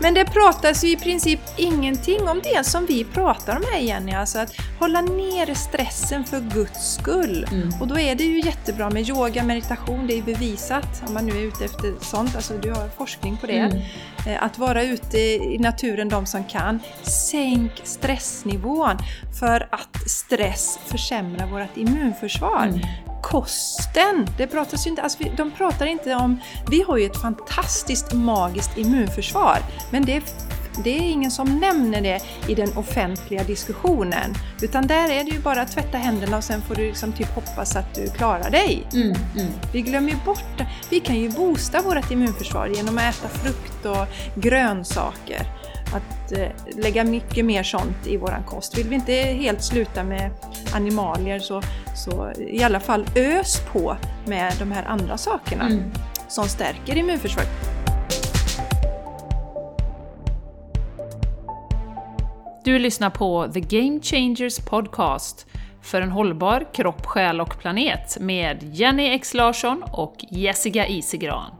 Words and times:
Men 0.00 0.14
det 0.14 0.24
pratas 0.24 0.84
ju 0.84 0.88
i 0.88 0.96
princip 0.96 1.40
ingenting 1.56 2.28
om 2.28 2.40
det 2.44 2.66
som 2.66 2.86
vi 2.86 3.04
pratar 3.04 3.56
om 3.56 3.62
här 3.72 3.80
Jenny, 3.80 4.12
alltså 4.12 4.38
att 4.38 4.54
hålla 4.78 5.00
ner 5.00 5.54
stressen 5.54 6.24
för 6.24 6.40
Guds 6.40 6.94
skull. 6.94 7.46
Mm. 7.52 7.70
Och 7.80 7.88
då 7.88 7.98
är 7.98 8.14
det 8.14 8.24
ju 8.24 8.40
jättebra 8.40 8.90
med 8.90 9.08
yoga, 9.08 9.44
meditation, 9.44 10.06
det 10.06 10.18
är 10.18 10.22
bevisat 10.22 11.02
om 11.08 11.14
man 11.14 11.26
nu 11.26 11.32
är 11.32 11.42
ute 11.42 11.64
efter 11.64 11.94
sånt, 12.00 12.36
alltså 12.36 12.54
du 12.54 12.70
har 12.70 12.88
forskning 12.96 13.36
på 13.36 13.46
det. 13.46 13.58
Mm. 13.58 13.78
Eh, 14.26 14.42
Att 14.42 14.58
vara 14.58 14.82
ute 14.82 15.18
i 15.18 15.58
naturen 15.58 16.08
de 16.08 16.26
som 16.26 16.44
kan. 16.44 16.80
Sänk 17.02 17.72
stressnivån 17.84 18.96
för 19.40 19.68
att 19.70 20.10
stress 20.10 20.78
försämrar 20.86 21.46
vårt 21.46 21.76
immunförsvar. 21.76 22.66
Mm. 22.66 22.80
Kosten, 23.30 24.26
det 24.36 24.46
pratas 24.46 24.86
inte, 24.86 25.02
alltså 25.02 25.18
de 25.36 25.50
pratar 25.50 25.86
inte 25.86 26.14
om... 26.14 26.40
Vi 26.70 26.82
har 26.82 26.96
ju 26.96 27.06
ett 27.06 27.22
fantastiskt 27.22 28.12
magiskt 28.12 28.78
immunförsvar, 28.78 29.58
men 29.90 30.04
det 30.04 30.16
är, 30.16 30.22
det 30.84 30.90
är 30.90 31.02
ingen 31.02 31.30
som 31.30 31.58
nämner 31.58 32.00
det 32.00 32.22
i 32.48 32.54
den 32.54 32.76
offentliga 32.76 33.44
diskussionen. 33.44 34.34
Utan 34.62 34.86
där 34.86 35.10
är 35.10 35.24
det 35.24 35.30
ju 35.30 35.40
bara 35.40 35.62
att 35.62 35.72
tvätta 35.72 35.98
händerna 35.98 36.36
och 36.36 36.44
sen 36.44 36.62
får 36.62 36.74
du 36.74 36.86
liksom 36.86 37.12
typ 37.12 37.34
hoppas 37.34 37.76
att 37.76 37.94
du 37.94 38.06
klarar 38.06 38.50
dig. 38.50 38.86
Mm. 38.92 39.16
Mm. 39.36 39.52
Vi 39.72 39.82
glömmer 39.82 40.10
ju 40.10 40.16
bort. 40.24 40.62
Vi 40.90 41.00
kan 41.00 41.16
ju 41.16 41.30
boosta 41.30 41.82
vårt 41.82 42.10
immunförsvar 42.10 42.66
genom 42.66 42.98
att 42.98 43.04
äta 43.04 43.28
frukt 43.28 43.84
och 43.86 44.06
grönsaker. 44.34 45.57
Att 45.94 46.32
eh, 46.32 46.48
lägga 46.76 47.04
mycket 47.04 47.44
mer 47.44 47.62
sånt 47.62 48.06
i 48.06 48.16
våran 48.16 48.42
kost. 48.44 48.78
Vill 48.78 48.88
vi 48.88 48.94
inte 48.94 49.12
helt 49.12 49.62
sluta 49.64 50.02
med 50.04 50.30
animalier 50.74 51.38
så, 51.38 51.62
så 51.94 52.32
i 52.38 52.62
alla 52.62 52.80
fall 52.80 53.06
ös 53.14 53.60
på 53.72 53.96
med 54.26 54.52
de 54.58 54.72
här 54.72 54.84
andra 54.84 55.16
sakerna 55.18 55.64
Mm. 55.66 55.82
som 56.28 56.48
stärker 56.48 56.96
immunförsvaret. 56.96 57.48
Du 62.64 62.78
lyssnar 62.78 63.10
på 63.10 63.48
The 63.54 63.60
Game 63.60 64.00
Changers 64.02 64.58
Podcast 64.58 65.46
för 65.82 66.00
en 66.02 66.10
hållbar 66.10 66.66
kropp, 66.74 67.06
själ 67.06 67.40
och 67.40 67.58
planet 67.58 68.16
med 68.20 68.62
Jenny 68.74 69.06
X 69.08 69.34
Larsson 69.34 69.82
och 69.92 70.14
Jessica 70.30 70.86
Isigran. 70.86 71.50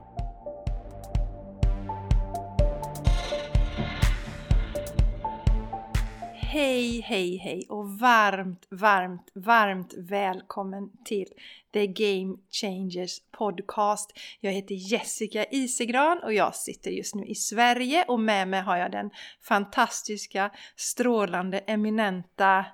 Hej, 6.51 7.01
hej, 7.01 7.37
hej 7.37 7.67
och 7.69 7.99
varmt, 7.99 8.67
varmt, 8.71 9.33
varmt 9.35 9.95
välkommen 9.97 10.91
till 11.05 11.27
The 11.73 11.87
Game 11.87 12.37
Changers 12.51 13.19
Podcast. 13.39 14.19
Jag 14.41 14.53
heter 14.53 14.75
Jessica 14.75 15.45
Isegran 15.51 16.19
och 16.23 16.33
jag 16.33 16.55
sitter 16.55 16.91
just 16.91 17.15
nu 17.15 17.25
i 17.25 17.35
Sverige 17.35 18.05
och 18.09 18.21
med 18.21 18.49
mig 18.49 18.61
har 18.61 18.77
jag 18.77 18.93
den 18.93 19.11
fantastiska, 19.49 20.51
strålande, 20.77 21.59
eminenta 21.59 22.65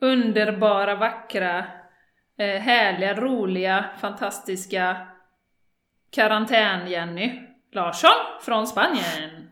Underbara, 0.00 0.94
vackra, 0.94 1.58
eh, 2.38 2.60
härliga, 2.60 3.14
roliga, 3.14 3.90
fantastiska 4.00 5.06
karantän-Jenny 6.10 7.42
Larsson 7.72 8.40
från 8.42 8.66
Spanien 8.66 9.48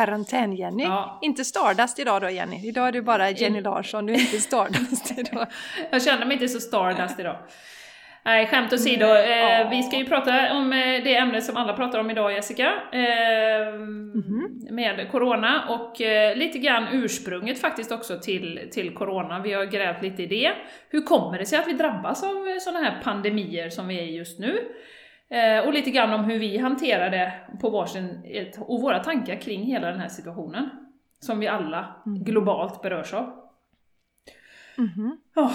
karantän-Jenny. 0.00 0.82
Ja. 0.84 1.18
Inte 1.22 1.44
Stardust 1.44 1.98
idag 1.98 2.22
då 2.22 2.30
Jenny, 2.30 2.68
idag 2.68 2.88
är 2.88 2.92
du 2.92 3.02
bara 3.02 3.30
Jenny 3.30 3.60
Larsson, 3.60 4.06
du 4.06 4.12
är 4.12 4.18
inte 4.20 4.40
Stardust 4.40 5.18
idag. 5.18 5.46
Jag 5.90 6.02
känner 6.02 6.26
mig 6.26 6.34
inte 6.34 6.48
så 6.48 6.60
stardust 6.60 7.20
idag. 7.20 7.36
Nej, 8.24 8.46
skämt 8.46 8.72
åsido. 8.72 9.06
Nej, 9.06 9.60
Eh, 9.62 9.70
vi 9.70 9.82
ska 9.82 9.96
ju 9.96 10.04
prata 10.04 10.52
om 10.52 10.72
eh, 10.72 10.78
det 11.04 11.16
ämne 11.16 11.40
som 11.40 11.56
alla 11.56 11.72
pratar 11.72 11.98
om 11.98 12.10
idag, 12.10 12.32
Jessica. 12.32 12.72
Eh, 12.92 13.72
Mhm. 14.14 14.66
Med 14.70 15.08
Corona 15.10 15.64
och 15.68 16.00
eh, 16.00 16.36
lite 16.36 16.58
grann 16.58 16.86
ursprunget 16.92 17.60
faktiskt 17.60 17.92
också 17.92 18.18
till, 18.20 18.68
till 18.72 18.94
Corona. 18.94 19.38
Vi 19.38 19.52
har 19.52 19.64
grävt 19.64 20.02
lite 20.02 20.22
i 20.22 20.26
det. 20.26 20.52
Hur 20.90 21.00
kommer 21.02 21.38
det 21.38 21.46
sig 21.46 21.58
att 21.58 21.68
vi 21.68 21.72
drabbas 21.72 22.22
av 22.24 22.58
sådana 22.60 22.84
här 22.84 23.00
pandemier 23.04 23.70
som 23.70 23.88
vi 23.88 23.98
är 23.98 24.02
i 24.02 24.16
just 24.16 24.38
nu? 24.38 24.58
Eh, 25.28 25.66
och 25.66 25.72
lite 25.72 25.90
grann 25.90 26.12
om 26.12 26.24
hur 26.24 26.38
vi 26.38 26.58
hanterar 26.58 27.10
det 27.10 27.32
på 27.60 27.70
varsin, 27.70 28.22
ett, 28.24 28.58
och 28.60 28.82
våra 28.82 28.98
tankar 29.04 29.40
kring 29.40 29.62
hela 29.62 29.90
den 29.90 30.00
här 30.00 30.08
situationen. 30.08 30.70
Som 31.20 31.38
vi 31.40 31.48
alla 31.48 32.02
Mm. 32.06 32.24
globalt 32.24 32.82
berörs 32.82 33.14
av. 33.14 33.32
Mhm. 34.76 35.18
Åh, 35.36 35.52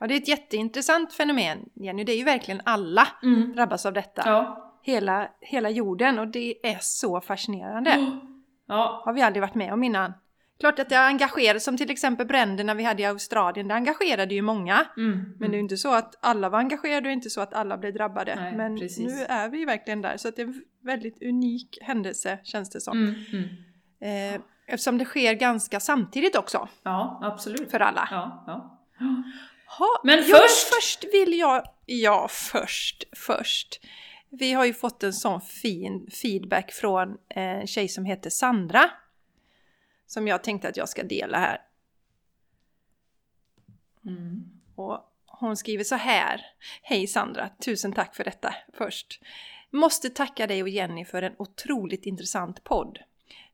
Ja, 0.00 0.06
det 0.06 0.14
är 0.14 0.18
ett 0.18 0.28
jätteintressant 0.28 1.12
fenomen 1.12 1.58
Jenny, 1.74 2.04
det 2.04 2.12
är 2.12 2.16
ju 2.16 2.24
verkligen 2.24 2.60
alla 2.64 3.08
mm. 3.22 3.52
drabbas 3.52 3.86
av 3.86 3.92
detta. 3.92 4.22
Ja. 4.26 4.64
Hela, 4.82 5.28
hela 5.40 5.70
jorden 5.70 6.18
och 6.18 6.28
det 6.28 6.66
är 6.66 6.78
så 6.80 7.20
fascinerande. 7.20 8.18
Ja, 8.66 9.02
har 9.04 9.12
vi 9.12 9.22
aldrig 9.22 9.40
varit 9.42 9.54
med 9.54 9.72
om 9.72 9.84
innan. 9.84 10.12
Klart 10.60 10.78
att 10.78 10.88
det 10.88 10.98
engagerar, 10.98 11.58
som 11.58 11.76
till 11.76 11.90
exempel 11.90 12.26
bränderna 12.26 12.74
vi 12.74 12.82
hade 12.84 13.02
i 13.02 13.06
Australien, 13.06 13.68
det 13.68 13.74
engagerade 13.74 14.34
ju 14.34 14.42
många. 14.42 14.86
mm. 14.96 15.34
Men 15.38 15.50
det 15.50 15.54
är 15.54 15.58
ju 15.58 15.62
inte 15.62 15.76
så 15.76 15.94
att 15.94 16.14
alla 16.20 16.48
var 16.48 16.58
engagerade 16.58 17.08
och 17.08 17.12
inte 17.12 17.30
så 17.30 17.40
att 17.40 17.54
alla 17.54 17.78
blev 17.78 17.94
drabbade. 17.94 18.34
Nej, 18.34 18.56
Men 18.56 18.78
precis. 18.78 18.98
nu 19.14 19.24
är 19.24 19.48
vi 19.48 19.64
verkligen 19.64 20.02
där, 20.02 20.16
så 20.16 20.28
att 20.28 20.36
det 20.36 20.42
är 20.42 20.46
en 20.46 20.62
väldigt 20.84 21.22
unik 21.22 21.78
händelse 21.82 22.38
känns 22.44 22.70
det 22.70 22.80
som. 22.80 22.98
Mm, 22.98 23.14
mm. 23.32 24.34
Eh, 24.34 24.40
eftersom 24.66 24.98
det 24.98 25.04
sker 25.04 25.34
ganska 25.34 25.80
samtidigt 25.80 26.36
också 26.36 26.68
Ja, 26.82 27.20
absolut. 27.22 27.70
för 27.70 27.80
alla. 27.80 28.08
Ja, 28.10 28.44
ja. 28.46 28.78
Ha, 29.78 30.00
Men 30.04 30.18
först- 30.22 30.74
först 30.74 31.04
vill 31.12 31.38
jag... 31.38 31.62
Ja, 31.86 32.28
först, 32.30 33.04
först. 33.16 33.80
Vi 34.30 34.52
har 34.52 34.64
ju 34.64 34.74
fått 34.74 35.02
en 35.02 35.12
sån 35.12 35.40
fin 35.40 36.06
feedback 36.22 36.72
från 36.72 37.16
en 37.28 37.66
tjej 37.66 37.88
som 37.88 38.04
heter 38.04 38.30
Sandra. 38.30 38.90
Som 40.08 40.28
jag 40.28 40.44
tänkte 40.44 40.68
att 40.68 40.76
jag 40.76 40.88
ska 40.88 41.02
dela 41.02 41.38
här. 41.38 41.60
Mm. 44.06 44.60
Och 44.74 44.98
hon 45.26 45.56
skriver 45.56 45.84
så 45.84 45.94
här. 45.94 46.46
Hej 46.82 47.06
Sandra, 47.06 47.48
tusen 47.64 47.92
tack 47.92 48.16
för 48.16 48.24
detta 48.24 48.54
först. 48.72 49.20
Måste 49.70 50.10
tacka 50.10 50.46
dig 50.46 50.62
och 50.62 50.68
Jenny 50.68 51.04
för 51.04 51.22
en 51.22 51.34
otroligt 51.38 52.06
intressant 52.06 52.64
podd. 52.64 52.98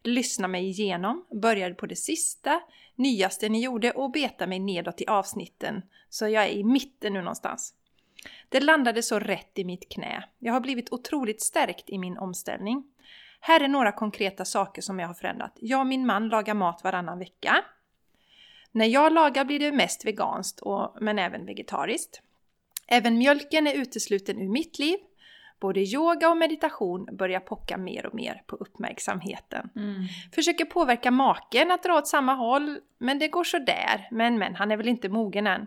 Lyssna 0.02 0.48
mig 0.48 0.68
igenom, 0.68 1.24
började 1.30 1.74
på 1.74 1.86
det 1.86 1.96
sista, 1.96 2.60
nyaste 2.94 3.48
ni 3.48 3.62
gjorde 3.62 3.90
och 3.90 4.10
beta 4.10 4.46
mig 4.46 4.58
nedåt 4.58 5.00
i 5.00 5.06
avsnitten. 5.06 5.82
Så 6.08 6.28
jag 6.28 6.44
är 6.44 6.48
i 6.48 6.64
mitten 6.64 7.12
nu 7.12 7.18
någonstans. 7.18 7.74
Det 8.48 8.60
landade 8.60 9.02
så 9.02 9.18
rätt 9.18 9.58
i 9.58 9.64
mitt 9.64 9.88
knä. 9.88 10.24
Jag 10.38 10.52
har 10.52 10.60
blivit 10.60 10.92
otroligt 10.92 11.42
stärkt 11.42 11.90
i 11.90 11.98
min 11.98 12.18
omställning. 12.18 12.84
Här 13.46 13.60
är 13.60 13.68
några 13.68 13.92
konkreta 13.92 14.44
saker 14.44 14.82
som 14.82 14.98
jag 14.98 15.06
har 15.06 15.14
förändrat. 15.14 15.52
Jag 15.60 15.80
och 15.80 15.86
min 15.86 16.06
man 16.06 16.28
lagar 16.28 16.54
mat 16.54 16.84
varannan 16.84 17.18
vecka. 17.18 17.64
När 18.72 18.86
jag 18.86 19.12
lagar 19.12 19.44
blir 19.44 19.58
det 19.58 19.72
mest 19.72 20.06
veganskt, 20.06 20.60
och, 20.60 20.96
men 21.00 21.18
även 21.18 21.46
vegetariskt. 21.46 22.22
Även 22.86 23.18
mjölken 23.18 23.66
är 23.66 23.74
utesluten 23.74 24.40
ur 24.40 24.48
mitt 24.48 24.78
liv. 24.78 24.98
Både 25.60 25.80
yoga 25.80 26.30
och 26.30 26.36
meditation 26.36 27.08
börjar 27.12 27.40
pocka 27.40 27.76
mer 27.76 28.06
och 28.06 28.14
mer 28.14 28.42
på 28.46 28.56
uppmärksamheten. 28.56 29.70
Mm. 29.76 30.06
Försöker 30.34 30.64
påverka 30.64 31.10
maken 31.10 31.70
att 31.70 31.82
dra 31.82 31.98
åt 31.98 32.08
samma 32.08 32.34
håll, 32.34 32.78
men 32.98 33.18
det 33.18 33.28
går 33.28 33.44
så 33.44 33.58
där. 33.58 34.08
Men 34.10 34.38
men, 34.38 34.54
han 34.54 34.70
är 34.70 34.76
väl 34.76 34.88
inte 34.88 35.08
mogen 35.08 35.46
än. 35.46 35.66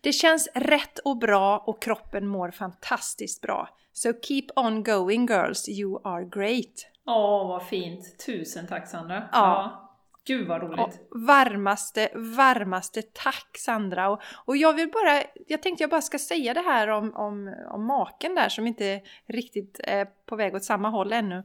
Det 0.00 0.12
känns 0.12 0.48
rätt 0.54 0.98
och 0.98 1.16
bra 1.18 1.58
och 1.58 1.82
kroppen 1.82 2.26
mår 2.26 2.50
fantastiskt 2.50 3.42
bra. 3.42 3.68
So 3.92 4.12
keep 4.22 4.46
on 4.56 4.82
going 4.82 5.26
girls, 5.26 5.68
you 5.68 6.00
are 6.04 6.24
great. 6.24 6.86
Åh, 7.06 7.48
vad 7.48 7.66
fint. 7.66 8.26
Tusen 8.26 8.66
tack 8.66 8.88
Sandra. 8.88 9.28
Ja. 9.32 9.82
Gud 10.26 10.48
vad 10.48 10.62
roligt. 10.62 10.78
Och 10.80 11.20
varmaste, 11.20 12.08
varmaste 12.14 13.02
tack 13.02 13.58
Sandra! 13.58 14.10
Och, 14.10 14.20
och 14.44 14.56
jag 14.56 14.72
vill 14.72 14.90
bara, 14.90 15.22
jag 15.46 15.62
tänkte 15.62 15.82
jag 15.82 15.90
bara 15.90 16.02
ska 16.02 16.18
säga 16.18 16.54
det 16.54 16.60
här 16.60 16.88
om, 16.88 17.14
om, 17.14 17.54
om 17.70 17.84
maken 17.86 18.34
där 18.34 18.48
som 18.48 18.66
inte 18.66 19.00
riktigt 19.26 19.80
är 19.84 20.04
på 20.04 20.36
väg 20.36 20.54
åt 20.54 20.64
samma 20.64 20.88
håll 20.88 21.12
ännu. 21.12 21.36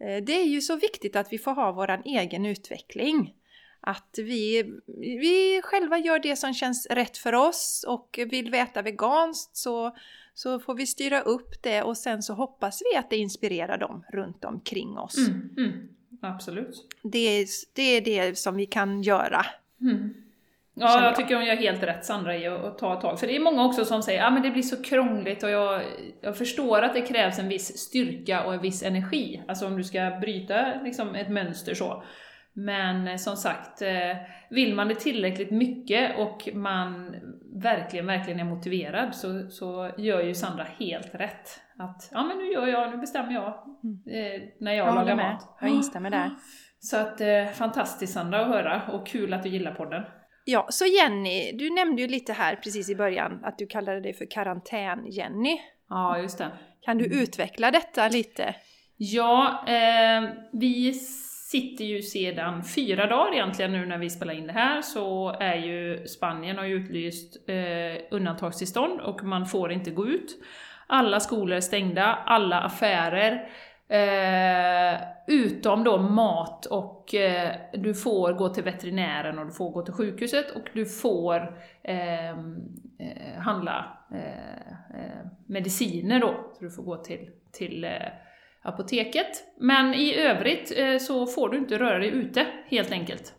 Eh, 0.00 0.24
Det 0.24 0.32
är 0.32 0.44
ju 0.44 0.60
så 0.60 0.76
viktigt 0.76 1.16
att 1.16 1.32
vi 1.32 1.38
får 1.38 1.52
ha 1.52 1.72
våran 1.72 2.02
egen 2.04 2.46
utveckling. 2.46 3.34
Att 3.80 4.14
vi, 4.16 4.62
vi 4.96 5.60
själva 5.64 5.98
gör 5.98 6.18
det 6.18 6.36
som 6.36 6.54
känns 6.54 6.86
rätt 6.86 7.18
för 7.18 7.34
oss 7.34 7.84
och 7.88 8.20
vill 8.30 8.50
vi 8.50 8.58
äta 8.58 8.82
veganskt 8.82 9.56
så, 9.56 9.96
så 10.34 10.60
får 10.60 10.74
vi 10.74 10.86
styra 10.86 11.20
upp 11.20 11.62
det 11.62 11.82
och 11.82 11.96
sen 11.96 12.22
så 12.22 12.34
hoppas 12.34 12.82
vi 12.92 12.98
att 12.98 13.10
det 13.10 13.16
inspirerar 13.16 13.78
dem 13.78 14.04
runt 14.12 14.44
omkring 14.44 14.98
oss. 14.98 15.18
Mm, 15.18 15.54
mm. 15.56 15.88
Absolut. 16.22 16.86
Det, 17.02 17.18
är, 17.18 17.46
det 17.72 17.82
är 17.82 18.00
det 18.00 18.38
som 18.38 18.56
vi 18.56 18.66
kan 18.66 19.02
göra. 19.02 19.46
Mm. 19.80 20.14
Ja, 20.80 21.04
jag 21.04 21.16
tycker 21.16 21.34
hon 21.34 21.44
gör 21.44 21.56
helt 21.56 21.82
rätt 21.82 22.04
Sandra 22.04 22.36
i 22.36 22.46
att, 22.46 22.78
ta 22.78 22.94
ett 22.94 23.00
tag. 23.00 23.20
För 23.20 23.26
det 23.26 23.36
är 23.36 23.40
många 23.40 23.64
också 23.64 23.84
som 23.84 24.02
säger 24.02 24.20
att 24.20 24.28
ah, 24.28 24.30
men 24.30 24.42
det 24.42 24.50
blir 24.50 24.62
så 24.62 24.82
krångligt 24.82 25.42
och 25.42 25.50
jag, 25.50 25.82
jag 26.20 26.38
förstår 26.38 26.82
att 26.82 26.94
det 26.94 27.00
krävs 27.00 27.38
en 27.38 27.48
viss 27.48 27.78
styrka 27.78 28.44
och 28.44 28.54
en 28.54 28.60
viss 28.60 28.82
energi. 28.82 29.42
Alltså 29.48 29.66
om 29.66 29.76
du 29.76 29.84
ska 29.84 30.18
bryta 30.20 30.74
liksom, 30.84 31.14
ett 31.14 31.30
mönster 31.30 31.74
så. 31.74 32.02
Men 32.64 33.08
eh, 33.08 33.16
som 33.16 33.36
sagt, 33.36 33.82
eh, 33.82 34.16
vill 34.50 34.74
man 34.74 34.88
det 34.88 34.94
tillräckligt 34.94 35.50
mycket 35.50 36.18
och 36.18 36.48
man 36.54 37.14
verkligen, 37.62 38.06
verkligen 38.06 38.40
är 38.40 38.44
motiverad 38.44 39.14
så, 39.14 39.50
så 39.50 39.90
gör 39.98 40.22
ju 40.22 40.34
Sandra 40.34 40.66
helt 40.78 41.14
rätt. 41.14 41.60
att 41.78 42.08
ja 42.12 42.22
men 42.24 42.38
nu 42.38 42.44
gör 42.52 42.66
jag, 42.66 42.90
nu 42.90 42.96
bestämmer 42.96 43.32
jag 43.32 43.46
eh, 43.46 44.42
när 44.60 44.72
jag 44.72 44.86
Jag 44.88 44.94
lagar 44.94 45.16
med. 45.16 45.32
mat. 45.32 45.56
Jag 45.60 45.70
instämmer 45.70 46.10
där. 46.10 46.30
Så 46.80 46.96
att 46.96 47.20
eh, 47.20 47.46
fantastiskt 47.54 48.12
Sandra 48.12 48.40
att 48.40 48.48
höra 48.48 48.82
och 48.92 49.06
kul 49.06 49.34
att 49.34 49.42
du 49.42 49.48
gillar 49.48 49.74
podden. 49.74 50.02
Ja, 50.44 50.66
så 50.70 50.84
Jenny, 50.84 51.52
du 51.52 51.70
nämnde 51.74 52.02
ju 52.02 52.08
lite 52.08 52.32
här 52.32 52.56
precis 52.56 52.90
i 52.90 52.94
början 52.96 53.40
att 53.44 53.58
du 53.58 53.66
kallade 53.66 54.00
dig 54.00 54.14
för 54.14 54.26
karantän-Jenny. 54.30 55.58
Ja, 55.88 56.18
just 56.18 56.38
det. 56.38 56.50
Kan 56.80 56.98
du 56.98 57.04
utveckla 57.22 57.70
detta 57.70 58.08
lite? 58.08 58.54
Ja, 58.96 59.64
eh, 59.66 60.30
vi 60.52 60.92
sitter 61.50 61.84
ju 61.84 62.02
sedan 62.02 62.64
fyra 62.64 63.06
dagar 63.06 63.34
egentligen 63.34 63.72
nu 63.72 63.86
när 63.86 63.98
vi 63.98 64.10
spelar 64.10 64.34
in 64.34 64.46
det 64.46 64.52
här, 64.52 64.82
så 64.82 65.36
är 65.40 65.54
ju 65.54 66.06
Spanien 66.06 66.56
har 66.56 66.64
ju 66.64 66.74
utlyst 66.74 67.48
eh, 67.48 68.02
undantagstillstånd 68.10 69.00
och 69.00 69.24
man 69.24 69.46
får 69.46 69.72
inte 69.72 69.90
gå 69.90 70.06
ut. 70.06 70.36
Alla 70.86 71.20
skolor 71.20 71.56
är 71.56 71.60
stängda, 71.60 72.04
alla 72.04 72.60
affärer, 72.60 73.48
eh, 73.88 75.00
utom 75.26 75.84
då 75.84 75.98
mat 75.98 76.66
och 76.66 77.14
eh, 77.14 77.52
du 77.72 77.94
får 77.94 78.32
gå 78.32 78.48
till 78.48 78.64
veterinären 78.64 79.38
och 79.38 79.46
du 79.46 79.52
får 79.52 79.70
gå 79.70 79.82
till 79.82 79.94
sjukhuset 79.94 80.50
och 80.50 80.68
du 80.72 80.86
får 80.86 81.58
ehm, 81.82 82.56
eh, 82.98 83.40
handla 83.40 83.98
eh, 84.12 85.00
eh, 85.00 85.26
mediciner 85.46 86.20
då, 86.20 86.50
så 86.54 86.64
du 86.64 86.70
får 86.70 86.82
gå 86.82 86.96
till, 86.96 87.30
till 87.52 87.84
eh, 87.84 87.90
apoteket. 88.62 89.44
Men 89.60 89.94
i 89.94 90.14
övrigt 90.14 90.72
eh, 90.76 90.98
så 90.98 91.26
får 91.26 91.48
du 91.48 91.58
inte 91.58 91.78
röra 91.78 91.98
dig 91.98 92.08
ute, 92.08 92.46
helt 92.66 92.92
enkelt. 92.92 93.34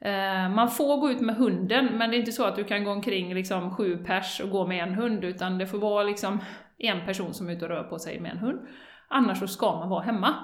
Eh, 0.00 0.48
man 0.48 0.70
får 0.70 0.96
gå 0.96 1.10
ut 1.10 1.20
med 1.20 1.36
hunden, 1.36 1.86
men 1.86 2.10
det 2.10 2.16
är 2.16 2.18
inte 2.18 2.32
så 2.32 2.44
att 2.44 2.56
du 2.56 2.64
kan 2.64 2.84
gå 2.84 2.90
omkring 2.90 3.34
liksom 3.34 3.76
sju 3.76 3.96
pers 3.96 4.40
och 4.40 4.50
gå 4.50 4.66
med 4.66 4.82
en 4.82 4.94
hund, 4.94 5.24
utan 5.24 5.58
det 5.58 5.66
får 5.66 5.78
vara 5.78 6.02
liksom 6.02 6.38
en 6.78 7.06
person 7.06 7.34
som 7.34 7.48
är 7.48 7.52
ute 7.52 7.64
och 7.64 7.70
rör 7.70 7.82
på 7.82 7.98
sig 7.98 8.20
med 8.20 8.30
en 8.30 8.38
hund. 8.38 8.60
Annars 9.08 9.38
så 9.38 9.46
ska 9.48 9.76
man 9.78 9.88
vara 9.88 10.02
hemma. 10.02 10.34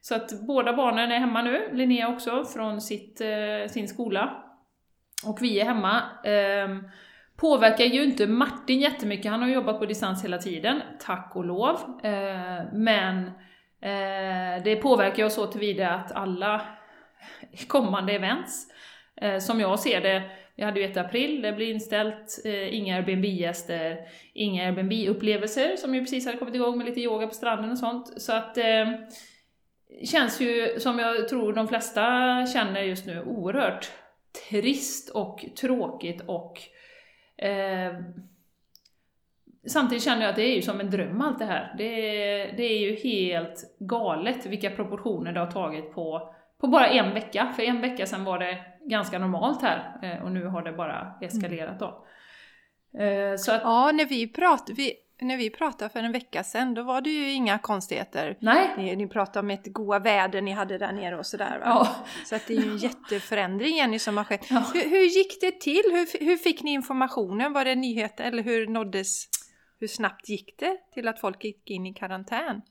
Så 0.00 0.14
att 0.14 0.46
båda 0.46 0.72
barnen 0.72 1.12
är 1.12 1.18
hemma 1.18 1.42
nu, 1.42 1.70
Linnea 1.72 2.08
också, 2.08 2.44
från 2.44 2.80
sitt, 2.80 3.20
eh, 3.20 3.70
sin 3.70 3.88
skola. 3.88 4.44
Och 5.26 5.38
vi 5.40 5.60
är 5.60 5.64
hemma. 5.64 6.02
Ehm, 6.24 6.88
Påverkar 7.36 7.84
ju 7.84 8.04
inte 8.04 8.26
Martin 8.26 8.80
jättemycket, 8.80 9.30
han 9.30 9.42
har 9.42 9.48
jobbat 9.48 9.78
på 9.78 9.86
distans 9.86 10.24
hela 10.24 10.38
tiden, 10.38 10.80
tack 10.98 11.32
och 11.34 11.44
lov. 11.44 11.74
Eh, 12.02 12.62
men 12.72 13.26
eh, 13.80 14.62
det 14.64 14.76
påverkar 14.82 15.24
oss 15.24 15.34
så 15.34 15.46
tillvida 15.46 15.90
att 15.90 16.12
alla 16.12 16.62
kommande 17.66 18.12
events, 18.12 18.66
eh, 19.16 19.38
som 19.38 19.60
jag 19.60 19.80
ser 19.80 20.00
det, 20.00 20.22
vi 20.56 20.62
hade 20.62 20.80
ju 20.80 20.86
ett 20.86 20.96
april, 20.96 21.42
det 21.42 21.52
blir 21.52 21.70
inställt, 21.70 22.44
inga 22.70 22.96
Airbnb-gäster, 22.96 23.96
inga 24.34 24.64
Airbnb-upplevelser 24.64 25.76
som 25.76 25.94
ju 25.94 26.00
precis 26.00 26.26
hade 26.26 26.38
kommit 26.38 26.54
igång 26.54 26.78
med 26.78 26.86
lite 26.86 27.00
yoga 27.00 27.26
på 27.26 27.34
stranden 27.34 27.70
och 27.70 27.78
sånt. 27.78 28.22
Så 28.22 28.32
att 28.32 28.58
känns 30.04 30.40
ju, 30.40 30.80
som 30.80 30.98
jag 30.98 31.28
tror 31.28 31.52
de 31.52 31.68
flesta 31.68 32.02
känner 32.46 32.80
just 32.80 33.06
nu, 33.06 33.22
oerhört 33.22 33.90
trist 34.48 35.10
och 35.10 35.44
tråkigt 35.60 36.22
och 36.26 36.60
eh, 37.36 37.92
Samtidigt 39.66 40.04
känner 40.04 40.22
jag 40.22 40.30
att 40.30 40.36
det 40.36 40.42
är 40.42 40.56
ju 40.56 40.62
som 40.62 40.80
en 40.80 40.90
dröm 40.90 41.20
allt 41.20 41.38
det 41.38 41.44
här. 41.44 41.74
Det, 41.78 41.86
det 42.56 42.62
är 42.62 42.78
ju 42.78 42.96
helt 42.96 43.76
galet 43.78 44.46
vilka 44.46 44.70
proportioner 44.70 45.32
det 45.32 45.40
har 45.40 45.50
tagit 45.50 45.92
på, 45.94 46.34
på 46.60 46.66
bara 46.66 46.86
en 46.88 47.14
vecka. 47.14 47.52
För 47.56 47.62
en 47.62 47.80
vecka 47.80 48.06
sedan 48.06 48.24
var 48.24 48.38
det 48.38 48.58
ganska 48.84 49.18
normalt 49.18 49.62
här 49.62 49.98
eh, 50.02 50.24
och 50.24 50.32
nu 50.32 50.46
har 50.46 50.62
det 50.62 50.72
bara 50.72 51.14
eskalerat 51.20 51.78
då. 51.78 52.06
Eh, 53.00 53.36
Så 53.36 53.52
att, 53.52 53.60
Ja, 53.64 53.90
när 53.94 54.04
vi, 54.04 54.32
pratade, 54.32 54.72
vi, 54.72 54.92
när 55.20 55.36
vi 55.36 55.50
pratade 55.50 55.90
för 55.90 56.00
en 56.00 56.12
vecka 56.12 56.44
sedan, 56.44 56.74
då 56.74 56.82
var 56.82 57.00
det 57.00 57.10
ju 57.10 57.30
inga 57.32 57.58
konstigheter. 57.58 58.36
nej, 58.40 58.74
Ni, 58.76 58.96
ni 58.96 59.08
pratade 59.08 59.40
om 59.40 59.50
ett 59.50 59.72
goda 59.72 59.98
väder 59.98 60.42
ni 60.42 60.50
hade 60.50 60.78
där 60.78 60.92
nere 60.92 61.18
och 61.18 61.26
sådär 61.26 61.58
va? 61.58 61.64
ja. 61.66 61.96
Så 62.26 62.36
att 62.36 62.46
det 62.46 62.54
är 62.56 62.60
ju 62.62 62.70
en 62.70 62.76
jätteförändring 62.78 63.76
Jenny 63.76 63.98
som 63.98 64.16
har 64.16 64.24
skett. 64.24 64.46
Ja. 64.50 64.64
Hur, 64.74 64.90
hur 64.90 65.04
gick 65.04 65.40
det 65.40 65.60
till? 65.60 65.82
Hur, 65.92 66.24
hur 66.24 66.36
fick 66.36 66.62
ni 66.62 66.72
informationen? 66.72 67.52
Var 67.52 67.64
det 67.64 67.74
nyheter 67.74 68.24
eller 68.24 68.42
hur 68.42 68.66
nåddes... 68.66 69.24
Hur 69.80 69.88
snabbt 69.88 70.28
gick 70.28 70.58
det 70.58 70.76
till 70.94 71.08
att 71.08 71.20
folk 71.20 71.44
gick 71.44 71.70
in 71.70 71.86
i 71.86 71.94
karantän? 71.94 72.62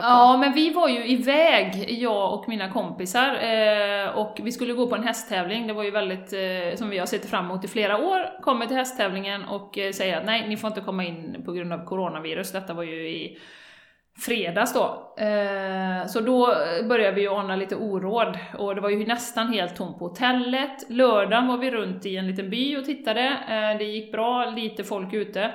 På. 0.00 0.06
Ja, 0.06 0.36
men 0.36 0.52
vi 0.52 0.70
var 0.70 0.88
ju 0.88 1.08
iväg, 1.08 1.90
jag 1.90 2.34
och 2.34 2.48
mina 2.48 2.72
kompisar, 2.72 3.34
eh, 3.34 4.08
och 4.08 4.40
vi 4.42 4.52
skulle 4.52 4.72
gå 4.72 4.86
på 4.86 4.94
en 4.96 5.02
hästtävling. 5.02 5.66
Det 5.66 5.72
var 5.72 5.82
ju 5.82 5.90
väldigt, 5.90 6.32
eh, 6.32 6.76
som 6.76 6.90
vi 6.90 6.98
har 6.98 7.06
sett 7.06 7.30
fram 7.30 7.44
emot 7.44 7.64
i 7.64 7.68
flera 7.68 7.98
år. 7.98 8.42
Kommer 8.42 8.66
till 8.66 8.76
hästtävlingen 8.76 9.44
och 9.44 9.78
eh, 9.78 9.92
säger 9.92 10.16
att 10.16 10.26
nej, 10.26 10.48
ni 10.48 10.56
får 10.56 10.68
inte 10.68 10.80
komma 10.80 11.04
in 11.04 11.42
på 11.44 11.52
grund 11.52 11.72
av 11.72 11.84
coronavirus. 11.84 12.52
Detta 12.52 12.74
var 12.74 12.82
ju 12.82 13.08
i 13.08 13.38
fredags 14.26 14.74
då. 14.74 15.14
Eh, 15.24 16.06
så 16.06 16.20
då 16.20 16.54
började 16.88 17.14
vi 17.14 17.20
ju 17.20 17.28
ana 17.28 17.56
lite 17.56 17.76
oråd 17.76 18.38
och 18.58 18.74
det 18.74 18.80
var 18.80 18.90
ju 18.90 19.06
nästan 19.06 19.52
helt 19.52 19.76
tomt 19.76 19.98
på 19.98 20.08
hotellet. 20.08 20.90
Lördagen 20.90 21.46
var 21.46 21.56
vi 21.56 21.70
runt 21.70 22.06
i 22.06 22.16
en 22.16 22.26
liten 22.26 22.50
by 22.50 22.76
och 22.76 22.84
tittade. 22.84 23.26
Eh, 23.48 23.78
det 23.78 23.84
gick 23.84 24.12
bra, 24.12 24.44
lite 24.44 24.84
folk 24.84 25.14
ute. 25.14 25.52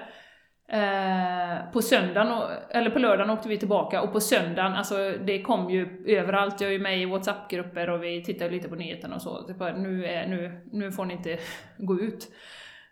Eh, 0.68 1.71
på 1.74 1.81
söndagen, 1.81 2.57
eller 2.69 2.89
på 2.89 3.00
lördagen 3.00 3.30
åkte 3.30 3.50
vi 3.50 3.57
tillbaka 3.57 4.01
och 4.01 4.13
på 4.13 4.19
söndagen, 4.19 4.74
alltså 4.74 4.95
det 5.25 5.42
kom 5.42 5.69
ju 5.69 6.04
överallt, 6.07 6.62
jag 6.62 6.68
är 6.69 6.74
ju 6.74 6.80
med 6.80 7.01
i 7.01 7.06
WhatsApp-grupper 7.06 7.89
och 7.89 8.04
vi 8.04 8.24
tittar 8.24 8.50
lite 8.50 8.69
på 8.69 8.75
nyheterna 8.75 9.15
och 9.15 9.21
så. 9.21 9.44
Typ, 9.48 9.57
nu, 9.60 10.06
är, 10.06 10.27
nu, 10.27 10.62
nu 10.71 10.92
får 10.92 11.06
ni 11.06 11.13
inte 11.13 11.38
gå 11.77 12.00
ut. 12.00 12.27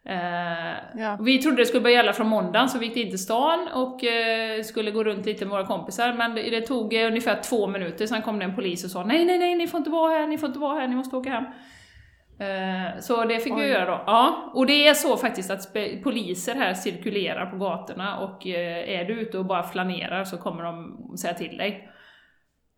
Eh, 0.06 1.01
Ja. 1.01 1.18
Vi 1.21 1.38
trodde 1.38 1.57
det 1.57 1.65
skulle 1.65 1.81
börja 1.81 1.95
gälla 1.95 2.13
från 2.13 2.27
måndagen, 2.27 2.69
så 2.69 2.79
vi 2.79 2.85
gick 2.85 2.97
in 2.97 3.09
till 3.09 3.19
stan 3.23 3.68
och 3.74 4.03
eh, 4.03 4.63
skulle 4.63 4.91
gå 4.91 5.03
runt 5.03 5.25
lite 5.25 5.45
med 5.45 5.51
våra 5.51 5.65
kompisar, 5.65 6.13
men 6.13 6.35
det, 6.35 6.50
det 6.50 6.62
tog 6.62 6.94
eh, 6.94 7.07
ungefär 7.07 7.41
två 7.41 7.67
minuter, 7.67 8.06
sen 8.07 8.21
kom 8.21 8.39
det 8.39 8.45
en 8.45 8.56
polis 8.56 8.83
och 8.83 8.91
sa 8.91 9.03
nej, 9.03 9.25
nej, 9.25 9.38
nej, 9.38 9.56
ni 9.56 9.67
får 9.67 9.77
inte 9.77 9.89
vara 9.89 10.12
här, 10.12 10.27
ni 10.27 10.38
får 10.38 10.47
inte 10.47 10.59
vara 10.59 10.79
här, 10.79 10.88
ni 10.88 10.95
måste 10.95 11.15
åka 11.15 11.29
hem. 11.29 11.45
Eh, 12.41 12.99
Så 12.99 13.25
det 13.25 13.39
fick 13.39 13.53
Oj. 13.53 13.67
göra 13.67 13.85
då. 13.85 14.03
Ja, 14.05 14.51
och 14.53 14.65
det 14.65 14.88
är 14.88 14.93
så 14.93 15.17
faktiskt 15.17 15.51
att 15.51 15.73
poliser 16.03 16.55
här 16.55 16.73
cirkulerar 16.73 17.45
på 17.45 17.57
gatorna 17.57 18.19
och 18.19 18.47
eh, 18.47 18.99
är 18.99 19.05
du 19.05 19.13
ute 19.21 19.38
och 19.38 19.45
bara 19.45 19.63
flanerar 19.63 20.23
så 20.23 20.38
kommer 20.38 20.63
de 20.63 20.97
säga 21.17 21.33
till 21.33 21.57
dig. 21.57 21.89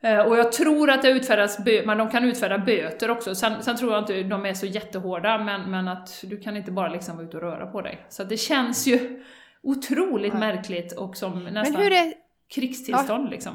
Eh, 0.03 0.19
Och 0.19 0.37
jag 0.37 0.51
tror 0.51 0.89
att 0.89 1.01
det 1.01 1.09
utfärdas 1.09 1.59
men 1.85 1.97
de 1.97 2.09
kan 2.11 2.23
utfärda 2.23 2.57
böter 2.57 3.11
också. 3.11 3.35
Sen, 3.35 3.63
sen 3.63 3.77
tror 3.77 3.93
jag 3.93 4.01
inte 4.01 4.23
de 4.23 4.45
är 4.45 4.53
så 4.53 4.65
jättehårda, 4.65 5.37
men, 5.37 5.71
men 5.71 5.87
att 5.87 6.23
du 6.23 6.39
kan 6.39 6.57
inte 6.57 6.71
bara 6.71 6.89
liksom 6.89 7.15
vara 7.15 7.27
ute 7.27 7.37
och 7.37 7.43
röra 7.43 7.65
på 7.67 7.81
dig. 7.81 8.05
Så 8.09 8.23
det 8.23 8.37
känns 8.37 8.87
ju 8.87 9.23
otroligt 9.63 10.33
Ja. 10.33 10.39
märkligt 10.39 10.91
och 10.97 11.17
som 11.17 11.43
Men 11.43 11.53
nästan 11.53 11.81
hur 11.81 11.91
är, 11.91 12.13
krigstillstånd 12.55 13.29
liksom. 13.29 13.53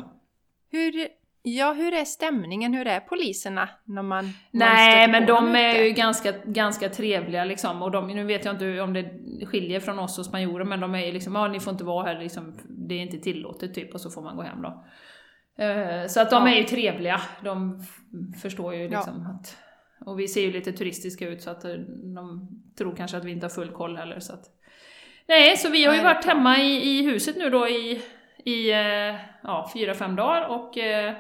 hur, 0.70 1.08
ja, 1.56 1.72
hur 1.72 1.94
är 1.94 2.04
stämningen? 2.04 2.74
Hur 2.74 2.86
är 2.86 3.00
poliserna 3.00 3.68
när 3.84 4.02
man 4.02 4.32
Nej, 4.50 5.08
men 5.08 5.26
de 5.26 5.54
är 5.54 5.70
ute? 5.70 5.80
ju 5.82 5.90
ganska, 5.90 6.32
ganska 6.44 6.88
trevliga 6.88 7.44
liksom. 7.44 7.82
Och 7.82 7.90
de, 7.90 8.06
nu 8.08 8.24
vet 8.24 8.44
jag 8.44 8.54
inte 8.54 8.80
om 8.80 8.92
det 8.92 9.10
skiljer 9.46 9.80
från 9.80 9.98
oss 9.98 10.18
och 10.18 10.26
spanjorer, 10.26 10.64
men 10.64 10.80
de 10.80 10.94
är 10.94 11.06
ju 11.06 11.12
liksom, 11.12 11.34
ja 11.34 11.48
ni 11.48 11.60
får 11.60 11.72
inte 11.72 11.84
vara 11.84 12.06
här 12.06 12.18
liksom, 12.18 12.58
det 12.88 12.94
är 12.94 13.00
inte 13.00 13.18
tillåtet 13.18 13.74
typ, 13.74 13.94
och 13.94 14.00
så 14.00 14.10
får 14.10 14.22
man 14.22 14.36
gå 14.36 14.42
hem 14.42 14.62
då. 14.62 14.84
Eh, 15.64 16.06
Så 16.06 16.20
att 16.20 16.30
de 16.30 16.46
Ja. 16.46 16.52
är 16.52 16.56
ju 16.56 16.64
trevliga, 16.64 17.20
de 17.44 17.80
förstår 18.42 18.74
ju 18.74 18.88
liksom 18.88 19.26
att... 19.26 19.56
Och 20.06 20.20
vi 20.20 20.28
ser 20.28 20.40
ju 20.42 20.52
lite 20.52 20.72
turistiska 20.72 21.28
ut 21.28 21.42
så 21.42 21.50
att 21.50 21.64
eh, 21.64 21.72
de 22.14 22.48
tror 22.78 22.96
kanske 22.96 23.16
att 23.16 23.24
vi 23.24 23.32
inte 23.32 23.44
har 23.46 23.50
full 23.50 23.70
koll 23.70 23.96
heller 23.96 24.20
så 24.20 24.32
att... 24.32 24.44
Nej, 25.28 25.56
så 25.56 25.70
vi 25.70 25.84
har 25.84 25.94
ju 25.94 26.02
varit 26.02 26.24
hemma 26.24 26.58
i, 26.58 26.98
i 26.98 27.02
huset 27.02 27.36
nu 27.36 27.50
då 27.50 27.68
i, 27.68 28.02
i 28.44 28.70
eh, 28.72 29.14
ja, 29.42 29.70
fyra, 29.74 29.94
fem 29.94 30.16
dagar 30.16 30.48
och 30.48 30.78
eh, 30.78 31.14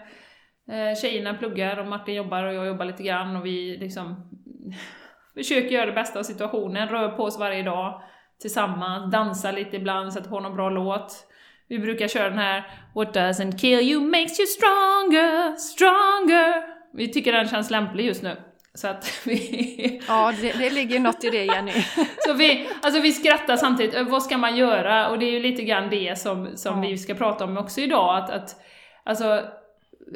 tjejerna 1.00 1.34
pluggar 1.34 1.76
och 1.76 1.86
Martin 1.86 2.14
jobbar 2.14 2.44
och 2.44 2.54
jag 2.54 2.66
jobbar 2.66 2.84
lite 2.84 3.02
grann 3.02 3.36
och 3.36 3.46
vi 3.46 3.76
liksom 3.80 4.30
försöker 5.34 5.68
göra 5.68 5.86
det 5.86 5.92
bästa 5.92 6.18
av 6.18 6.22
situationen, 6.22 6.88
rör 6.88 7.08
på 7.08 7.22
oss 7.22 7.38
varje 7.38 7.62
dag 7.62 8.02
tillsammans, 8.40 9.12
dansar 9.12 9.52
lite 9.52 9.76
ibland, 9.76 10.12
sätter 10.12 10.30
på 10.30 10.40
någon 10.40 10.56
bra 10.56 10.70
låt. 10.70 11.24
Vi 11.68 11.78
brukar 11.78 12.08
köra 12.08 12.28
den 12.30 12.38
här 12.38 12.70
What 12.94 13.16
doesn't 13.16 13.58
kill 13.58 13.80
you 13.80 14.00
makes 14.06 14.40
you 14.40 14.46
stronger, 14.46 15.56
stronger. 15.56 16.62
Vi 16.96 17.08
tycker 17.12 17.32
den 17.32 17.48
känns 17.48 17.70
lämplig 17.70 18.06
just 18.06 18.22
nu. 18.22 18.36
Så 18.74 18.88
att 18.88 19.20
vi... 19.26 20.00
Ja, 20.08 20.32
det, 20.40 20.52
det 20.58 20.70
ligger 20.70 21.00
något 21.00 21.24
i 21.24 21.30
det 21.30 21.44
Jenny. 21.44 21.72
Så 22.26 22.32
vi, 22.32 22.68
alltså 22.82 23.00
vi 23.00 23.12
skrattar 23.12 23.56
samtidigt, 23.56 23.94
"Ö, 23.94 24.02
vad 24.02 24.22
ska 24.22 24.38
man 24.38 24.56
göra? 24.56 25.08
Och 25.08 25.18
det 25.18 25.26
är 25.26 25.30
ju 25.32 25.40
lite 25.40 25.62
grann 25.62 25.90
det 25.90 26.18
som, 26.18 26.56
som 26.56 26.82
Ja. 26.82 26.88
vi 26.90 26.98
ska 26.98 27.14
prata 27.14 27.44
om 27.44 27.56
också 27.58 27.80
idag, 27.80 28.16
att, 28.16 28.30
att 28.30 28.56
alltså, 29.04 29.42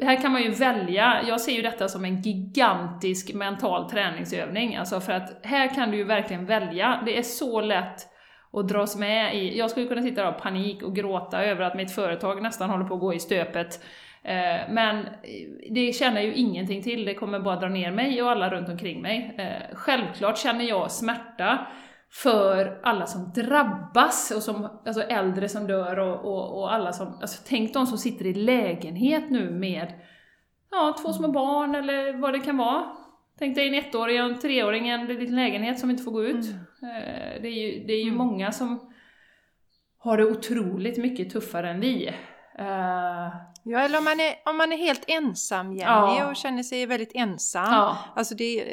här 0.01 0.21
kan 0.21 0.31
man 0.31 0.43
ju 0.43 0.49
välja, 0.49 1.21
jag 1.27 1.41
ser 1.41 1.51
ju 1.51 1.61
detta 1.61 1.87
som 1.87 2.05
en 2.05 2.21
gigantisk 2.21 3.33
mental 3.33 3.89
träningsövning, 3.89 4.75
alltså 4.75 4.99
för 4.99 5.13
att 5.13 5.39
här 5.43 5.75
kan 5.75 5.91
du 5.91 5.97
ju 5.97 6.03
verkligen 6.03 6.45
välja, 6.45 7.01
det 7.05 7.17
är 7.17 7.21
så 7.21 7.61
lätt 7.61 8.07
att 8.53 8.67
dras 8.67 8.97
med 8.97 9.35
i, 9.35 9.57
jag 9.57 9.71
skulle 9.71 9.87
kunna 9.87 10.01
sitta 10.01 10.21
där 10.21 10.27
och 10.27 10.33
ha 10.33 10.39
panik 10.39 10.83
och 10.83 10.95
gråta 10.95 11.43
över 11.43 11.61
att 11.61 11.75
mitt 11.75 11.91
företag 11.91 12.41
nästan 12.41 12.69
håller 12.69 12.85
på 12.85 12.93
att 12.93 12.99
gå 12.99 13.13
i 13.13 13.19
stöpet, 13.19 13.83
eh, 14.23 14.69
Men 14.69 15.05
det 15.69 15.95
känner 15.95 16.21
ju 16.21 16.33
ingenting 16.33 16.83
till, 16.83 17.05
det 17.05 17.13
kommer 17.13 17.39
bara 17.39 17.59
dra 17.59 17.69
ner 17.69 17.91
mig 17.91 18.23
och 18.23 18.31
alla 18.31 18.49
runt 18.49 18.69
omkring 18.69 19.01
mig. 19.01 19.35
Eh, 19.37 19.75
självklart 19.75 20.37
känner 20.37 20.65
jag 20.65 20.91
smärta 20.91 21.67
för 22.13 22.79
alla 22.83 23.05
som 23.05 23.31
drabbas, 23.31 24.31
och 24.35 24.43
som, 24.43 24.81
alltså 24.85 25.01
äldre 25.01 25.49
som 25.49 25.67
dör 25.67 25.99
och, 25.99 26.25
och, 26.25 26.59
och 26.59 26.73
alla 26.73 26.93
som, 26.93 27.07
alltså 27.07 27.43
tänk 27.47 27.73
de 27.73 27.85
som 27.85 27.97
sitter 27.97 28.25
i 28.25 28.33
lägenhet 28.33 29.29
nu 29.29 29.51
med 29.51 29.93
ja, 30.71 30.95
två 31.01 31.13
små 31.13 31.31
barn 31.31 31.75
eller 31.75 32.17
vad 32.17 32.33
det 32.33 32.39
kan 32.39 32.57
vara. 32.57 32.83
Tänk 33.39 33.55
dig 33.55 33.67
en 33.67 33.73
ettåring 33.73 34.21
och 34.21 34.29
en 34.29 34.39
treåring 34.39 34.87
i 34.87 34.91
en 34.91 35.05
liten 35.05 35.35
lägenhet 35.35 35.79
som 35.79 35.89
inte 35.89 36.03
får 36.03 36.11
gå 36.11 36.23
ut. 36.23 36.45
Mm. 36.81 36.95
Eh, 36.95 37.41
det 37.41 37.47
är 37.47 37.71
ju, 37.71 37.85
det 37.87 37.93
är 37.93 38.03
ju 38.03 38.11
mm. 38.11 38.17
många 38.17 38.51
som 38.51 38.93
har 39.97 40.17
det 40.17 40.25
otroligt 40.25 40.97
mycket 40.97 41.29
tuffare 41.29 41.69
än 41.69 41.79
vi. 41.79 42.13
Ja, 43.63 43.79
eller 43.79 43.97
om 43.97 44.03
man, 44.03 44.19
är, 44.19 44.35
om 44.45 44.57
man 44.57 44.71
är 44.71 44.77
helt 44.77 45.03
ensam 45.07 45.73
Jenny 45.73 46.17
ja. 46.17 46.29
och 46.29 46.35
känner 46.35 46.63
sig 46.63 46.85
väldigt 46.85 47.11
ensam. 47.15 47.73
Ja. 47.73 47.97
Alltså 48.15 48.35
det, 48.35 48.65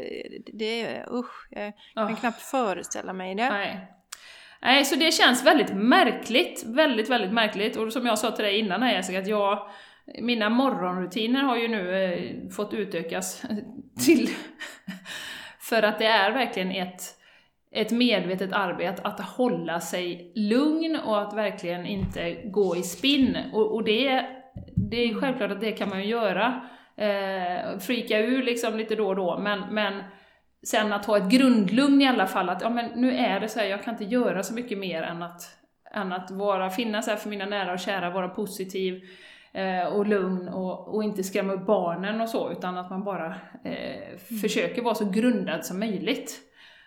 det 0.53 1.05
usch, 1.11 1.49
jag 1.51 1.73
kan 1.95 2.05
oh. 2.05 2.21
knappt 2.21 2.43
föreställa 2.43 3.13
mig 3.13 3.35
det. 3.35 3.51
Nej. 3.51 3.87
Nej, 4.63 4.85
så 4.85 4.97
det 4.97 5.13
känns 5.13 5.47
väldigt 5.47 5.75
märkligt, 5.75 6.65
väldigt, 6.67 7.09
väldigt 7.09 7.33
märkligt. 7.33 7.77
Och 7.77 7.93
som 7.93 8.07
jag 8.07 8.19
sa 8.19 8.31
till 8.31 8.45
dig 8.45 8.59
innan 8.59 8.83
här 8.83 8.93
Jessica, 8.93 9.19
att 9.19 9.29
jag, 9.29 9.69
mina 10.21 10.49
morgonrutiner 10.49 11.43
har 11.43 11.57
ju 11.57 11.69
nu 11.69 12.05
eh, 12.05 12.51
fått 12.51 12.75
utökas 12.75 13.43
till, 14.07 14.29
för 15.61 15.83
att 15.83 15.99
det 15.99 16.07
är 16.07 16.31
verkligen 16.31 16.71
ett 16.71 17.21
ett 17.73 17.91
medvetet 17.91 18.53
arbete 18.53 19.03
att 19.03 19.21
hålla 19.21 19.81
sig 19.81 20.33
lugn 20.35 20.97
och 20.97 21.23
att 21.23 21.35
verkligen 21.35 21.87
inte 21.87 22.35
gå 22.45 22.77
i 22.77 22.83
spinn. 22.83 23.37
Och, 23.53 23.75
och 23.75 23.85
det, 23.85 24.27
det 24.91 24.97
är 24.97 25.21
självklart 25.21 25.51
att 25.51 25.61
det 25.61 25.73
kan 25.73 25.89
man 25.89 26.01
ju 26.01 26.07
göra. 26.07 26.61
Eh, 26.97 27.79
freaka 27.79 28.19
ur 28.19 28.43
liksom 28.43 28.77
lite 28.77 28.95
då 28.95 29.09
och 29.09 29.17
då, 29.17 29.39
men, 29.39 29.75
men 29.75 30.03
sen 30.63 30.93
att 30.93 31.07
ha 31.07 31.17
ett 31.17 31.31
grundlugn 31.31 32.03
i 32.03 32.09
alla 32.09 32.27
fall, 32.27 32.49
att 32.49 32.63
ja, 32.63 32.71
men 32.71 32.91
nu 33.01 33.17
är 33.17 33.41
det 33.41 33.49
så 33.49 33.61
här, 33.61 33.67
jag 33.67 33.83
kan 33.83 33.95
inte 33.95 34.05
göra 34.05 34.43
så 34.43 34.55
mycket 34.55 34.79
mer 34.79 35.03
än 35.03 35.23
att, 35.23 35.43
än 35.95 36.13
att 36.13 36.31
vara, 36.31 36.71
finnas 36.71 37.07
här 37.07 37.17
för 37.17 37.31
mina 37.31 37.47
nära 37.47 37.73
och 37.73 37.79
kära, 37.79 38.11
vara 38.11 38.29
positiv 38.29 39.03
eh, 39.53 39.87
och 39.87 40.07
lugn 40.07 40.49
och, 40.49 40.95
och 40.95 41.05
inte 41.05 41.25
skrämma 41.25 41.53
upp 41.53 41.67
barnen 41.67 42.21
och 42.21 42.29
så, 42.29 42.53
utan 42.53 42.79
att 42.79 42.91
man 42.91 43.05
bara 43.05 43.35
eh, 43.65 43.97
mm. 43.97 44.41
försöker 44.43 44.83
vara 44.83 44.95
så 44.95 45.11
grundad 45.11 45.67
som 45.67 45.79
möjligt 45.79 46.41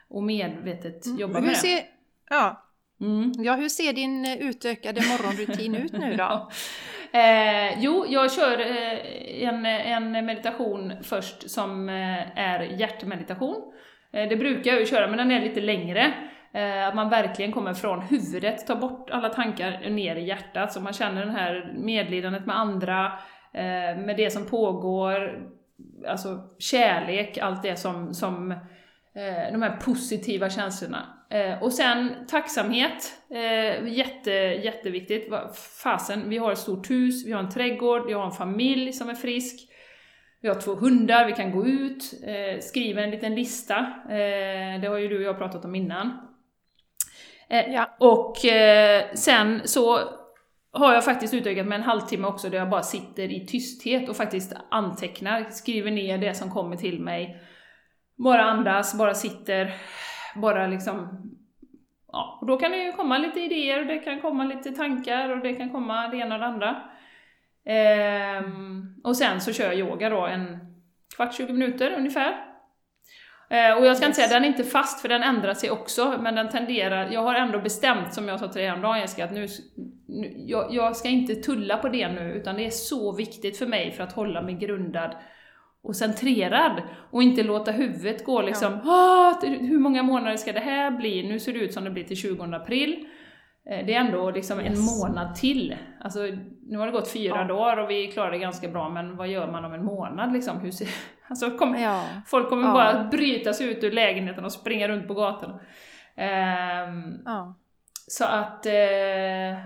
och 0.10 0.24
medvetet 0.24 1.05
mm. 1.05 1.19
jobba 1.19 1.39
med 1.39 1.57
ser, 1.57 1.75
det. 1.75 1.86
Ja. 2.29 2.69
Mm. 3.01 3.31
ja, 3.38 3.55
hur 3.55 3.69
ser 3.69 3.93
din 3.93 4.25
eh, 4.25 4.38
utökade 4.38 5.01
morgonrutin 5.01 5.75
ut 5.75 5.91
nu 5.91 6.15
då? 6.15 6.50
Eh, 7.13 7.79
jo, 7.79 8.05
jag 8.10 8.32
kör 8.32 8.60
eh, 8.60 9.48
en, 9.48 9.65
en 9.65 10.25
meditation 10.25 10.93
först 11.03 11.50
som 11.50 11.89
eh, 11.89 12.39
är 12.39 12.60
hjärtmeditation. 12.60 13.74
Eh, 14.12 14.29
det 14.29 14.36
brukar 14.36 14.72
jag 14.72 14.79
ju 14.79 14.86
köra, 14.86 15.08
men 15.08 15.17
den 15.17 15.32
är 15.32 15.41
lite 15.41 15.62
längre. 15.62 16.13
Eh, 16.53 16.88
att 16.88 16.96
man 16.96 17.10
verkligen 17.10 17.51
kommer 17.51 17.74
från 17.74 18.01
huvudet, 18.01 18.67
tar 18.67 18.75
bort 18.75 19.10
alla 19.10 19.29
tankar 19.29 19.89
ner 19.89 20.15
i 20.15 20.27
hjärtat, 20.27 20.74
så 20.74 20.82
man 20.82 20.93
känner 20.93 21.25
det 21.25 21.32
här 21.32 21.74
medlidandet 21.77 22.46
med 22.46 22.60
andra, 22.60 23.05
eh, 23.53 23.98
med 23.98 24.17
det 24.17 24.29
som 24.34 24.46
pågår, 24.46 25.39
alltså 26.08 26.39
kärlek, 26.60 27.38
allt 27.38 27.63
det 27.63 27.75
som, 27.75 28.13
som 28.13 28.51
Eh, 28.51 28.58
de 29.51 29.62
här 29.62 29.77
positiva 29.77 30.50
känslorna. 30.50 31.24
Eh, 31.34 31.63
och 31.63 31.74
sen 31.74 32.13
tacksamhet, 32.27 33.13
eh, 33.29 33.88
jätte, 33.88 34.32
jätteviktigt. 34.63 35.34
Fasen, 35.84 36.29
vi 36.29 36.38
har 36.38 36.51
ett 36.51 36.58
stort 36.58 36.89
hus, 36.89 37.25
vi 37.25 37.32
har 37.32 37.39
en 37.39 37.50
trädgård, 37.50 38.05
vi 38.08 38.13
har 38.13 38.25
en 38.25 38.32
familj 38.32 38.93
som 38.93 39.10
är 39.10 39.15
frisk. 39.15 39.70
Vi 40.41 40.48
har 40.48 40.55
två 40.55 40.75
hundar, 40.75 41.25
vi 41.25 41.32
kan 41.32 41.51
gå 41.51 41.65
ut, 41.65 42.03
skriva 42.60 43.01
en 43.01 43.12
liten 43.12 43.36
lista. 43.36 43.93
det 44.82 44.88
har 44.88 44.98
ju 44.98 45.08
du 45.08 45.17
och 45.17 45.24
jag 45.24 45.38
pratat 45.38 45.65
om 45.65 45.75
innan. 45.75 46.12
ja. 47.50 47.96
Och 48.00 48.36
sen 49.13 49.62
så 49.65 50.00
har 50.72 50.93
jag 50.93 51.05
faktiskt 51.05 51.34
utökat 51.34 51.67
med 51.67 51.75
en 51.75 51.84
halvtimme 51.84 52.27
också 52.27 52.50
där 52.50 52.58
jag 52.58 52.70
bara 52.70 52.84
sitter 52.84 53.32
i 53.32 53.46
tysthet 53.46 54.10
och 54.10 54.15
faktiskt 54.15 54.53
antecknar, 54.70 55.50
skriver 55.50 55.91
ner 55.91 56.17
det 56.17 56.34
som 56.34 56.51
kommer 56.51 56.75
till 56.75 57.00
mig 57.00 57.41
bara 58.24 58.44
andas, 58.44 58.98
bara 58.98 59.13
sitter, 59.13 59.74
bara 60.36 60.68
liksom... 60.68 61.30
Ja, 62.12 62.38
och 62.42 62.48
då 62.48 62.58
kan 62.58 62.72
det 62.72 62.77
ju 62.77 62.92
komma 62.92 63.18
lite 63.18 63.39
idéer, 63.39 63.86
det 63.86 64.00
kan 64.00 64.22
komma 64.22 64.44
lite 64.44 64.72
tankar 64.72 65.30
och 65.30 65.39
det 65.39 65.53
kan 65.53 65.70
komma 65.70 66.08
det 66.08 66.18
ena 66.18 66.36
och 66.36 66.42
det 66.42 66.48
andra. 66.48 66.82
Ehm, 67.65 68.96
och 69.03 69.18
sen 69.18 69.42
så 69.42 69.53
kör 69.53 69.65
jag 69.65 69.75
yoga 69.75 70.10
då 70.10 70.25
en 70.25 70.60
kvart, 71.15 71.36
20 71.36 71.53
minuter 71.53 71.92
ungefär. 71.98 72.34
Ehm, 73.50 73.77
och 73.77 73.86
jag 73.86 73.98
ska 73.98 74.06
yes. 74.06 74.18
inte 74.18 74.22
säga, 74.22 74.39
den 74.39 74.44
är 74.44 74.48
inte 74.48 74.63
fast 74.63 75.01
för 75.01 75.10
den 75.10 75.24
ändrar 75.24 75.53
sig 75.53 75.72
också, 75.72 76.18
men 76.20 76.36
den 76.36 76.50
tenderar, 76.50 77.10
jag 77.12 77.24
har 77.24 77.36
ändå 77.36 77.60
bestämt 77.60 78.13
som 78.13 78.27
jag 78.27 78.39
sa 78.39 78.48
till 78.48 78.60
dig 78.60 78.70
häromdagen 78.70 79.00
Jessica, 79.00 79.25
att 79.25 79.34
nu, 79.34 79.48
nu 80.08 80.34
jag, 80.38 80.74
jag 80.74 80.96
ska 80.96 81.10
inte 81.10 81.36
tulla 81.36 81.77
på 81.77 81.89
det 81.89 82.08
nu, 82.12 82.34
utan 82.34 82.56
det 82.56 82.65
är 82.65 82.70
så 82.70 83.15
viktigt 83.15 83.58
för 83.58 83.65
mig 83.65 83.92
för 83.92 84.03
att 84.03 84.13
hålla 84.13 84.42
mig 84.42 84.53
grundad 84.53 85.15
och 85.84 85.96
centrerad 85.96 86.82
och 87.12 87.24
inte 87.24 87.44
låta 87.44 87.72
huvudet 87.72 88.25
gå 88.25 88.42
liksom 88.42 88.80
ja. 88.84 89.40
hur 89.42 89.80
många 89.80 90.04
månader 90.04 90.38
ska 90.38 90.52
det 90.52 90.60
här 90.60 90.92
bli? 90.92 91.28
Nu 91.28 91.40
ser 91.40 91.54
det 91.54 91.60
ut 91.60 91.74
som 91.74 91.84
det 91.84 91.90
blir 91.90 92.04
till 92.04 92.18
20 92.18 92.44
april. 92.44 93.06
Eh, 93.70 93.86
det 93.86 93.94
är 93.94 94.00
ändå 94.00 94.32
liksom 94.32 94.60
yes. 94.60 94.80
en 94.80 94.86
månad 94.86 95.36
till. 95.36 95.75
Alltså, 96.00 96.20
nu 96.62 96.78
har 96.78 96.86
det 96.86 96.92
gått 96.92 97.12
fyra 97.12 97.38
ja. 97.38 97.44
dagar 97.44 97.78
och 97.78 97.90
vi 97.90 98.08
klarar 98.08 98.32
det 98.32 98.38
ganska 98.38 98.68
bra, 98.68 98.90
men 98.90 99.18
vad 99.18 99.28
gör 99.28 99.52
man 99.52 99.66
om 99.66 99.74
en 99.74 99.86
månad 99.86 100.34
liksom? 100.34 100.60
Hur 100.60 100.72
ser, 100.72 100.88
alltså, 101.28 101.58
kom, 101.58 101.75
ja. 101.75 102.04
Folk 102.25 102.50
kommer 102.50 102.68
ja. 102.68 102.74
bara 102.74 103.04
bryta 103.04 103.54
sig 103.54 103.68
ut 103.68 103.84
ur 103.84 103.92
lägenheten 103.92 104.46
och 104.46 104.52
springa 104.52 104.88
runt 104.88 105.08
på 105.08 105.13
gatorna. 105.13 105.60
Um, 106.88 107.56
så 108.08 108.25
att, 108.25 108.66
uh, 108.66 108.74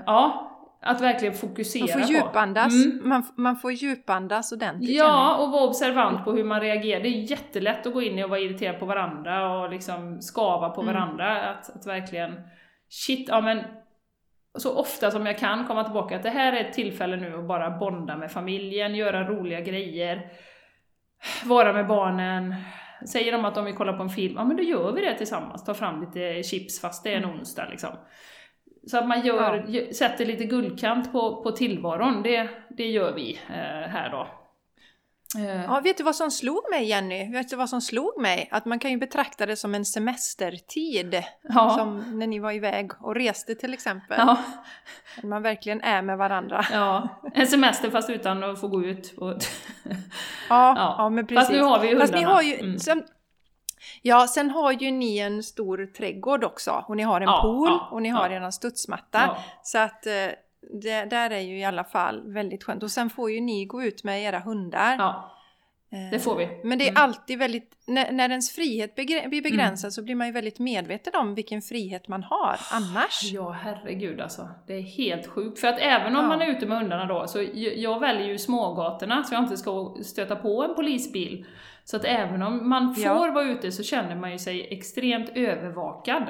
ja, 0.06 0.52
att 0.80 1.02
verkligen 1.02 1.34
fokusera 1.34 1.98
man 1.98 2.08
får 2.08 2.16
djupandas, 2.16 2.86
mm. 2.86 3.10
man, 3.10 3.24
man 3.36 3.56
får 3.56 3.72
djupandas 3.72 4.52
ordentligt. 4.52 4.98
Ja, 4.98 5.38
och 5.38 5.52
vara 5.52 5.64
observant 5.64 6.26
på 6.26 6.32
hur 6.32 6.44
man 6.44 6.62
reagerar. 6.62 7.04
Det 7.04 7.10
är 7.10 7.32
jättelätt 7.32 7.88
att 7.88 7.94
gå 7.94 8.02
in 8.02 8.24
och 8.24 8.30
vara 8.30 8.40
irriterad 8.40 8.80
på 8.80 8.86
varandra 8.86 9.60
och 9.60 9.70
liksom 9.70 10.22
skava 10.22 10.70
på 10.70 10.82
mm. 10.82 10.94
varandra. 10.94 11.52
Att, 11.52 11.76
att 11.76 11.88
verkligen, 11.88 12.42
shit, 12.90 13.30
ja 13.30 13.42
men 13.42 13.64
så 14.58 14.78
ofta 14.78 15.12
som 15.12 15.26
jag 15.26 15.40
kan 15.40 15.66
komma 15.68 15.84
tillbaka 15.84 16.16
att 16.16 16.24
det 16.24 16.30
här 16.30 16.54
är 16.54 16.66
ett 16.66 16.74
tillfälle 16.74 17.16
nu 17.16 17.38
att 17.38 17.48
bara 17.48 17.70
bonda 17.70 18.18
med 18.18 18.32
familjen, 18.32 18.96
göra 18.96 19.28
roliga 19.28 19.62
grejer, 19.62 20.32
vara 21.46 21.74
med 21.74 21.88
barnen. 21.88 22.56
Säger 23.08 23.32
de 23.32 23.46
att 23.46 23.56
de 23.56 23.66
vill 23.66 23.76
kolla 23.76 23.94
på 23.94 24.04
en 24.04 24.10
film, 24.10 24.34
ja 24.38 24.44
men 24.44 24.58
då 24.58 24.64
gör 24.64 24.92
vi 24.92 25.02
det 25.02 25.18
tillsammans, 25.18 25.66
ta 25.66 25.74
fram 25.74 26.02
lite 26.02 26.44
chips 26.44 26.82
fast 26.82 27.04
det 27.04 27.14
är 27.14 27.18
en 27.18 27.24
mm. 27.24 27.40
onsdag 27.40 27.68
liksom. 27.70 27.90
Så 28.89 28.98
att 28.98 29.08
man 29.08 29.25
gör, 29.25 29.65
ja. 29.67 29.94
sätter 29.94 30.25
lite 30.25 30.44
guldkant 30.44 31.12
på, 31.12 31.44
på 31.44 31.51
tillvaron, 31.51 32.24
det, 32.24 32.50
det 32.70 32.88
gör 32.88 33.13
vi 33.13 33.39
eh, 33.50 33.89
här 33.89 34.10
då. 34.10 34.27
Eh. 35.36 35.63
Ja, 35.63 35.79
vet 35.84 35.98
du 35.98 36.03
vad 36.03 36.15
som 36.15 36.32
slog 36.32 36.70
mig 36.70 36.86
Jenny? 36.86 37.32
Vet 37.32 37.50
du 37.50 37.56
vad 37.56 37.70
som 37.70 37.82
slog 37.82 38.22
mig? 38.22 38.50
Att 38.51 38.65
man 38.65 38.79
kan 38.79 38.91
ju 38.91 38.98
betrakta 38.98 39.46
det 39.46 39.56
som 39.56 39.75
en 39.75 39.86
semestertid. 39.86 41.24
Ja. 41.41 41.75
Som 41.77 42.20
när 42.20 42.27
ni 42.27 42.39
var 42.39 42.51
iväg 42.51 42.91
och 43.00 43.15
reste 43.15 43.56
till 43.56 43.74
exempel. 43.74 44.17
Ja. 44.20 44.38
Man 45.24 45.41
verkligen 45.41 45.82
är 45.82 46.01
med 46.01 46.17
varandra. 46.17 46.65
Ja, 46.72 47.10
en 47.34 47.48
semester 47.48 47.89
fast 47.89 48.10
utan 48.10 48.44
att 48.44 48.62
få 48.62 48.67
gå 48.67 48.84
ut. 48.84 49.13
Och 49.17 49.32
ja, 49.32 49.38
ja, 50.50 50.96
ja, 50.98 51.10
men 51.10 51.27
precis. 51.27 51.39
Fast 51.39 51.51
nu 51.51 51.62
har 51.62 51.79
vi 51.79 51.88
hundarna. 51.88 52.01
Fast 52.01 52.13
ni 52.13 52.24
har 52.24 52.41
ju, 52.41 52.53
mm. 52.53 52.79
Ja, 54.02 54.28
sen 54.28 54.50
har 54.50 54.72
ju 54.72 54.92
ni 54.92 55.18
en 55.18 55.44
stor 55.44 55.86
trädgård 55.98 56.44
också 56.44 56.84
och 56.88 56.98
ni 56.98 57.04
har 57.04 57.22
en 57.22 57.28
ja, 57.28 57.42
pool 57.42 57.70
ja, 57.70 57.90
och 57.92 58.02
ni 58.02 58.10
har 58.10 58.30
ja. 58.30 58.48
er 58.48 58.52
studsmatta. 58.52 59.20
Ja. 59.22 59.38
Så 59.64 59.78
att 59.78 60.06
eh, 60.06 60.14
det 60.82 61.06
där 61.06 61.30
är 61.30 61.40
ju 61.40 61.60
i 61.60 61.64
alla 61.64 61.84
fall 61.84 62.34
väldigt 62.34 62.64
skönt. 62.64 62.84
Och 62.84 62.92
sen 62.92 63.10
får 63.10 63.32
ju 63.32 63.42
ni 63.42 63.66
gå 63.66 63.84
ut 63.84 64.04
med 64.04 64.24
era 64.24 64.40
hundar. 64.40 64.96
Ja. 64.98 65.34
Det 66.12 66.20
får 66.20 66.36
vi. 66.36 66.44
Eh, 66.44 66.50
men 66.64 66.78
det 66.78 66.86
är 66.86 66.90
mm. 66.90 67.04
alltid 67.04 67.40
väldigt, 67.40 67.72
när, 67.86 68.12
när 68.12 68.30
ens 68.30 68.52
frihet 68.52 68.96
blir 68.96 69.42
begränsad 69.42 69.86
mm. 69.86 69.92
så 69.92 70.04
blir 70.04 70.16
man 70.16 70.28
ju 70.28 70.34
väldigt 70.34 70.60
medveten 70.60 71.16
om 71.16 71.36
vilken 71.36 71.62
frihet 71.62 72.08
man 72.08 72.24
har 72.24 72.60
annars. 72.72 73.24
Ja, 73.24 73.52
herregud 73.52 74.22
alltså. 74.22 74.50
Det 74.68 74.74
är 74.74 74.82
helt 74.82 75.28
sjukt. 75.28 75.60
För 75.60 75.68
att 75.68 75.80
även 75.80 76.16
om 76.16 76.24
ja. 76.24 76.28
man 76.28 76.42
är 76.42 76.48
ute 76.48 76.66
med 76.66 76.78
hundarna 76.78 77.06
då, 77.06 77.28
så 77.28 77.46
jag 77.76 78.00
väljer 78.00 78.28
ju 78.28 78.38
smågatorna 78.38 79.24
så 79.24 79.34
jag 79.34 79.44
inte 79.44 79.58
ska 79.58 79.98
stöta 80.04 80.36
på 80.36 80.64
en 80.64 80.76
polisbil. 80.76 81.46
Så 81.89 81.98
att 81.98 82.06
även 82.06 82.41
om 82.41 82.70
man 82.70 82.96
får 82.96 83.03
ja. 83.03 83.32
vara 83.32 83.46
ute 83.46 83.72
så 83.72 83.84
känner 83.84 84.15
man 84.15 84.32
ju 84.32 84.38
sig 84.38 84.67
extremt 84.74 85.29
övervakad. 85.36 86.24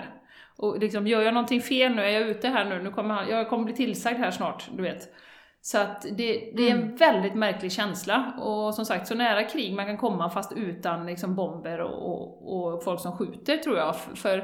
Och 0.57 0.79
liksom, 0.79 1.07
gör 1.07 1.21
jag 1.21 1.33
någonting 1.33 1.61
fel 1.61 1.95
nu, 1.95 2.01
är 2.01 2.09
jag 2.09 2.21
ute 2.21 2.47
här 2.47 2.65
nu, 2.65 2.83
nu 2.83 2.91
kommer 2.91 3.29
jag 3.29 3.49
kommer 3.49 3.65
bli 3.65 3.73
tillsagd 3.73 4.17
här 4.17 4.31
snart, 4.31 4.69
du 4.75 4.83
vet. 4.83 5.13
Så 5.61 5.77
att 5.77 6.01
det, 6.01 6.51
det 6.55 6.69
är 6.69 6.71
en 6.71 6.83
mm. 6.83 6.95
väldigt 6.95 7.35
märklig 7.35 7.71
känsla. 7.71 8.33
Och 8.39 8.73
som 8.73 8.85
sagt, 8.85 9.07
så 9.07 9.15
nära 9.15 9.43
krig 9.43 9.73
man 9.73 9.85
kan 9.85 9.97
komma 9.97 10.29
fast 10.29 10.53
utan 10.57 11.05
liksom 11.05 11.35
bomber 11.35 11.81
och, 11.81 12.11
och, 12.11 12.73
och 12.73 12.83
folk 12.83 12.99
som 12.99 13.17
skjuter 13.17 13.57
tror 13.57 13.77
jag. 13.77 13.95
För 13.95 14.37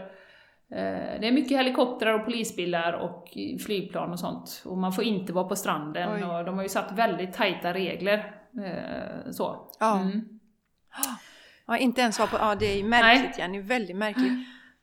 eh, 0.69 1.19
det 1.19 1.27
är 1.27 1.31
mycket 1.31 1.57
helikoptrar 1.57 2.13
och 2.13 2.25
polisbilar 2.25 2.93
och 2.93 3.37
flygplan 3.65 4.11
och 4.11 4.19
sånt. 4.19 4.63
Och 4.65 4.77
man 4.77 4.93
får 4.93 5.03
inte 5.03 5.33
vara 5.33 5.47
på 5.47 5.55
stranden 5.55 6.13
Oj. 6.13 6.23
och 6.23 6.45
de 6.45 6.55
har 6.55 6.63
ju 6.63 6.69
satt 6.69 6.91
väldigt 6.91 7.33
tajta 7.33 7.73
regler. 7.73 8.35
Eh, 8.65 9.31
så. 9.31 9.71
Ja. 9.79 9.99
Mm. 9.99 10.32
Ja, 11.67 11.77
inte 11.77 12.01
ens 12.01 12.19
vara 12.19 12.29
på... 12.29 12.37
Ja, 12.37 12.55
det 12.55 12.79
är 12.79 12.83
märkligt 12.83 13.23
Nej. 13.23 13.33
Jenny, 13.37 13.59
väldigt 13.61 13.95
märkligt. 13.97 14.31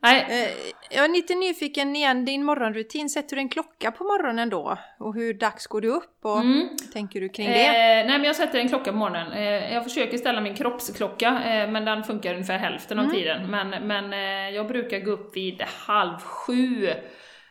Nej, 0.03 0.27
Eh, 0.29 0.49
Jag 0.97 1.05
är 1.05 1.09
lite 1.09 1.35
nyfiken 1.35 1.97
igen, 1.97 2.25
din 2.25 2.45
morgonrutin. 2.45 3.09
Sätter 3.11 3.37
du 3.37 3.43
en 3.43 3.49
klocka 3.49 3.91
på 3.93 4.05
morgonen 4.05 4.49
då? 4.51 4.79
Och 4.99 5.15
hur 5.15 5.35
dags 5.35 5.67
går 5.67 5.81
du 5.81 5.89
upp? 5.89 6.19
Och 6.23 6.41
Mm. 6.41 6.69
tänker 6.93 7.21
du 7.21 7.29
kring 7.29 7.47
Eh, 7.47 7.53
det? 7.53 7.73
nej 7.73 8.07
men 8.19 8.25
jag 8.25 8.37
sätter 8.37 8.59
en 8.59 8.69
klocka 8.69 8.91
på 8.93 8.97
morgonen. 8.99 9.33
Eh, 9.33 9.73
jag 9.75 9.85
försöker 9.85 10.19
ställa 10.19 10.41
min 10.41 10.55
kroppsklocka, 10.55 11.29
eh, 11.29 11.71
men 11.71 11.85
den 11.85 12.03
funkar 12.05 12.33
ungefär 12.35 12.59
hälften 12.59 12.99
av 12.99 13.05
Mm. 13.05 13.17
tiden. 13.17 13.51
Men, 13.51 13.69
men 13.87 14.13
eh, 14.13 14.55
jag 14.57 14.67
brukar 14.69 14.99
gå 14.99 15.11
upp 15.11 15.37
vid 15.37 15.63
halv 15.63 16.19
sju. 16.19 16.89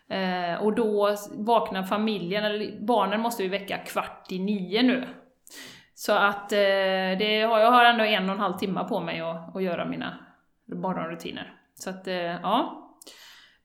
Eh, 0.10 0.62
och 0.64 0.74
då 0.76 1.16
vaknar 1.32 1.84
familjen, 1.84 2.44
eller 2.44 2.86
barnen 2.86 3.22
måste 3.22 3.44
vi 3.44 3.50
väcka 3.50 3.78
kvart 3.78 4.28
i 4.32 4.40
nio 4.40 4.82
nu. 4.84 5.08
Så 6.00 6.14
att 6.14 6.52
eh, 6.52 6.58
det 7.20 7.48
har, 7.50 7.60
jag 7.60 7.72
har 7.72 7.86
ändå 7.86 8.04
en 8.04 8.30
och 8.30 8.36
en 8.36 8.42
halv 8.42 8.58
timme 8.58 8.86
på 8.90 9.00
mig 9.00 9.20
att, 9.20 9.56
att 9.56 9.64
göra 9.64 9.86
mina 9.86 10.20
morgonrutiner. 10.66 11.54
Så 11.76 11.90
att, 11.90 12.08
eh, 12.08 12.16
ja. 12.16 12.86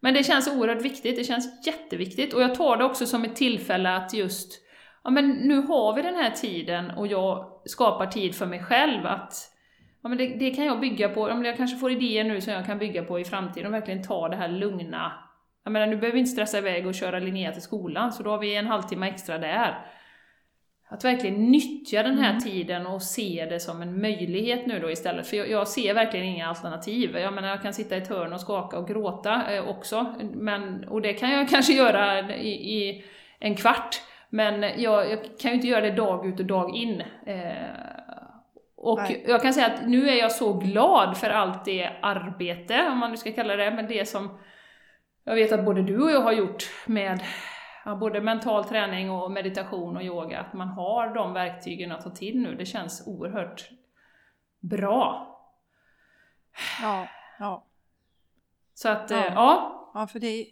Men 0.01 0.15
det 0.15 0.25
känns 0.25 0.49
oerhört 0.49 0.83
viktigt, 0.83 1.17
det 1.17 1.25
känns 1.25 1.67
jätteviktigt. 1.67 2.35
Och 2.35 2.43
jag 2.43 2.55
tar 2.55 2.77
det 2.77 2.85
också 2.85 3.07
som 3.07 3.25
ett 3.25 3.37
tillfälle 3.37 3.97
att 3.97 4.15
just, 4.15 4.61
ja 5.05 5.11
men 5.11 5.31
nu 5.31 5.57
har 5.57 5.97
vi 5.97 6.03
den 6.03 6.15
här 6.15 6.31
tiden 6.31 6.91
och 6.91 7.07
jag 7.07 7.61
skapar 7.65 8.07
tid 8.07 8.35
för 8.35 8.47
mig 8.47 8.63
själv 8.63 9.07
att 9.07 9.51
Ja, 10.03 10.09
men 10.09 10.19
det, 10.19 10.27
det 10.27 10.51
kan 10.51 10.65
jag 10.65 10.81
bygga 10.81 11.09
på, 11.09 11.29
ja, 11.29 11.35
men 11.35 11.45
jag 11.45 11.57
kanske 11.57 11.79
får 11.79 11.93
idéer 11.93 12.25
nu 12.25 12.41
som 12.41 12.53
jag 12.53 12.67
kan 12.67 12.79
bygga 12.79 13.05
på 13.05 13.21
i 13.21 13.25
framtiden 13.25 13.67
och 13.67 13.73
verkligen 13.73 14.03
ta 14.03 14.29
det 14.29 14.37
här 14.37 14.49
lugna. 14.49 15.13
Jag 15.65 15.73
menar, 15.73 15.87
nu 15.87 15.97
behöver 15.97 16.13
vi 16.13 16.19
inte 16.19 16.31
stressa 16.31 16.59
iväg 16.59 16.87
och 16.87 16.95
köra 16.95 17.19
Linnea 17.19 17.53
till 17.53 17.63
skolan, 17.63 18.13
så 18.13 18.23
då 18.23 18.31
har 18.31 18.39
vi 18.39 18.57
en 18.57 18.67
halvtimme 18.67 19.09
extra 19.09 19.39
där. 19.39 19.87
Att 20.95 21.05
verkligen 21.05 21.51
nyttja 21.51 22.03
den 22.03 22.19
här 22.19 22.41
tiden 22.41 22.87
och 22.87 23.03
se 23.03 23.47
det 23.51 23.61
som 23.61 23.83
en 23.83 24.01
möjlighet 24.01 24.67
nu 24.67 24.79
då 24.79 24.91
istället. 24.91 25.27
För 25.27 25.37
jag, 25.37 25.51
jag 25.51 25.69
ser 25.69 25.95
verkligen 25.95 26.27
inga 26.27 26.49
alternativ. 26.49 27.17
Jag 27.17 27.35
menar, 27.35 27.49
jag 27.49 27.63
kan 27.63 27.75
sitta 27.75 27.95
i 27.95 27.99
ett 27.99 28.09
hörn 28.09 28.33
och 28.33 28.41
skaka 28.41 28.79
och 28.79 28.89
gråta 28.89 29.55
eh, 29.55 29.69
också. 29.69 30.15
Men, 30.35 30.89
och 30.89 31.03
det 31.03 31.13
kan 31.13 31.31
jag 31.31 31.49
kanske 31.51 31.73
göra 31.73 32.35
i, 32.35 32.49
i 32.51 33.05
en 33.39 33.57
kvart. 33.57 34.03
Men 34.29 34.63
jag, 34.63 35.11
jag 35.11 35.19
kan 35.41 35.51
ju 35.51 35.55
inte 35.55 35.69
göra 35.69 35.81
det 35.81 35.91
dag 35.91 36.27
ut 36.27 36.41
och 36.41 36.47
dag 36.47 36.77
in. 36.77 37.01
Eh, 37.27 37.53
och 38.77 38.99
Nej. 38.99 39.25
jag 39.29 39.43
kan 39.43 39.55
säga 39.55 39.67
att 39.67 39.89
nu 39.89 40.09
är 40.09 40.15
jag 40.15 40.33
så 40.33 40.53
glad 40.53 41.17
för 41.17 41.31
allt 41.31 41.65
det 41.65 41.91
arbete, 42.03 42.89
om 42.91 42.99
man 42.99 43.11
nu 43.11 43.17
ska 43.17 43.33
kalla 43.33 43.57
det, 43.57 43.71
men 43.71 43.87
det 43.87 44.09
som 44.09 44.39
jag 45.25 45.35
vet 45.35 45.53
att 45.53 45.65
både 45.65 45.83
du 45.83 46.03
och 46.03 46.11
jag 46.11 46.21
har 46.21 46.33
gjort 46.33 46.65
med 46.87 47.21
både 47.85 48.21
mental 48.21 48.65
träning 48.65 49.11
och 49.11 49.31
meditation 49.31 49.97
och 49.97 50.03
yoga, 50.03 50.41
att 50.41 50.53
man 50.53 50.69
har 50.69 51.15
de 51.15 51.33
verktygen 51.33 51.93
att 51.93 52.03
ta 52.03 52.11
till 52.11 52.41
nu. 52.41 52.55
Det 52.55 52.67
känns 52.67 53.07
oerhört 53.07 53.71
bra. 54.61 55.31
Ja, 56.83 57.09
ja. 57.39 57.65
Så 58.75 58.89
att, 58.89 59.11
Ja. 59.11 59.17
ja. 59.17 59.33
ja. 59.35 59.91
ja 59.95 60.07
för 60.07 60.19
det 60.19 60.27
är, 60.27 60.47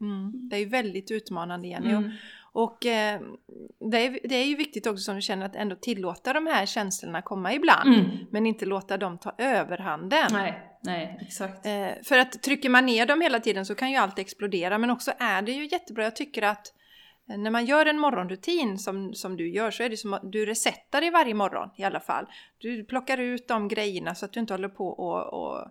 mm, 0.00 0.48
det 0.48 0.56
är 0.56 0.60
ju 0.60 0.68
väldigt 0.68 1.10
utmanande 1.10 1.68
Jenny. 1.68 1.90
Mm. 1.90 2.10
Och 2.52 2.86
eh, 2.86 3.20
det, 3.90 4.06
är, 4.06 4.28
det 4.28 4.34
är 4.34 4.44
ju 4.44 4.56
viktigt 4.56 4.86
också 4.86 5.02
som 5.02 5.14
du 5.14 5.20
känner 5.22 5.46
att 5.46 5.56
ändå 5.56 5.76
tillåta 5.76 6.32
de 6.32 6.46
här 6.46 6.66
känslorna 6.66 7.22
komma 7.22 7.54
ibland. 7.54 7.94
Mm. 7.94 8.06
Men 8.30 8.46
inte 8.46 8.66
låta 8.66 8.96
dem 8.96 9.18
ta 9.18 9.32
överhanden. 9.38 10.28
Nej, 10.32 10.69
nej, 10.82 11.18
exakt. 11.20 11.66
Eh, 11.66 11.88
för 12.04 12.18
att 12.18 12.42
trycker 12.42 12.68
man 12.68 12.86
ner 12.86 13.06
dem 13.06 13.20
hela 13.20 13.40
tiden 13.40 13.66
så 13.66 13.74
kan 13.74 13.90
ju 13.90 13.96
allt 13.96 14.18
explodera. 14.18 14.78
Men 14.78 14.90
också 14.90 15.12
är 15.18 15.42
det 15.42 15.52
ju 15.52 15.68
jättebra, 15.72 16.04
jag 16.04 16.16
tycker 16.16 16.42
att 16.42 16.66
eh, 17.30 17.38
när 17.38 17.50
man 17.50 17.64
gör 17.64 17.86
en 17.86 17.98
morgonrutin 17.98 18.78
som, 18.78 19.14
som 19.14 19.36
du 19.36 19.50
gör 19.52 19.70
så 19.70 19.82
är 19.82 19.88
det 19.88 19.96
som 19.96 20.14
att 20.14 20.32
du 20.32 20.46
resetar 20.46 21.00
dig 21.00 21.10
varje 21.10 21.34
morgon 21.34 21.70
i 21.76 21.84
alla 21.84 22.00
fall. 22.00 22.26
Du 22.58 22.84
plockar 22.84 23.18
ut 23.18 23.48
de 23.48 23.68
grejerna 23.68 24.14
så 24.14 24.24
att 24.24 24.32
du 24.32 24.40
inte 24.40 24.54
håller 24.54 24.68
på 24.68 24.88
och, 24.88 25.32
och, 25.32 25.66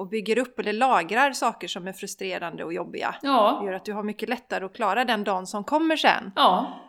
och, 0.00 0.08
bygger 0.08 0.38
upp 0.38 0.58
eller 0.58 0.72
lagrar 0.72 1.32
saker 1.32 1.68
som 1.68 1.88
är 1.88 1.92
frustrerande 1.92 2.64
och 2.64 2.72
jobbiga. 2.72 3.14
Det 3.20 3.26
Ja, 3.26 3.62
gör 3.64 3.72
att 3.72 3.84
du 3.84 3.92
har 3.92 4.02
mycket 4.02 4.28
lättare 4.28 4.64
att 4.64 4.74
klara 4.74 5.04
den 5.04 5.24
dagen 5.24 5.46
som 5.46 5.64
kommer 5.64 5.96
sen. 5.96 6.32
ja, 6.36 6.66
Eh, 6.66 6.87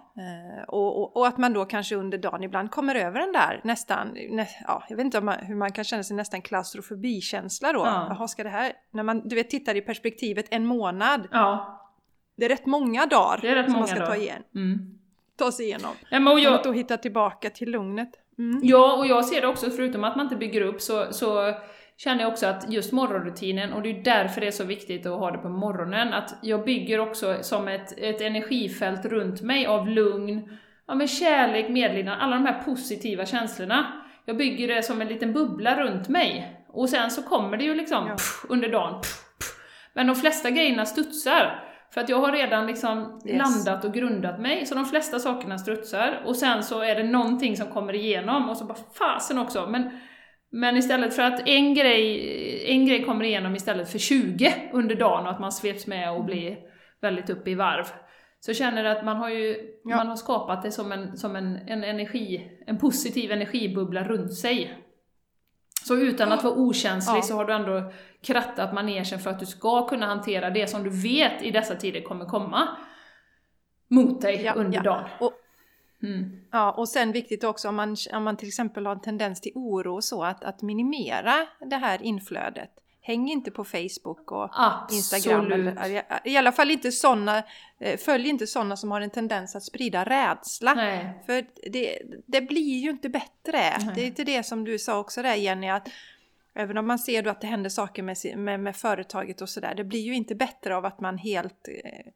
och, 0.67 1.01
och, 1.01 1.17
och 1.17 1.27
att 1.27 1.38
man 1.38 1.53
då 1.53 1.65
kanske 1.65 1.95
under 1.95 2.17
dagen 2.17 2.43
ibland 2.43 2.71
kommer 2.71 2.95
över 2.95 3.19
den 3.19 3.31
där 3.31 3.61
nästan, 3.63 4.07
nä, 4.29 4.47
ja, 4.67 4.83
jag 4.89 4.97
vet 4.97 5.05
inte 5.05 5.21
man, 5.21 5.35
hur 5.39 5.55
man 5.55 5.72
kan 5.72 5.83
känna 5.83 6.03
sig 6.03 6.15
nästan 6.15 6.41
klaustrofobikänsla 6.41 7.74
då. 7.74 7.79
Ja. 7.79 8.07
Jaha, 8.09 8.27
ska 8.27 8.44
det 8.44 8.50
här, 8.50 8.74
när 8.91 9.03
man 9.03 9.27
du 9.27 9.35
vet 9.35 9.50
tittar 9.50 9.75
i 9.75 9.81
perspektivet 9.81 10.46
en 10.51 10.65
månad, 10.65 11.27
ja. 11.31 11.79
det 12.35 12.46
är 12.46 12.50
rätt 12.50 12.65
många 12.65 13.05
dagar 13.05 13.37
rätt 13.37 13.65
som 13.65 13.74
många 13.74 13.79
man 13.79 13.87
ska 13.87 14.05
ta, 14.05 14.15
igen, 14.15 14.44
Mm. 14.55 15.00
ta 15.35 15.51
sig 15.51 15.65
igenom. 15.65 15.91
Nej, 16.11 16.20
men 16.20 16.33
och 16.33 16.39
För 16.39 16.46
jag, 16.46 16.53
att 16.53 16.63
då 16.63 16.72
hitta 16.72 16.98
tillbaka 16.98 17.50
till 17.50 17.72
lugnet. 17.72 18.09
Mm. 18.37 18.59
Ja, 18.63 18.98
och 18.98 19.07
jag 19.07 19.25
ser 19.25 19.41
det 19.41 19.48
också, 19.48 19.70
förutom 19.70 20.03
att 20.03 20.15
man 20.15 20.25
inte 20.25 20.35
bygger 20.35 20.61
upp, 20.61 20.81
så, 20.81 21.13
så 21.13 21.53
känner 22.03 22.22
jag 22.24 22.31
också 22.31 22.48
att 22.48 22.72
just 22.72 22.92
morgonrutinen, 22.92 23.74
och 23.74 23.81
det 23.81 23.90
är 23.90 24.03
därför 24.03 24.42
det 24.42 24.48
är 24.48 24.51
så 24.51 24.64
viktigt 24.64 25.05
att 25.05 25.20
ha 25.20 25.31
det 25.31 25.38
på 25.38 25.50
morgonen, 25.50 26.14
att 26.14 26.35
jag 26.42 26.66
bygger 26.66 27.00
också 27.00 27.38
som 27.42 27.68
ett, 27.68 27.94
ett 27.98 28.22
energifält 28.22 29.05
runt 29.05 29.42
mig 29.42 29.66
av 29.66 29.88
lugn, 29.88 30.57
ja, 30.88 30.96
men 30.96 31.07
kärlek, 31.07 31.70
medlidande, 31.70 32.24
alla 32.24 32.35
de 32.35 32.46
här 32.46 32.64
positiva 32.64 33.25
känslorna. 33.25 33.94
Jag 34.25 34.38
bygger 34.38 34.68
det 34.75 34.83
som 34.83 35.01
en 35.01 35.07
liten 35.07 35.33
bubbla 35.33 35.81
runt 35.83 36.09
mig. 36.09 36.55
Och 36.74 36.90
sen 36.90 37.12
så 37.12 37.22
kommer 37.24 37.57
det 37.57 37.64
ju 37.64 37.75
liksom 37.75 38.07
Ja. 38.07 38.14
pff, 38.14 38.46
under 38.50 38.70
dagen. 38.70 39.01
Pff, 39.01 39.12
pff. 39.40 39.50
Men 39.94 40.07
de 40.07 40.16
flesta 40.16 40.50
grejerna 40.50 40.85
studsar. 40.85 41.64
För 41.94 42.01
att 42.01 42.09
jag 42.09 42.18
har 42.22 42.31
redan 42.31 42.68
liksom 42.68 43.22
Yes. 43.25 43.38
landat 43.38 43.85
och 43.85 43.94
grundat 43.94 44.40
mig, 44.40 44.66
så 44.66 44.75
de 44.75 44.85
flesta 44.85 45.20
sakerna 45.20 45.57
strutsar. 45.57 46.22
Och 46.25 46.35
sen 46.35 46.64
så 46.64 46.81
är 46.81 46.96
det 46.96 47.03
någonting 47.03 47.57
som 47.57 47.68
kommer 47.68 47.96
igenom, 47.96 48.50
och 48.50 48.57
så 48.57 48.66
bara 48.66 48.77
fasen 49.00 49.38
också. 49.40 49.68
Men, 49.70 50.00
men 50.50 50.77
istället 50.77 51.16
för 51.16 51.24
att 51.24 51.48
en 51.48 51.74
grej, 51.74 52.64
en 52.72 52.85
grej 52.85 53.03
kommer 53.03 53.25
igenom 53.25 53.55
istället 53.55 53.92
för 53.92 54.00
20 54.00 54.53
under 54.74 54.96
dagen, 54.96 55.25
och 55.25 55.31
att 55.31 55.40
man 55.40 55.51
sveps 55.51 55.88
med 55.88 56.12
och 56.12 56.25
blir 56.25 56.57
väldigt 57.01 57.29
uppe 57.29 57.50
i 57.50 57.55
varv. 57.55 57.85
Så 58.40 58.53
känner 58.53 58.83
att 58.83 59.05
man 59.05 59.18
har 59.18 59.29
ju 59.29 59.75
Ja. 59.85 59.96
man 59.98 60.07
har 60.07 60.16
skapat 60.16 60.62
det 60.64 60.72
som, 60.72 60.92
en, 60.92 61.18
som 61.18 61.35
en, 61.35 61.55
en, 61.68 61.83
energi, 61.83 62.51
en 62.68 62.77
positiv 62.77 63.31
energibubbla 63.31 64.03
runt 64.03 64.33
sig. 64.33 64.77
Så 65.85 65.98
utan 65.98 66.31
att 66.31 66.44
vara 66.44 66.53
okänslig 66.53 67.18
Ja. 67.18 67.22
så 67.22 67.35
har 67.35 67.46
du 67.46 67.53
ändå 67.53 67.92
krattat 68.24 68.74
manegen 68.74 69.20
för 69.20 69.29
att 69.29 69.40
du 69.40 69.46
ska 69.46 69.88
kunna 69.88 70.05
hantera 70.05 70.50
det 70.50 70.68
som 70.68 70.83
du 70.83 70.90
vet 70.90 71.44
i 71.44 71.51
dessa 71.51 71.75
tider 71.75 72.01
kommer 72.01 72.25
komma 72.25 72.68
mot 73.88 74.22
dig 74.22 74.42
Ja, 74.44 74.53
under 74.53 74.81
dagen. 74.81 75.09
Och, 75.20 75.33
Mm. 76.03 76.42
ja, 76.51 76.72
och 76.72 76.90
sen 76.90 77.12
viktigt 77.12 77.44
också 77.44 77.70
om 77.70 77.75
man, 77.75 77.98
om 78.14 78.24
man 78.24 78.38
till 78.38 78.48
exempel 78.48 78.85
har 78.85 78.94
en 78.94 79.01
tendens 79.01 79.42
till 79.42 79.51
oro 79.55 79.96
och 79.96 80.03
så, 80.03 80.24
att, 80.24 80.44
att 80.44 80.62
minimera 80.62 81.48
det 81.59 81.75
här 81.75 82.01
inflödet. 82.01 82.70
Häng 83.01 83.29
inte 83.29 83.51
på 83.51 83.64
Facebook 83.64 84.31
och 84.31 84.50
Instagram. 84.92 85.46
Absolut. 85.46 85.77
Eller, 85.77 86.03
I 86.24 86.38
alla 86.38 86.51
fall 86.51 86.72
inte 86.72 86.92
sådana, 86.92 87.44
följ 88.05 88.29
inte 88.29 88.48
sådana 88.48 88.77
som 88.77 88.92
har 88.92 89.01
en 89.01 89.09
tendens 89.09 89.55
att 89.55 89.64
sprida 89.64 90.05
rädsla. 90.05 90.74
Nej. 90.74 91.24
För 91.25 91.46
det, 91.70 92.00
det 92.25 92.42
blir 92.42 92.79
ju 92.79 92.90
inte 92.90 93.09
bättre. 93.09 93.77
Nej. 93.79 93.92
Det 93.96 94.01
är 94.01 94.05
inte 94.05 94.24
det 94.24 94.44
som 94.44 94.64
du 94.64 94.79
sa 94.79 95.00
också 95.00 95.22
där 95.22 95.35
Jenny, 95.35 95.70
att 95.70 95.90
även 96.53 96.77
om 96.77 96.88
man 96.88 97.00
ser 97.00 97.24
då 97.24 97.29
att 97.29 97.42
det 97.42 97.48
händer 97.48 97.70
saker 97.70 98.03
med, 98.03 98.18
med, 98.35 98.59
med 98.59 98.75
företaget 98.75 99.42
och 99.42 99.50
sådär, 99.50 99.74
det 99.75 99.83
blir 99.83 100.01
ju 100.01 100.16
inte 100.16 100.35
bättre 100.35 100.75
av 100.75 100.85
att 100.85 101.00
man 101.00 101.18
helt 101.18 101.68
eh, 101.68 102.12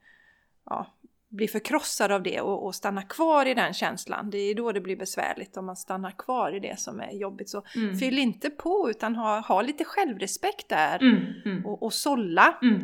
ja, 0.66 0.88
blir 1.34 1.48
förkrossad 1.48 2.12
av 2.12 2.24
det 2.24 2.42
och, 2.42 2.66
och 2.66 2.76
stannar 2.76 3.02
kvar 3.02 3.46
i 3.46 3.54
den 3.54 3.74
känslan. 3.74 4.30
Det 4.30 4.38
är 4.38 4.56
då 4.56 4.72
det 4.72 4.82
blir 4.82 4.96
besvärligt 4.96 5.58
om 5.58 5.66
man 5.66 5.76
stannar 5.76 6.12
kvar 6.12 6.56
i 6.56 6.60
det 6.60 6.80
som 6.80 7.00
är 7.00 7.12
jobbigt. 7.12 7.50
Så 7.50 7.64
Mm. 7.76 7.98
fyll 7.98 8.18
inte 8.20 8.50
på 8.50 8.88
utan 8.90 9.16
ha, 9.16 9.40
ha 9.40 9.62
lite 9.62 9.84
självrespekt 9.86 10.70
där 10.70 11.00
Mm. 11.02 11.18
Mm. 11.46 11.66
och, 11.66 11.84
och 11.84 11.94
sålla 11.94 12.58
Mm. 12.62 12.76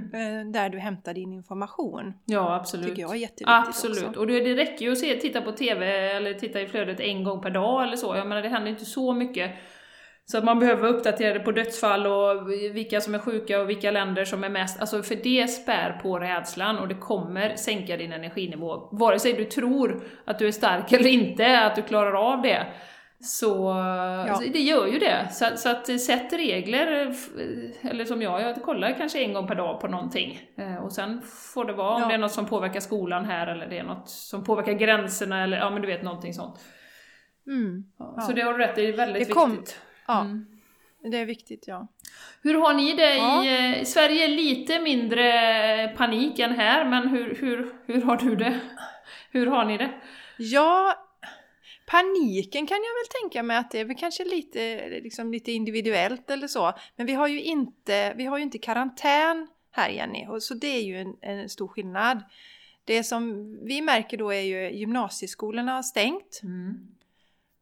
eh, 0.46 0.52
där 0.52 0.70
du 0.70 0.80
hämtar 0.80 1.14
din 1.14 1.34
information. 1.34 2.14
Ja, 2.26 2.56
absolut. 2.56 2.88
tycker 2.88 3.02
jag 3.02 3.12
är 3.12 3.16
jätteviktigt 3.16 3.48
Absolut. 3.68 4.08
också. 4.08 4.20
Och 4.20 4.28
det, 4.28 4.40
det 4.40 4.56
räcker 4.56 4.86
ju 4.86 4.92
att 4.92 4.98
se, 4.98 5.16
titta 5.16 5.42
på 5.42 5.52
TV 5.52 5.86
eller 6.16 6.34
titta 6.34 6.62
i 6.62 6.68
flödet 6.68 7.00
en 7.00 7.24
gång 7.24 7.42
per 7.42 7.50
dag 7.50 7.84
eller 7.84 7.98
så. 7.98 8.16
Jag 8.16 8.28
menar, 8.28 8.42
det 8.42 8.50
händer 8.50 8.72
inte 8.72 8.86
så 8.86 9.14
mycket. 9.14 9.52
Så 10.32 10.38
att 10.38 10.44
man 10.44 10.60
behöver 10.60 10.82
vara 10.82 10.92
uppdaterad 10.92 11.44
på 11.46 11.52
dödsfall 11.52 12.08
och 12.08 12.52
vilka 12.52 13.02
som 13.02 13.16
är 13.16 13.20
sjuka 13.20 13.62
och 13.62 13.70
vilka 13.70 13.92
länder 13.92 14.26
som 14.26 14.44
är 14.44 14.50
mest... 14.50 14.80
Alltså 14.82 15.04
för 15.04 15.16
det 15.16 15.48
spär 15.48 16.00
på 16.04 16.20
rädslan 16.20 16.78
och 16.80 16.88
det 16.88 16.96
kommer 16.96 17.56
sänka 17.56 17.98
din 17.98 18.14
energinivå. 18.14 18.90
Vare 18.92 19.20
sig 19.20 19.34
du 19.34 19.46
tror 19.46 20.02
att 20.26 20.40
du 20.40 20.48
är 20.48 20.52
stark 20.52 20.92
eller 20.92 21.10
inte, 21.10 21.60
att 21.60 21.76
du 21.76 21.82
klarar 21.82 22.32
av 22.34 22.42
det. 22.42 22.68
Så, 23.22 23.48
så 24.38 24.44
det 24.54 24.60
gör 24.60 24.88
ju 24.88 25.00
det. 25.00 25.28
Så, 25.32 25.46
så 25.56 25.70
att 25.70 26.00
sätt 26.02 26.34
regler, 26.34 27.14
eller 27.82 28.06
som 28.06 28.22
jag, 28.22 28.42
jag 28.42 28.62
kollar 28.62 28.94
kanske 28.98 29.24
en 29.24 29.34
gång 29.34 29.48
per 29.48 29.56
dag 29.56 29.82
på 29.82 29.88
någonting. 29.88 30.40
Eh, 30.58 30.76
Och 30.84 30.94
sen 30.94 31.22
får 31.54 31.66
det 31.66 31.74
vara 31.74 31.96
om 31.96 32.02
Ja. 32.02 32.08
det 32.08 32.14
är 32.14 32.18
något 32.18 32.32
som 32.32 32.46
påverkar 32.46 32.80
skolan 32.80 33.26
här 33.26 33.48
eller 33.48 33.68
det 33.68 33.78
är 33.78 33.84
något 33.84 34.10
som 34.10 34.44
påverkar 34.44 34.74
gränserna 34.74 35.44
eller 35.44 35.58
ja 35.58 35.70
men 35.70 35.82
du 35.82 35.88
vet 35.88 36.04
någonting 36.04 36.34
sånt. 36.34 36.60
Mm. 37.48 37.84
Ja, 38.00 38.14
Ja. 38.18 38.22
Så 38.22 38.32
det 38.32 38.42
har 38.42 38.54
du 38.54 38.60
rätt 38.60 38.76
det 38.76 38.88
är 38.88 38.94
väldigt 38.98 39.28
Det 39.28 39.34
kom- 39.34 39.52
viktigt. 39.52 39.82
Ja, 40.10 40.22
Mm. 40.22 40.46
det 41.12 41.18
är 41.18 41.26
viktigt 41.26 41.64
ja. 41.68 41.88
Hur 42.44 42.54
har 42.54 42.74
ni 42.74 42.94
det 42.94 43.16
Ja. 43.16 43.46
i... 43.46 43.80
eh, 43.80 43.84
Sverige 43.86 44.28
lite 44.28 44.80
mindre 44.80 45.94
panik 45.98 46.40
än 46.40 46.52
här, 46.52 46.90
men 46.90 47.08
hur, 47.08 47.36
hur, 47.36 47.72
hur 47.86 48.02
har 48.02 48.18
du 48.18 48.36
det? 48.36 48.60
Hur 49.32 49.46
har 49.48 49.66
ni 49.66 49.78
det? 49.78 49.92
Ja, 50.38 50.96
Paniken 51.88 52.68
kan 52.68 52.78
jag 52.78 52.82
väl 53.02 53.22
tänka 53.22 53.44
mig 53.44 53.58
att 53.58 53.72
det 53.72 53.80
är 53.80 53.86
väl 53.86 53.98
kanske 53.98 54.26
lite, 54.26 54.90
liksom 54.90 55.32
lite 55.32 55.52
individuellt 55.52 56.30
eller 56.30 56.48
så. 56.48 56.74
Men 56.96 57.06
vi 57.06 57.14
har 57.14 57.28
ju 57.28 57.42
inte, 57.42 58.14
vi 58.18 58.26
har 58.26 58.38
ju 58.38 58.44
inte 58.44 58.58
karantän 58.58 59.48
här 59.72 59.90
Jenny, 59.90 60.26
och 60.28 60.44
så 60.44 60.54
det 60.54 60.68
är 60.68 60.82
ju 60.82 60.98
en, 60.98 61.16
en 61.22 61.50
stor 61.50 61.68
skillnad. 61.68 62.24
Det 62.86 63.04
som 63.04 63.54
vi 63.66 63.82
märker 63.82 64.18
då 64.18 64.34
är 64.34 64.42
ju 64.42 64.72
gymnasieskolorna 64.78 65.72
har 65.72 65.84
stängt. 65.84 66.40
Mm. 66.44 66.88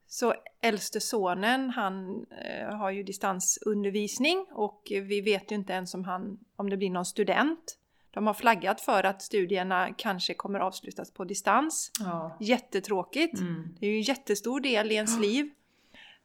Så 0.07 0.33
äldste 0.61 0.99
sonen 0.99 1.69
han 1.69 2.25
eh, 2.31 2.75
har 2.75 2.91
ju 2.91 3.03
distansundervisning 3.03 4.45
och 4.51 4.81
vi 4.89 5.21
vet 5.21 5.51
ju 5.51 5.55
inte 5.55 5.73
ens 5.73 5.93
om, 5.93 6.03
han, 6.03 6.39
om 6.55 6.69
det 6.69 6.77
blir 6.77 6.89
någon 6.89 7.05
student. 7.05 7.77
De 8.11 8.27
har 8.27 8.33
flaggat 8.33 8.81
för 8.81 9.03
att 9.03 9.21
studierna 9.21 9.93
kanske 9.97 10.33
kommer 10.33 10.59
avslutas 10.59 11.11
på 11.11 11.23
distans. 11.23 11.91
Ja. 11.99 12.37
Jättetråkigt. 12.39 13.39
Mm. 13.39 13.75
Det 13.79 13.85
är 13.85 13.89
ju 13.89 13.95
en 13.95 14.01
jättestor 14.01 14.59
del 14.59 14.91
i 14.91 14.95
ens 14.95 15.19
liv. 15.19 15.49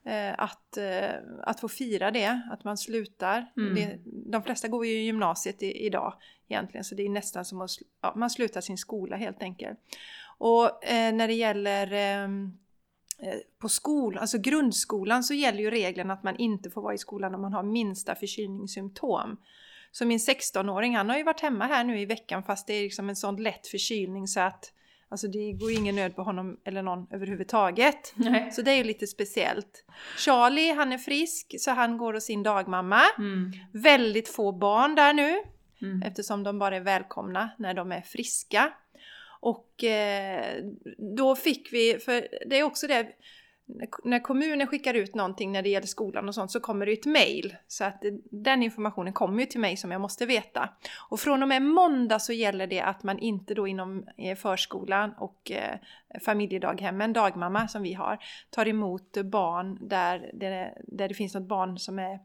Eh, 0.05 0.33
att, 0.37 0.77
eh, 0.77 1.15
att 1.43 1.59
få 1.59 1.67
fira 1.69 2.11
det, 2.11 2.41
att 2.51 2.63
man 2.63 2.77
slutar. 2.77 3.51
Mm. 3.57 3.75
Det, 3.75 3.99
de 4.05 4.43
flesta 4.43 4.67
går 4.67 4.85
ju 4.85 4.91
i 4.91 5.05
gymnasiet 5.05 5.63
i, 5.63 5.85
idag 5.85 6.13
egentligen 6.47 6.83
så 6.83 6.95
det 6.95 7.05
är 7.05 7.09
nästan 7.09 7.45
som 7.45 7.61
att 7.61 7.71
ja, 8.01 8.13
man 8.15 8.29
slutar 8.29 8.61
sin 8.61 8.77
skola 8.77 9.15
helt 9.15 9.43
enkelt. 9.43 9.79
Och 10.37 10.85
eh, 10.85 11.13
när 11.13 11.27
det 11.27 11.33
gäller 11.33 11.93
ehm, 11.93 12.45
eh, 12.45 12.62
på 13.61 13.69
skolan, 13.69 14.21
alltså 14.21 14.37
grundskolan 14.37 15.23
så 15.23 15.33
gäller 15.33 15.59
ju 15.59 15.71
regeln 15.71 16.11
att 16.11 16.23
man 16.23 16.35
inte 16.35 16.69
får 16.69 16.81
vara 16.81 16.93
i 16.93 16.97
skolan 16.97 17.35
om 17.35 17.41
man 17.41 17.53
har 17.53 17.63
minsta 17.63 18.15
förkylningssymptom. 18.15 19.37
Så 19.91 20.05
min 20.05 20.17
16-åring 20.17 20.95
han 20.95 21.09
har 21.09 21.17
ju 21.17 21.23
varit 21.23 21.39
hemma 21.39 21.65
här 21.65 21.83
nu 21.83 21.99
i 21.99 22.05
veckan 22.05 22.43
fast 22.43 22.67
det 22.67 22.73
är 22.73 22.83
liksom 22.83 23.09
en 23.09 23.15
sån 23.15 23.43
lätt 23.43 23.67
förkylning 23.67 24.27
så 24.27 24.39
att 24.39 24.73
Alltså 25.09 25.27
det 25.27 25.51
går 25.51 25.71
ingen 25.71 25.95
nöd 25.95 26.15
på 26.15 26.23
honom 26.23 26.57
eller 26.65 26.81
någon 26.81 27.07
överhuvudtaget. 27.11 28.13
Nej. 28.15 28.51
Så 28.51 28.61
det 28.61 28.71
är 28.71 28.75
ju 28.75 28.83
lite 28.83 29.07
speciellt. 29.07 29.85
Charlie 30.17 30.73
han 30.73 30.91
är 30.91 30.97
frisk 30.97 31.55
så 31.59 31.71
han 31.71 31.97
går 31.97 32.13
hos 32.13 32.23
sin 32.23 32.43
dagmamma. 32.43 33.01
Mm. 33.17 33.51
Väldigt 33.73 34.29
få 34.29 34.51
barn 34.51 34.95
där 34.95 35.13
nu 35.13 35.35
Mm. 35.81 36.01
eftersom 36.01 36.43
de 36.43 36.59
bara 36.59 36.75
är 36.75 36.81
välkomna 36.81 37.49
när 37.57 37.73
de 37.73 37.91
är 37.91 38.01
friska. 38.01 38.73
Och 39.45 39.83
eh, 39.83 40.63
då 41.17 41.35
fick 41.35 41.73
vi, 41.73 41.99
för 41.99 42.27
det 42.45 42.59
är 42.59 42.63
också 42.63 42.87
det, 42.87 43.07
när 44.03 44.19
kommunen 44.19 44.67
skickar 44.67 44.93
ut 44.93 45.15
någonting 45.15 45.51
när 45.51 45.61
det 45.61 45.69
gäller 45.69 45.87
skolan 45.87 46.27
och 46.27 46.35
sånt 46.35 46.51
så 46.51 46.59
kommer 46.59 46.85
det 46.85 46.91
ett 46.91 47.05
mail. 47.05 47.55
Så 47.67 47.83
att 47.83 48.03
den 48.31 48.63
informationen 48.63 49.13
kommer 49.13 49.39
ju 49.39 49.45
till 49.45 49.59
mig 49.59 49.77
som 49.77 49.91
jag 49.91 50.01
måste 50.01 50.25
veta. 50.25 50.69
Och 51.09 51.19
från 51.19 51.43
och 51.43 51.47
med 51.47 51.61
måndag 51.61 52.19
så 52.19 52.33
gäller 52.33 52.67
det 52.67 52.81
att 52.81 53.03
man 53.03 53.19
inte 53.19 53.53
då 53.53 53.67
inom 53.67 54.07
eh, 54.17 54.37
förskolan 54.37 55.13
och 55.17 55.51
eh, 55.51 55.79
familjedaghemmen, 56.25 57.13
dagmamma 57.13 57.67
som 57.67 57.83
vi 57.83 57.93
har, 57.93 58.17
tar 58.49 58.67
emot 58.67 59.17
barn 59.23 59.77
där 59.81 60.31
det, 60.33 60.73
där 60.87 61.07
det 61.07 61.13
finns 61.13 61.33
något 61.33 61.47
barn 61.47 61.77
som 61.77 61.99
är 61.99 62.19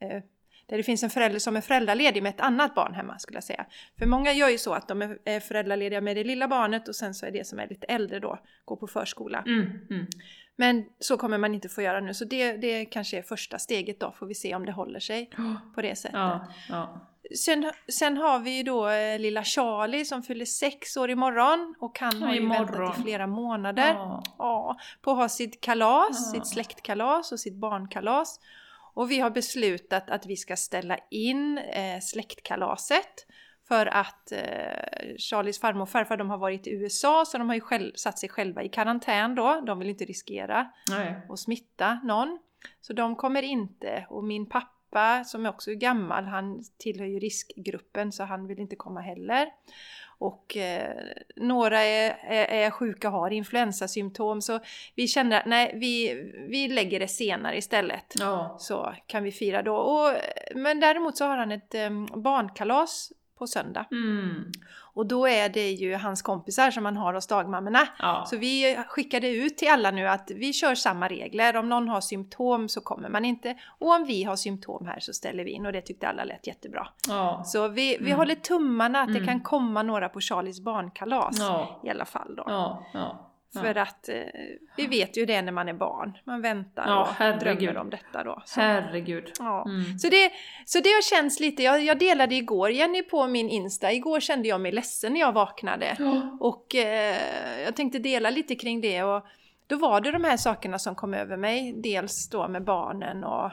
eh, 0.00 0.22
där 0.66 0.76
det 0.76 0.82
finns 0.82 1.02
en 1.02 1.10
förälder 1.10 1.38
som 1.38 1.56
är 1.56 1.60
föräldraledig 1.60 2.22
med 2.22 2.30
ett 2.30 2.40
annat 2.40 2.74
barn 2.74 2.94
hemma 2.94 3.18
skulle 3.18 3.36
jag 3.36 3.44
säga. 3.44 3.66
För 3.98 4.06
många 4.06 4.32
gör 4.32 4.48
ju 4.48 4.58
så 4.58 4.72
att 4.74 4.88
de 4.88 5.02
är 5.24 5.40
föräldralediga 5.40 6.00
med 6.00 6.16
det 6.16 6.24
lilla 6.24 6.48
barnet 6.48 6.88
och 6.88 6.96
sen 6.96 7.14
så 7.14 7.26
är 7.26 7.30
det 7.30 7.46
som 7.46 7.58
är 7.58 7.68
lite 7.68 7.86
äldre 7.86 8.18
då 8.20 8.38
går 8.64 8.76
på 8.76 8.86
förskola. 8.86 9.42
Mm. 9.46 9.62
Mm. 9.90 10.06
Men 10.58 10.84
så 10.98 11.16
kommer 11.16 11.38
man 11.38 11.54
inte 11.54 11.68
få 11.68 11.82
göra 11.82 12.00
nu 12.00 12.14
så 12.14 12.24
det, 12.24 12.52
det 12.56 12.84
kanske 12.84 13.18
är 13.18 13.22
första 13.22 13.58
steget 13.58 14.00
då 14.00 14.12
får 14.12 14.26
vi 14.26 14.34
se 14.34 14.54
om 14.54 14.66
det 14.66 14.72
håller 14.72 15.00
sig 15.00 15.30
på 15.74 15.82
det 15.82 15.96
sättet. 15.96 16.16
Ja, 16.18 16.46
ja. 16.68 17.10
Sen, 17.44 17.72
sen 17.98 18.16
har 18.16 18.38
vi 18.38 18.56
ju 18.56 18.62
då 18.62 18.88
eh, 18.88 19.18
lilla 19.18 19.44
Charlie 19.44 20.04
som 20.04 20.22
fyller 20.22 20.44
sex 20.44 20.96
år 20.96 21.10
imorgon 21.10 21.74
och 21.80 21.98
han 22.00 22.22
har 22.22 22.28
Ja, 22.28 22.34
ju 22.34 22.40
imorgon. 22.40 22.66
väntat 22.66 22.98
i 22.98 23.02
flera 23.02 23.26
månader 23.26 23.86
Ja. 23.88 24.22
ja, 24.38 24.76
på 25.02 25.10
att 25.10 25.16
ha 25.16 25.28
sitt 25.28 25.60
kalas, 25.60 26.32
sitt 26.32 26.46
släktkalas 26.46 27.32
och 27.32 27.40
sitt 27.40 27.54
barnkalas. 27.54 28.40
Och 28.96 29.10
vi 29.10 29.20
har 29.20 29.30
beslutat 29.30 30.10
att 30.10 30.26
vi 30.26 30.36
ska 30.36 30.56
ställa 30.56 30.98
in 31.10 31.58
eh, 31.58 32.00
släktkalaset 32.00 33.26
för 33.68 33.86
att 33.86 34.32
eh, 34.32 35.16
Charlies 35.18 35.60
farmor 35.60 35.82
och 35.82 35.88
farfar 35.88 36.16
de 36.16 36.30
har 36.30 36.38
varit 36.38 36.66
i 36.66 36.70
USA 36.70 37.24
så 37.26 37.38
de 37.38 37.48
har 37.48 37.54
ju 37.54 37.60
själv, 37.60 37.92
satt 37.94 38.18
sig 38.18 38.28
själva 38.28 38.62
i 38.62 38.68
karantän 38.68 39.34
då. 39.34 39.62
De 39.66 39.78
vill 39.78 39.88
inte 39.88 40.04
riskera 40.04 40.70
Nej. 40.90 41.26
och 41.28 41.38
smitta 41.38 42.00
någon. 42.04 42.38
Så 42.80 42.92
de 42.92 43.16
kommer 43.16 43.42
inte. 43.42 44.06
Och 44.10 44.24
min 44.24 44.48
pappa 44.48 45.24
som 45.24 45.46
är 45.46 45.50
också 45.50 45.74
gammal, 45.74 46.24
han 46.24 46.64
tillhör 46.78 47.06
ju 47.06 47.18
riskgruppen 47.18 48.12
så 48.12 48.24
han 48.24 48.46
vill 48.46 48.58
inte 48.58 48.76
komma 48.76 49.00
heller. 49.00 49.48
Och 50.18 50.56
eh, 50.56 50.96
några 51.36 51.80
är, 51.82 52.16
är, 52.22 52.44
är 52.44 52.70
sjuka 52.70 53.08
och 53.08 53.14
har 53.14 53.30
influensasymptom 53.30 54.42
så 54.42 54.60
vi 54.94 55.08
känner 55.08 55.40
att 55.40 55.46
nej, 55.46 55.72
vi, 55.74 56.14
vi 56.50 56.68
lägger 56.68 57.00
det 57.00 57.08
senare 57.08 57.56
istället. 57.56 58.14
Ja. 58.18 58.56
Så 58.58 58.94
kan 59.06 59.24
vi 59.24 59.32
fira 59.32 59.62
då. 59.62 59.76
Och, 59.76 60.12
men 60.54 60.80
däremot 60.80 61.16
så 61.16 61.24
har 61.24 61.36
han 61.36 61.52
ett 61.52 61.74
eh, 61.74 61.90
barnkalas 62.16 63.12
på 63.38 63.46
söndag. 63.46 63.84
Mm. 63.90 64.52
Och 64.94 65.06
då 65.06 65.26
är 65.28 65.48
det 65.48 65.70
ju 65.70 65.94
hans 65.94 66.22
kompisar 66.22 66.70
som 66.70 66.84
han 66.84 66.96
har 66.96 67.14
hos 67.14 67.26
dagmammorna. 67.26 67.88
Ja. 67.98 68.24
Så 68.26 68.36
vi 68.36 68.78
skickade 68.88 69.28
ut 69.28 69.56
till 69.58 69.68
alla 69.70 69.90
nu 69.90 70.08
att 70.08 70.30
vi 70.34 70.52
kör 70.52 70.74
samma 70.74 71.08
regler. 71.08 71.56
Om 71.56 71.68
någon 71.68 71.88
har 71.88 72.00
symptom 72.00 72.68
så 72.68 72.80
kommer 72.80 73.08
man 73.08 73.24
inte. 73.24 73.56
Och 73.78 73.90
om 73.94 74.04
vi 74.04 74.24
har 74.24 74.36
symptom 74.36 74.86
här 74.86 75.00
så 75.00 75.12
ställer 75.12 75.44
vi 75.44 75.50
in 75.50 75.66
och 75.66 75.72
det 75.72 75.80
tyckte 75.80 76.08
alla 76.08 76.24
lät 76.24 76.46
jättebra. 76.46 76.88
Ja. 77.08 77.42
Så 77.44 77.68
vi, 77.68 77.96
vi 78.00 78.06
Mm. 78.06 78.18
håller 78.18 78.34
tummarna 78.34 79.00
att 79.00 79.08
det 79.08 79.14
Mm. 79.18 79.26
kan 79.26 79.40
komma 79.40 79.82
några 79.82 80.08
på 80.08 80.20
Charlies 80.20 80.60
barnkalas 80.60 81.36
Ja. 81.38 81.80
i 81.84 81.90
alla 81.90 82.04
fall 82.04 82.36
då. 82.36 82.44
Ja. 83.54 83.60
För 83.60 83.74
att 83.74 84.08
eh, 84.08 84.16
vi 84.76 84.86
vet 84.86 85.16
ju 85.16 85.26
det 85.26 85.42
när 85.42 85.52
man 85.52 85.68
är 85.68 85.72
barn. 85.72 86.18
Man 86.24 86.42
väntar 86.42 86.86
Ja, 86.86 87.32
och 87.32 87.38
drömmer 87.38 87.76
om 87.76 87.90
detta 87.90 88.24
då. 88.24 88.42
Så, 88.44 88.60
Herregud. 88.60 89.32
ja. 89.38 89.64
Mm. 89.68 89.98
Så, 89.98 90.08
det, 90.08 90.32
så 90.64 90.80
det 90.80 90.88
har 90.88 91.02
känts 91.02 91.40
lite, 91.40 91.62
jag, 91.62 91.82
jag 91.84 91.98
delade 91.98 92.34
igår 92.34 92.70
Jenny 92.70 93.02
på 93.02 93.26
min 93.26 93.48
Insta, 93.48 93.92
igår 93.92 94.20
kände 94.20 94.48
jag 94.48 94.60
mig 94.60 94.72
ledsen 94.72 95.12
när 95.12 95.20
jag 95.20 95.32
vaknade. 95.32 95.96
Ja. 95.98 96.36
Och 96.40 96.74
eh, 96.74 97.16
jag 97.64 97.76
tänkte 97.76 97.98
dela 97.98 98.30
lite 98.30 98.54
kring 98.54 98.80
det 98.80 99.02
och 99.02 99.26
då 99.66 99.76
var 99.76 100.00
det 100.00 100.12
de 100.12 100.24
här 100.24 100.36
sakerna 100.36 100.78
som 100.78 100.94
kom 100.94 101.14
över 101.14 101.36
mig. 101.36 101.72
Dels 101.76 102.28
då 102.30 102.48
med 102.48 102.64
barnen 102.64 103.24
och 103.24 103.50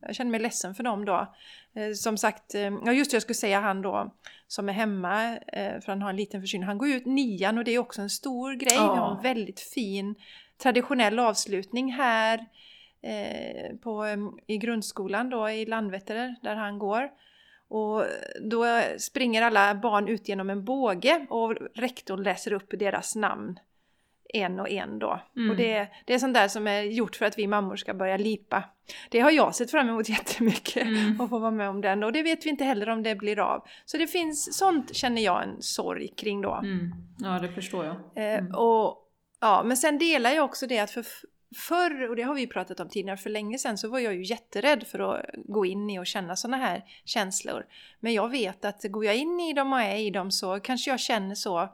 jag 0.00 0.14
kände 0.14 0.30
mig 0.30 0.40
ledsen 0.40 0.74
för 0.74 0.82
dem 0.82 1.04
då. 1.04 1.34
Eh, 1.76 1.92
som 1.94 2.16
sagt, 2.16 2.54
eh, 2.54 2.60
ja 2.60 2.92
just 2.92 3.10
det, 3.10 3.14
jag 3.14 3.22
skulle 3.22 3.34
säga 3.34 3.60
han 3.60 3.82
då 3.82 4.14
som 4.50 4.68
är 4.68 4.72
hemma 4.72 5.36
eh, 5.36 5.80
för 5.80 5.86
han 5.86 6.02
har 6.02 6.10
en 6.10 6.16
liten 6.16 6.40
förkylning. 6.40 6.66
Han 6.66 6.78
går 6.78 6.88
ut 6.88 7.06
nian 7.06 7.58
och 7.58 7.64
det 7.64 7.70
är 7.70 7.78
också 7.78 8.02
en 8.02 8.10
stor 8.10 8.52
grej. 8.52 8.74
Ja. 8.74 8.92
Vi 8.92 8.98
har 8.98 9.16
en 9.16 9.22
väldigt 9.22 9.60
fin 9.60 10.14
traditionell 10.62 11.18
avslutning 11.18 11.92
här 11.92 12.46
eh, 13.02 13.76
på, 13.76 14.04
eh, 14.04 14.16
i 14.46 14.56
grundskolan 14.58 15.30
då 15.30 15.50
i 15.50 15.66
Landvetter 15.66 16.34
där 16.42 16.54
han 16.54 16.78
går. 16.78 17.10
Och 17.68 18.04
då 18.40 18.64
springer 18.98 19.42
alla 19.42 19.74
barn 19.74 20.08
ut 20.08 20.28
genom 20.28 20.50
en 20.50 20.64
båge 20.64 21.26
och 21.28 21.56
rektorn 21.74 22.22
läser 22.22 22.52
upp 22.52 22.70
deras 22.70 23.16
namn 23.16 23.58
en 24.34 24.60
och 24.60 24.68
en 24.70 24.98
då. 24.98 25.20
Mm. 25.36 25.50
Och 25.50 25.56
det, 25.56 25.88
det 26.04 26.14
är 26.14 26.18
sånt 26.18 26.34
där 26.34 26.48
som 26.48 26.66
är 26.66 26.82
gjort 26.82 27.16
för 27.16 27.26
att 27.26 27.38
vi 27.38 27.46
mammor 27.46 27.76
ska 27.76 27.94
börja 27.94 28.16
lipa. 28.16 28.64
Det 29.10 29.20
har 29.20 29.30
jag 29.30 29.54
sett 29.54 29.70
fram 29.70 29.88
emot 29.88 30.08
jättemycket 30.18 30.82
Mm. 30.86 31.20
att 31.20 31.30
få 31.30 31.38
vara 31.38 31.50
med 31.50 31.68
om 31.68 31.80
den 31.80 32.04
och 32.04 32.12
det 32.12 32.22
vet 32.22 32.46
vi 32.46 32.50
inte 32.50 32.64
heller 32.64 32.88
om 32.88 33.02
det 33.02 33.14
blir 33.14 33.38
av. 33.38 33.64
Så 33.84 33.96
det 33.96 34.06
finns, 34.06 34.58
sånt 34.58 34.94
känner 34.96 35.22
jag 35.22 35.42
en 35.42 35.62
sorg 35.62 36.08
kring 36.16 36.40
då. 36.40 36.54
Mm. 36.54 36.90
Ja, 37.18 37.38
det 37.38 37.48
förstår 37.48 37.84
jag. 37.84 37.94
Eh, 37.94 38.38
Mm. 38.38 38.54
och, 38.54 38.96
ja, 39.40 39.62
men 39.64 39.76
sen 39.76 39.98
delar 39.98 40.30
jag 40.30 40.44
också 40.44 40.66
det 40.66 40.78
att 40.78 40.90
för 40.90 41.04
förr, 41.56 42.08
och 42.08 42.16
det 42.16 42.22
har 42.22 42.34
vi 42.34 42.46
pratat 42.46 42.80
om 42.80 42.88
tidigare, 42.88 43.16
för 43.16 43.30
länge 43.30 43.58
sedan 43.58 43.78
så 43.78 43.88
var 43.88 43.98
jag 43.98 44.14
ju 44.14 44.24
jätterädd 44.24 44.86
för 44.86 44.98
att 45.14 45.24
gå 45.36 45.66
in 45.66 45.90
i 45.90 45.98
och 45.98 46.06
känna 46.06 46.36
sådana 46.36 46.56
här 46.56 46.82
känslor. 47.04 47.66
Men 48.00 48.14
jag 48.14 48.28
vet 48.28 48.64
att 48.64 48.82
går 48.82 49.04
jag 49.04 49.16
in 49.16 49.40
i 49.40 49.52
dem 49.52 49.72
och 49.72 49.80
är 49.80 49.96
i 49.96 50.10
dem 50.10 50.30
så 50.30 50.60
kanske 50.60 50.90
jag 50.90 51.00
känner 51.00 51.34
så 51.34 51.68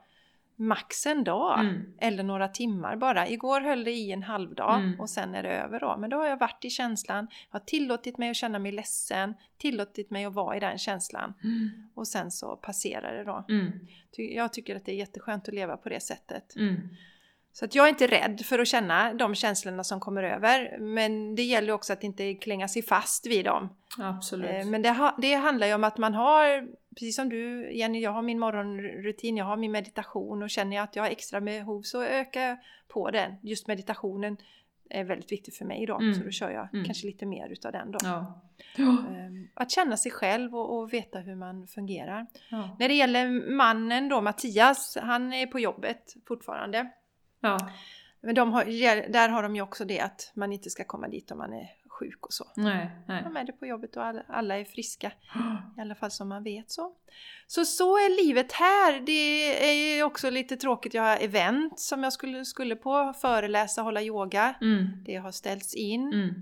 max 0.57 1.07
en 1.07 1.25
dag. 1.25 1.61
Mm. 1.61 1.83
Eller 1.99 2.23
några 2.23 2.49
timmar 2.49 2.97
bara. 2.97 3.29
Igår 3.29 3.61
höll 3.61 3.85
det 3.85 3.93
i 3.93 4.13
en 4.13 4.23
halv 4.23 4.55
dag 4.55 4.79
Mm. 4.81 5.01
och 5.01 5.11
sen 5.11 5.35
är 5.35 5.43
det 5.43 5.49
över 5.51 5.81
då. 5.81 5.97
Men 5.99 6.11
då 6.11 6.17
har 6.17 6.27
jag 6.27 6.37
varit 6.37 6.65
i 6.65 6.71
känslan, 6.71 7.29
har 7.51 7.61
tillåtit 7.61 8.19
mig 8.19 8.31
att 8.31 8.37
känna 8.37 8.59
mig 8.59 8.73
ledsen, 8.73 9.35
tillåtit 9.59 10.11
mig 10.11 10.25
att 10.25 10.35
vara 10.35 10.57
i 10.57 10.61
den 10.61 10.79
känslan. 10.79 11.35
Mm. 11.45 11.71
Och 11.95 12.09
sen 12.09 12.31
så 12.31 12.57
passerar 12.57 13.17
det 13.17 13.25
då. 13.25 13.45
Mm. 13.49 13.73
Jag 14.17 14.53
tycker 14.53 14.77
att 14.77 14.85
det 14.85 14.93
är 14.93 14.97
jätteskönt 14.97 15.49
att 15.49 15.55
leva 15.55 15.77
på 15.77 15.89
det 15.89 16.01
sättet. 16.01 16.57
Så 17.59 17.65
att 17.65 17.75
jag 17.75 17.85
är 17.85 17.89
inte 17.89 18.07
rädd 18.07 18.41
för 18.45 18.59
att 18.59 18.69
känna 18.69 19.15
de 19.15 19.35
känslorna 19.35 19.85
som 19.85 20.01
kommer 20.01 20.23
över. 20.23 20.79
Men 20.79 21.35
det 21.35 21.43
gäller 21.43 21.73
också 21.73 21.93
att 21.93 22.05
inte 22.05 22.35
klänga 22.35 22.69
sig 22.69 22.83
fast 22.83 23.27
vid 23.27 23.45
dem. 23.45 23.69
Absolut. 23.99 24.51
Eh, 24.51 24.67
Men 24.67 24.83
det, 24.83 25.13
det 25.19 25.35
handlar 25.35 25.67
ju 25.67 25.75
om 25.75 25.85
att 25.85 25.99
man 25.99 26.15
har, 26.15 26.69
precis 26.95 27.17
som 27.17 27.29
du 27.29 27.73
Jenny, 27.73 28.01
jag 28.01 28.11
har 28.11 28.23
min 28.23 28.39
morgonrutin, 28.39 29.37
jag 29.37 29.45
har 29.45 29.57
min 29.57 29.73
meditation 29.73 30.43
och 30.43 30.51
känner 30.51 30.77
jag 30.77 30.83
att 30.85 30.97
jag 30.97 31.03
har 31.03 31.11
extra 31.11 31.41
behov 31.41 31.83
så 31.83 32.03
ökar 32.03 32.41
jag 32.41 32.59
på 32.89 33.11
den. 33.11 33.35
Just 33.43 33.67
meditationen 33.67 34.37
är 34.91 35.05
väldigt 35.05 35.33
viktig 35.33 35.55
för 35.55 35.65
mig 35.65 35.87
då, 35.87 35.95
Mm. 35.99 36.15
så 36.15 36.25
då 36.25 36.31
kör 36.31 36.51
jag 36.51 36.69
Mm. 36.75 36.85
kanske 36.85 37.07
lite 37.07 37.27
mer 37.27 37.49
utav 37.49 37.73
den 37.73 37.91
då. 37.93 37.99
Ja. 38.03 38.41
Ja. 38.77 38.97
Att 39.55 39.71
känna 39.71 39.97
sig 39.97 40.13
själv 40.13 40.55
och, 40.57 40.79
och 40.79 40.93
veta 40.93 41.19
hur 41.19 41.35
man 41.37 41.67
fungerar. 41.67 42.27
Ja. 42.51 42.77
När 42.79 42.89
det 42.89 42.95
gäller 42.95 43.51
mannen 43.57 44.09
då, 44.09 44.21
Mattias, 44.21 44.99
han 45.03 45.33
är 45.33 45.47
på 45.47 45.61
jobbet 45.61 46.15
fortfarande. 46.29 46.91
Ja. 47.47 47.71
Men 48.21 48.35
de 48.35 48.53
har, 48.53 48.65
där 49.13 49.29
har 49.29 49.43
de 49.43 49.57
ju 49.57 49.63
också 49.63 49.85
det 49.85 50.01
att 50.01 50.33
man 50.35 50.53
inte 50.53 50.71
ska 50.71 50.85
komma 50.85 51.09
dit 51.09 51.31
om 51.31 51.39
man 51.39 51.53
är 51.53 51.71
sjuk 51.99 52.27
och 52.27 52.33
så. 52.33 52.45
Nej, 52.57 52.91
nej. 53.07 53.23
De 53.23 53.37
är 53.37 53.45
det 53.45 53.53
på 53.53 53.67
jobbet 53.67 53.97
och 53.97 54.05
alla, 54.29 54.59
är 54.59 54.65
friska. 54.65 55.13
I 55.79 55.81
alla 55.81 55.95
fall 55.95 56.11
som 56.11 56.29
man 56.29 56.43
vet 56.43 56.71
så. 56.71 56.93
Så 57.47 57.65
så 57.65 57.97
är 57.97 58.27
livet 58.27 58.53
här. 58.53 59.01
Det 59.01 59.69
är 59.69 59.97
ju 59.97 60.03
också 60.03 60.31
lite 60.31 60.57
tråkigt. 60.57 60.95
Jag 60.95 61.03
har 61.03 61.17
event 61.17 61.81
som 61.81 62.03
jag 62.03 62.13
skulle, 62.13 62.45
skulle 62.45 62.77
på. 62.77 63.15
Föreläsa, 63.21 63.83
hålla 63.83 64.03
yoga. 64.03 64.55
Mm. 64.61 65.05
Det 65.05 65.17
har 65.17 65.33
ställts 65.33 65.75
in. 65.75 66.13
Mm. 66.13 66.35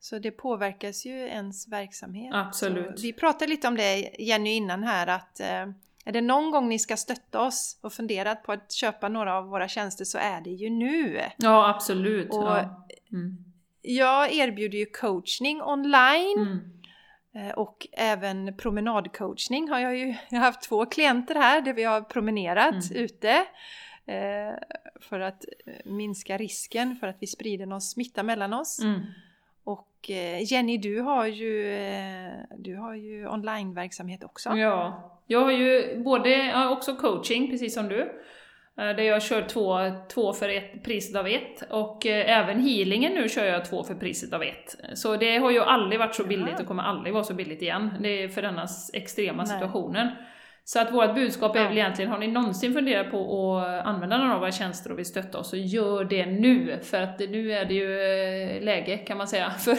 Så 0.00 0.18
det 0.18 0.30
påverkas 0.30 1.06
ju 1.06 1.18
ens 1.18 1.68
verksamhet. 1.68 2.34
Absolut. 2.34 2.98
Så 2.98 3.02
vi 3.02 3.12
pratade 3.12 3.50
lite 3.50 3.68
om 3.68 3.76
det 3.76 4.14
Jenny 4.18 4.50
innan 4.50 4.82
här 4.82 5.06
att 5.06 5.40
eh, 5.40 5.66
är 6.06 6.12
det 6.12 6.20
någon 6.20 6.50
gång 6.50 6.68
ni 6.68 6.78
ska 6.78 6.96
stötta 6.96 7.40
oss 7.40 7.78
och 7.82 7.92
funderat 7.92 8.42
på 8.42 8.52
att 8.52 8.72
köpa 8.72 9.08
några 9.08 9.34
av 9.38 9.44
våra 9.48 9.68
tjänster 9.68 10.04
så 10.04 10.18
är 10.18 10.40
det 10.40 10.50
ju 10.50 10.70
nu. 10.70 11.20
Ja, 11.36 11.68
absolut. 11.68 12.28
Och 12.34 12.42
ja. 12.42 12.86
Mm. 13.12 13.36
Jag 13.82 14.32
erbjuder 14.32 14.78
ju 14.78 14.86
coachning 14.86 15.62
online 15.62 16.38
Mm. 17.34 17.48
eh, 17.48 17.54
och 17.54 17.86
även 17.92 18.56
promenadcoachning 18.56 19.68
har 19.68 19.78
jag 19.78 19.96
ju 19.96 20.14
jag 20.28 20.38
har 20.38 20.44
haft 20.46 20.62
två 20.62 20.86
klienter 20.86 21.34
här 21.34 21.60
där 21.60 21.72
vi 21.72 21.84
har 21.84 22.00
promenerat 22.00 22.90
Mm. 22.90 23.04
ute 23.04 23.30
eh, 24.06 24.54
för 25.00 25.20
att 25.20 25.44
minska 25.84 26.36
risken 26.38 26.96
för 26.96 27.06
att 27.06 27.16
vi 27.20 27.26
sprider 27.26 27.66
någon 27.66 27.80
smitta 27.80 28.22
mellan 28.22 28.52
oss. 28.52 28.78
Mm. 28.82 29.00
Och 29.98 30.10
eh, 30.10 30.52
Jenny, 30.52 30.78
du 30.78 31.00
har 31.00 31.26
ju, 31.26 31.74
eh, 31.74 32.32
du 32.58 32.76
har 32.76 32.94
ju 32.94 33.28
onlineverksamhet 33.28 34.24
också. 34.24 34.56
Ja, 34.56 35.10
jag 35.26 35.40
har 35.40 35.52
ju 35.52 36.02
både, 36.04 36.30
jag 36.30 36.56
har 36.56 36.70
också 36.70 36.96
coaching, 36.96 37.50
precis 37.50 37.74
som 37.74 37.88
du. 37.88 38.00
eh, 38.00 38.96
Där 38.96 39.00
jag 39.02 39.22
kör 39.22 39.42
två, 39.42 39.78
två 40.14 40.32
för 40.32 40.48
ett, 40.48 40.84
priset 40.84 41.16
av 41.16 41.26
ett. 41.26 41.62
Och 41.70 42.06
även 42.06 42.60
healingen 42.60 43.12
nu 43.12 43.28
kör 43.28 43.44
jag 43.44 43.64
två 43.64 43.82
för 43.84 43.94
priset 43.94 44.32
av 44.32 44.42
ett. 44.42 44.76
Så 44.94 45.16
det 45.16 45.36
har 45.38 45.50
ju 45.50 45.60
aldrig 45.60 45.98
varit 45.98 46.14
så 46.14 46.24
billigt 46.24 46.60
och 46.60 46.66
kommer 46.66 46.82
aldrig 46.82 47.14
vara 47.14 47.24
så 47.24 47.34
billigt 47.34 47.62
igen. 47.62 47.90
Det 48.00 48.08
är 48.22 48.28
för 48.28 48.42
denna 48.42 48.66
extrema 48.92 49.44
Nej. 49.44 49.60
Så 50.68 50.80
att 50.80 50.92
vårt 50.92 51.14
budskap 51.14 51.56
är 51.56 51.64
väl 51.64 51.78
egentligen, 51.78 52.10
har 52.10 52.18
ni 52.18 52.26
någonsin 52.26 52.74
funderat 52.74 53.10
på 53.10 53.56
att 53.58 53.86
använda 53.86 54.18
några 54.18 54.34
av 54.34 54.40
våra 54.40 54.52
tjänster 54.52 54.92
och 54.92 54.98
vill 54.98 55.06
stötta 55.06 55.38
oss, 55.38 55.50
så 55.50 55.56
gör 55.56 56.04
det 56.04 56.26
nu! 56.26 56.78
För 56.82 57.02
att 57.02 57.18
nu 57.18 57.52
är 57.52 57.64
det 57.64 57.74
ju 57.74 58.00
eh, 58.00 58.62
läge, 58.62 58.98
kan 58.98 59.16
man 59.18 59.28
säga. 59.28 59.50
För, 59.58 59.76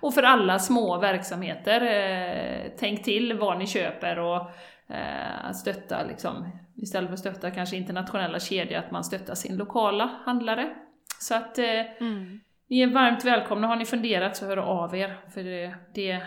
och 0.00 0.14
för 0.14 0.22
alla 0.22 0.58
små 0.58 0.98
verksamheter, 0.98 1.80
eh, 1.80 2.70
tänk 2.78 3.04
till 3.04 3.38
vad 3.38 3.58
ni 3.58 3.66
köper 3.66 4.18
och 4.18 4.40
eh, 4.94 5.52
stötta 5.54 6.02
liksom, 6.08 6.48
istället 6.76 7.08
för 7.08 7.14
att 7.14 7.20
stötta 7.20 7.50
kanske 7.50 7.76
internationella 7.76 8.40
kedjor, 8.40 8.78
att 8.78 8.90
man 8.90 9.04
stöttar 9.04 9.34
sin 9.34 9.56
lokala 9.56 10.10
handlare. 10.24 10.74
Så 11.20 11.34
att 11.34 11.58
Mm. 11.58 12.40
ni 12.68 12.80
är 12.80 12.86
varmt 12.86 13.24
välkomna, 13.24 13.66
har 13.66 13.76
ni 13.76 13.84
funderat 13.84 14.36
så 14.36 14.46
hör 14.46 14.56
av 14.56 14.96
er. 14.96 15.16
För 15.34 15.42
det, 15.42 15.74
det, 15.94 16.22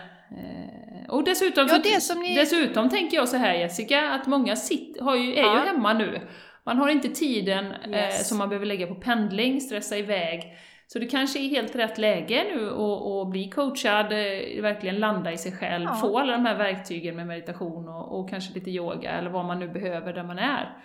och 1.08 1.24
dessutom, 1.24 1.66
Ja, 1.68 1.74
så- 1.74 1.82
det 1.82 2.00
som 2.00 2.20
ni- 2.20 2.34
dessutom 2.34 2.88
tänker 2.88 3.16
jag 3.16 3.28
så 3.28 3.36
här 3.36 3.54
Jessica, 3.54 4.10
att 4.10 4.26
många 4.26 4.56
sit, 4.56 5.00
har 5.00 5.16
ju, 5.16 5.34
är 5.34 5.42
Ja. 5.42 5.60
ju 5.60 5.66
hemma 5.66 5.92
nu. 5.92 6.20
Man 6.64 6.76
har 6.78 6.88
inte 6.88 7.08
tiden 7.08 7.72
eh, 7.72 7.90
Yes. 7.90 8.28
som 8.28 8.38
man 8.38 8.48
behöver 8.48 8.66
lägga 8.66 8.86
på 8.86 8.94
pendling, 8.94 9.60
stressa 9.60 9.96
iväg. 9.96 10.56
Så 10.86 10.98
det 10.98 11.06
kanske 11.06 11.38
är 11.38 11.48
helt 11.48 11.76
rätt 11.76 11.98
läge 11.98 12.44
nu 12.54 12.70
att 12.70 13.30
bli 13.30 13.50
coachad, 13.50 14.06
eh, 14.12 14.62
verkligen 14.62 14.96
landa 14.98 15.32
i 15.32 15.38
sig 15.38 15.52
själv, 15.52 15.84
Ja. 15.84 15.94
få 15.94 16.18
alla 16.18 16.32
de 16.32 16.46
här 16.46 16.56
verktygen 16.58 17.16
med 17.16 17.26
meditation 17.26 17.88
och, 17.88 18.18
och 18.20 18.30
kanske 18.30 18.54
lite 18.54 18.70
yoga 18.70 19.10
eller 19.10 19.30
vad 19.30 19.44
man 19.44 19.58
nu 19.58 19.68
behöver 19.68 20.12
där 20.12 20.22
man 20.22 20.38
är. 20.38 20.76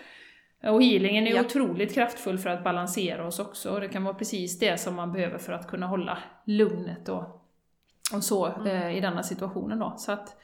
Och 0.63 0.83
healingen 0.83 1.27
är 1.27 1.31
Ja. 1.35 1.41
otroligt 1.41 1.93
kraftfull 1.93 2.37
för 2.37 2.49
att 2.49 2.63
balansera 2.63 3.27
oss 3.27 3.39
också, 3.39 3.69
och 3.71 3.81
det 3.81 3.87
kan 3.89 4.03
vara 4.03 4.13
precis 4.13 4.59
det 4.59 4.77
som 4.79 4.95
man 4.95 5.11
behöver 5.13 5.37
för 5.37 5.53
att 5.53 5.67
kunna 5.67 5.87
hålla 5.87 6.17
lugnet 6.45 7.09
och, 7.09 7.42
och 8.13 8.23
så 8.23 8.45
Mm. 8.45 8.67
eh, 8.67 8.97
i 8.97 8.99
denna 8.99 9.23
situationen 9.23 9.79
då. 9.79 9.93
Så 9.97 10.11
att, 10.11 10.35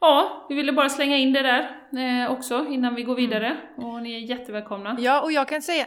ja, 0.00 0.46
vi 0.48 0.54
ville 0.54 0.72
bara 0.72 0.88
slänga 0.88 1.16
in 1.16 1.32
det 1.32 1.42
där 1.42 1.60
eh, 2.24 2.32
också 2.32 2.66
innan 2.68 2.94
vi 2.94 3.02
går 3.02 3.14
vidare, 3.14 3.56
och 3.76 4.02
ni 4.02 4.14
är 4.14 4.18
jättevälkomna. 4.18 4.96
Ja, 4.98 5.22
och 5.22 5.32
jag 5.32 5.48
kan 5.48 5.62
säga, 5.62 5.86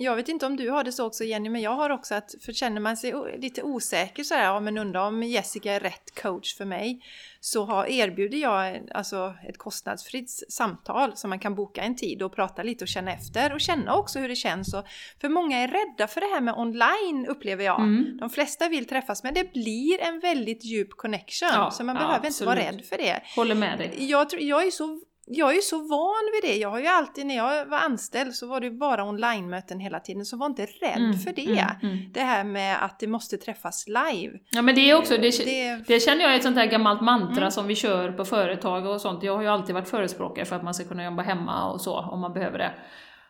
jag 0.00 0.16
vet 0.16 0.28
inte 0.28 0.46
om 0.46 0.56
du 0.56 0.70
har 0.70 0.84
det 0.84 0.92
så 0.92 1.06
också 1.06 1.24
Jenny, 1.24 1.48
men 1.48 1.60
jag 1.60 1.74
har 1.74 1.90
också 1.90 2.14
att, 2.14 2.34
för 2.40 2.52
känner 2.52 2.80
man 2.80 2.96
sig 2.96 3.14
lite 3.38 3.62
osäker 3.62 4.24
så 4.24 4.34
här, 4.34 4.44
ja 4.44 4.60
men 4.60 4.78
undrar 4.78 5.06
om 5.06 5.22
Jessica 5.22 5.72
är 5.72 5.80
rätt 5.80 6.22
coach 6.22 6.56
för 6.56 6.64
mig, 6.64 7.00
så 7.40 7.64
har, 7.64 7.86
erbjuder 7.86 8.38
jag 8.38 8.80
alltså 8.94 9.34
ett 9.48 9.58
kostnadsfritt 9.58 10.30
samtal 10.48 11.16
så 11.16 11.28
man 11.28 11.38
kan 11.38 11.54
boka 11.54 11.82
en 11.82 11.96
tid 11.96 12.22
och 12.22 12.34
prata 12.34 12.62
lite 12.62 12.84
och 12.84 12.88
känna 12.88 13.12
efter 13.12 13.52
och 13.52 13.60
känna 13.60 13.96
också 13.96 14.18
hur 14.18 14.28
det 14.28 14.36
känns. 14.36 14.74
Och, 14.74 14.84
för 15.20 15.28
många 15.28 15.58
är 15.58 15.68
rädda 15.68 16.06
för 16.06 16.20
det 16.20 16.26
här 16.26 16.40
med 16.40 16.54
online 16.54 17.26
upplever 17.26 17.64
jag. 17.64 17.80
Mm. 17.80 18.16
De 18.20 18.30
flesta 18.30 18.68
vill 18.68 18.86
träffas 18.86 19.22
men 19.22 19.34
det 19.34 19.52
blir 19.52 20.00
en 20.00 20.20
väldigt 20.20 20.64
djup 20.64 20.90
connection 20.90 21.48
Ja, 21.52 21.70
så 21.70 21.84
man 21.84 21.96
ja, 21.96 22.02
behöver 22.02 22.26
inte 22.26 22.44
vara 22.44 22.58
absolut. 22.58 22.80
rädd 22.80 22.84
för 22.88 22.96
det. 22.96 23.22
Håller 23.36 23.54
med 23.54 23.78
dig. 23.78 24.10
Jag, 24.10 24.30
tror, 24.30 24.42
jag, 24.42 24.66
är 24.66 24.70
så, 24.70 25.00
jag 25.30 25.56
är 25.56 25.60
så 25.60 25.76
van 25.78 26.14
vid 26.42 26.50
det. 26.50 26.56
Jag 26.58 26.70
har 26.70 26.78
ju 26.80 26.86
alltid, 26.86 27.26
när 27.26 27.36
jag 27.36 27.66
var 27.66 27.78
anställd 27.78 28.34
så 28.34 28.46
var 28.46 28.60
det 28.60 28.70
bara 28.70 29.04
online-möten 29.04 29.80
hela 29.80 30.00
tiden, 30.00 30.24
så 30.24 30.36
var 30.36 30.46
inte 30.46 30.62
rädd 30.66 30.96
Mm, 30.98 31.18
för 31.18 31.32
det. 31.32 31.46
mm, 31.46 31.66
mm. 31.82 32.12
Det 32.12 32.20
här 32.20 32.44
med 32.44 32.84
att 32.84 32.98
det 32.98 33.06
måste 33.06 33.36
träffas 33.36 33.84
live. 33.86 34.38
Ja 34.50 34.62
men 34.62 34.74
det 34.74 34.90
är 34.90 34.98
också, 34.98 35.14
det, 35.16 35.44
Det- 35.44 35.84
det 35.86 36.00
känner 36.00 36.22
jag 36.22 36.32
är 36.32 36.36
ett 36.36 36.42
sånt 36.42 36.56
här 36.56 36.66
gammalt 36.66 37.00
mantra 37.00 37.36
Mm. 37.40 37.50
som 37.50 37.66
vi 37.66 37.74
kör 37.74 38.12
på 38.12 38.24
företag 38.24 38.86
och 38.86 39.00
sånt. 39.00 39.22
Jag 39.22 39.34
har 39.36 39.42
ju 39.42 39.48
alltid 39.48 39.74
varit 39.74 39.88
förespråkare 39.88 40.44
för 40.44 40.56
att 40.56 40.62
man 40.64 40.74
ska 40.74 40.84
kunna 40.84 41.04
jobba 41.04 41.22
hemma 41.22 41.70
och 41.72 41.80
så, 41.80 41.98
om 41.98 42.20
man 42.20 42.32
behöver 42.32 42.58
det. 42.58 42.72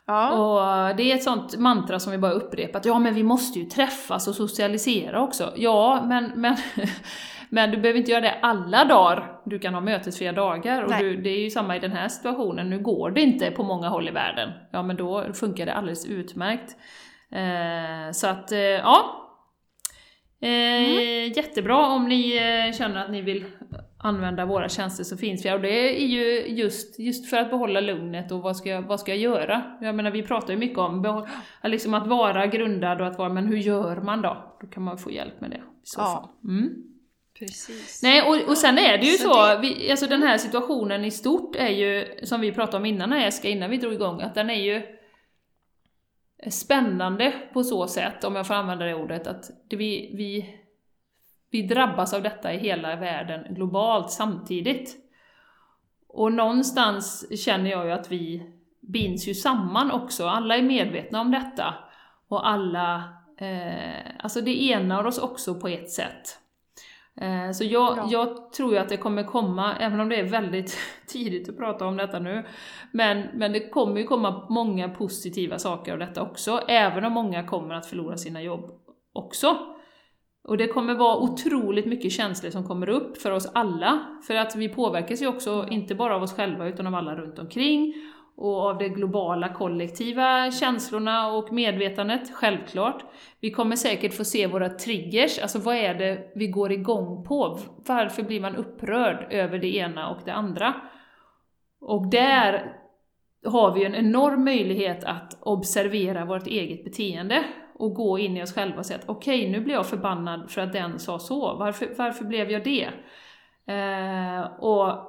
Ja, 0.07 0.31
Och 0.91 0.97
det 0.97 1.13
är 1.13 1.15
ett 1.15 1.23
sånt 1.23 1.57
mantra 1.59 2.01
som 2.01 2.13
vi 2.13 2.19
bara 2.19 2.33
upprepat. 2.33 2.85
Ja, 2.85 2.99
men 2.99 3.15
vi 3.15 3.23
måste 3.23 3.59
ju 3.59 3.65
träffas 3.65 4.29
och 4.29 4.35
socialisera 4.35 5.23
också. 5.23 5.53
Ja, 5.57 6.05
men, 6.09 6.33
men, 6.37 6.57
men 7.51 7.71
du 7.71 7.77
behöver 7.77 7.99
inte 8.01 8.11
göra 8.11 8.21
det 8.21 8.35
alla 8.43 8.85
dagar. 8.85 9.41
Du 9.45 9.59
kan 9.59 9.75
ha 9.75 9.81
mötesfria 9.81 10.33
dagar. 10.33 10.83
Och 10.83 10.93
du, 10.99 11.17
det 11.17 11.31
är 11.31 11.41
ju 11.41 11.51
samma 11.51 11.77
i 11.77 11.79
den 11.79 11.93
här 11.93 12.09
situationen. 12.09 12.71
Nu 12.71 12.79
går 12.79 13.11
det 13.11 13.21
inte 13.21 13.51
på 13.51 13.63
många 13.63 13.89
håll 13.89 14.09
i 14.09 14.11
världen. 14.11 14.51
Ja, 14.73 14.83
men 14.83 14.97
då 14.97 15.33
funkar 15.35 15.67
det 15.67 15.75
alldeles 15.75 16.07
utmärkt. 16.07 16.77
Eh, 17.33 18.13
så 18.13 18.27
att, 18.27 18.53
eh, 18.53 18.59
ja. 18.59 19.25
Eh, 20.41 21.37
Jättebra 21.37 21.87
om 21.87 22.09
ni 22.09 22.37
eh, 22.37 22.73
känner 22.77 23.05
att 23.05 23.11
ni 23.11 23.23
vill 23.23 23.45
använda 23.99 24.45
våra 24.47 24.69
tjänster 24.69 25.05
så 25.05 25.17
finns 25.17 25.45
vi 25.45 25.49
här. 25.49 25.57
Och 25.57 25.63
det 25.63 26.03
är 26.03 26.07
ju 26.07 26.47
just, 26.47 27.01
just 27.01 27.31
för 27.31 27.37
att 27.37 27.51
behålla 27.51 27.81
lugnet 27.81 28.33
och 28.33 28.41
vad 28.43 28.57
ska, 28.57 28.69
jag, 28.69 28.83
vad 28.83 29.01
ska 29.01 29.11
jag 29.15 29.19
göra? 29.21 29.63
Jag 29.81 29.95
menar, 29.95 30.11
vi 30.11 30.23
pratar 30.23 30.53
ju 30.53 30.59
mycket 30.59 30.79
om 30.79 31.27
liksom 31.65 31.95
att 31.95 32.07
vara 32.07 32.47
grundad 32.47 33.01
och 33.01 33.07
att 33.07 33.19
vara, 33.19 33.29
men 33.29 33.47
hur 33.47 33.57
gör 33.57 33.97
man 33.97 34.23
då? 34.23 34.57
Då 34.61 34.67
kan 34.67 34.83
man 34.83 34.99
få 34.99 35.11
hjälp 35.11 35.41
med 35.41 35.51
det 35.51 35.57
i 35.57 35.61
så 35.83 36.01
Ja. 36.01 36.05
fall. 36.05 36.51
Mm. 36.51 36.69
Precis. 37.39 38.03
Nej, 38.03 38.23
och, 38.23 38.49
och 38.49 38.59
sen 38.59 38.79
är 38.79 38.99
det 38.99 39.07
ju 39.07 39.17
Så 39.17 39.35
så, 39.35 39.59
vi, 39.59 39.91
alltså 39.91 40.07
den 40.07 40.23
här 40.23 40.39
situationen 40.39 41.05
i 41.05 41.11
stort 41.11 41.57
är 41.57 41.69
ju, 41.69 42.21
som 42.23 42.41
vi 42.41 42.53
pratade 42.53 42.77
om 42.77 42.87
innan 42.87 43.21
Jessica, 43.21 43.49
innan 43.49 43.71
vi 43.71 43.77
drog 43.77 43.93
igång, 43.93 44.23
att 44.23 44.35
den 44.35 44.51
är 44.51 44.63
ju 44.63 44.83
spännande 46.51 47.33
på 47.53 47.65
så 47.65 47.87
sätt, 47.87 48.25
om 48.25 48.37
jag 48.37 48.47
får 48.47 48.55
använda 48.55 48.85
det 48.85 48.95
ordet, 48.95 49.27
att 49.27 49.51
det 49.69 49.77
vi, 49.77 50.11
vi, 50.15 50.59
vi 51.51 51.63
drabbas 51.63 52.15
av 52.15 52.23
detta 52.23 52.55
i 52.55 52.59
hela 52.59 52.97
världen 52.97 53.55
globalt 53.55 54.11
samtidigt. 54.11 54.97
Och 56.09 56.33
någonstans 56.33 57.27
känner 57.45 57.71
jag 57.71 57.87
ju 57.87 57.93
att 57.93 58.13
vi 58.13 58.53
binds 58.81 59.29
ju 59.29 59.35
samman 59.35 59.91
också, 59.91 60.27
alla 60.27 60.57
är 60.57 60.63
medvetna 60.63 61.21
om 61.21 61.31
detta. 61.31 61.75
Och 62.29 62.49
alla, 62.49 62.95
eh, 63.39 64.03
alltså 64.19 64.41
det 64.41 64.73
enar 64.73 65.05
oss 65.05 65.19
också 65.19 65.55
på 65.55 65.69
ett 65.69 65.91
sätt. 65.91 66.39
Eh, 67.21 67.51
Så 67.53 67.65
jag, 67.65 67.97
Ja. 67.99 68.07
jag 68.11 68.53
tror 68.53 68.73
ju 68.73 68.79
att 68.79 68.89
det 68.89 68.97
kommer 68.97 69.23
komma, 69.25 69.77
även 69.81 70.01
om 70.01 70.09
det 70.09 70.17
är 70.17 70.23
väldigt 70.25 70.77
tidigt 71.07 71.49
att 71.49 71.57
prata 71.57 71.87
om 71.87 71.97
detta 71.97 72.19
nu, 72.19 72.45
men, 72.93 73.25
men 73.35 73.53
det 73.53 73.69
kommer 73.69 74.01
ju 74.01 74.07
komma 74.07 74.47
många 74.49 74.89
positiva 74.89 75.59
saker 75.59 75.93
av 75.93 75.99
detta 75.99 76.23
också, 76.23 76.61
även 76.69 77.05
om 77.05 77.13
många 77.13 77.47
kommer 77.47 77.75
att 77.75 77.87
förlora 77.87 78.17
sina 78.17 78.43
jobb 78.43 78.71
också. 79.13 79.57
Och 80.49 80.57
det 80.57 80.67
kommer 80.69 80.95
vara 80.95 81.17
otroligt 81.17 81.87
mycket 81.87 82.13
känslor 82.13 82.51
som 82.51 82.65
kommer 82.65 82.89
upp 82.89 83.19
för 83.19 83.31
oss 83.31 83.51
alla, 83.55 84.01
för 84.27 84.35
att 84.35 84.57
vi 84.57 84.69
påverkas 84.69 85.23
ju 85.23 85.27
också 85.27 85.67
inte 85.71 85.95
bara 85.95 86.17
av 86.17 86.23
oss 86.23 86.33
själva 86.37 86.67
utan 86.69 86.87
av 86.87 86.95
alla 86.95 87.15
runt 87.17 87.39
omkring 87.39 87.95
och 88.39 88.61
av 88.61 88.79
de 88.79 88.89
globala 88.89 89.49
kollektiva 89.49 90.51
känslorna 90.51 91.33
och 91.33 91.53
medvetandet, 91.53 92.35
självklart. 92.35 93.05
Vi 93.41 93.51
kommer 93.51 93.77
säkert 93.77 94.15
få 94.15 94.25
se 94.25 94.47
våra 94.47 94.69
triggers, 94.69 95.39
alltså 95.39 95.59
vad 95.59 95.77
är 95.77 95.95
det 95.95 96.33
vi 96.35 96.47
går 96.47 96.73
igång 96.73 97.25
på? 97.25 97.59
Varför 97.87 98.23
blir 98.23 98.41
man 98.41 98.57
upprörd 98.57 99.27
över 99.33 99.59
det 99.59 99.77
ena 99.77 100.11
och 100.11 100.19
det 100.25 100.33
andra? 100.33 100.75
Och 101.81 102.11
där 102.11 102.73
har 103.47 103.75
vi 103.75 103.81
ju 103.81 103.87
en 103.87 103.95
enorm 103.95 104.45
möjlighet 104.45 105.05
att 105.05 105.39
observera 105.41 106.25
vårt 106.25 106.47
eget 106.47 106.85
beteende 106.85 107.45
och 107.79 107.95
gå 107.95 108.19
in 108.19 108.37
i 108.37 108.43
oss 108.43 108.55
själva 108.55 108.79
och 108.79 108.87
säga 108.87 108.99
att 108.99 109.09
okej, 109.09 109.51
nu 109.51 109.61
blir 109.61 109.75
jag 109.75 109.87
förbannad 109.87 110.51
för 110.51 110.61
att 110.61 110.73
den 110.73 110.99
sa 110.99 111.19
så. 111.19 111.57
Varför, 111.57 111.89
varför 111.99 112.25
blev 112.25 112.51
jag 112.51 112.65
det? 112.65 112.89
Eh, 113.75 114.41
och 114.61 115.08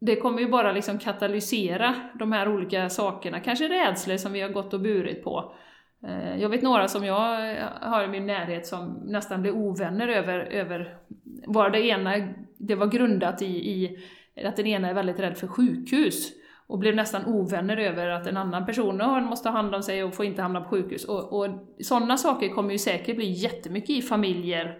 det 0.00 0.16
kommer 0.16 0.40
ju 0.40 0.48
bara 0.48 0.72
liksom 0.72 0.98
katalysera 0.98 1.94
de 2.14 2.32
här 2.32 2.48
olika 2.48 2.88
sakerna, 2.88 3.40
kanske 3.40 3.68
rädslor 3.68 4.16
som 4.16 4.32
vi 4.32 4.40
har 4.40 4.48
gått 4.48 4.74
och 4.74 4.80
burit 4.80 5.24
på. 5.24 5.54
Eh, 6.06 6.36
jag 6.40 6.48
vet 6.48 6.62
några 6.62 6.88
som 6.88 7.04
jag 7.04 7.54
har 7.80 8.04
i 8.04 8.08
min 8.08 8.26
närhet 8.26 8.66
som 8.66 9.02
nästan 9.04 9.42
blev 9.42 9.56
ovänner 9.56 10.08
över, 10.08 10.38
över 10.38 10.96
var 11.46 11.70
det 11.70 11.86
ena, 11.86 12.14
det 12.58 12.74
var 12.74 12.86
grundat 12.86 13.42
i, 13.42 13.46
i 13.46 13.98
att 14.44 14.56
den 14.56 14.66
ena 14.66 14.88
är 14.88 14.94
väldigt 14.94 15.20
rädd 15.20 15.38
för 15.38 15.46
sjukhus 15.46 16.32
och 16.66 16.78
blev 16.78 16.94
nästan 16.94 17.26
ovänner 17.26 17.76
över 17.76 18.06
att 18.06 18.26
en 18.26 18.36
annan 18.36 18.66
person 18.66 19.24
måste 19.24 19.48
ta 19.48 19.50
hand 19.50 19.74
om 19.74 19.82
sig 19.82 20.04
och 20.04 20.14
får 20.14 20.24
inte 20.24 20.42
hamna 20.42 20.60
på 20.60 20.68
sjukhus. 20.68 21.04
Och, 21.04 21.32
och 21.32 21.48
sådana 21.80 22.16
saker 22.16 22.48
kommer 22.48 22.72
ju 22.72 22.78
säkert 22.78 23.16
bli 23.16 23.30
jättemycket 23.30 23.90
i 23.90 24.02
familjer. 24.02 24.78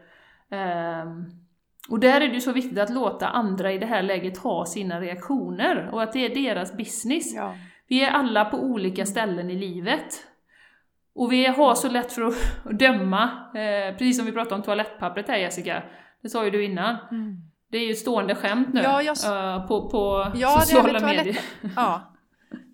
Um, 0.51 1.40
och 1.89 2.01
där 2.01 2.21
är 2.21 2.29
det 2.29 2.35
ju 2.35 2.41
så 2.41 2.53
viktigt 2.53 2.79
att 2.79 2.91
låta 2.91 3.29
andra 3.29 3.73
i 3.73 3.79
det 3.79 3.87
här 3.87 4.03
läget 4.03 4.39
ha 4.39 4.67
sina 4.67 5.01
reaktioner 5.01 5.91
och 5.93 6.03
att 6.03 6.13
det 6.13 6.25
är 6.25 6.35
deras 6.35 6.77
business. 6.77 7.35
Ja. 7.35 7.55
Vi 7.89 8.05
är 8.05 8.11
alla 8.11 8.45
på 8.45 8.59
olika 8.59 9.07
ställen 9.07 9.51
i 9.51 9.55
livet. 9.55 10.27
Och 11.15 11.33
vi 11.33 11.47
har 11.47 11.75
så 11.75 11.89
lätt 11.89 12.13
för 12.13 12.23
att 12.23 12.35
döma, 12.79 13.31
eh, 13.55 13.93
precis 13.93 14.17
som 14.17 14.27
vi 14.27 14.33
pratade 14.33 14.55
om 14.55 14.63
toalettpappret 14.63 15.29
här 15.29 15.37
Jessica, 15.37 15.83
det 16.23 16.29
sa 16.29 16.45
ju 16.45 16.51
du 16.51 16.65
innan. 16.65 16.97
Mm. 17.11 17.37
Det 17.71 17.79
är 17.79 17.87
ju 17.87 17.91
ett 17.91 17.99
stående 17.99 18.35
skämt 18.35 18.69
nu 18.73 18.81
ja, 18.81 19.03
jag... 19.03 19.17
uh, 19.17 19.67
på, 19.67 19.89
på 19.91 20.33
ja, 20.35 20.61
sociala 20.61 21.01
medier. 21.01 21.39
Ja, 21.77 22.13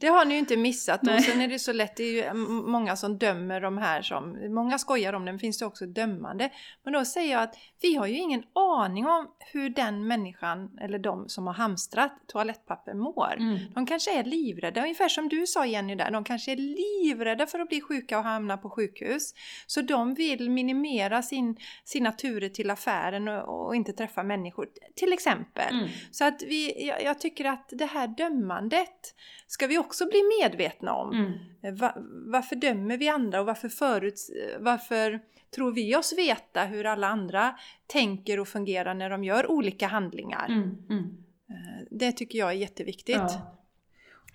det 0.00 0.06
har 0.06 0.24
ni 0.24 0.35
ju 0.35 0.38
inte 0.38 0.56
missat. 0.56 1.02
Nej. 1.02 1.16
Och 1.16 1.22
sen 1.22 1.40
är 1.40 1.48
det 1.48 1.59
så 1.59 1.72
lätt, 1.72 1.96
det 1.96 2.02
är 2.04 2.12
ju 2.12 2.35
många 2.35 2.96
som 2.96 3.18
dömer 3.18 3.61
de 3.61 3.78
här 3.78 4.02
som, 4.02 4.54
många 4.54 4.78
skojar 4.78 5.12
om 5.12 5.24
det, 5.24 5.32
men 5.32 5.38
finns 5.38 5.59
det 5.59 5.66
också 5.66 5.87
dömande. 5.87 6.50
Men 6.85 6.92
då 6.92 7.04
säger 7.04 7.32
jag 7.32 7.42
att 7.42 7.54
vi 7.80 7.94
har 7.94 8.06
ju 8.06 8.18
ingen 8.18 8.42
aning 8.52 9.06
om 9.06 9.28
hur 9.52 9.70
den 9.70 10.06
människan, 10.06 10.78
eller 10.80 10.98
de 10.98 11.28
som 11.28 11.46
har 11.46 11.54
hamstrat 11.54 12.12
toalettpapper 12.26 12.94
mår. 12.94 13.37
Mm. 13.38 13.59
De 13.74 13.87
kanske 13.87 14.18
är 14.18 14.24
livrädda, 14.24 14.82
ungefär 14.82 15.09
som 15.09 15.28
du 15.28 15.46
sa 15.46 15.66
Jenny 15.66 15.94
där, 15.94 16.11
de 16.11 16.24
kanske 16.24 16.52
är 16.52 16.56
livrädda 16.56 17.46
för 17.46 17.59
att 17.59 17.68
bli 17.68 17.80
sjuka 17.80 18.18
och 18.18 18.24
hamna 18.24 18.56
på 18.56 18.70
sjukhus. 18.70 19.35
Så 19.66 19.82
de 19.82 20.14
vill 20.14 20.50
minimera 20.50 21.22
sin, 21.22 21.56
sina 21.85 22.12
turer 22.12 22.48
till 22.48 22.70
affären 22.70 23.28
och, 23.28 23.66
och 23.66 23.76
inte 23.76 23.92
träffa 23.92 24.22
människor, 24.22 24.68
till 24.94 25.12
exempel. 25.12 25.74
Mm. 25.74 25.88
Så 26.11 26.24
att 26.24 26.42
vi, 26.42 26.87
jag, 26.87 27.02
jag 27.02 27.20
tycker 27.20 27.44
att 27.44 27.68
det 27.72 27.87
här 27.87 28.09
dömandet 28.09 29.14
ska 29.46 29.66
vi 29.66 29.78
också 29.78 29.86
bli 30.07 30.22
medvetna 30.40 30.94
om. 30.94 31.12
Mm. 31.12 31.33
Eh, 31.62 31.75
va, 31.75 31.94
varför 32.27 32.57
dömer 32.57 32.96
vi 32.96 33.09
andra 33.09 33.40
och 33.40 33.46
varför, 33.46 33.68
förut, 33.68 34.20
varför 34.59 35.20
tror 35.55 35.72
vi 35.72 35.96
oss 35.96 36.14
veta 36.18 36.64
hur 36.64 36.87
alla 36.87 37.07
andra 37.07 37.57
tänker 37.87 38.40
och 38.40 38.49
fungerar 38.49 38.94
när 38.94 39.11
de 39.11 39.25
gör 39.25 39.51
olika 39.51 39.87
handlingar? 39.87 40.46
Mm. 40.49 40.77
Mm. 40.90 41.05
Eh, 41.51 41.87
det 41.90 42.12
tycker 42.12 42.38
jag 42.38 42.49
är 42.49 42.55
jätteviktigt. 42.55 43.16
Ja. 43.16 43.57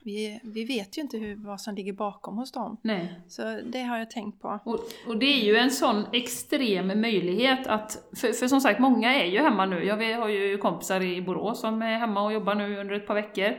Vi, 0.03 0.39
vi 0.43 0.65
vet 0.65 0.97
ju 0.97 1.01
inte 1.01 1.17
hur, 1.17 1.35
vad 1.35 1.61
som 1.61 1.75
ligger 1.75 1.93
bakom 1.93 2.37
hos 2.37 2.51
dem. 2.51 2.77
Nej. 2.81 3.19
Så 3.27 3.59
det 3.65 3.81
har 3.81 3.97
jag 3.97 4.11
tänkt 4.11 4.41
på. 4.41 4.59
Och, 4.65 4.79
och 5.07 5.17
det 5.17 5.25
är 5.25 5.45
ju 5.45 5.55
en 5.55 5.71
sån 5.71 6.05
extrem 6.13 7.01
möjlighet 7.01 7.67
att, 7.67 8.09
för, 8.15 8.31
för 8.31 8.47
som 8.47 8.61
sagt 8.61 8.79
många 8.79 9.13
är 9.13 9.25
ju 9.25 9.39
hemma 9.39 9.65
nu. 9.65 9.83
Jag 9.83 10.17
har 10.17 10.29
ju 10.29 10.57
kompisar 10.57 11.01
i 11.01 11.21
Borås 11.21 11.61
som 11.61 11.81
är 11.81 11.97
hemma 11.97 12.23
och 12.23 12.33
jobbar 12.33 12.55
nu 12.55 12.77
under 12.77 12.95
ett 12.95 13.07
par 13.07 13.15
veckor. 13.15 13.55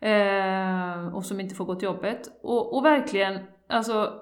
Eh, 0.00 1.14
och 1.14 1.24
som 1.24 1.40
inte 1.40 1.54
får 1.54 1.64
gå 1.64 1.74
till 1.74 1.86
jobbet. 1.86 2.38
Och, 2.42 2.76
och 2.76 2.84
verkligen, 2.84 3.38
alltså 3.68 4.12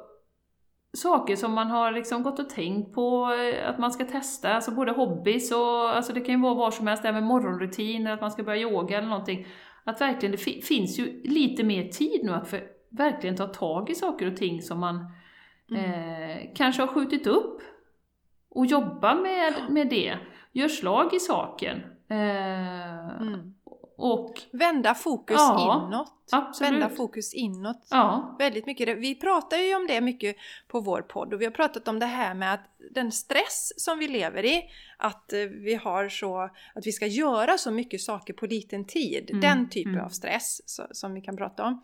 saker 0.97 1.37
som 1.37 1.53
man 1.53 1.71
har 1.71 1.93
liksom 1.93 2.23
gått 2.23 2.39
och 2.39 2.51
tänkt 2.51 2.95
på 2.95 3.33
eh, 3.33 3.69
att 3.69 3.79
man 3.79 3.93
ska 3.93 4.05
testa, 4.05 4.55
alltså 4.55 4.71
både 4.71 4.93
hobbys 4.93 5.53
och 5.53 5.97
alltså 5.97 6.13
det 6.13 6.21
kan 6.21 6.35
ju 6.35 6.41
vara 6.41 6.55
vad 6.55 6.75
som 6.75 6.87
helst, 6.87 7.03
det 7.03 7.09
här 7.09 7.13
med 7.15 7.23
morgonrutiner, 7.23 8.13
att 8.13 8.21
man 8.21 8.31
ska 8.31 8.43
börja 8.43 8.61
yoga 8.61 8.99
eller 8.99 9.09
någonting. 9.09 9.47
Att 9.85 10.01
verkligen, 10.01 10.33
det 10.33 10.65
finns 10.65 10.99
ju 10.99 11.23
lite 11.25 11.65
mer 11.65 11.89
tid 11.89 12.21
nu 12.25 12.33
att 12.33 12.49
för, 12.49 12.63
verkligen 12.91 13.37
ta 13.37 13.47
tag 13.47 13.91
i 13.91 13.95
saker 13.95 14.31
och 14.31 14.37
ting 14.37 14.63
som 14.63 14.81
man 14.81 15.07
mm. 15.71 15.85
eh, 15.85 16.39
kanske 16.55 16.83
har 16.83 16.89
skjutit 16.89 17.27
upp 17.27 17.61
och 18.51 18.67
jobba 18.67 19.15
med, 19.15 19.55
med 19.71 19.89
det. 19.89 20.19
Gör 20.53 20.69
slag 20.69 21.15
i 21.15 21.19
saken. 21.19 21.83
Eh, 22.09 23.21
mm. 23.21 23.55
Och 23.97 24.43
vända 24.53 24.95
fokus 24.95 25.37
ja, 25.39 25.87
inåt. 25.89 26.13
Absolut. 26.33 26.73
Vända 26.73 26.89
fokus 26.89 27.35
inåt. 27.35 27.87
Ja. 27.91 28.37
Väldigt 28.39 28.67
mycket. 28.67 28.99
Vi 28.99 29.15
pratar 29.15 29.57
ju 29.57 29.75
om 29.75 29.87
det 29.87 30.01
mycket 30.01 30.37
på 30.69 30.81
vår 30.81 31.03
podd 31.03 31.35
och 31.35 31.41
vi 31.41 31.45
har 31.45 31.53
pratat 31.53 31.89
om 31.89 31.99
det 31.99 32.07
här 32.07 32.35
med 32.35 32.55
att 32.55 32.61
den 32.91 33.13
stress 33.13 33.73
som 33.77 33.99
vi 33.99 34.09
lever 34.09 34.45
i, 34.45 34.63
att 34.99 35.33
eh, 35.33 35.41
vi 35.41 35.75
har 35.75 36.09
så, 36.09 36.51
att 36.75 36.87
vi 36.87 36.93
ska 36.93 37.07
göra 37.07 37.59
så 37.59 37.71
mycket 37.71 38.01
saker 38.01 38.33
på 38.33 38.47
liten 38.47 38.85
tid. 38.85 39.31
Mm. 39.31 39.41
Den 39.41 39.69
typen 39.69 39.95
mm. 39.95 40.05
av 40.05 40.09
stress 40.09 40.61
som 40.91 41.15
vi 41.15 41.21
kan 41.21 41.37
prata 41.37 41.65
om 41.65 41.83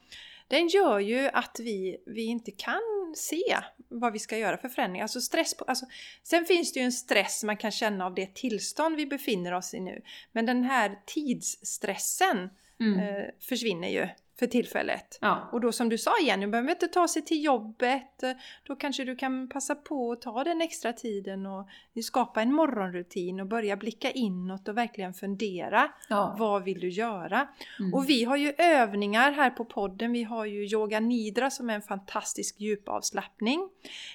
den 0.53 0.68
gör 0.68 0.98
ju 0.98 1.29
att 1.29 1.61
vi, 1.61 1.96
vi 2.07 2.25
inte 2.25 2.51
kan 2.51 2.81
se 3.16 3.59
vad 3.88 4.12
vi 4.12 4.18
ska 4.18 4.38
göra 4.38 4.57
för 4.57 4.68
förändringar. 4.68 5.05
Alltså 5.05 5.20
stress 5.20 5.55
på, 5.57 5.64
alltså, 5.64 5.87
sen 6.22 6.44
finns 6.44 6.72
det 6.72 6.81
ju 6.81 6.85
en 6.85 6.92
stress 6.92 7.44
man 7.44 7.57
kan 7.57 7.70
känna 7.70 8.07
av 8.07 8.14
det 8.14 8.35
tillstånd 8.35 8.96
vi 8.96 9.07
befinner 9.07 9.53
oss 9.53 9.75
i 9.75 9.81
nu. 9.81 10.03
Men 10.33 10.46
den 10.46 10.64
här 10.64 10.98
tidsstressen 11.07 12.51
mm. 12.81 12.98
eh, 12.98 13.25
försvinner 13.40 13.88
ju 13.88 14.09
för 14.38 14.47
tillfället. 14.47 15.18
Ja. 15.21 15.49
Och 15.53 15.61
då 15.61 15.73
som 15.73 15.88
du 15.88 15.99
sa 15.99 16.18
igen, 16.21 16.40
du 16.40 16.47
behöver 16.47 16.71
inte 16.71 16.88
ta 16.88 17.09
sig 17.09 17.23
till 17.23 17.45
jobbet. 17.45 18.25
Då 18.66 18.77
kanske 18.77 19.05
du 19.05 19.16
kan 19.16 19.49
passa 19.49 19.75
på 19.75 20.12
att 20.12 20.21
ta 20.21 20.45
den 20.45 20.61
extra 20.61 20.92
tiden 20.92 21.47
och 21.47 21.68
skapa 22.05 22.42
en 22.42 22.53
morgonrutin 22.53 23.40
och 23.40 23.47
börja 23.47 23.77
blicka 23.77 24.11
inåt 24.11 24.68
och 24.68 24.77
verkligen 24.77 25.14
fundera. 25.14 25.88
Ja. 26.09 26.37
Vad 26.38 26.64
vill 26.64 26.81
du 26.81 26.88
göra? 26.88 27.49
Mm. 27.81 27.95
Och 27.95 28.09
vi 28.09 28.25
har 28.25 28.37
ju 28.37 28.53
övningar 28.59 29.33
här 29.33 29.51
på 29.51 29.64
podden. 29.64 30.12
Vi 30.12 30.23
har 30.23 30.45
ju 30.45 30.66
Yoga 30.66 31.01
Nidra 31.01 31.51
som 31.51 31.71
är 31.71 31.75
en 31.75 31.83
fantastisk 31.83 32.61
djupavslappning. 32.61 33.68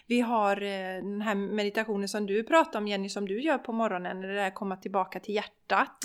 Vi 0.08 0.22
har 0.22 0.62
eh, 0.62 1.04
den 1.04 1.22
här 1.22 1.36
meditationen 1.36 2.10
som 2.10 2.26
du 2.26 2.44
pratar 2.44 2.80
om 2.80 2.88
Jenny, 2.88 3.10
som 3.10 3.28
du 3.28 3.42
gör 3.42 3.58
på 3.58 3.74
morgonen, 3.74 4.22
det 4.22 4.36
där 4.36 4.50
komma 4.50 4.78
tillbaka 4.78 5.20
till 5.20 5.36
hjärtat. 5.36 5.57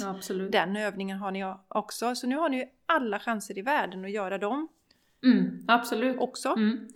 Absolut. 0.05 0.53
Den 0.53 0.77
övningen 0.77 1.19
har 1.19 1.31
ni 1.31 1.55
också. 1.69 2.15
Så 2.15 2.27
nu 2.27 2.37
har 2.37 2.49
ni 2.49 2.69
alla 2.87 3.19
chanser 3.19 3.59
i 3.59 3.63
världen 3.63 4.05
att 4.05 4.11
göra 4.11 4.39
dem. 4.39 4.69
Mm, 5.25 5.65
absolut. 5.69 6.17
Också. 6.21 6.49
Mm. 6.49 6.89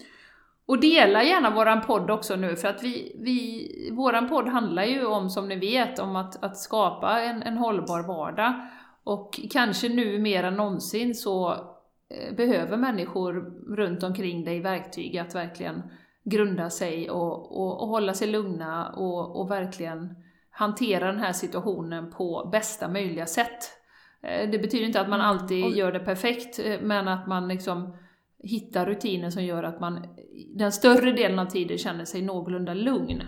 Och 0.67 0.81
dela 0.81 1.23
gärna 1.23 1.51
våran 1.51 1.81
podd 1.81 2.11
också 2.11 2.37
nu, 2.37 2.57
för 2.57 2.69
att 2.69 2.83
vi, 2.83 3.17
vi, 3.21 3.91
våran 3.93 4.29
podd 4.29 4.49
handlar 4.49 4.85
ju 4.85 5.07
om, 5.07 5.31
som 5.31 5.49
ni 5.49 5.57
vet, 5.57 5.99
om 5.99 6.17
att, 6.17 6.45
att 6.45 6.57
skapa 6.57 7.21
en, 7.21 7.43
en 7.43 7.57
hållbar 7.57 8.03
vardag. 8.03 8.55
Och 9.05 9.41
kanske 9.51 9.89
nu 9.89 10.19
mer 10.19 10.45
än 10.45 10.55
någonsin 10.55 11.15
så 11.15 11.53
eh, 12.09 12.37
behöver 12.37 12.77
människor 12.77 13.33
runt 13.77 14.03
omkring 14.03 14.45
dig 14.45 14.61
verktyg 14.61 15.19
att 15.19 15.35
verkligen 15.35 15.83
grunda 16.25 16.71
sig 16.71 17.11
och, 17.11 17.61
och, 17.61 17.83
och 17.83 17.89
hålla 17.89 18.15
sig 18.15 18.29
lugna 18.29 18.89
och, 18.89 19.41
och 19.41 19.51
verkligen 19.51 20.15
hantera 20.57 21.07
den 21.13 21.21
här 21.21 21.33
situationen 21.33 22.11
på 22.11 22.49
bästa 22.53 22.89
möjliga 22.89 23.27
sätt. 23.27 23.71
Eh, 24.23 24.51
det 24.51 24.59
betyder 24.59 24.87
inte 24.87 25.01
att 25.01 25.09
man 25.09 25.21
mm. 25.21 25.31
alltid 25.31 25.77
gör 25.77 25.93
det 25.93 26.01
perfekt, 26.01 26.59
eh, 26.59 26.81
men 26.81 27.09
att 27.09 27.27
man 27.27 27.49
liksom 27.49 27.97
hittar 28.39 28.87
rutiner 28.87 29.31
som 29.31 29.45
gör 29.45 29.63
att 29.63 29.81
man 29.81 30.07
den 30.55 30.73
större 30.73 31.13
delen 31.13 31.39
av 31.39 31.47
tiden 31.47 31.79
känner 31.79 32.05
sig 32.05 32.23
någorlunda 32.23 32.75
lugn. 32.75 33.23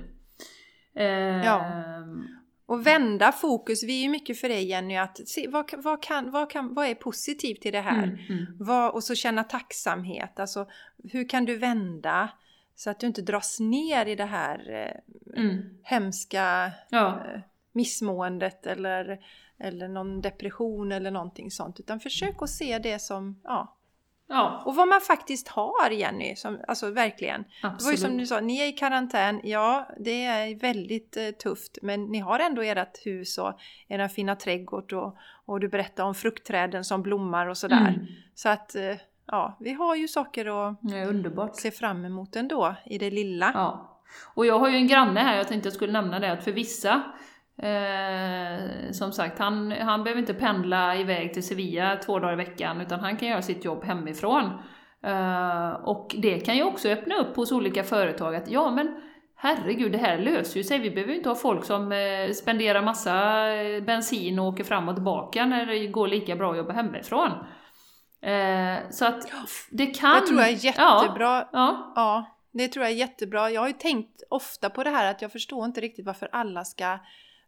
Ja. 1.45 1.65
Ehm. 1.65 2.27
Och 2.67 2.87
vända 2.87 3.33
fokus, 3.33 3.85
vi 3.85 3.99
är 3.99 4.03
ju 4.03 4.09
mycket 4.09 4.41
för 4.41 4.49
dig 4.49 4.69
Jenny, 4.69 4.97
att 4.97 5.29
se 5.29 5.49
vad, 5.49 5.71
vad, 5.77 6.03
kan, 6.03 6.31
vad, 6.31 6.51
kan, 6.51 6.75
vad 6.75 6.87
är 6.87 6.95
positivt 6.95 7.67
i 7.67 7.71
det 7.71 7.81
här? 7.81 8.03
Mm, 8.03 8.19
mm. 8.29 8.47
Vad, 8.59 8.95
och 8.95 9.05
så 9.05 9.15
känna 9.15 9.45
tacksamhet, 9.45 10.41
alltså 10.41 10.67
hur 11.13 11.29
kan 11.29 11.45
du 11.45 11.57
vända? 11.57 12.31
Så 12.79 12.91
att 12.91 13.01
du 13.01 13.07
inte 13.07 13.23
dras 13.23 13.61
ner 13.61 14.07
i 14.07 14.15
det 14.15 14.25
här 14.25 14.71
eh, 14.71 15.41
mm. 15.41 15.79
hemska 15.83 16.73
ja. 16.91 17.23
missmåendet 17.73 18.67
eller 18.67 19.19
eller 19.61 19.89
någon 19.89 20.21
depression 20.21 20.93
eller 20.93 21.11
någonting 21.11 21.51
sånt. 21.51 21.81
Utan 21.81 22.01
försök 22.01 22.43
att 22.43 22.51
se 22.51 22.79
det 22.79 22.99
som, 22.99 23.41
ja. 23.45 23.77
ja. 24.29 24.63
Och 24.67 24.75
vad 24.75 24.89
man 24.89 25.01
faktiskt 25.01 25.49
har 25.49 25.91
Jenny, 25.91 26.37
som, 26.37 26.61
alltså 26.69 26.91
verkligen. 26.91 27.45
Absolut. 27.63 27.79
Det 27.79 27.85
var 27.85 27.91
ju 27.91 27.97
som 27.97 28.19
du 28.19 28.27
sa, 28.27 28.41
ni 28.41 28.59
är 28.59 28.67
i 28.67 28.73
karantän, 28.73 29.41
ja 29.45 29.89
det 30.01 30.25
är 30.25 30.55
väldigt 30.55 31.17
eh, 31.17 31.31
tufft. 31.31 31.79
Men 31.83 32.05
ni 32.05 32.19
har 32.19 32.39
ändå 32.39 32.63
ert 32.63 33.07
hus 33.07 33.39
och 33.39 33.59
er 33.89 34.09
fina 34.09 34.37
trädgård 34.37 34.93
och, 34.93 35.17
och 35.47 35.61
du 35.61 35.69
berättar 35.69 36.05
om 36.05 36.15
fruktträden 36.15 36.85
som 36.85 37.03
blommar 37.03 37.47
och 37.47 37.59
sådär. 37.59 37.89
Mm. 37.89 38.07
Så 38.35 38.49
att 38.49 38.75
eh, 38.75 38.97
ja, 39.29 39.57
vi 39.61 39.73
har 39.73 39.97
ju 39.97 40.09
saker 40.09 40.69
att 40.71 40.79
ja, 41.37 41.49
se 41.53 41.71
fram 41.71 42.05
emot 42.05 42.37
ändå 42.37 42.75
i 42.87 42.99
det 42.99 43.11
lilla. 43.11 43.51
Ja. 43.55 44.01
Och 44.35 44.47
jag 44.47 44.59
har 44.59 44.69
ju 44.69 44.77
en 44.77 44.87
granne 44.87 45.21
här, 45.21 45.37
jag 45.37 45.49
tänkte 45.49 45.67
jag 45.67 45.75
skulle 45.75 45.93
nämna 45.93 46.19
det, 46.19 46.33
att 46.33 46.45
för 46.45 46.53
vissa 46.53 47.03
Eh, 47.63 48.91
som 48.93 49.13
sagt, 49.13 49.39
han, 49.39 49.73
han 49.73 50.05
behöver 50.05 50.21
inte 50.21 50.35
pendla 50.35 50.97
iväg 50.97 51.35
till 51.35 51.47
Sevilla 51.47 51.97
två 51.97 52.19
dagar 52.19 52.33
i 52.33 52.37
veckan, 52.37 52.81
utan 52.81 53.01
han 53.01 53.17
kan 53.17 53.29
göra 53.29 53.43
sitt 53.43 53.65
jobb 53.65 53.85
hemifrån. 53.85 54.45
Eh, 55.03 55.71
och 55.71 56.15
det 56.19 56.41
kan 56.41 56.57
ju 56.57 56.65
också 56.65 56.89
öppna 56.89 57.15
upp 57.15 57.37
hos 57.37 57.53
olika 57.53 57.85
företag 57.85 58.35
att 58.35 58.51
ja, 58.51 58.71
men 58.71 59.01
herregud, 59.37 59.93
det 59.93 59.99
här 59.99 60.19
löser 60.19 60.57
ju 60.57 60.65
sig. 60.65 60.79
Vi 60.79 60.91
behöver 60.91 61.15
inte 61.15 61.29
ha 61.29 61.37
folk 61.37 61.65
som 61.65 61.93
eh, 61.93 62.33
spenderar 62.35 62.83
massa 62.83 63.47
eh, 63.53 63.83
bensin 63.83 64.39
och 64.39 64.47
åker 64.47 64.65
fram 64.65 64.89
och 64.89 64.95
tillbaka 64.95 65.47
när 65.47 65.67
det 65.67 65.87
går 65.87 66.09
lika 66.09 66.37
bra 66.37 66.51
att 66.51 66.57
jobba 66.57 66.73
hemifrån. 66.73 67.31
Eh, 68.21 68.91
så 68.91 69.05
att 69.05 69.23
det 69.71 69.87
kan... 69.87 70.21
Det 70.21 70.27
tror 70.27 70.41
jag 70.41 70.49
är 70.49 70.65
jättebra. 70.65 71.39
Ja, 71.39 71.49
ja. 71.53 71.93
ja 71.97 72.39
det 72.53 72.69
tror 72.69 72.85
jag 72.85 72.93
är 72.93 72.97
jättebra. 72.97 73.51
Jag 73.51 73.61
har 73.61 73.69
ju 73.69 73.75
tänkt 73.75 74.23
ofta 74.31 74.71
på 74.71 74.85
det 74.85 74.91
här 74.91 75.11
att 75.11 75.23
jag 75.23 75.33
förstår 75.33 75.65
inte 75.65 75.81
riktigt 75.81 76.07
varför 76.07 76.29
alla 76.33 76.65
ska 76.65 76.99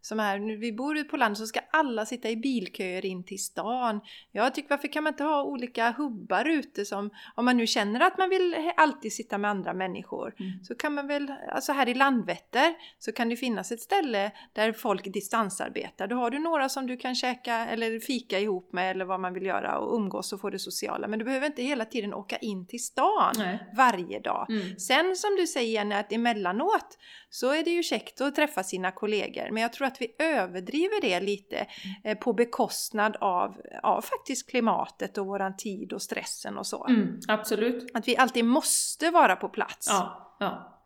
som 0.00 0.18
här, 0.18 0.38
nu 0.38 0.56
vi 0.56 0.72
bor 0.72 0.96
ute 0.96 1.08
på 1.08 1.16
landet 1.16 1.38
så 1.38 1.46
ska 1.46 1.60
alla 1.70 2.06
sitta 2.06 2.28
i 2.28 2.36
bilköer 2.36 3.06
in 3.06 3.24
till 3.24 3.44
stan. 3.44 4.00
Jag 4.32 4.54
tycker 4.54 4.70
varför 4.70 4.88
kan 4.88 5.04
man 5.04 5.12
inte 5.12 5.24
ha 5.24 5.42
olika 5.42 5.90
hubbar 5.90 6.44
ute 6.44 6.84
som, 6.84 7.10
om 7.34 7.44
man 7.44 7.56
nu 7.56 7.66
känner 7.66 8.00
att 8.00 8.18
man 8.18 8.30
vill 8.30 8.72
alltid 8.76 9.12
sitta 9.12 9.38
med 9.38 9.50
andra 9.50 9.74
människor, 9.74 10.34
mm. 10.38 10.64
så 10.64 10.74
kan 10.74 10.94
man 10.94 11.06
väl, 11.06 11.32
alltså 11.52 11.72
här 11.72 11.88
i 11.88 11.94
Landvetter 11.94 12.74
så 12.98 13.12
kan 13.12 13.28
det 13.28 13.36
finnas 13.36 13.72
ett 13.72 13.80
ställe 13.80 14.32
där 14.52 14.72
folk 14.72 15.12
distansarbetar. 15.12 16.06
Då 16.06 16.16
har 16.16 16.30
du 16.30 16.38
några 16.38 16.68
som 16.68 16.86
du 16.86 16.96
kan 16.96 17.14
käka 17.14 17.66
eller 17.66 18.00
fika 18.00 18.38
ihop 18.38 18.72
med 18.72 18.90
eller 18.90 19.04
vad 19.04 19.20
man 19.20 19.34
vill 19.34 19.46
göra 19.46 19.78
och 19.78 19.96
umgås 19.96 20.32
och 20.32 20.40
få 20.40 20.50
det 20.50 20.58
sociala. 20.58 21.08
Men 21.08 21.18
du 21.18 21.24
behöver 21.24 21.46
inte 21.46 21.62
hela 21.62 21.84
tiden 21.84 22.14
åka 22.14 22.36
in 22.36 22.66
till 22.66 22.84
stan 22.84 23.34
Nej. 23.38 23.58
varje 23.76 24.20
dag. 24.20 24.46
Mm. 24.50 24.78
Sen 24.78 25.16
som 25.16 25.36
du 25.36 25.46
säger 25.46 25.72
Jenny, 25.72 25.94
att 25.94 26.12
emellanåt 26.12 26.98
så 27.30 27.52
är 27.52 27.64
det 27.64 27.70
ju 27.70 27.82
käckt 27.82 28.20
att 28.20 28.34
träffa 28.34 28.62
sina 28.62 28.90
kollegor. 28.90 29.50
Men 29.50 29.62
jag 29.62 29.72
tror 29.72 29.86
att 29.90 30.00
vi 30.02 30.14
överdriver 30.18 31.00
det 31.00 31.20
lite 31.20 31.56
mm. 31.56 31.68
eh, 32.04 32.18
på 32.18 32.32
bekostnad 32.32 33.16
av, 33.20 33.56
av 33.82 34.00
faktiskt 34.00 34.50
klimatet 34.50 35.18
och 35.18 35.26
våran 35.26 35.56
tid 35.56 35.92
och 35.92 36.02
stressen 36.02 36.58
och 36.58 36.66
så. 36.66 36.86
Mm, 36.86 37.20
absolut. 37.28 37.90
Att 37.94 38.08
vi 38.08 38.16
alltid 38.16 38.44
måste 38.44 39.10
vara 39.10 39.36
på 39.36 39.48
plats. 39.48 39.86
Ja, 39.90 40.36
ja. 40.40 40.76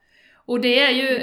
Och 0.47 0.61
det 0.61 0.81
är 0.81 0.91
ju 0.91 1.19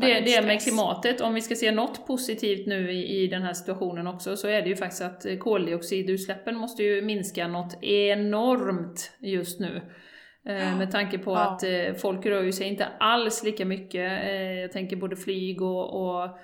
det, 0.00 0.20
det 0.20 0.46
med 0.46 0.62
klimatet, 0.62 1.20
om 1.20 1.34
vi 1.34 1.40
ska 1.40 1.54
se 1.54 1.72
något 1.72 2.06
positivt 2.06 2.66
nu 2.66 2.92
i, 2.92 3.22
i 3.22 3.26
den 3.26 3.42
här 3.42 3.52
situationen 3.52 4.06
också, 4.06 4.36
så 4.36 4.48
är 4.48 4.62
det 4.62 4.68
ju 4.68 4.76
faktiskt 4.76 5.02
att 5.02 5.26
koldioxidutsläppen 5.40 6.56
måste 6.56 6.82
ju 6.82 7.02
minska 7.02 7.48
något 7.48 7.84
enormt 7.84 9.12
just 9.20 9.60
nu. 9.60 9.82
Eh, 10.46 10.76
med 10.76 10.90
tanke 10.90 11.18
på 11.18 11.30
ja. 11.30 11.38
att 11.38 11.62
eh, 11.62 11.94
folk 11.94 12.26
rör 12.26 12.42
ju 12.42 12.52
sig 12.52 12.66
inte 12.66 12.86
alls 12.98 13.44
lika 13.44 13.64
mycket. 13.64 14.24
Eh, 14.24 14.52
jag 14.52 14.72
tänker 14.72 14.96
både 14.96 15.16
flyg 15.16 15.62
och, 15.62 16.00
och 16.00 16.38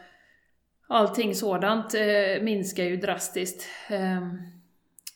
allting 0.90 1.34
sådant 1.34 1.94
eh, 1.94 2.42
minskar 2.42 2.84
ju 2.84 2.96
drastiskt. 2.96 3.68
Ehm, 3.88 4.38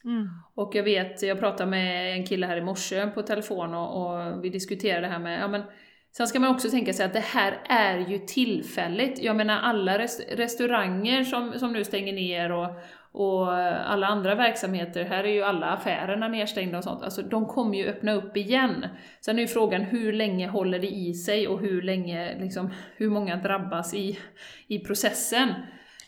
mm. 0.05 0.29
Och 0.55 0.75
jag 0.75 0.83
vet, 0.83 1.23
jag 1.23 1.39
pratade 1.39 1.71
med 1.71 2.13
en 2.13 2.27
kille 2.27 2.47
här 2.47 2.57
i 2.57 2.63
morse 2.63 3.07
på 3.07 3.23
telefon 3.23 3.75
och, 3.75 4.03
och 4.03 4.45
vi 4.45 4.49
diskuterade 4.49 5.07
det 5.07 5.13
här 5.13 5.19
med, 5.19 5.41
ja 5.41 5.49
men 5.49 5.63
Sen 6.17 6.27
ska 6.27 6.41
man 6.41 6.51
också 6.51 6.71
tänka 6.71 6.93
sig 6.93 7.07
att 7.07 7.13
det 7.13 7.25
här 7.25 7.61
är 7.69 7.99
ju 7.99 8.19
tillfälligt. 8.19 9.23
Jag 9.23 9.37
menar 9.37 9.59
alla 9.61 9.99
restauranger 10.29 11.25
som, 11.25 11.59
som 11.59 11.73
nu 11.73 11.85
stänger 11.85 12.13
ner 12.13 12.53
och, 12.53 12.69
och 13.15 13.53
alla 13.53 14.07
andra 14.07 14.35
verksamheter, 14.35 15.05
här 15.05 15.25
är 15.25 15.29
ju 15.29 15.43
alla 15.43 15.67
affärerna 15.67 16.29
nedstängda 16.29 16.79
och 16.79 16.85
sånt, 16.85 17.03
alltså 17.03 17.23
de 17.23 17.47
kommer 17.47 17.79
ju 17.79 17.87
öppna 17.87 18.13
upp 18.13 18.37
igen. 18.37 18.87
Sen 19.21 19.39
är 19.39 19.43
ju 19.43 19.49
frågan 19.49 19.83
hur 19.83 20.13
länge 20.13 20.49
håller 20.49 20.79
det 20.79 20.95
i 20.95 21.15
sig 21.15 21.49
och 21.49 21.61
hur 21.61 21.83
länge, 21.83 22.39
liksom, 22.39 22.71
hur 22.97 23.11
många 23.11 23.37
drabbas 23.37 23.95
i, 23.95 24.19
i 24.67 24.79
processen. 24.79 25.49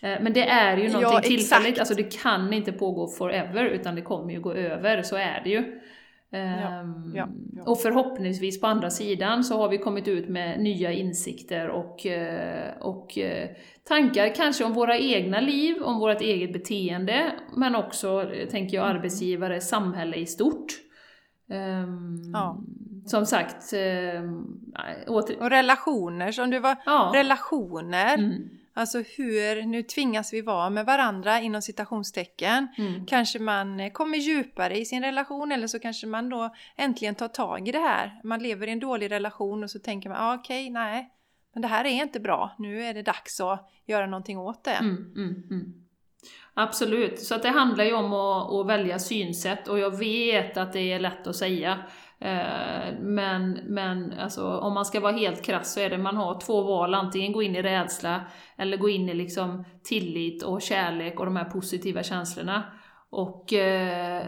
Eh, 0.02 0.20
men 0.20 0.32
det 0.32 0.48
är 0.48 0.76
ju 0.76 0.88
någonting 0.88 1.12
ja, 1.12 1.20
tillfälligt, 1.20 1.78
alltså 1.78 1.94
det 1.94 2.22
kan 2.22 2.52
inte 2.52 2.72
pågå 2.72 3.08
forever, 3.08 3.64
utan 3.64 3.94
det 3.94 4.02
kommer 4.02 4.32
ju 4.32 4.40
gå 4.40 4.52
över, 4.52 5.02
så 5.02 5.16
är 5.16 5.40
det 5.44 5.50
ju. 5.50 5.80
Ja, 6.30 6.38
ehm, 6.38 7.12
ja, 7.14 7.28
ja. 7.56 7.62
Och 7.62 7.80
förhoppningsvis 7.80 8.60
på 8.60 8.66
andra 8.66 8.90
sidan 8.90 9.44
så 9.44 9.56
har 9.56 9.68
vi 9.68 9.78
kommit 9.78 10.08
ut 10.08 10.28
med 10.28 10.60
nya 10.60 10.92
insikter 10.92 11.68
och, 11.68 12.06
eh, 12.06 12.72
och 12.80 13.18
eh, 13.18 13.48
tankar 13.84 14.34
kanske 14.34 14.64
om 14.64 14.72
våra 14.72 14.98
egna 14.98 15.40
liv, 15.40 15.82
om 15.82 15.98
vårt 15.98 16.20
eget 16.20 16.52
beteende, 16.52 17.32
men 17.56 17.76
också, 17.76 18.30
tänker 18.50 18.76
jag, 18.76 18.84
mm. 18.86 18.96
arbetsgivare, 18.96 19.60
samhälle 19.60 20.16
i 20.16 20.26
stort. 20.26 20.72
Um, 21.50 22.30
ja. 22.32 22.58
Som 23.06 23.26
sagt... 23.26 23.72
Um, 23.72 24.60
åter... 25.06 25.42
Och 25.42 25.50
relationer, 25.50 26.32
som 26.32 26.50
du 26.50 26.58
var... 26.58 26.76
Relationer. 27.12 28.18
Mm. 28.18 28.48
Alltså 28.78 28.98
hur, 28.98 29.62
nu 29.62 29.82
tvingas 29.82 30.32
vi 30.32 30.40
vara 30.40 30.70
med 30.70 30.86
varandra 30.86 31.40
inom 31.40 31.62
citationstecken. 31.62 32.68
Mm. 32.78 33.06
Kanske 33.06 33.38
man 33.38 33.90
kommer 33.90 34.18
djupare 34.18 34.78
i 34.78 34.84
sin 34.84 35.02
relation 35.02 35.52
eller 35.52 35.66
så 35.66 35.78
kanske 35.78 36.06
man 36.06 36.28
då 36.28 36.54
äntligen 36.76 37.14
tar 37.14 37.28
tag 37.28 37.68
i 37.68 37.72
det 37.72 37.78
här. 37.78 38.20
Man 38.24 38.42
lever 38.42 38.66
i 38.66 38.70
en 38.70 38.80
dålig 38.80 39.10
relation 39.10 39.64
och 39.64 39.70
så 39.70 39.78
tänker 39.78 40.08
man, 40.08 40.18
ah, 40.20 40.34
okej, 40.34 40.64
okay, 40.64 40.72
nej, 40.72 41.10
men 41.52 41.62
det 41.62 41.68
här 41.68 41.84
är 41.84 42.02
inte 42.02 42.20
bra. 42.20 42.54
Nu 42.58 42.82
är 42.82 42.94
det 42.94 43.02
dags 43.02 43.40
att 43.40 43.70
göra 43.86 44.06
någonting 44.06 44.38
åt 44.38 44.64
det. 44.64 44.70
Mm, 44.70 45.12
mm, 45.16 45.42
mm. 45.50 45.86
Absolut, 46.54 47.20
så 47.20 47.34
att 47.34 47.42
det 47.42 47.48
handlar 47.48 47.84
ju 47.84 47.92
om 47.92 48.12
att, 48.12 48.52
att, 48.52 48.66
välja 48.66 48.98
synsätt 48.98 49.68
och 49.68 49.78
jag 49.78 49.98
vet 49.98 50.56
att 50.56 50.72
det 50.72 50.92
är 50.92 50.98
lätt 50.98 51.26
att 51.26 51.36
säga. 51.36 51.78
Eh, 52.20 52.94
men, 53.00 53.60
men 53.66 54.12
alltså, 54.18 54.58
om 54.58 54.74
man 54.74 54.84
ska 54.84 55.00
vara 55.00 55.12
helt 55.12 55.44
krass 55.44 55.74
så 55.74 55.80
är 55.80 55.90
det 55.90 55.98
man 55.98 56.16
har 56.16 56.40
två 56.40 56.62
val, 56.62 56.94
antingen 56.94 57.32
gå 57.32 57.42
in 57.42 57.56
i 57.56 57.62
rädsla 57.62 58.20
eller 58.56 58.76
gå 58.76 58.88
in 58.88 59.08
i 59.08 59.14
liksom 59.14 59.64
tillit 59.84 60.42
och 60.42 60.62
kärlek 60.62 61.20
och 61.20 61.26
de 61.26 61.36
här 61.36 61.44
positiva 61.44 62.02
känslorna. 62.02 62.62
Och 63.10 63.52
eh, 63.52 64.26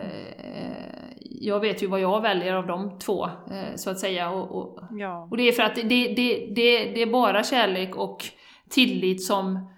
jag 1.41 1.61
vet 1.61 1.83
ju 1.83 1.87
vad 1.87 2.01
jag 2.01 2.21
väljer 2.21 2.55
av 2.55 2.67
de 2.67 2.99
två, 2.99 3.25
eh, 3.27 3.75
så 3.77 3.91
att 3.91 3.99
säga. 3.99 4.31
Och, 4.31 4.57
och, 4.59 4.81
ja. 4.91 5.29
och, 5.31 5.37
det 5.37 5.43
är 5.43 5.53
för 5.53 5.63
att 5.63 5.75
det, 5.75 5.83
det, 5.83 6.53
det, 6.55 6.93
det 6.95 7.03
är 7.03 7.13
bara 7.13 7.43
kärlek 7.43 7.97
och 7.97 8.25
tillit 8.71 9.25
som 9.25 9.69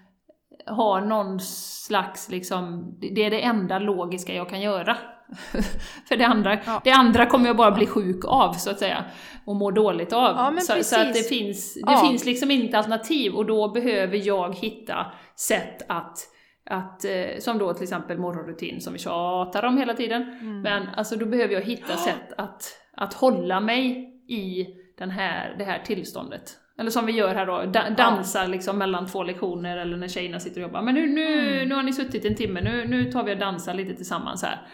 har 0.65 1.01
någon 1.01 1.39
slags, 1.39 2.29
liksom, 2.29 2.93
det 2.99 3.25
är 3.25 3.31
det 3.31 3.41
enda 3.41 3.79
logiska 3.79 4.33
jag 4.33 4.49
kan 4.49 4.61
göra. 4.61 4.97
För 6.07 6.17
det 6.17 6.25
andra, 6.25 6.59
ja. 6.65 6.81
det 6.83 6.91
andra 6.91 7.25
kommer 7.25 7.47
jag 7.47 7.57
bara 7.57 7.71
bli 7.71 7.87
sjuk 7.87 8.25
av, 8.25 8.53
så 8.53 8.69
att 8.69 8.79
säga. 8.79 9.05
Och 9.45 9.55
må 9.55 9.71
dåligt 9.71 10.13
av. 10.13 10.35
Ja, 10.35 10.53
så, 10.59 10.83
så, 10.83 11.01
att 11.01 11.13
det, 11.13 11.29
finns, 11.29 11.73
det 11.73 11.81
ja. 11.85 12.05
finns 12.07 12.25
liksom 12.25 12.51
inte 12.51 12.77
alternativ 12.77 13.33
och 13.33 13.45
då 13.45 13.71
behöver 13.71 14.17
jag 14.17 14.55
hitta 14.55 15.05
sätt 15.35 15.81
att 15.87 16.17
att, 16.65 17.05
eh, 17.05 17.39
som 17.39 17.57
då 17.57 17.73
till 17.73 17.83
exempel 17.83 18.17
morgonrutin 18.17 18.81
som 18.81 18.93
vi 18.93 18.99
tjatar 18.99 19.65
om 19.65 19.77
hela 19.77 19.93
tiden. 19.93 20.21
Mm. 20.21 20.61
Men 20.61 20.87
alltså 20.87 21.15
då 21.15 21.25
behöver 21.25 21.53
jag 21.53 21.61
hitta 21.61 21.97
sätt 21.97 22.33
att, 22.37 22.63
att 22.97 23.13
hålla 23.13 23.59
mig 23.59 24.07
i 24.27 24.67
den 24.97 25.09
här, 25.09 25.55
det 25.57 25.63
här 25.63 25.79
tillståndet. 25.85 26.57
Eller 26.79 26.89
som 26.89 27.05
vi 27.05 27.11
gör 27.11 27.35
här 27.35 27.45
då, 27.45 27.63
da 27.65 27.89
dansar 27.89 28.47
liksom 28.47 28.77
mellan 28.77 29.07
två 29.07 29.23
lektioner 29.23 29.77
eller 29.77 29.97
när 29.97 30.07
tjejerna 30.07 30.39
sitter 30.39 30.61
och 30.61 30.67
jobbar. 30.67 30.81
Men 30.81 30.95
nu, 30.95 31.07
nu, 31.07 31.55
mm. 31.55 31.69
nu 31.69 31.75
har 31.75 31.83
ni 31.83 31.93
suttit 31.93 32.25
en 32.25 32.35
timme, 32.35 32.61
nu, 32.61 32.87
nu 32.87 33.11
tar 33.11 33.23
vi 33.23 33.33
och 33.33 33.37
dansar 33.37 33.73
lite 33.73 33.95
tillsammans 33.95 34.43
här. 34.43 34.67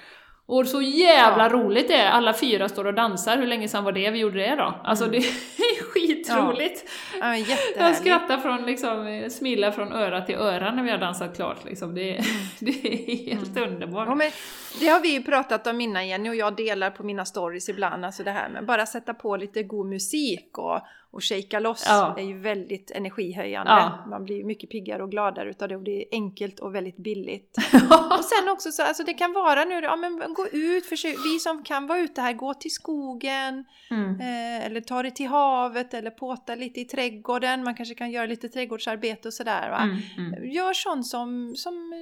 Och 0.50 0.68
så 0.68 0.82
jävla 0.82 1.50
roligt 1.50 1.88
det 1.88 1.95
är, 1.95 2.12
alla 2.12 2.34
fyra 2.34 2.70
står 2.70 2.86
och 2.86 2.93
dansar, 2.93 3.38
hur 3.38 3.48
länge 3.48 3.68
sedan 3.68 3.84
var 3.84 3.91
det 3.91 4.10
vi 4.10 4.20
gjorde 4.20 4.39
det 4.39 4.56
då? 4.56 4.82
Alltså 4.84 5.06
mm. 5.06 5.12
det 5.12 5.28
är 5.58 5.84
skitroligt! 5.84 6.89
Ja. 7.20 7.38
Ja, 7.38 7.56
jag 7.78 7.95
skrattar 7.95 8.38
från 8.38 8.66
liksom, 8.66 9.26
smila 9.30 9.72
från 9.72 9.93
öra 9.93 10.22
till 10.22 10.36
öra 10.36 10.72
när 10.72 10.84
vi 10.84 10.91
har 10.91 10.98
dansat 10.98 11.36
klart 11.36 11.66
liksom. 11.66 11.95
Det, 11.95 12.12
mm. 12.12 12.26
det 12.60 12.70
är 12.70 13.36
helt 13.36 13.58
mm. 13.58 13.74
underbart. 13.74 14.08
Ja, 14.08 14.16
men 14.16 14.32
det 14.80 14.88
har 14.88 15.00
vi 15.00 15.14
ju 15.14 15.24
pratat 15.24 15.68
om 15.68 15.82
innan 15.82 16.08
Jenny 16.08 16.30
och 16.30 16.36
jag 16.36 16.56
delar 16.56 16.89
på 16.89 17.04
mina 17.04 17.26
stories 17.26 17.70
ibland, 17.70 18.06
alltså 18.06 18.24
det 18.24 18.32
här 18.32 18.50
med 18.50 18.66
bara 18.66 18.86
sätta 18.86 19.14
på 19.14 19.38
lite 19.38 19.64
god 19.64 19.88
musik 19.88 20.58
och, 20.58 20.82
och 21.18 21.24
shaka 21.24 21.59
loss 21.59 21.84
ja. 21.88 22.15
är 22.18 22.24
ju 22.24 22.38
väldigt 22.38 22.91
energihöjande. 22.91 23.72
Ja. 23.72 24.05
Man 24.09 24.24
blir 24.24 24.43
mycket 24.43 24.70
piggare 24.70 25.03
och 25.03 25.11
gladare 25.11 25.49
utav 25.49 25.68
det 25.68 25.76
och 25.76 25.84
det 25.84 26.01
är 26.01 26.05
enkelt 26.11 26.59
och 26.59 26.76
väldigt 26.76 26.97
billigt. 26.97 27.57
och 28.18 28.26
sen 28.26 28.49
också 28.49 28.72
så, 28.72 28.84
alltså 28.84 29.03
det 29.03 29.13
kan 29.13 29.34
vara 29.34 29.63
nu, 29.63 29.80
ja 29.80 29.95
men 29.95 30.34
gå 30.34 30.47
ut, 30.47 30.86
försök, 30.86 31.15
vi 31.26 31.39
som 31.39 31.63
kan 31.63 31.88
vara 31.88 31.99
ute 31.99 32.22
här, 32.22 32.34
gå 32.34 32.53
till 32.53 32.72
skogen 32.72 33.65
mm. 33.91 34.20
eh, 34.20 34.65
eller 34.65 34.82
ta 34.82 35.03
det 35.03 35.11
till 35.11 35.28
havet 35.28 35.93
eller 35.93 36.11
påta 36.11 36.55
lite 36.55 36.80
i 36.80 36.86
trädgården. 36.86 37.63
Man 37.63 37.76
kanske 37.76 37.95
kan 37.95 38.11
göra 38.11 38.26
lite 38.26 38.49
trädgårdsarbete 38.49 39.28
och 39.28 39.34
sådär. 39.34 39.70
Va? 39.70 39.82
Mm, 39.82 39.97
mm. 40.18 40.51
Gör 40.51 40.74
sånt 40.74 41.07
som, 41.07 41.53
som, 41.55 41.93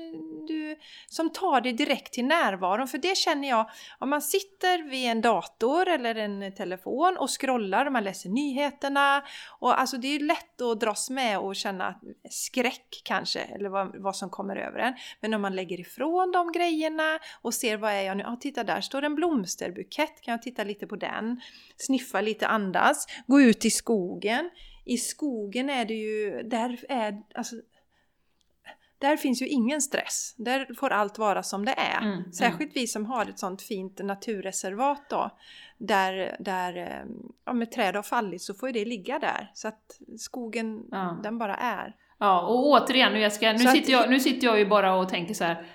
du, 0.47 0.75
som 1.07 1.29
tar 1.29 1.61
dig 1.61 1.73
direkt 1.73 2.13
till 2.13 2.25
närvaron. 2.25 2.87
För 2.87 2.97
det 2.97 3.17
känner 3.17 3.49
jag, 3.49 3.69
om 3.99 4.09
man 4.09 4.21
sitter 4.21 4.89
vid 4.89 5.07
en 5.07 5.21
dator 5.21 5.87
eller 5.87 6.15
en 6.15 6.55
telefon 6.55 7.17
och 7.17 7.29
scrollar 7.41 7.85
och 7.85 7.91
man 7.91 8.03
läser 8.03 8.29
nyheterna 8.29 9.04
och 9.59 9.79
alltså 9.79 9.97
det 9.97 10.07
är 10.07 10.19
lätt 10.19 10.61
att 10.61 10.79
dras 10.79 11.09
med 11.09 11.39
och 11.39 11.55
känna 11.55 11.95
skräck 12.29 13.01
kanske 13.03 13.39
eller 13.39 13.69
vad, 13.69 14.01
vad 14.01 14.15
som 14.15 14.29
kommer 14.29 14.55
över 14.55 14.79
en. 14.79 14.93
Men 15.21 15.33
om 15.33 15.41
man 15.41 15.55
lägger 15.55 15.79
ifrån 15.79 16.31
de 16.31 16.51
grejerna 16.51 17.19
och 17.41 17.53
ser 17.53 17.77
vad 17.77 17.91
är 17.91 18.01
jag 18.01 18.17
nu? 18.17 18.23
Ja, 18.23 18.37
titta 18.41 18.63
där 18.63 18.81
står 18.81 19.01
en 19.01 19.15
blomsterbukett, 19.15 20.21
kan 20.21 20.31
jag 20.31 20.41
titta 20.41 20.63
lite 20.63 20.87
på 20.87 20.95
den? 20.95 21.41
Sniffa 21.77 22.21
lite, 22.21 22.47
andas, 22.47 23.07
gå 23.27 23.41
ut 23.41 23.65
i 23.65 23.69
skogen. 23.69 24.49
I 24.85 24.97
skogen 24.97 25.69
är 25.69 25.85
det 25.85 25.93
ju, 25.93 26.43
där 26.43 26.85
är, 26.89 27.21
alltså 27.35 27.55
där 28.97 29.17
finns 29.17 29.41
ju 29.41 29.47
ingen 29.47 29.81
stress. 29.81 30.35
Där 30.37 30.73
får 30.79 30.89
allt 30.89 31.17
vara 31.17 31.43
som 31.43 31.65
det 31.65 31.71
är. 31.77 32.01
Mm, 32.01 32.13
mm. 32.13 32.31
Särskilt 32.31 32.59
mm. 32.59 32.71
vi 32.73 32.87
som 32.87 33.05
har 33.05 33.25
ett 33.25 33.39
sånt 33.39 33.61
fint 33.61 33.99
naturreservat 34.03 35.09
då. 35.09 35.29
Där, 35.77 36.35
där 36.39 36.77
eh, 36.77 37.05
ja, 37.45 37.53
med 37.53 37.71
träd 37.71 37.95
har 37.95 38.03
fallit 38.03 38.41
så 38.41 38.53
får 38.53 38.69
ju 38.69 38.73
det 38.73 38.85
ligga 38.85 39.19
där. 39.19 39.51
Så 39.53 39.67
att 39.67 39.99
skogen, 40.17 40.83
ja. 40.91 41.19
den 41.23 41.37
bara 41.37 41.55
är. 41.55 41.95
Ja, 42.19 42.41
och 42.41 42.67
återigen 42.67 43.13
nu 43.13 43.19
Jessica, 43.19 43.51
nu 43.51 43.59
sitter, 43.59 43.91
jag, 43.91 44.09
nu 44.09 44.19
sitter 44.19 44.47
jag 44.47 44.59
ju 44.59 44.65
bara 44.65 44.95
och 44.95 45.09
tänker 45.09 45.33
så 45.33 45.43
här 45.43 45.65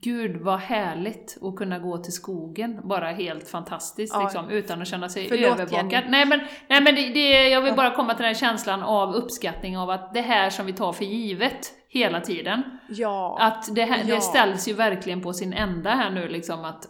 Gud 0.00 0.36
vad 0.36 0.58
härligt 0.58 1.38
att 1.42 1.56
kunna 1.56 1.78
gå 1.78 1.98
till 1.98 2.12
skogen, 2.12 2.80
bara 2.84 3.06
helt 3.06 3.48
fantastiskt 3.48 4.14
Ja. 4.14 4.22
liksom, 4.22 4.50
utan 4.50 4.82
att 4.82 4.88
känna 4.88 5.08
sig 5.08 5.28
Förlåt, 5.28 5.50
övervakad. 5.50 5.92
Jenny. 5.92 6.10
Nej 6.10 6.26
men, 6.26 6.40
nej, 6.68 6.82
men 6.82 6.94
det, 6.94 7.08
det, 7.08 7.48
jag 7.48 7.60
vill 7.62 7.74
bara 7.74 7.90
komma 7.90 8.14
till 8.14 8.22
den 8.22 8.34
här 8.34 8.40
känslan 8.40 8.82
av 8.82 9.14
uppskattning 9.14 9.78
av 9.78 9.90
att 9.90 10.14
det 10.14 10.20
här 10.20 10.50
som 10.50 10.66
vi 10.66 10.72
tar 10.72 10.92
för 10.92 11.04
givet 11.04 11.72
hela 11.88 12.20
tiden, 12.20 12.62
Ja. 12.88 13.38
att 13.40 13.74
det, 13.74 13.84
här, 13.84 14.04
Ja. 14.06 14.14
det 14.14 14.20
ställs 14.20 14.68
ju 14.68 14.72
verkligen 14.72 15.22
på 15.22 15.32
sin 15.32 15.52
ända 15.52 15.90
här 15.90 16.10
nu 16.10 16.28
liksom 16.28 16.64
att 16.64 16.84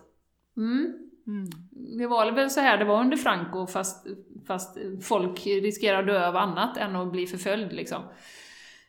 mm, 0.56 0.94
Mm. 1.26 1.46
det 1.98 2.06
var 2.06 2.32
väl 2.32 2.50
så 2.50 2.60
här 2.60 2.78
det 2.78 2.84
var 2.84 3.00
under 3.00 3.16
Franco 3.16 3.66
fast, 3.66 4.06
fast 4.46 4.78
folk 5.02 5.46
riskerar 5.46 5.98
att 6.00 6.06
dö 6.06 6.28
av 6.28 6.36
annat 6.36 6.76
än 6.76 6.96
att 6.96 7.12
bli 7.12 7.26
förföljd 7.26 7.72
liksom. 7.72 8.02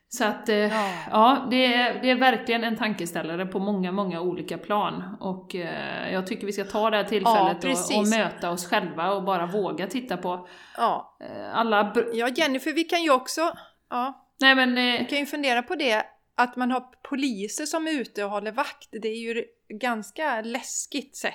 Så 0.09 0.25
att, 0.25 0.49
eh, 0.49 0.55
Ja. 0.55 0.91
ja, 1.11 1.47
det 1.49 1.73
är, 1.73 2.01
det 2.01 2.09
är 2.11 2.15
verkligen 2.15 2.63
en 2.63 2.75
tankeställare 2.77 3.45
på 3.45 3.59
många, 3.59 3.91
många 3.91 4.21
olika 4.21 4.57
plan. 4.57 5.17
Och 5.19 5.55
eh, 5.55 6.13
jag 6.13 6.27
tycker 6.27 6.45
vi 6.45 6.53
ska 6.53 6.63
ta 6.63 6.89
det 6.89 6.97
här 6.97 7.03
tillfället 7.03 7.55
och, 7.57 7.61
precis. 7.61 7.97
och 7.97 8.07
möta 8.07 8.51
oss 8.51 8.65
själva 8.69 9.11
och 9.11 9.23
bara 9.23 9.45
våga 9.45 9.87
titta 9.87 10.17
på 10.17 10.47
ja. 10.77 11.17
eh, 11.19 11.57
alla... 11.57 11.93
Ja, 12.13 12.27
Jennifer, 12.27 12.73
vi 12.73 12.83
kan 12.83 13.03
ju 13.03 13.11
också... 13.11 13.41
Ja, 13.89 14.26
Nej 14.39 14.55
men... 14.55 14.75
vi 14.75 14.97
Eh, 14.97 15.07
kan 15.07 15.19
ju 15.19 15.25
fundera 15.25 15.63
på 15.63 15.75
det. 15.75 16.05
Att 16.35 16.55
man 16.55 16.71
har 16.71 16.83
poliser 17.09 17.65
som 17.65 17.87
är 17.87 17.91
ute 17.91 18.23
och 18.23 18.31
håller 18.31 18.51
vakt. 18.51 18.89
Det 18.91 19.07
är 19.07 19.19
ju 19.19 19.45
ganska 19.69 20.41
läskigt 20.41 21.15
sätt 21.15 21.33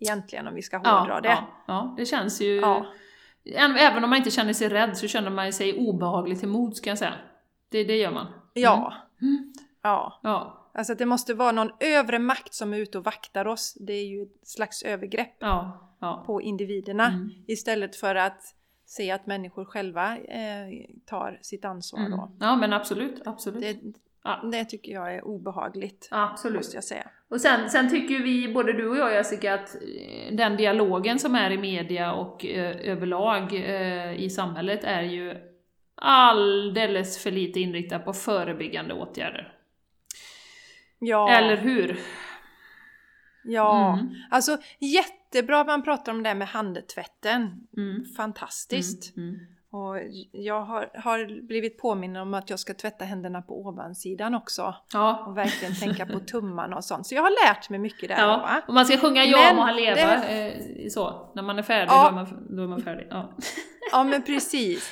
egentligen 0.00 0.46
om 0.46 0.54
vi 0.54 0.62
ska 0.62 0.76
hårdra 0.76 1.14
ja, 1.14 1.20
det. 1.20 1.28
ja, 1.28 1.64
ja, 1.66 1.94
det 1.98 2.06
känns 2.06 2.40
ju... 2.40 2.60
Ja. 2.60 2.86
Även 3.78 4.04
om 4.04 4.10
man 4.10 4.16
inte 4.16 4.30
känner 4.30 4.52
sig 4.52 4.68
rädd 4.68 4.96
så 4.96 5.08
känner 5.08 5.30
man 5.30 5.52
sig 5.52 5.78
obehaglig 5.78 6.38
till 6.40 6.48
mod, 6.48 6.76
ska 6.76 6.90
jag 6.90 6.98
säga. 6.98 7.14
Det, 7.68 7.84
det 7.84 7.96
gör 7.96 8.10
man. 8.10 8.26
Ja. 8.52 8.94
Mm. 9.22 9.52
ja. 9.82 10.20
Ja, 10.22 10.66
Alltså 10.76 10.92
att 10.92 10.98
det 10.98 11.06
måste 11.06 11.34
vara 11.34 11.52
någon 11.52 11.70
övre 11.80 12.18
makt 12.18 12.54
som 12.54 12.72
är 12.72 12.78
ute 12.78 12.98
och 12.98 13.04
vaktar 13.04 13.46
oss. 13.46 13.74
Det 13.80 13.92
är 13.92 14.06
ju 14.06 14.22
ett 14.22 14.48
slags 14.48 14.82
övergrepp 14.82 15.36
ja, 15.38 15.90
ja. 16.00 16.22
på 16.26 16.42
individerna. 16.42 17.06
Mm. 17.06 17.30
Istället 17.46 17.96
för 17.96 18.14
att 18.14 18.54
se 18.86 19.10
att 19.10 19.26
människor 19.26 19.64
själva 19.64 20.16
eh, 20.16 20.68
tar 21.06 21.38
sitt 21.42 21.64
ansvar 21.64 22.00
Mm. 22.00 22.10
då. 22.10 22.36
Ja 22.40 22.56
men 22.56 22.72
absolut, 22.72 23.22
absolut. 23.26 23.60
Det, 23.60 23.76
Ja. 24.24 24.40
det 24.52 24.64
tycker 24.64 24.92
jag 24.92 25.14
är 25.14 25.24
obehagligt. 25.24 26.08
absolut. 26.10 26.56
Måste 26.56 26.76
jag 26.76 26.84
säga. 26.84 27.10
Och 27.30 27.40
sen, 27.40 27.70
sen 27.70 27.90
tycker 27.90 28.18
vi, 28.22 28.52
både 28.54 28.72
du 28.72 28.90
och 28.90 28.96
jag 28.96 29.12
Jessica, 29.12 29.54
att 29.54 29.74
eh, 29.74 30.34
den 30.36 30.56
dialogen 30.56 31.18
som 31.18 31.34
är 31.34 31.50
i 31.50 31.58
media 31.58 32.12
och 32.12 32.46
eh, 32.46 32.90
överlag 32.90 33.52
eh, 33.54 34.20
i 34.20 34.30
samhället 34.30 34.84
är 34.84 35.02
ju 35.02 35.34
alldeles 35.94 37.22
för 37.22 37.30
lite 37.30 37.60
inriktad 37.60 37.98
på 37.98 38.12
förebyggande 38.12 38.94
åtgärder. 38.94 39.52
Ja. 40.98 41.30
Eller 41.30 41.56
hur? 41.56 41.98
Ja. 43.44 43.92
Mm. 43.98 44.14
Alltså 44.30 44.58
jättebra 45.36 45.60
att 45.60 45.66
man 45.66 45.82
pratar 45.82 46.12
om 46.12 46.22
det 46.22 46.28
här 46.28 46.36
med 46.36 46.48
handtvätten. 46.48 47.40
Mm. 47.76 48.04
Fantastiskt. 48.16 49.16
Mm. 49.16 49.28
Mm. 49.28 49.40
Och 49.70 49.96
jag 50.32 50.62
har, 50.62 50.90
har 50.94 51.46
blivit 51.46 51.78
påminn 51.78 52.16
om 52.16 52.34
att 52.34 52.50
jag 52.50 52.58
ska 52.58 52.74
tvätta 52.74 53.04
händerna 53.04 53.42
på 53.42 53.60
ovansidan 53.66 54.34
också. 54.34 54.74
Ja. 54.92 55.24
Och 55.26 55.36
verkligen 55.36 55.74
tänka 55.74 56.06
på 56.06 56.20
tummarna 56.20 56.76
och 56.76 56.84
sånt. 56.84 57.06
Så 57.06 57.14
jag 57.14 57.22
har 57.22 57.46
lärt 57.46 57.70
mig 57.70 57.78
mycket 57.78 58.08
där. 58.08 58.16
Ja, 58.18 58.26
Va? 58.26 58.62
och 58.68 58.74
man 58.74 58.86
ska 58.86 58.96
sjunga 58.98 59.24
Ja 59.24 59.52
må 59.54 59.62
han 59.62 59.76
leva, 59.76 59.96
det- 59.96 60.52
eh, 60.84 60.88
så. 60.88 61.32
När 61.34 61.42
man 61.42 61.58
är 61.58 61.62
färdig, 61.62 61.90
Ja. 61.92 62.02
då, 62.02 62.08
är 62.08 62.12
man, 62.24 62.56
då 62.56 62.62
är 62.62 62.66
man 62.66 62.82
färdig. 62.82 63.06
Ja. 63.10 63.32
Ja 63.92 64.04
men 64.04 64.22
precis. 64.22 64.90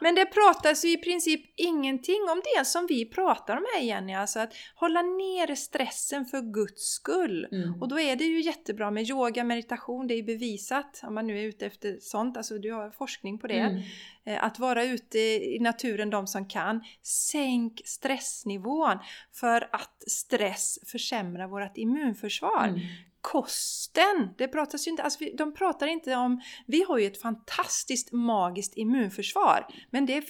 Men 0.00 0.14
det 0.14 0.26
pratas 0.26 0.84
ju 0.84 0.92
i 0.92 0.96
princip 0.96 1.40
ingenting 1.56 2.20
om 2.32 2.42
det 2.44 2.64
som 2.64 2.86
vi 2.86 3.04
pratar 3.04 3.56
om 3.56 3.64
här 3.74 3.82
Jenny. 3.82 4.14
Alltså 4.14 4.40
att 4.40 4.52
hålla 4.74 5.02
nere 5.02 5.56
stressen 5.56 6.24
för 6.24 6.52
Guds 6.52 6.82
skull. 6.82 7.48
Mm. 7.52 7.82
Och 7.82 7.88
då 7.88 8.00
är 8.00 8.16
det 8.16 8.24
ju 8.24 8.40
jättebra 8.40 8.90
med 8.90 9.10
yoga, 9.10 9.44
meditation, 9.44 10.06
det 10.06 10.14
är 10.14 10.16
ju 10.16 10.22
bevisat. 10.22 11.00
Om 11.02 11.14
man 11.14 11.26
nu 11.26 11.38
är 11.38 11.42
ute 11.42 11.66
efter 11.66 11.98
sånt, 12.00 12.36
alltså 12.36 12.58
du 12.58 12.72
har 12.72 12.90
forskning 12.90 13.38
på 13.38 13.46
det. 13.46 13.58
Mm. 13.58 13.82
Eh, 14.24 14.44
Att 14.44 14.58
vara 14.58 14.84
ute 14.84 15.18
i 15.18 15.58
naturen 15.60 16.10
de 16.10 16.26
som 16.26 16.48
kan. 16.48 16.84
Sänk 17.02 17.82
stressnivån 17.84 18.98
för 19.32 19.68
att 19.72 20.02
stress 20.06 20.78
försämrar 20.86 21.48
vårt 21.48 21.76
immunförsvar. 21.76 22.68
Mm. 22.68 22.80
Kosten, 23.26 24.34
det 24.38 24.48
pratas 24.48 24.86
ju 24.86 24.90
inte, 24.90 25.02
alltså 25.02 25.24
de 25.34 25.54
pratar 25.54 25.86
inte 25.86 26.16
om, 26.16 26.40
vi 26.66 26.82
har 26.82 26.98
ju 26.98 27.06
ett 27.06 27.20
fantastiskt 27.20 28.12
magiskt 28.12 28.76
immunförsvar. 28.76 29.66
Men 29.90 30.06
det 30.06 30.16
är, 30.16 30.24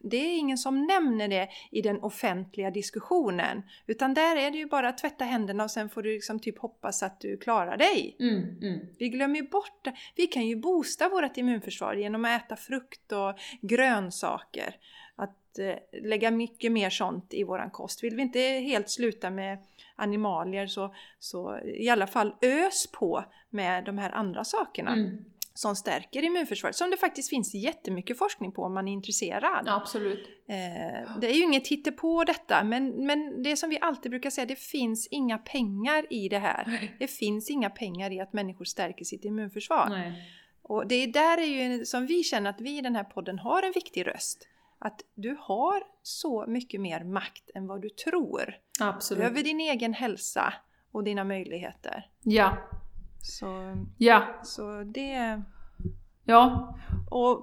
det 0.00 0.16
är 0.16 0.38
ingen 0.38 0.58
som 0.58 0.86
nämner 0.86 1.28
det 1.28 1.48
i 1.70 1.82
den 1.82 2.00
offentliga 2.00 2.70
diskussionen. 2.70 3.62
Utan 3.86 4.14
där 4.14 4.36
är 4.36 4.50
det 4.50 4.58
ju 4.58 4.66
bara 4.66 4.88
att 4.88 4.98
tvätta 4.98 5.24
händerna 5.24 5.64
och 5.64 5.70
sen 5.70 5.88
får 5.88 6.02
du 6.02 6.12
liksom 6.14 6.38
typ 6.38 6.58
hoppas 6.58 7.02
att 7.02 7.20
du 7.20 7.36
klarar 7.36 7.76
dig. 7.76 8.16
Mm. 8.20 8.58
Mm. 8.62 8.80
Vi 8.98 9.08
glömmer 9.08 9.36
ju 9.36 9.48
bort 9.48 9.84
det. 9.84 9.92
Vi 10.16 10.26
kan 10.26 10.46
ju 10.46 10.56
boosta 10.56 11.08
vårt 11.08 11.36
immunförsvar 11.36 11.94
genom 11.94 12.24
att 12.24 12.44
äta 12.44 12.56
frukt 12.56 13.12
och 13.12 13.34
grönsaker. 13.60 14.76
Att 15.16 15.58
eh, 15.58 16.02
lägga 16.02 16.30
mycket 16.30 16.72
mer 16.72 16.90
sånt 16.90 17.34
i 17.34 17.44
våran 17.44 17.70
kost. 17.70 18.04
Vill 18.04 18.16
vi 18.16 18.22
inte 18.22 18.40
helt 18.40 18.90
sluta 18.90 19.30
med 19.30 19.58
animalier 19.96 20.66
så, 20.66 20.94
så 21.18 21.58
i 21.58 21.88
alla 21.88 22.06
fall 22.06 22.34
ös 22.42 22.86
på 22.92 23.24
med 23.50 23.84
de 23.84 23.98
här 23.98 24.10
andra 24.10 24.44
sakerna 24.44 24.92
Mm. 24.92 25.24
som 25.54 25.76
stärker 25.76 26.22
immunförsvaret. 26.22 26.76
Som 26.76 26.90
det 26.90 26.96
faktiskt 26.96 27.30
finns 27.30 27.54
jättemycket 27.54 28.18
forskning 28.18 28.52
på 28.52 28.62
om 28.62 28.74
man 28.74 28.88
är 28.88 28.92
intresserad. 28.92 29.62
Ja, 29.66 29.76
absolut. 29.76 30.28
Eh, 30.48 31.18
det 31.20 31.26
är 31.30 31.34
ju 31.34 31.42
inget 31.42 31.96
på 31.96 32.24
detta 32.24 32.64
men, 32.64 33.06
men 33.06 33.42
det 33.42 33.56
som 33.56 33.70
vi 33.70 33.78
alltid 33.80 34.10
brukar 34.10 34.30
säga, 34.30 34.46
det 34.46 34.58
finns 34.58 35.06
inga 35.10 35.38
pengar 35.38 36.06
i 36.10 36.28
det 36.28 36.38
här. 36.38 36.64
Nej. 36.66 36.96
Det 36.98 37.08
finns 37.08 37.50
inga 37.50 37.70
pengar 37.70 38.10
i 38.12 38.20
att 38.20 38.32
människor 38.32 38.64
stärker 38.64 39.04
sitt 39.04 39.24
immunförsvar. 39.24 39.86
Nej. 39.90 40.12
Och 40.62 40.86
det 40.86 40.94
är 40.94 41.06
där 41.06 41.38
är 41.38 41.46
ju 41.46 41.84
som 41.84 42.06
vi 42.06 42.22
känner 42.22 42.50
att 42.50 42.60
vi 42.60 42.78
i 42.78 42.80
den 42.80 42.96
här 42.96 43.04
podden 43.04 43.38
har 43.38 43.62
en 43.62 43.72
viktig 43.72 44.06
röst. 44.06 44.48
Att 44.84 45.00
du 45.14 45.36
har 45.40 45.82
så 46.02 46.44
mycket 46.48 46.80
mer 46.80 47.04
makt 47.04 47.50
än 47.54 47.66
vad 47.66 47.82
du 47.82 47.88
tror. 47.88 48.54
Absolut. 48.80 49.24
Över 49.24 49.42
din 49.42 49.60
egen 49.60 49.94
hälsa 49.94 50.54
och 50.92 51.04
dina 51.04 51.24
möjligheter. 51.24 52.06
Ja. 52.22 52.56
Så, 53.22 53.76
Ja. 53.98 54.40
så 54.42 54.82
det... 54.82 55.42
Ja. 56.24 56.74
Och 57.10 57.42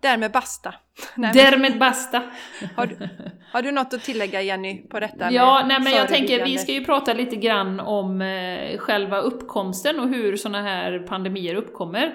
därmed 0.00 0.32
basta. 0.32 0.74
Nej, 1.14 1.32
Därmed 1.34 1.78
basta. 1.78 2.22
har, 2.76 2.86
du, 2.86 3.08
har 3.52 3.62
du 3.62 3.72
något 3.72 3.94
att 3.94 4.02
tillägga 4.02 4.42
Jenny 4.42 4.88
på 4.88 5.00
detta? 5.00 5.32
Ja, 5.32 5.64
nej 5.66 5.80
men 5.80 5.92
jag 5.92 6.08
tänker 6.08 6.44
vi 6.44 6.58
ska 6.58 6.72
ju 6.72 6.84
prata 6.84 7.12
lite 7.12 7.36
grann 7.36 7.80
om 7.80 8.20
eh, 8.22 8.78
själva 8.78 9.18
uppkomsten 9.18 10.00
och 10.00 10.08
hur 10.08 10.36
sådana 10.36 10.62
här 10.62 10.98
pandemier 10.98 11.54
uppkommer. 11.54 12.14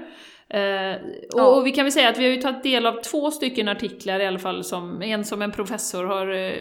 Eh, 0.50 0.96
och, 1.34 1.40
Ja. 1.40 1.46
och 1.48 1.66
vi 1.66 1.72
kan 1.72 1.86
väl 1.86 1.92
säga 1.92 2.10
att 2.10 2.18
vi 2.18 2.24
har 2.24 2.32
ju 2.32 2.42
tagit 2.42 2.64
del 2.64 2.86
av 2.86 3.02
två 3.02 3.32
stycken 3.32 3.68
artiklar 3.68 4.20
i 4.20 4.28
alla 4.28 4.40
fall, 4.40 4.64
som, 4.64 5.02
en 5.02 5.26
som 5.26 5.42
en 5.42 5.52
professor 5.52 6.04
har 6.04 6.28
eh, 6.34 6.54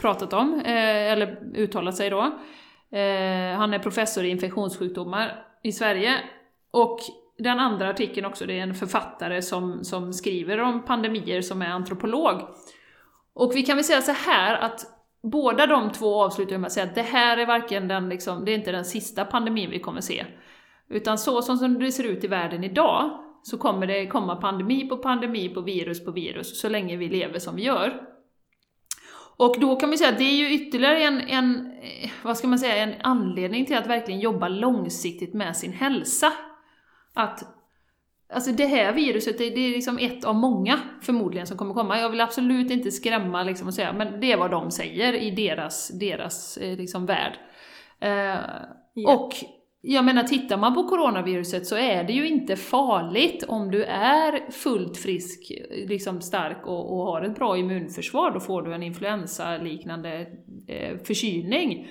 pratat 0.00 0.32
om, 0.32 0.62
eh, 0.64 1.12
eller 1.12 1.38
uttalat 1.56 1.96
sig 1.96 2.10
då. 2.10 2.20
Eh, 2.98 3.56
han 3.58 3.74
är 3.74 3.78
professor 3.78 4.24
i 4.24 4.28
infektionssjukdomar 4.28 5.44
i 5.62 5.72
Sverige. 5.72 6.14
Och 6.70 6.98
den 7.38 7.60
andra 7.60 7.88
artikeln 7.88 8.26
också, 8.26 8.46
det 8.46 8.58
är 8.58 8.62
en 8.62 8.74
författare 8.74 9.42
som, 9.42 9.84
som 9.84 10.12
skriver 10.12 10.60
om 10.60 10.84
pandemier 10.84 11.40
som 11.42 11.62
är 11.62 11.68
antropolog. 11.68 12.40
Och 13.34 13.52
vi 13.56 13.62
kan 13.62 13.76
väl 13.76 13.84
säga 13.84 14.02
så 14.02 14.12
här 14.12 14.56
att 14.56 14.80
båda 15.22 15.66
de 15.66 15.92
två 15.92 16.22
avslutar 16.24 16.58
med 16.58 16.66
att 16.66 16.72
säga 16.72 16.86
att 16.86 16.94
det 16.94 17.02
här 17.02 17.36
är 17.36 17.46
varken 17.46 17.88
den, 17.88 18.08
liksom, 18.08 18.44
det 18.44 18.50
är 18.50 18.54
inte 18.54 18.72
den 18.72 18.84
sista 18.84 19.24
pandemin 19.24 19.70
vi 19.70 19.78
kommer 19.78 20.00
se. 20.00 20.24
Utan 20.88 21.18
så 21.18 21.42
som 21.42 21.78
det 21.78 21.92
ser 21.92 22.04
ut 22.04 22.24
i 22.24 22.26
världen 22.26 22.64
idag, 22.64 23.10
så 23.42 23.58
kommer 23.58 23.86
det 23.86 24.06
komma 24.06 24.36
pandemi 24.36 24.88
på 24.88 24.96
pandemi 24.96 25.48
på 25.48 25.60
virus 25.60 26.04
på 26.04 26.10
virus, 26.10 26.60
så 26.60 26.68
länge 26.68 26.96
vi 26.96 27.08
lever 27.08 27.38
som 27.38 27.56
vi 27.56 27.62
gör. 27.62 28.02
Och 29.36 29.56
då 29.60 29.76
kan 29.76 29.90
vi 29.90 29.98
säga 29.98 30.10
att 30.10 30.18
det 30.18 30.24
är 30.24 30.36
ju 30.36 30.54
ytterligare 30.54 31.02
en, 31.02 31.20
en, 31.20 31.72
eh, 31.82 32.10
vad 32.22 32.36
ska 32.36 32.48
man 32.48 32.58
säga, 32.58 32.76
en 32.76 32.94
anledning 33.00 33.66
till 33.66 33.76
att 33.76 33.86
verkligen 33.86 34.20
jobba 34.20 34.48
långsiktigt 34.48 35.34
med 35.34 35.56
sin 35.56 35.72
hälsa. 35.72 36.32
Att 37.14 37.54
Alltså 38.32 38.52
det 38.52 38.66
här 38.66 38.92
viruset, 38.92 39.38
det, 39.38 39.44
är 39.44 39.70
liksom 39.70 39.98
ett 39.98 40.24
av 40.24 40.34
många 40.34 40.78
förmodligen 41.02 41.46
som 41.46 41.56
kommer 41.56 41.74
komma. 41.74 42.00
Jag 42.00 42.10
vill 42.10 42.20
absolut 42.20 42.70
inte 42.70 42.90
skrämma 42.90 43.42
liksom 43.42 43.68
och 43.68 43.74
säga, 43.74 43.92
men 43.92 44.20
det 44.20 44.32
är 44.32 44.36
vad 44.36 44.50
de 44.50 44.70
säger 44.70 45.12
i 45.12 45.30
deras, 45.30 45.88
deras 45.88 46.56
eh, 46.56 46.76
liksom 46.76 47.06
värld. 47.06 47.38
Eh, 48.00 48.36
Ja. 48.98 49.14
Och 49.14 49.34
jag 49.80 50.04
menar, 50.04 50.22
tittar 50.22 50.56
man 50.56 50.74
på 50.74 50.82
coronaviruset 50.88 51.66
så 51.66 51.76
är 51.76 52.04
det 52.04 52.12
ju 52.12 52.28
inte 52.28 52.56
farligt 52.56 53.44
om 53.48 53.70
du 53.70 53.84
är 53.84 54.50
fullt 54.50 54.96
frisk, 54.98 55.52
liksom 55.88 56.20
stark 56.20 56.66
och, 56.66 56.92
och 56.98 57.06
har 57.06 57.22
ett 57.22 57.34
bra 57.34 57.56
immunförsvar. 57.58 58.30
Då 58.30 58.40
får 58.40 58.62
du 58.62 58.74
en 58.74 58.82
influensaliknande 58.82 60.26
eh, 60.68 60.98
förkylning. 61.04 61.88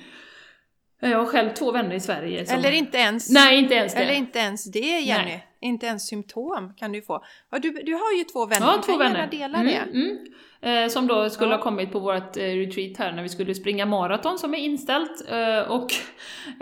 Jag 1.00 1.18
har 1.18 1.26
själv 1.26 1.50
två 1.54 1.72
vänner 1.72 1.96
i 1.96 2.00
Sverige 2.00 2.46
som... 2.46 2.56
Eller 2.58 2.72
inte 2.72 2.98
ens, 2.98 3.30
Nej, 3.30 3.58
inte 3.60 3.74
ens 3.76 3.94
det. 3.94 4.00
eller 4.00 4.14
inte 4.14 4.40
ens 4.40 4.72
det 4.72 4.80
Jenny. 5.00 5.26
Nej. 5.26 5.48
inte 5.62 5.86
ens 5.86 6.08
symptom 6.08 6.74
kan 6.78 6.92
du 6.92 7.02
få. 7.02 7.24
Du, 7.62 7.72
du 7.72 7.94
har 7.94 8.18
ju 8.18 8.24
två 8.24 8.46
vänner, 8.46 8.66
Ja, 8.68 8.76
du 8.76 8.82
två 8.82 8.92
kan 8.92 9.00
vänner. 9.00 9.16
gärna 9.20 9.32
dela 9.32 9.58
Mm, 9.58 9.68
det. 9.94 10.00
mm. 10.00 10.18
Eh, 10.62 10.88
som 10.88 11.08
då 11.08 11.30
skulle 11.30 11.52
Ja. 11.52 11.56
ha 11.56 11.64
kommit 11.64 11.92
på 11.92 12.00
vårt 12.00 12.38
eh, 12.38 12.42
retreat 12.42 12.98
här 12.98 13.12
när 13.12 13.24
vi 13.24 13.30
skulle 13.30 13.54
springa 13.56 13.86
maraton 13.86 14.38
som 14.40 14.54
är 14.54 14.58
inställt. 14.58 15.32
Eh, 15.32 15.72
och 15.72 15.92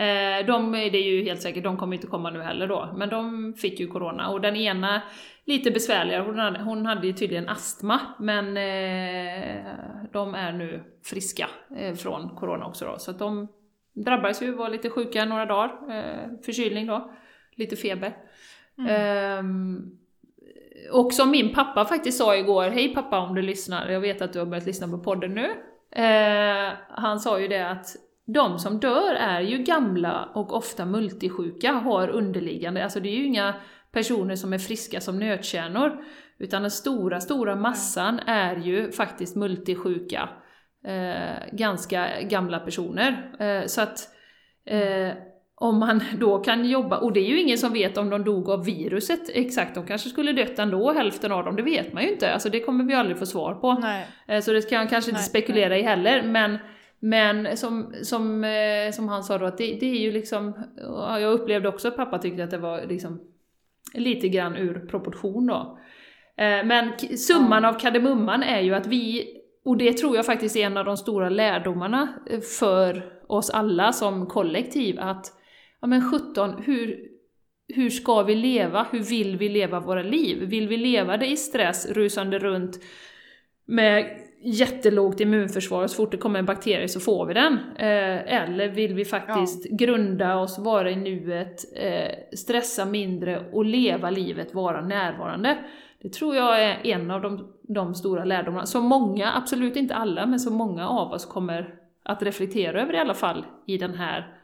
eh, 0.02 0.46
de, 0.46 0.72
det 0.72 0.98
är 0.98 1.02
ju 1.12 1.22
helt 1.24 1.42
säkert, 1.42 1.64
de 1.64 1.76
kommer 1.76 1.94
inte 1.96 2.06
komma 2.06 2.30
nu 2.30 2.42
heller 2.42 2.66
då. 2.66 2.94
Men 2.96 3.08
de 3.08 3.54
fick 3.54 3.80
ju 3.80 3.86
corona 3.86 4.28
och 4.28 4.40
den 4.40 4.56
ena 4.56 5.02
lite 5.44 5.70
besvärligare, 5.70 6.22
hon 6.22 6.38
hade, 6.38 6.62
hon 6.62 6.86
hade 6.86 7.06
ju 7.06 7.12
tydligen 7.12 7.48
astma. 7.48 8.00
Men 8.18 8.46
eh, 8.56 9.64
de 10.12 10.34
är 10.34 10.52
nu 10.52 10.84
friska 11.04 11.48
eh, 11.76 11.94
från 11.94 12.36
corona 12.36 12.66
också 12.66 12.84
då. 12.84 12.98
Så 12.98 13.10
att 13.10 13.18
de 13.18 13.48
drabbades 14.04 14.42
ju, 14.42 14.52
var 14.52 14.70
lite 14.70 14.90
sjuka 14.90 15.24
några 15.24 15.46
dagar. 15.46 15.70
Förkylning 16.44 16.86
då, 16.86 17.12
lite 17.56 17.76
feber. 17.76 18.16
Mm. 18.78 20.05
Och 20.92 21.12
som 21.12 21.30
min 21.30 21.54
pappa 21.54 21.84
faktiskt 21.84 22.18
sa 22.18 22.36
igår, 22.36 22.68
hej 22.68 22.94
pappa 22.94 23.18
om 23.18 23.34
du 23.34 23.42
lyssnar, 23.42 23.88
jag 23.88 24.00
vet 24.00 24.22
att 24.22 24.32
du 24.32 24.38
har 24.38 24.46
börjat 24.46 24.66
lyssna 24.66 24.88
på 24.88 24.98
podden 24.98 25.34
nu. 25.34 25.50
Eh, 26.02 26.72
han 26.88 27.20
sa 27.20 27.40
ju 27.40 27.48
det 27.48 27.70
att 27.70 27.86
de 28.26 28.58
som 28.58 28.80
dör 28.80 29.14
är 29.14 29.40
ju 29.40 29.58
gamla 29.58 30.28
och 30.34 30.56
ofta 30.56 30.86
multisjuka, 30.86 31.72
har 31.72 32.08
underliggande, 32.08 32.84
alltså 32.84 33.00
det 33.00 33.08
är 33.08 33.16
ju 33.16 33.26
inga 33.26 33.54
personer 33.92 34.36
som 34.36 34.52
är 34.52 34.58
friska 34.58 35.00
som 35.00 35.18
nötkärnor, 35.18 36.04
utan 36.38 36.62
den 36.62 36.70
stora, 36.70 37.20
stora 37.20 37.56
massan 37.56 38.18
är 38.26 38.56
ju 38.56 38.92
faktiskt 38.92 39.36
multisjuka, 39.36 40.28
eh, 40.86 41.52
ganska 41.52 42.20
gamla 42.20 42.58
personer. 42.58 43.34
Eh, 43.38 43.66
så 43.66 43.80
att 43.80 44.08
eh, 44.66 45.12
om 45.58 45.78
man 45.78 46.02
då 46.18 46.38
kan 46.38 46.64
jobba, 46.64 46.98
och 46.98 47.12
det 47.12 47.20
är 47.20 47.28
ju 47.28 47.40
ingen 47.40 47.58
som 47.58 47.72
vet 47.72 47.98
om 47.98 48.10
de 48.10 48.24
dog 48.24 48.50
av 48.50 48.64
viruset 48.64 49.20
exakt, 49.28 49.74
de 49.74 49.86
kanske 49.86 50.08
skulle 50.08 50.32
dött 50.32 50.58
ändå, 50.58 50.92
hälften 50.92 51.32
av 51.32 51.44
dem, 51.44 51.56
det 51.56 51.62
vet 51.62 51.92
man 51.92 52.02
ju 52.02 52.10
inte. 52.10 52.32
Alltså 52.32 52.48
det 52.48 52.60
kommer 52.60 52.84
vi 52.84 52.94
aldrig 52.94 53.18
få 53.18 53.26
svar 53.26 53.54
på. 53.54 53.72
Nej. 53.74 54.06
Eh, 54.28 54.40
Så 54.40 54.52
det 54.52 54.70
kan 54.70 54.78
jag 54.78 54.90
kanske 54.90 55.10
inte 55.10 55.20
Nej, 55.20 55.28
spekulera 55.28 55.78
i 55.78 55.82
heller, 55.82 56.22
men, 56.22 56.58
men 57.00 57.56
som, 57.56 57.94
som, 58.02 58.44
eh, 58.44 58.92
som 58.92 59.08
han 59.08 59.24
sa 59.24 59.38
då, 59.38 59.46
att 59.46 59.58
det, 59.58 59.76
det 59.80 59.86
är 59.86 60.00
ju 60.00 60.12
liksom, 60.12 60.54
ja, 60.76 61.20
jag 61.20 61.32
upplevde 61.32 61.68
också 61.68 61.88
att 61.88 61.96
pappa 61.96 62.18
tyckte 62.18 62.44
att 62.44 62.50
det 62.50 62.58
var 62.58 62.86
liksom 62.88 63.20
lite 63.94 64.28
grann 64.28 64.56
ur 64.56 64.86
proportion 64.86 65.46
då. 65.46 65.78
Eh, 66.36 66.64
Men 66.66 66.92
summan 67.18 67.64
av 67.64 67.78
kardemumman 67.78 68.42
är 68.42 68.60
ju 68.60 68.74
att 68.74 68.86
vi, 68.86 69.26
och 69.64 69.76
det 69.76 69.92
tror 69.92 70.16
jag 70.16 70.26
faktiskt 70.26 70.56
är 70.56 70.66
en 70.66 70.76
av 70.76 70.84
de 70.84 70.96
stora 70.96 71.28
lärdomarna 71.28 72.08
för 72.58 73.12
oss 73.28 73.50
alla 73.50 73.92
som 73.92 74.26
kollektiv, 74.26 75.00
att 75.00 75.32
ja 75.86 75.88
men 75.88 76.10
17, 76.10 76.62
hur, 76.62 77.08
hur 77.74 77.90
ska 77.90 78.22
vi 78.22 78.34
leva? 78.34 78.86
Hur 78.90 79.00
vill 79.00 79.36
vi 79.36 79.48
leva 79.48 79.80
våra 79.80 80.02
liv? 80.02 80.38
Vill 80.48 80.68
vi 80.68 80.76
leva 80.76 81.16
det 81.16 81.26
i 81.26 81.36
stress, 81.36 81.90
rusande 81.90 82.38
runt 82.38 82.78
med 83.66 84.18
jättelågt 84.42 85.20
immunförsvar, 85.20 85.82
och 85.82 85.90
så 85.90 85.96
fort 85.96 86.10
det 86.10 86.16
kommer 86.16 86.38
en 86.38 86.46
bakterie 86.46 86.88
så 86.88 87.00
får 87.00 87.26
vi 87.26 87.34
den. 87.34 87.52
Eh, 87.76 88.34
eller 88.34 88.68
vill 88.68 88.94
vi 88.94 89.04
faktiskt 89.04 89.70
grunda 89.70 90.36
oss, 90.36 90.58
vara 90.58 90.90
i 90.90 90.96
nuet, 90.96 91.64
eh, 91.76 92.36
stressa 92.36 92.84
mindre 92.84 93.50
och 93.52 93.64
leva 93.64 94.10
livet, 94.10 94.54
vara 94.54 94.80
närvarande. 94.80 95.58
Det 96.02 96.08
tror 96.08 96.36
jag 96.36 96.62
är 96.62 96.86
en 96.86 97.10
av 97.10 97.22
de, 97.22 97.52
de 97.62 97.94
stora 97.94 98.24
lärdomarna, 98.24 98.66
som 98.66 98.84
många, 98.84 99.32
absolut 99.32 99.76
inte 99.76 99.94
alla, 99.94 100.26
men 100.26 100.40
som 100.40 100.54
många 100.54 100.88
av 100.88 101.12
oss 101.12 101.26
kommer 101.26 101.74
att 102.02 102.22
reflektera 102.22 102.82
över 102.82 102.94
i 102.94 102.98
alla 102.98 103.14
fall 103.14 103.46
i 103.66 103.78
den 103.78 103.94
här 103.94 104.36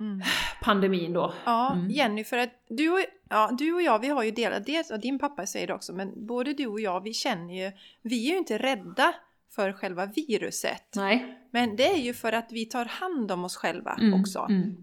Mm. 0.00 0.22
pandemin 0.62 1.12
då. 1.12 1.34
Ja, 1.44 1.72
Mm. 1.72 1.90
Jenny, 1.90 2.24
för 2.24 2.38
att 2.38 2.62
du 2.68 2.90
och, 2.90 3.00
ja, 3.28 3.50
du 3.58 3.72
och 3.74 3.82
jag, 3.82 3.98
vi 3.98 4.08
har 4.08 4.22
ju 4.22 4.30
delat 4.30 4.66
det, 4.66 4.90
och 4.90 5.00
din 5.00 5.18
pappa 5.18 5.46
säger 5.46 5.66
det 5.66 5.74
också, 5.74 5.92
men 5.92 6.26
både 6.26 6.52
du 6.52 6.66
och 6.66 6.80
jag, 6.80 7.00
vi 7.02 7.14
känner 7.14 7.64
ju, 7.64 7.72
vi 8.02 8.26
är 8.28 8.32
ju 8.32 8.38
inte 8.38 8.58
rädda 8.58 9.14
för 9.50 9.72
själva 9.72 10.06
viruset. 10.06 10.84
Nej. 10.96 11.38
Men 11.50 11.76
det 11.76 11.86
är 11.92 11.98
ju 11.98 12.14
för 12.14 12.32
att 12.32 12.52
vi 12.52 12.64
tar 12.66 12.84
hand 12.84 13.32
om 13.32 13.44
oss 13.44 13.56
själva 13.56 13.96
Mm, 14.00 14.20
också. 14.20 14.46
Mm. 14.50 14.76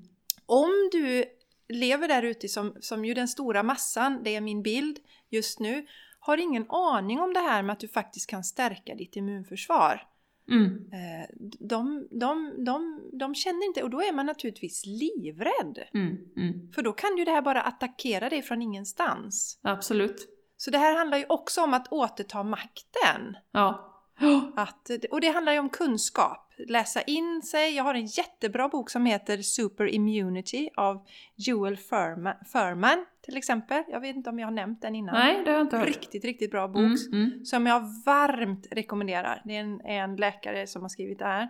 Om 0.45 0.89
du 0.91 1.25
lever 1.67 2.07
där 2.07 2.23
ute 2.23 2.47
som, 2.47 2.75
som 2.79 3.05
ju 3.05 3.13
den 3.13 3.27
stora 3.27 3.63
massan, 3.63 4.23
det 4.23 4.35
är 4.35 4.41
min 4.41 4.63
bild 4.63 4.99
just 5.29 5.59
nu, 5.59 5.85
har 6.19 6.37
ingen 6.37 6.65
aning 6.69 7.19
om 7.19 7.33
det 7.33 7.39
här 7.39 7.61
med 7.61 7.73
att 7.73 7.79
du 7.79 7.87
faktiskt 7.87 8.29
kan 8.29 8.43
stärka 8.43 8.95
ditt 8.95 9.15
immunförsvar. 9.15 10.07
Mm. 10.51 10.65
Eh, 10.93 11.27
De, 11.59 12.07
de, 12.11 12.63
de, 12.65 13.01
de 13.19 13.35
känner 13.35 13.65
inte, 13.65 13.83
och 13.83 13.89
då 13.89 14.01
är 14.01 14.13
man 14.13 14.25
naturligtvis 14.25 14.85
livrädd. 14.85 15.83
Mm. 15.93 16.17
Mm. 16.37 16.71
För 16.71 16.81
då 16.81 16.93
kan 16.93 17.17
ju 17.17 17.25
det 17.25 17.31
här 17.31 17.41
bara 17.41 17.61
attackera 17.61 18.29
dig 18.29 18.41
från 18.41 18.61
ingenstans. 18.61 19.59
Absolut. 19.63 20.27
Så 20.57 20.71
det 20.71 20.77
här 20.77 20.97
handlar 20.97 21.17
ju 21.17 21.25
också 21.29 21.61
om 21.63 21.73
att 21.73 21.87
återta 21.91 22.43
makten. 22.43 23.35
Ja. 23.51 23.94
Att, 24.55 24.89
och 25.11 25.21
det 25.21 25.27
handlar 25.27 25.53
ju 25.53 25.59
om 25.59 25.69
kunskap. 25.69 26.53
Läsa 26.57 27.01
in 27.01 27.41
sig. 27.41 27.75
Jag 27.75 27.83
har 27.83 27.93
en 27.93 28.05
jättebra 28.05 28.69
bok 28.69 28.89
som 28.89 29.05
heter 29.05 29.37
Super 29.37 29.87
Immunity 29.87 30.69
av 30.75 31.07
Joel 31.35 31.77
Furman, 31.77 33.05
till 33.21 33.37
exempel. 33.37 33.83
Jag 33.87 33.99
vet 33.99 34.15
inte 34.15 34.29
om 34.29 34.39
jag 34.39 34.47
har 34.47 34.51
nämnt 34.51 34.81
den 34.81 34.95
innan. 34.95 35.15
Nej, 35.15 35.41
det 35.45 35.51
har 35.51 35.57
jag 35.57 35.65
inte 35.65 35.77
hört. 35.77 35.87
Riktigt, 35.87 36.25
riktigt 36.25 36.51
bra 36.51 36.67
bok. 36.67 36.77
Mm. 36.77 36.95
Mm. 37.13 37.45
Som 37.45 37.65
jag 37.65 37.79
varmt 38.05 38.67
rekommenderar. 38.71 39.41
Det 39.45 39.55
är 39.55 39.59
en, 39.59 39.81
en 39.81 40.15
läkare 40.15 40.67
som 40.67 40.81
har 40.81 40.89
skrivit 40.89 41.19
det 41.19 41.25
här. 41.25 41.49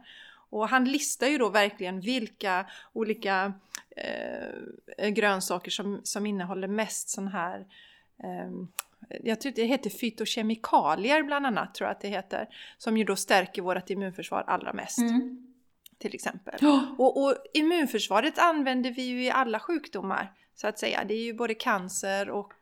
Och 0.50 0.70
han 0.70 0.86
listar 0.86 1.28
ju 1.28 1.38
då 1.38 1.50
verkligen 1.50 2.00
vilka 2.00 2.66
olika 2.94 3.54
eh, 3.96 5.10
grönsaker 5.10 5.72
som, 5.72 6.02
som 6.04 6.26
innehåller 6.26 6.68
mest 6.68 7.10
sån 7.10 7.28
här 7.28 7.60
eh, 8.24 8.52
jag 9.24 9.42
tror 9.42 9.52
det 9.56 9.64
heter 9.66 9.90
fytokemikalier 9.90 11.24
bland 11.24 11.46
annat, 11.46 11.76
tror 11.76 11.88
jag 11.88 11.92
att 11.96 12.02
det 12.02 12.08
heter. 12.08 12.48
Som 12.78 12.98
ju 12.98 13.04
då 13.04 13.16
stärker 13.16 13.62
vårt 13.62 13.90
immunförsvar 13.90 14.44
allra 14.48 14.74
mest, 14.74 15.00
Mm. 15.00 15.54
till 15.98 16.16
exempel. 16.16 16.56
Ja. 16.62 16.96
Och, 16.98 17.24
och 17.24 17.36
immunförsvaret 17.54 18.40
använder 18.40 18.92
vi 18.92 19.02
ju 19.02 19.24
i 19.24 19.32
alla 19.32 19.60
sjukdomar, 19.60 20.34
så 20.56 20.68
att 20.68 20.80
säga. 20.80 21.04
Det 21.04 21.14
är 21.14 21.24
ju 21.24 21.34
både 21.34 21.54
cancer 21.54 22.30
och 22.30 22.54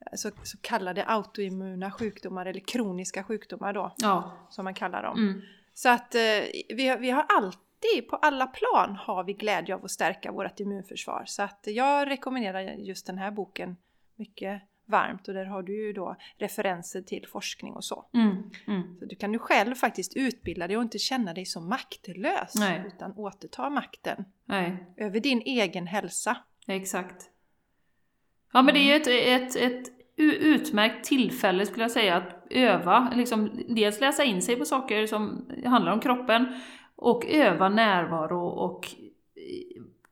eh, 0.00 0.16
så, 0.16 0.30
så 0.42 0.58
kallade 0.60 1.04
autoimmuna 1.04 1.90
sjukdomar, 1.90 2.46
eller 2.46 2.60
kroniska 2.60 3.24
sjukdomar 3.24 3.72
då, 3.72 3.94
Ja. 3.96 4.32
som 4.50 4.64
man 4.64 4.74
kallar 4.74 5.02
dem. 5.02 5.18
Mm. 5.18 5.40
Så 5.74 5.88
att 5.88 6.14
eh, 6.14 6.20
vi, 6.68 6.96
vi 7.00 7.10
har 7.10 7.26
alltid, 7.28 8.08
på 8.10 8.16
alla 8.16 8.46
plan, 8.46 8.96
har 9.00 9.24
vi 9.24 9.32
glädje 9.32 9.74
av 9.74 9.84
att 9.84 9.90
stärka 9.90 10.32
vårt 10.32 10.60
immunförsvar. 10.60 11.22
Så 11.26 11.42
att 11.42 11.64
jag 11.66 12.10
rekommenderar 12.10 12.60
just 12.60 13.06
den 13.06 13.18
här 13.18 13.30
boken 13.30 13.76
mycket 14.16 14.62
varmt 14.86 15.28
och 15.28 15.34
där 15.34 15.44
har 15.44 15.62
du 15.62 15.86
ju 15.86 15.92
då 15.92 16.16
referenser 16.38 17.02
till 17.02 17.26
forskning 17.28 17.74
och 17.74 17.84
så. 17.84 18.04
Mm. 18.14 18.50
Mm. 18.66 18.96
Så 18.98 19.04
du 19.04 19.16
kan 19.16 19.32
ju 19.32 19.38
själv 19.38 19.74
faktiskt 19.74 20.16
utbilda 20.16 20.68
dig 20.68 20.76
och 20.76 20.82
inte 20.82 20.98
känna 20.98 21.34
dig 21.34 21.44
så 21.44 21.60
maktlös 21.60 22.54
Nej. 22.54 22.84
utan 22.86 23.12
återta 23.16 23.70
makten 23.70 24.24
Nej, 24.44 24.86
över 24.96 25.20
din 25.20 25.42
egen 25.44 25.86
hälsa. 25.86 26.36
exakt. 26.66 27.30
Ja, 28.52 28.62
men 28.62 28.74
det 28.74 28.92
är 28.92 28.96
ett, 28.96 29.06
ett, 29.06 29.56
ett 29.56 29.92
utmärkt 30.16 31.04
tillfälle 31.04 31.66
skulle 31.66 31.84
jag 31.84 31.90
säga 31.90 32.16
att 32.16 32.46
öva, 32.50 33.12
liksom 33.14 33.50
dels 33.68 34.00
läsa 34.00 34.24
in 34.24 34.42
sig 34.42 34.56
på 34.56 34.64
saker 34.64 35.06
som 35.06 35.50
handlar 35.64 35.92
om 35.92 36.00
kroppen 36.00 36.60
och 36.96 37.26
öva 37.26 37.68
närvaro 37.68 38.46
och 38.46 38.88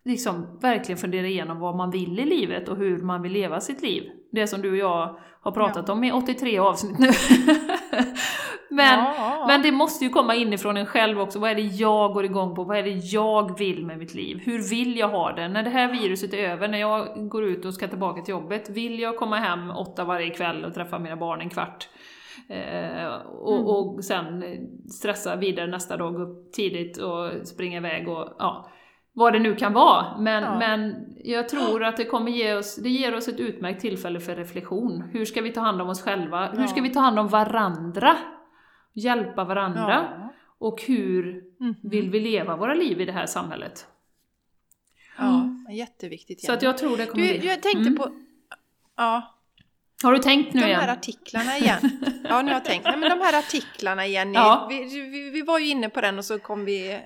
liksom 0.04 0.58
verkligen 0.62 0.98
fundera 0.98 1.26
igenom 1.26 1.58
vad 1.60 1.76
man 1.76 1.90
vill 1.90 2.20
i 2.20 2.24
livet 2.24 2.68
och 2.68 2.76
hur 2.76 2.98
man 3.02 3.22
vill 3.22 3.32
leva 3.32 3.60
sitt 3.60 3.82
liv. 3.82 4.02
Det 4.32 4.46
som 4.46 4.62
du 4.62 4.70
och 4.70 4.76
jag 4.76 5.16
har 5.40 5.52
pratat 5.52 5.88
om 5.88 6.04
i 6.04 6.12
83 6.12 6.58
avsnitt 6.58 6.98
nu. 6.98 7.08
men, 8.70 8.98
Ja. 9.04 9.44
men 9.48 9.62
det 9.62 9.72
måste 9.72 10.04
ju 10.04 10.10
komma 10.10 10.34
inifrån 10.34 10.76
en 10.76 10.86
själv 10.86 11.20
också. 11.20 11.38
Vad 11.38 11.50
är 11.50 11.54
det 11.54 11.60
jag 11.62 12.12
går 12.14 12.24
igång 12.24 12.54
på? 12.56 12.64
Vad 12.64 12.76
är 12.78 12.82
det 12.82 12.90
jag 12.90 13.58
vill 13.58 13.86
med 13.86 13.98
mitt 13.98 14.14
liv? 14.14 14.40
Hur 14.44 14.70
vill 14.70 14.96
jag 14.98 15.08
ha 15.08 15.32
det? 15.32 15.48
När 15.48 15.62
det 15.62 15.70
här 15.70 15.92
viruset 15.92 16.34
är 16.34 16.38
över, 16.50 16.68
när 16.68 16.78
jag 16.78 17.28
går 17.28 17.44
ut 17.44 17.64
och 17.64 17.74
ska 17.74 17.88
tillbaka 17.88 18.22
till 18.22 18.32
jobbet, 18.32 18.70
vill 18.70 19.00
jag 19.00 19.16
komma 19.16 19.36
hem 19.36 19.70
åtta 19.70 20.04
varje 20.04 20.30
kväll 20.30 20.64
och 20.64 20.74
träffa 20.74 20.98
mina 20.98 21.16
barn 21.16 21.40
en 21.40 21.50
kvart? 21.50 21.88
Eh, 22.48 23.14
och, 23.14 23.54
Mm. 23.54 23.66
och 23.66 24.04
sen 24.04 24.44
stressa 24.90 25.36
vidare 25.36 25.66
nästa 25.66 25.96
dag, 25.96 26.14
gå 26.14 26.22
upp 26.22 26.52
tidigt 26.52 26.98
och 26.98 27.46
springa 27.48 27.76
iväg 27.76 28.08
och 28.08 28.28
ja, 28.38 28.70
vad 29.16 29.32
det 29.32 29.38
nu 29.38 29.54
kan 29.54 29.72
vara. 29.72 30.18
Men, 30.18 30.42
Ja. 30.42 30.58
men 30.58 31.06
jag 31.24 31.48
tror 31.48 31.84
att 31.84 31.96
det 31.96 32.04
kommer 32.04 32.30
ge 32.32 32.54
oss, 32.54 32.76
det 32.76 32.88
ger 32.88 33.14
oss 33.14 33.28
ett 33.28 33.40
utmärkt 33.40 33.80
tillfälle 33.80 34.20
för 34.20 34.36
reflektion. 34.36 35.02
Hur 35.12 35.24
ska 35.24 35.40
vi 35.42 35.50
ta 35.52 35.60
hand 35.60 35.82
om 35.82 35.88
oss 35.88 36.02
själva? 36.02 36.46
Hur 36.50 36.60
Ja. 36.60 36.66
ska 36.66 36.80
vi 36.80 36.90
ta 36.90 37.00
hand 37.00 37.18
om 37.18 37.28
varandra? 37.28 38.16
Hjälpa 38.92 39.44
varandra? 39.44 40.06
Ja. 40.20 40.32
Och 40.58 40.82
hur 40.82 41.44
Mhm. 41.60 41.74
vill 41.82 42.10
vi 42.10 42.20
leva 42.20 42.56
våra 42.56 42.74
liv 42.74 43.00
i 43.00 43.04
det 43.04 43.12
här 43.12 43.26
samhället? 43.26 43.86
Ja, 45.18 45.48
jätteviktigt. 45.72 46.44
Så 46.46 46.52
att 46.52 46.62
jag 46.62 46.78
tror 46.78 46.96
det 46.96 47.06
kommer 47.06 47.26
du, 47.26 47.38
bli... 47.38 47.48
jag 47.48 47.62
tänkte 47.62 47.80
Mm. 47.88 47.96
på... 47.96 48.08
Ja. 48.96 49.33
Har 50.02 50.12
du 50.12 50.18
tänkt 50.18 50.54
nu 50.54 50.60
de 50.60 50.66
igen? 50.66 50.80
här 50.80 50.92
artiklarna 50.92 51.58
igen. 51.58 51.78
Ja, 52.28 52.42
nu 52.42 52.48
har 52.48 52.54
jag 52.56 52.64
tänkt. 52.64 52.84
Nej, 52.84 52.96
men 52.96 53.10
de 53.18 53.20
här 53.24 53.38
artiklarna 53.38 54.06
igen. 54.06 54.34
Ja. 54.34 54.66
Vi, 54.70 54.84
vi, 54.84 55.30
vi 55.30 55.42
var 55.42 55.58
ju 55.58 55.66
inne 55.66 55.88
på 55.88 56.00
den 56.00 56.18
och 56.18 56.24
så 56.24 56.38
kom 56.38 56.64
vi... 56.64 56.92
Eh, 56.92 57.00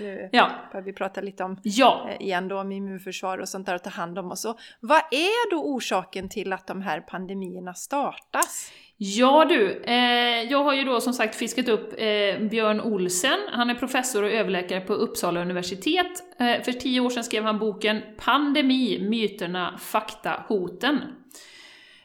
nu 0.00 0.28
Ja. 0.32 0.50
vi 0.84 0.92
prata 0.92 1.20
lite 1.20 1.44
om 1.44 1.60
Ja. 1.62 2.08
eh, 2.10 2.26
igen 2.26 2.48
då 2.48 2.60
om 2.60 2.72
immunförsvar 2.72 3.38
och 3.38 3.48
sånt 3.48 3.66
där 3.66 3.74
och 3.74 3.82
ta 3.82 3.90
hand 3.90 4.18
om 4.18 4.30
oss. 4.32 4.46
Vad 4.80 4.98
är 5.10 5.50
då 5.50 5.56
orsaken 5.64 6.28
till 6.28 6.52
att 6.52 6.66
de 6.66 6.82
här 6.82 7.00
pandemierna 7.00 7.74
startas? 7.74 8.72
Ja 8.96 9.44
du, 9.44 9.82
eh, 9.86 10.42
jag 10.50 10.64
har 10.64 10.74
ju 10.74 10.84
då 10.84 11.00
som 11.00 11.12
sagt 11.12 11.34
fiskat 11.34 11.68
upp 11.68 11.92
eh, 11.92 12.48
Björn 12.48 12.80
Olsen. 12.80 13.38
Han 13.52 13.70
är 13.70 13.74
professor 13.74 14.22
och 14.22 14.30
överläkare 14.30 14.80
på 14.80 14.92
Uppsala 14.92 15.40
universitet. 15.40 16.40
Eh, 16.40 16.62
för 16.62 16.72
tio 16.72 17.00
år 17.00 17.10
sedan 17.10 17.24
skrev 17.24 17.44
han 17.44 17.58
boken 17.58 18.02
Pandemi, 18.18 18.98
myterna, 19.10 19.78
fakta, 19.78 20.44
hoten. 20.48 21.00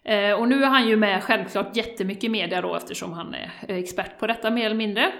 Eh, 0.03 0.31
och 0.33 0.47
nu 0.47 0.63
är 0.63 0.67
han 0.67 0.87
ju 0.87 0.97
med 0.97 1.23
självklart 1.23 1.75
jättemycket 1.77 2.23
i 2.23 2.29
media 2.29 2.61
då 2.61 2.75
eftersom 2.75 3.13
han 3.13 3.33
är 3.33 3.51
expert 3.67 4.19
på 4.19 4.27
detta 4.27 4.51
mer 4.51 4.65
eller 4.65 4.75
mindre. 4.75 5.11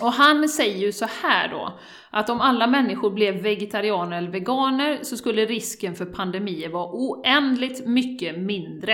Och 0.00 0.12
han 0.12 0.48
säger 0.48 0.78
ju 0.78 0.92
så 0.92 1.06
här 1.22 1.48
då, 1.48 1.78
att 2.10 2.30
om 2.30 2.40
alla 2.40 2.66
människor 2.66 3.10
blev 3.10 3.34
vegetarianer 3.34 4.18
eller 4.18 4.30
veganer 4.30 4.98
så 5.02 5.16
skulle 5.16 5.44
risken 5.44 5.94
för 5.94 6.04
pandemier 6.04 6.68
vara 6.68 6.90
oändligt 6.92 7.86
mycket 7.86 8.38
mindre. 8.38 8.92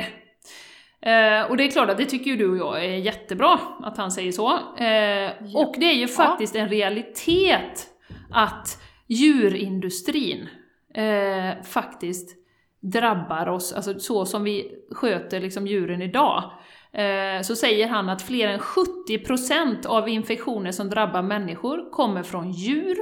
Eh, 1.01 1.43
och 1.51 1.57
det 1.57 1.65
är 1.65 1.71
klart 1.71 1.91
att 1.91 1.99
det 1.99 2.05
tycker 2.05 2.31
ju 2.31 2.37
du 2.37 2.51
och 2.51 2.59
jag 2.59 2.85
är 2.85 2.97
jättebra, 2.97 3.59
att 3.83 3.97
han 3.97 4.11
säger 4.11 4.33
så. 4.33 4.49
Eh, 4.79 5.57
Och 5.57 5.75
det 5.79 5.87
är 5.87 5.95
ju 5.95 6.09
faktiskt 6.09 6.57
en 6.57 6.69
realitet 6.69 7.87
att 8.31 8.83
djurindustrin 9.07 10.49
eh, 10.95 11.63
faktiskt 11.65 12.37
drabbar 12.83 13.49
oss, 13.49 13.73
alltså 13.73 13.99
så 13.99 14.27
som 14.27 14.45
vi 14.45 14.75
sköter 14.91 15.41
liksom 15.41 15.67
djuren 15.67 16.03
idag. 16.03 16.51
Eh, 16.93 17.43
så 17.43 17.57
säger 17.57 17.89
han 17.89 18.09
att 18.09 18.23
fler 18.23 18.49
än 18.49 18.59
70% 18.59 19.87
av 19.87 20.09
infektioner 20.09 20.73
som 20.73 20.91
drabbar 20.91 21.23
människor 21.23 21.91
kommer 21.91 22.23
från 22.23 22.51
djur. 22.51 22.97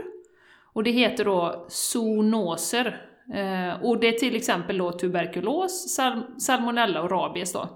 Och 0.73 0.83
det 0.85 0.91
heter 0.91 1.25
då 1.25 1.67
zoonoser. 1.69 3.07
Eh, 3.35 3.83
och 3.83 4.01
det 4.01 4.09
är 4.09 4.19
till 4.19 4.37
exempel 4.37 4.79
då 4.79 4.93
tuberkulos, 4.93 5.95
sal 5.95 6.23
salmonella 6.39 7.03
och 7.03 7.11
rabies 7.11 7.53
då. 7.53 7.69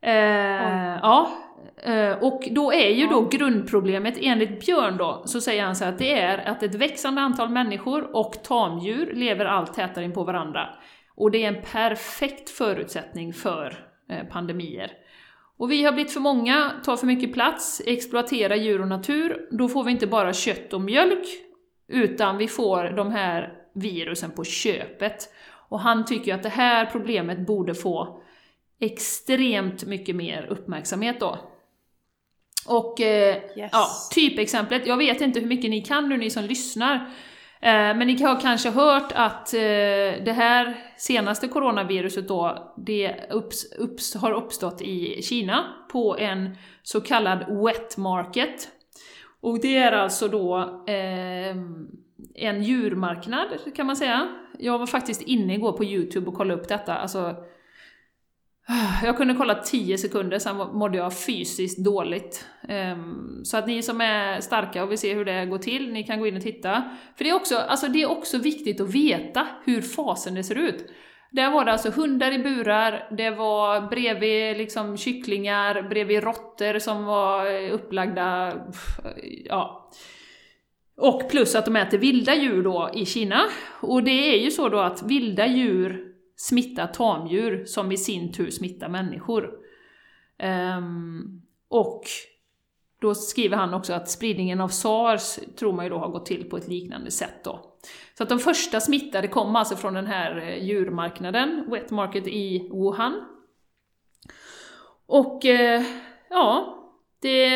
Eh, 0.00 0.98
ja, 1.02 1.30
och 2.20 2.48
då 2.50 2.72
är 2.72 2.90
ju 2.90 3.06
då 3.06 3.28
grundproblemet 3.28 4.14
enligt 4.20 4.66
Björn 4.66 4.96
då, 4.96 5.22
så 5.26 5.40
säger 5.40 5.64
han 5.64 5.76
så 5.76 5.84
att 5.84 5.98
det 5.98 6.20
är 6.20 6.38
att 6.38 6.62
ett 6.62 6.74
växande 6.74 7.20
antal 7.20 7.48
människor 7.48 8.16
och 8.16 8.42
tamdjur 8.42 9.12
lever 9.14 9.44
allt 9.44 9.74
tätare 9.74 10.04
in 10.04 10.12
på 10.12 10.24
varandra. 10.24 10.68
Och 11.16 11.30
det 11.30 11.44
är 11.44 11.48
en 11.48 11.62
perfekt 11.72 12.50
förutsättning 12.50 13.32
för 13.32 13.74
eh, 14.10 14.26
pandemier. 14.26 14.90
Och 15.58 15.70
vi 15.70 15.84
har 15.84 15.92
blivit 15.92 16.12
för 16.12 16.20
många, 16.20 16.70
tar 16.84 16.96
för 16.96 17.06
mycket 17.06 17.32
plats, 17.32 17.82
exploaterar 17.86 18.56
djur 18.56 18.80
och 18.80 18.88
natur. 18.88 19.48
Då 19.50 19.68
får 19.68 19.84
vi 19.84 19.90
inte 19.90 20.06
bara 20.06 20.32
kött 20.32 20.72
och 20.72 20.80
mjölk, 20.80 21.26
utan 21.88 22.36
vi 22.36 22.48
får 22.48 22.84
de 22.96 23.10
här 23.10 23.52
virusen 23.74 24.30
på 24.30 24.44
köpet. 24.44 25.28
Och 25.68 25.80
han 25.80 26.04
tycker 26.04 26.34
att 26.34 26.42
det 26.42 26.48
här 26.48 26.86
problemet 26.86 27.46
borde 27.46 27.74
få 27.74 28.22
extremt 28.80 29.84
mycket 29.84 30.16
mer 30.16 30.46
uppmärksamhet 30.50 31.20
då. 31.20 31.38
Och 32.68 33.00
eh, 33.00 33.36
Yes. 33.36 33.70
ja, 33.72 33.86
typexemplet, 34.14 34.86
jag 34.86 34.96
vet 34.96 35.20
inte 35.20 35.40
hur 35.40 35.46
mycket 35.46 35.70
ni 35.70 35.80
kan 35.80 36.08
nu 36.08 36.16
ni 36.16 36.30
som 36.30 36.44
lyssnar, 36.44 36.94
eh, 37.60 37.70
men 37.70 37.98
ni 37.98 38.22
har 38.22 38.40
kanske 38.40 38.70
hört 38.70 39.12
att 39.14 39.54
eh, 39.54 39.60
det 40.24 40.34
här 40.36 40.76
senaste 40.96 41.48
coronaviruset 41.48 42.28
då, 42.28 42.74
det 42.76 43.30
upps, 43.30 43.72
upps, 43.78 44.14
har 44.14 44.32
uppstått 44.32 44.82
i 44.82 45.22
Kina 45.22 45.64
på 45.92 46.16
en 46.18 46.56
så 46.82 47.00
kallad 47.00 47.62
wet 47.64 47.96
market. 47.96 48.68
Och 49.40 49.60
det 49.60 49.76
är 49.76 49.92
alltså 49.92 50.28
då 50.28 50.58
eh, 50.86 51.56
en 52.34 52.62
djurmarknad 52.62 53.48
kan 53.76 53.86
man 53.86 53.96
säga. 53.96 54.28
Jag 54.58 54.78
var 54.78 54.86
faktiskt 54.86 55.22
inne 55.22 55.54
igår 55.54 55.72
på 55.72 55.84
Youtube 55.84 56.26
och 56.26 56.34
kollade 56.34 56.60
upp 56.60 56.68
detta. 56.68 56.94
Alltså, 56.94 57.34
jag 59.04 59.16
kunde 59.16 59.34
kolla 59.34 59.54
10 59.54 59.98
sekunder, 59.98 60.38
sen 60.38 60.56
mådde 60.56 60.98
jag 60.98 61.18
fysiskt 61.18 61.84
dåligt. 61.84 62.46
Ehm, 62.68 63.44
så 63.44 63.56
att 63.56 63.66
ni 63.66 63.82
som 63.82 64.00
är 64.00 64.40
starka 64.40 64.82
och 64.82 64.90
vill 64.90 64.98
se 64.98 65.14
hur 65.14 65.24
det 65.24 65.46
går 65.46 65.58
till, 65.58 65.92
ni 65.92 66.02
kan 66.02 66.20
gå 66.20 66.26
in 66.26 66.36
och 66.36 66.42
titta. 66.42 66.82
För 67.16 67.24
det 67.24 67.30
är 67.30 67.34
också, 67.34 67.56
alltså 67.56 67.88
det 67.88 68.02
är 68.02 68.10
också 68.10 68.38
viktigt 68.38 68.80
att 68.80 68.94
veta 68.94 69.46
hur 69.64 69.82
fasen 69.82 70.34
det 70.34 70.44
ser 70.44 70.54
ut. 70.54 70.90
Där 71.30 71.50
var 71.50 71.64
det 71.64 71.72
alltså 71.72 71.90
hundar 71.90 72.32
i 72.32 72.38
burar, 72.38 73.08
det 73.16 73.30
var 73.30 73.80
bredvid 73.80 74.56
liksom 74.56 74.96
kycklingar, 74.96 75.82
bredvid 75.82 76.22
råttor 76.22 76.78
som 76.78 77.04
var 77.04 77.46
eh, 77.46 77.74
upplagda, 77.74 78.52
ja. 79.44 79.90
Och 80.96 81.30
plus 81.30 81.54
att 81.54 81.64
de 81.64 81.76
äter 81.76 81.98
vilda 81.98 82.34
djur 82.34 82.62
då 82.62 82.90
i 82.94 83.06
Kina. 83.06 83.40
Och 83.80 84.02
det 84.02 84.34
är 84.34 84.38
ju 84.38 84.50
så 84.50 84.68
då 84.68 84.78
att 84.78 85.02
vilda 85.02 85.46
djur 85.46 86.15
smittar 86.36 86.86
tamdjur 86.86 87.64
som 87.64 87.92
i 87.92 87.96
sin 87.96 88.32
tur 88.32 88.50
smittar 88.50 88.88
människor. 88.88 89.50
Um, 90.78 91.42
och 91.68 92.04
då 93.00 93.14
skriver 93.14 93.56
han 93.56 93.74
också 93.74 93.92
att 93.92 94.10
spridningen 94.10 94.60
av 94.60 94.68
SARS 94.68 95.38
tror 95.56 95.72
man 95.72 95.84
ju 95.84 95.90
då 95.90 95.98
har 95.98 96.08
gått 96.08 96.26
till 96.26 96.50
på 96.50 96.56
ett 96.56 96.68
liknande 96.68 97.10
sätt 97.10 97.44
då. 97.44 97.72
Så 98.14 98.22
att 98.22 98.28
de 98.28 98.38
första 98.38 98.80
smittade 98.80 99.28
kom 99.28 99.56
alltså 99.56 99.76
från 99.76 99.94
den 99.94 100.06
här 100.06 100.36
eh, 100.36 100.64
djurmarknaden, 100.64 101.64
Wet 101.70 101.90
Market 101.90 102.26
i 102.26 102.68
Wuhan. 102.72 103.24
Och 105.06 105.46
eh, 105.46 105.82
ja, 106.30 106.76
det, 107.20 107.48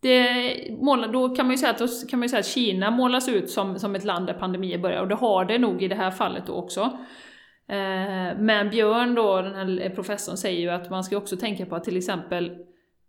det 0.00 0.56
målar, 0.80 1.08
då 1.08 1.28
kan 1.28 1.46
man 1.46 1.52
ju 1.52 1.58
säga 1.58 1.70
att, 1.70 1.78
då 1.78 1.88
kan 2.10 2.18
man 2.18 2.24
ju 2.24 2.28
säga 2.28 2.40
att 2.40 2.46
Kina 2.46 2.90
målas 2.90 3.28
ut 3.28 3.50
som, 3.50 3.78
som 3.78 3.94
ett 3.94 4.04
land 4.04 4.26
där 4.26 4.34
pandemier 4.34 4.78
börjar, 4.78 5.00
och 5.00 5.08
det 5.08 5.14
har 5.14 5.44
det 5.44 5.58
nog 5.58 5.82
i 5.82 5.88
det 5.88 5.94
här 5.94 6.10
fallet 6.10 6.46
då 6.46 6.52
också. 6.52 6.98
Eh, 7.68 8.38
men 8.38 8.70
Björn 8.70 9.14
då, 9.14 9.42
den 9.42 9.54
här 9.54 9.90
professorn, 9.90 10.36
säger 10.36 10.60
ju 10.60 10.70
att 10.70 10.90
man 10.90 11.04
ska 11.04 11.16
också 11.16 11.36
tänka 11.36 11.66
på 11.66 11.76
att 11.76 11.84
till 11.84 11.96
exempel 11.96 12.58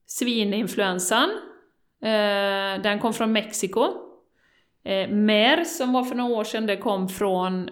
svininfluensan, 0.05 1.29
eh, 2.01 2.81
den 2.83 2.99
kom 2.99 3.13
från 3.13 3.31
Mexiko. 3.31 3.83
Eh, 4.83 5.09
mer, 5.09 5.57
MERS, 5.57 5.77
som 5.77 5.93
var 5.93 6.03
för 6.03 6.15
några 6.15 6.35
år 6.35 6.43
sedan, 6.43 6.65
det 6.65 6.77
kom 6.77 7.09
från 7.09 7.69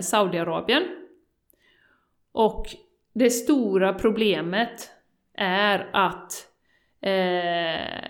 Saudiarabien. 0.00 0.82
Och 2.32 2.66
det 3.14 3.30
stora 3.30 3.94
problemet 3.94 4.90
är 5.38 5.90
att 5.92 6.32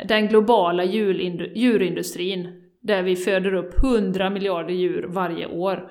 den 0.04 0.28
globala 0.28 0.84
djurindustrin, 0.84 2.70
där 2.80 3.02
vi 3.02 3.16
föder 3.16 3.54
upp 3.54 3.84
100 3.84 4.30
miljarder 4.30 4.74
djur 4.74 5.06
varje 5.08 5.46
år, 5.46 5.90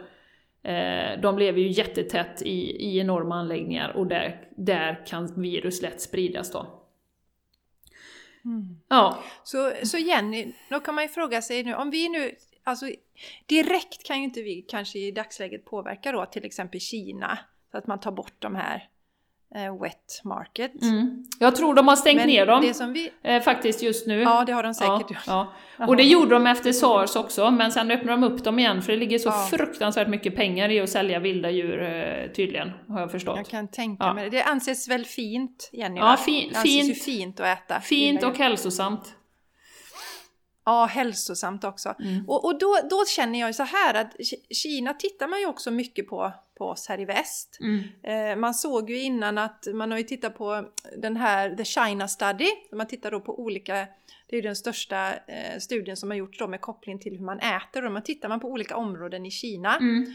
de 1.22 1.38
lever 1.38 1.60
ju 1.60 1.68
jättetätt 1.68 2.42
i, 2.42 2.86
i 2.86 3.00
enorma 3.00 3.36
anläggningar 3.36 3.90
och 3.90 4.08
där, 4.08 4.48
där 4.58 5.06
kan 5.06 5.42
virus 5.42 5.82
lätt 5.82 6.02
spridas 6.02 6.52
då. 6.52 6.82
Ja, 8.88 9.24
Så, 9.44 9.72
så 9.84 9.98
Jenny, 9.98 10.54
då 10.70 10.80
kan 10.80 10.96
man 10.96 11.04
ju 11.04 11.08
fråga 11.08 11.42
sig 11.42 11.64
nu, 11.64 11.74
om 11.76 11.90
vi 11.90 12.10
nu, 12.10 12.36
alltså 12.64 12.86
direkt 13.46 14.04
kan 14.04 14.18
ju 14.18 14.24
inte 14.24 14.42
vi 14.42 14.62
kanske 14.62 15.00
i 15.00 15.12
dagsläget 15.12 15.66
påverka 15.66 16.12
då 16.12 16.26
till 16.26 16.46
exempel 16.46 16.80
Kina, 16.80 17.40
så 17.72 17.78
att 17.78 17.88
man 17.88 18.00
tar 18.00 18.12
bort 18.12 18.36
de 18.40 18.56
här 18.56 18.76
eh, 18.76 18.82
wet 19.82 20.22
market. 20.24 20.82
mm. 20.82 21.24
jag 21.40 21.56
tror 21.56 21.74
de 21.74 21.88
har 21.88 21.96
stängt 21.96 22.18
Men 22.18 22.28
ner 22.28 22.46
dem 22.46 22.94
vi, 22.94 23.12
eh, 23.24 23.42
faktiskt 23.42 23.84
just 23.84 24.08
nu. 24.08 24.22
ja 24.22 24.44
det 24.46 24.52
har 24.54 24.64
de 24.64 24.74
säkert 24.74 25.12
gjort. 25.12 25.20
Ja, 25.28 25.54
ja. 25.78 25.88
Och 25.88 25.98
det 25.98 26.04
gjorde 26.04 26.36
de 26.36 26.48
efter 26.48 26.72
sars 26.72 27.16
också, 27.16 27.52
men 27.52 27.72
sen 27.72 27.92
öppnade 27.92 28.22
de 28.22 28.34
upp 28.34 28.44
dem 28.44 28.60
igen 28.60 28.82
för 28.82 28.92
det 28.92 28.98
ligger 28.98 29.20
så 29.20 29.30
Ja. 29.30 29.48
fruktansvärt 29.52 30.08
mycket 30.08 30.36
pengar 30.36 30.70
i 30.72 30.80
att 30.80 30.90
sälja 30.90 31.20
vilda 31.20 31.50
djur 31.50 31.82
eh, 31.84 32.32
tydligen, 32.32 32.72
har 32.88 33.00
jag 33.00 33.12
förstått. 33.12 33.38
Jag 33.38 33.48
kan 33.48 33.68
tänka 33.68 34.04
Ja. 34.04 34.14
mig 34.14 34.24
det. 34.30 34.38
Det 34.38 34.44
anses 34.44 34.88
väl 34.90 35.06
fint, 35.06 35.70
Jenny? 35.74 36.00
Ja, 36.00 36.18
fi- 36.26 36.50
det 36.54 36.58
anses 36.58 36.72
ju 36.72 36.82
fint. 36.94 37.04
fint 37.04 37.40
att 37.40 37.46
äta. 37.58 37.82
Fint 37.82 38.24
och 38.24 38.38
hälsosamt. 38.38 39.16
Ja, 40.66 40.86
hälsosamt 40.86 41.64
också. 41.64 41.94
Mm. 42.00 42.26
Och, 42.30 42.46
och 42.46 42.60
då, 42.60 42.78
då 42.90 43.06
känner 43.06 43.40
jag 43.40 43.50
ju 43.50 43.54
så 43.54 43.64
här 43.64 43.94
att 43.94 44.14
Ki- 44.20 44.54
Kina 44.54 44.94
tittar 44.94 45.28
man 45.28 45.40
ju 45.40 45.46
också 45.46 45.72
mycket 45.72 46.08
på, 46.08 46.34
på 46.58 46.66
oss 46.66 46.88
här 46.88 47.00
i 47.00 47.06
väst. 47.06 47.58
Mm. 47.62 47.84
Eh, 48.04 48.40
man 48.40 48.54
såg 48.54 48.90
ju 48.90 49.02
innan 49.02 49.38
att 49.38 49.68
man 49.74 49.92
har 49.92 49.98
ju 49.98 50.04
tittat 50.04 50.38
på 50.38 50.70
den 50.98 51.18
här 51.18 51.56
The 51.56 51.66
China 51.66 52.08
Study. 52.08 52.50
Man 52.72 52.88
tittar 52.88 53.12
då 53.12 53.20
på 53.20 53.40
olika, 53.40 53.74
det 54.28 54.36
är 54.36 54.36
ju 54.36 54.42
den 54.42 54.56
största 54.56 55.14
eh, 55.14 55.60
studien 55.60 55.98
som 55.98 56.10
har 56.10 56.18
gjorts 56.18 56.40
då 56.40 56.48
med 56.48 56.62
koppling 56.62 57.00
till 57.00 57.18
hur 57.18 57.26
man 57.26 57.40
äter. 57.40 57.86
Och 57.86 57.92
man 57.92 58.04
tittar 58.04 58.30
man 58.30 58.40
på 58.40 58.48
olika 58.48 58.76
områden 58.76 59.26
i 59.26 59.32
Kina. 59.32 59.78
Mm. 59.78 60.06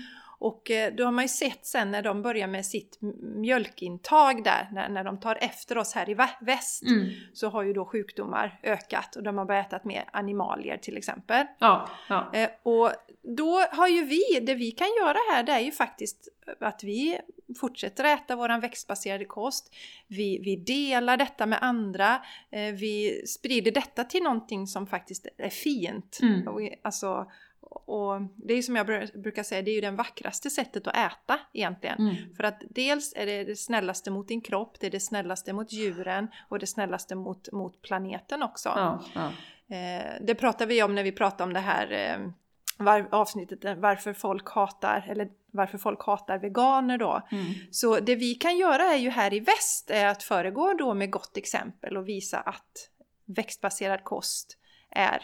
Och 0.40 0.70
eh, 0.70 0.94
då 0.94 1.04
har 1.04 1.12
man 1.12 1.24
ju 1.24 1.28
sett 1.28 1.66
sen 1.66 1.90
när 1.90 2.02
de 2.02 2.22
börjar 2.22 2.46
med 2.46 2.66
sitt 2.66 2.98
mjölkintag 3.22 4.44
där, 4.44 4.68
när, 4.72 4.88
när 4.88 5.04
de 5.04 5.20
tar 5.20 5.38
efter 5.40 5.78
oss 5.78 5.92
här 5.92 6.10
i 6.10 6.14
väst, 6.40 6.82
mm. 6.82 7.10
så 7.32 7.48
har 7.48 7.62
ju 7.62 7.72
då 7.72 7.84
sjukdomar 7.84 8.60
ökat 8.62 9.16
och 9.16 9.22
de 9.22 9.38
har 9.38 9.44
börjat 9.44 9.72
äta 9.72 9.88
mer 9.88 10.04
animalier 10.12 10.76
till 10.76 10.96
exempel. 10.96 11.46
Ja, 11.58 11.88
ja. 12.08 12.30
Eh, 12.32 12.48
och 12.62 12.92
då 13.22 13.60
har 13.72 13.88
ju 13.88 14.04
vi, 14.04 14.40
det 14.42 14.54
vi 14.54 14.70
kan 14.70 14.88
göra 15.00 15.18
här 15.32 15.42
det 15.42 15.52
är 15.52 15.60
ju 15.60 15.72
faktiskt 15.72 16.28
att 16.60 16.84
vi 16.84 17.18
fortsätter 17.60 18.04
äta 18.04 18.36
våran 18.36 18.60
växtbaserade 18.60 19.24
kost. 19.24 19.74
Vi, 20.06 20.38
vi 20.38 20.56
delar 20.56 21.16
detta 21.16 21.46
med 21.46 21.58
andra. 21.62 22.22
Eh, 22.50 22.74
vi 22.74 23.22
sprider 23.26 23.70
detta 23.70 24.04
till 24.04 24.22
någonting 24.22 24.66
som 24.66 24.86
faktiskt 24.86 25.26
är 25.38 25.50
fint. 25.50 26.18
Mm. 26.22 26.74
Alltså, 26.82 27.26
och 27.60 28.20
det 28.36 28.54
är 28.54 28.62
som 28.62 28.76
jag 28.76 28.86
brukar 29.14 29.42
säga, 29.42 29.62
det 29.62 29.70
är 29.70 29.74
ju 29.74 29.80
det 29.80 29.90
vackraste 29.90 30.50
sättet 30.50 30.86
att 30.86 30.96
äta 30.96 31.38
egentligen. 31.52 31.98
Mm. 31.98 32.34
För 32.36 32.44
att 32.44 32.62
dels 32.70 33.12
är 33.16 33.26
det 33.26 33.44
det 33.44 33.56
snällaste 33.56 34.10
mot 34.10 34.28
din 34.28 34.40
kropp, 34.40 34.76
det 34.80 34.86
är 34.86 34.90
det 34.90 35.00
snällaste 35.00 35.52
mot 35.52 35.72
djuren 35.72 36.28
och 36.48 36.58
det 36.58 36.66
snällaste 36.66 37.14
mot, 37.14 37.52
mot 37.52 37.82
planeten 37.82 38.42
också. 38.42 38.68
Ja, 38.68 39.04
ja. 39.14 39.32
Eh, 39.76 40.12
det 40.20 40.34
pratar 40.34 40.66
vi 40.66 40.82
om 40.82 40.94
när 40.94 41.02
vi 41.02 41.12
pratar 41.12 41.44
om 41.44 41.52
det 41.52 41.60
här 41.60 41.92
eh, 41.92 42.30
var, 42.76 43.08
avsnittet 43.10 43.78
varför 43.78 44.12
folk 44.12 44.50
hatar, 44.50 45.06
eller 45.08 45.28
varför 45.50 45.78
folk 45.78 46.02
hatar 46.02 46.38
veganer 46.38 46.98
då. 46.98 47.22
Mm. 47.30 47.44
Så 47.70 48.00
det 48.00 48.14
vi 48.14 48.34
kan 48.34 48.58
göra 48.58 48.82
är 48.82 48.98
ju 48.98 49.10
här 49.10 49.34
i 49.34 49.40
väst 49.40 49.90
är 49.90 50.06
att 50.06 50.22
föregå 50.22 50.74
då 50.78 50.94
med 50.94 51.10
gott 51.10 51.36
exempel 51.36 51.96
och 51.96 52.08
visa 52.08 52.40
att 52.40 52.90
växtbaserad 53.24 54.04
kost 54.04 54.56
är 54.90 55.22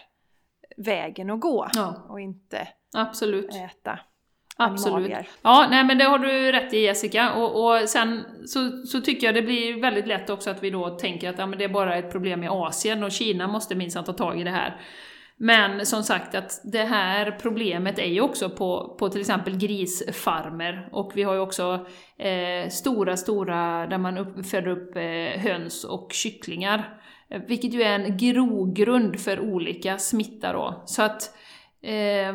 vägen 0.76 1.30
att 1.30 1.40
gå 1.40 1.68
ja. 1.74 2.06
och 2.08 2.20
inte 2.20 2.68
Absolut. 2.94 3.54
äta 3.54 3.98
Absolut. 4.58 4.94
Animalier. 4.94 5.28
Ja, 5.42 5.66
nej 5.70 5.84
men 5.84 5.98
det 5.98 6.04
har 6.04 6.18
du 6.18 6.52
rätt 6.52 6.72
i 6.72 6.80
Jessica. 6.80 7.32
Och, 7.32 7.64
och 7.64 7.88
sen 7.88 8.24
så, 8.46 8.86
så 8.86 9.00
tycker 9.00 9.26
jag 9.26 9.34
det 9.34 9.42
blir 9.42 9.80
väldigt 9.80 10.06
lätt 10.06 10.30
också 10.30 10.50
att 10.50 10.62
vi 10.62 10.70
då 10.70 10.90
tänker 10.90 11.30
att 11.30 11.38
ja, 11.38 11.46
men 11.46 11.58
det 11.58 11.64
är 11.64 11.68
bara 11.68 11.96
ett 11.96 12.12
problem 12.12 12.44
i 12.44 12.48
Asien 12.48 13.04
och 13.04 13.12
Kina 13.12 13.48
måste 13.48 13.74
minsann 13.74 14.04
ta 14.04 14.12
tag 14.12 14.40
i 14.40 14.44
det 14.44 14.50
här. 14.50 14.80
Men 15.38 15.86
som 15.86 16.02
sagt 16.02 16.34
att 16.34 16.60
det 16.64 16.84
här 16.84 17.38
problemet 17.42 17.98
är 17.98 18.08
ju 18.08 18.20
också 18.20 18.50
på, 18.50 18.96
på 18.98 19.08
till 19.08 19.20
exempel 19.20 19.56
grisfarmer 19.56 20.88
och 20.92 21.12
vi 21.14 21.22
har 21.22 21.34
ju 21.34 21.40
också 21.40 21.86
eh, 22.18 22.68
stora, 22.68 23.16
stora 23.16 23.86
där 23.86 23.98
man 23.98 24.18
upp, 24.18 24.46
föder 24.46 24.68
upp 24.68 24.96
eh, 24.96 25.42
höns 25.42 25.84
och 25.84 26.12
kycklingar. 26.12 27.00
Eh, 27.30 27.42
vilket 27.48 27.74
ju 27.74 27.82
är 27.82 27.98
en 27.98 28.16
grogrund 28.16 29.20
för 29.20 29.40
olika 29.40 29.98
smitta 29.98 30.52
då. 30.52 30.82
Så 30.86 31.02
att 31.02 31.36
eh, 31.82 32.34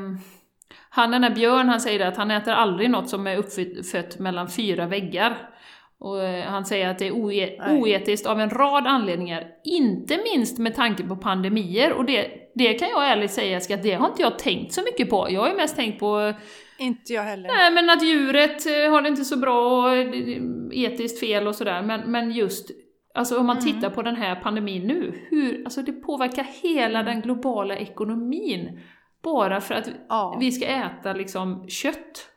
han 0.90 1.12
den 1.12 1.24
här 1.24 1.36
Björn 1.36 1.70
han 1.70 1.82
säger 1.82 2.08
att 2.08 2.18
han 2.18 2.32
äter 2.32 2.54
aldrig 2.54 2.90
något 2.90 3.10
som 3.10 3.28
är 3.28 3.38
uppfött 3.38 4.20
mellan 4.20 4.50
fyra 4.50 4.86
väggar. 4.86 5.50
Och 6.00 6.24
eh, 6.24 6.46
han 6.46 6.66
säger 6.66 6.90
att 6.90 7.00
det 7.00 7.08
är 7.08 7.12
oetiskt 7.12 8.26
av 8.26 8.42
en 8.42 8.50
rad 8.50 8.88
anledningar, 8.88 9.48
inte 9.64 10.20
minst 10.34 10.58
med 10.58 10.76
tanke 10.76 11.04
på 11.04 11.16
pandemier. 11.16 11.94
Och 11.94 12.06
det, 12.06 12.32
det 12.56 12.74
kan 12.74 12.90
jag 12.90 13.12
ärligt 13.12 13.32
säga 13.32 13.58
att 13.58 13.84
det 13.84 13.94
har 13.94 14.08
inte 14.08 14.22
jag 14.22 14.40
tänkt 14.40 14.74
så 14.74 14.82
mycket 14.82 15.10
på. 15.10 15.28
Jag 15.30 15.42
har 15.42 15.50
ju 15.50 15.56
mest 15.56 15.76
tänkt 15.76 16.00
på... 16.00 16.34
Inte 16.80 17.14
jag 17.14 17.24
heller. 17.24 17.48
Nej, 17.48 17.72
men 17.72 17.90
att 17.90 18.04
djuret 18.04 18.66
eh, 18.66 18.92
har 18.92 19.02
det 19.02 19.10
inte 19.10 19.26
så 19.26 19.38
bra 19.38 19.84
och 19.84 19.98
etiskt 20.74 21.20
fel 21.20 21.48
och 21.48 21.56
sådär. 21.56 21.82
Men, 21.82 22.12
men 22.12 22.32
just, 22.32 22.72
alltså 23.14 23.40
om 23.40 23.46
man 23.46 23.58
mm. 23.58 23.74
tittar 23.74 23.90
på 23.90 24.02
den 24.02 24.16
här 24.16 24.36
pandemin 24.36 24.88
nu, 24.88 25.28
hur, 25.30 25.64
alltså 25.64 25.82
det 25.82 25.92
påverkar 25.92 26.44
hela 26.44 27.04
den 27.04 27.22
globala 27.22 27.76
ekonomin. 27.76 28.80
Bara 29.24 29.62
för 29.62 29.76
att 29.76 29.90
ja. 30.10 30.38
vi 30.40 30.52
ska 30.52 30.66
äta 30.66 31.14
liksom 31.14 31.68
kött. 31.70 32.28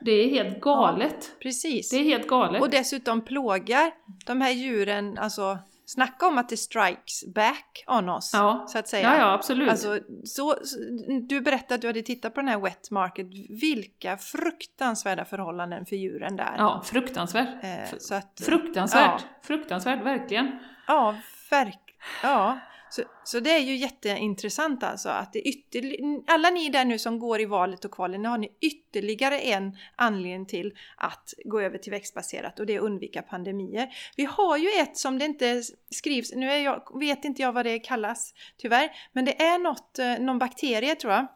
Det 0.00 0.12
är 0.12 0.28
helt 0.28 0.60
galet. 0.60 1.16
Ja, 1.20 1.36
precis. 1.42 1.90
Det 1.90 1.96
är 1.96 2.04
helt 2.04 2.26
galet. 2.26 2.62
Och 2.62 2.70
dessutom 2.70 3.20
plågar 3.20 3.92
de 4.26 4.40
här 4.40 4.50
djuren, 4.50 5.18
alltså 5.18 5.58
Snacka 5.92 6.26
om 6.26 6.38
att 6.38 6.48
det 6.48 6.56
strikes 6.56 7.24
back 7.34 7.84
on 7.86 8.08
oss, 8.08 8.30
ja. 8.34 8.64
så 8.68 8.78
att 8.78 8.88
säga. 8.88 9.14
Ja, 9.14 9.18
ja, 9.18 9.32
absolut. 9.32 9.70
Alltså, 9.70 9.98
så, 10.24 10.54
du 11.28 11.40
berättade 11.40 11.74
att 11.74 11.80
du 11.80 11.86
hade 11.86 12.02
tittat 12.02 12.34
på 12.34 12.40
den 12.40 12.48
här 12.48 12.60
wet 12.60 12.90
market. 12.90 13.26
Vilka 13.48 14.16
fruktansvärda 14.16 15.24
förhållanden 15.24 15.86
för 15.86 15.96
djuren 15.96 16.36
där. 16.36 16.54
Ja, 16.58 16.82
fruktansvärt. 16.84 17.64
Eh, 17.64 17.98
så 17.98 18.14
att, 18.14 18.40
fruktansvärt. 18.44 19.20
Ja. 19.20 19.38
Fruktansvärt, 19.42 20.02
verkligen. 20.02 20.58
Ja, 20.86 21.14
verkligen. 21.50 22.00
Ja. 22.22 22.58
Så, 22.94 23.02
så 23.24 23.40
det 23.40 23.50
är 23.50 23.58
ju 23.58 23.76
jätteintressant 23.76 24.82
alltså 24.82 25.08
att 25.08 25.32
det 25.32 25.96
alla 26.26 26.50
ni 26.50 26.68
där 26.68 26.84
nu 26.84 26.98
som 26.98 27.18
går 27.18 27.40
i 27.40 27.44
valet 27.44 27.84
och 27.84 27.90
kvalet, 27.90 28.20
nu 28.20 28.28
har 28.28 28.38
ni 28.38 28.52
ytterligare 28.60 29.38
en 29.38 29.76
anledning 29.96 30.46
till 30.46 30.72
att 30.96 31.34
gå 31.44 31.60
över 31.60 31.78
till 31.78 31.90
växtbaserat 31.90 32.60
och 32.60 32.66
det 32.66 32.74
är 32.74 32.78
att 32.78 32.84
undvika 32.84 33.22
pandemier. 33.22 33.88
Vi 34.16 34.24
har 34.24 34.56
ju 34.56 34.68
ett 34.68 34.96
som 34.96 35.18
det 35.18 35.24
inte 35.24 35.62
skrivs, 35.90 36.32
nu 36.34 36.46
jag, 36.46 37.00
vet 37.00 37.24
inte 37.24 37.42
jag 37.42 37.52
vad 37.52 37.66
det 37.66 37.78
kallas 37.78 38.34
tyvärr, 38.58 38.90
men 39.12 39.24
det 39.24 39.42
är 39.42 39.58
något, 39.58 39.98
eh, 39.98 40.18
någon 40.18 40.38
bakterie 40.38 40.94
tror 40.94 41.12
jag 41.12 41.26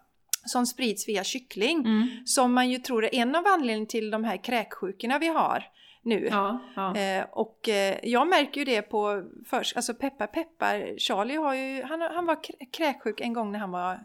som 0.46 0.66
sprids 0.66 1.08
via 1.08 1.24
kyckling. 1.24 1.78
Mm. 1.78 2.08
Som 2.26 2.52
man 2.52 2.70
ju 2.70 2.78
tror 2.78 3.04
är 3.04 3.14
en 3.14 3.34
av 3.34 3.46
anledningarna 3.46 3.86
till 3.86 4.10
de 4.10 4.24
här 4.24 4.44
kräksjukorna 4.44 5.18
vi 5.18 5.26
har 5.26 5.64
nu. 6.06 6.28
Ja, 6.30 6.58
ja. 6.76 6.96
Eh, 6.96 7.24
och 7.30 7.68
eh, 7.68 7.98
jag 8.02 8.28
märker 8.28 8.60
ju 8.60 8.64
det 8.64 8.82
på 8.82 9.24
först, 9.46 9.76
alltså 9.76 9.94
peppar 9.94 10.26
peppar, 10.26 10.98
Charlie 10.98 11.36
har 11.36 11.54
ju, 11.54 11.82
han, 11.82 12.00
han 12.00 12.26
var 12.26 12.38
kräksjuk 12.72 13.20
en 13.20 13.32
gång 13.32 13.52
när 13.52 13.58
han 13.58 13.70
var 13.70 14.00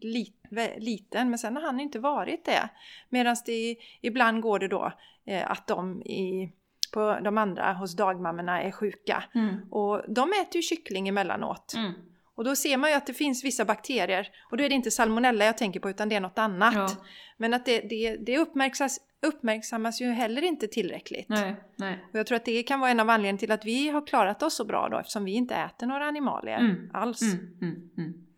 lit, 0.00 0.42
liten 0.76 1.30
men 1.30 1.38
sen 1.38 1.56
har 1.56 1.62
han 1.62 1.80
inte 1.80 1.98
varit 1.98 2.44
det. 2.44 2.68
Medan 3.08 3.36
det 3.46 3.76
ibland 4.00 4.42
går 4.42 4.58
det 4.58 4.68
då 4.68 4.92
eh, 5.26 5.50
att 5.50 5.66
de 5.66 6.02
i 6.02 6.52
på 6.92 7.18
de 7.22 7.38
andra 7.38 7.72
hos 7.72 7.96
dagmammorna 7.96 8.62
är 8.62 8.70
sjuka. 8.70 9.24
Mm. 9.34 9.56
Och 9.70 10.02
de 10.08 10.32
äter 10.32 10.56
ju 10.56 10.62
kyckling 10.62 11.08
emellanåt. 11.08 11.74
Mm. 11.76 11.92
Och 12.34 12.44
då 12.44 12.56
ser 12.56 12.76
man 12.76 12.90
ju 12.90 12.96
att 12.96 13.06
det 13.06 13.14
finns 13.14 13.44
vissa 13.44 13.64
bakterier. 13.64 14.28
Och 14.50 14.56
då 14.56 14.64
är 14.64 14.68
det 14.68 14.74
inte 14.74 14.90
salmonella 14.90 15.44
jag 15.44 15.58
tänker 15.58 15.80
på 15.80 15.90
utan 15.90 16.08
det 16.08 16.16
är 16.16 16.20
något 16.20 16.38
annat. 16.38 16.74
Ja. 16.74 16.88
Men 17.36 17.54
att 17.54 17.66
det, 17.66 17.80
det, 17.80 18.16
det 18.16 18.38
uppmärksammas, 18.38 19.00
uppmärksammas 19.24 20.00
ju 20.00 20.10
heller 20.10 20.42
inte 20.42 20.68
tillräckligt. 20.68 21.28
Nej, 21.28 21.56
nej. 21.76 22.04
Och 22.12 22.18
jag 22.18 22.26
tror 22.26 22.36
att 22.36 22.44
det 22.44 22.62
kan 22.62 22.80
vara 22.80 22.90
en 22.90 23.00
av 23.00 23.10
anledningarna 23.10 23.38
till 23.38 23.50
att 23.52 23.64
vi 23.64 23.88
har 23.88 24.06
klarat 24.06 24.42
oss 24.42 24.54
så 24.54 24.64
bra 24.64 24.88
då 24.88 24.98
eftersom 24.98 25.24
vi 25.24 25.32
inte 25.32 25.54
äter 25.54 25.86
några 25.86 26.04
animalier 26.04 26.58
mm. 26.58 26.90
alls. 26.92 27.22
Mm, 27.22 27.58
mm, 27.62 27.90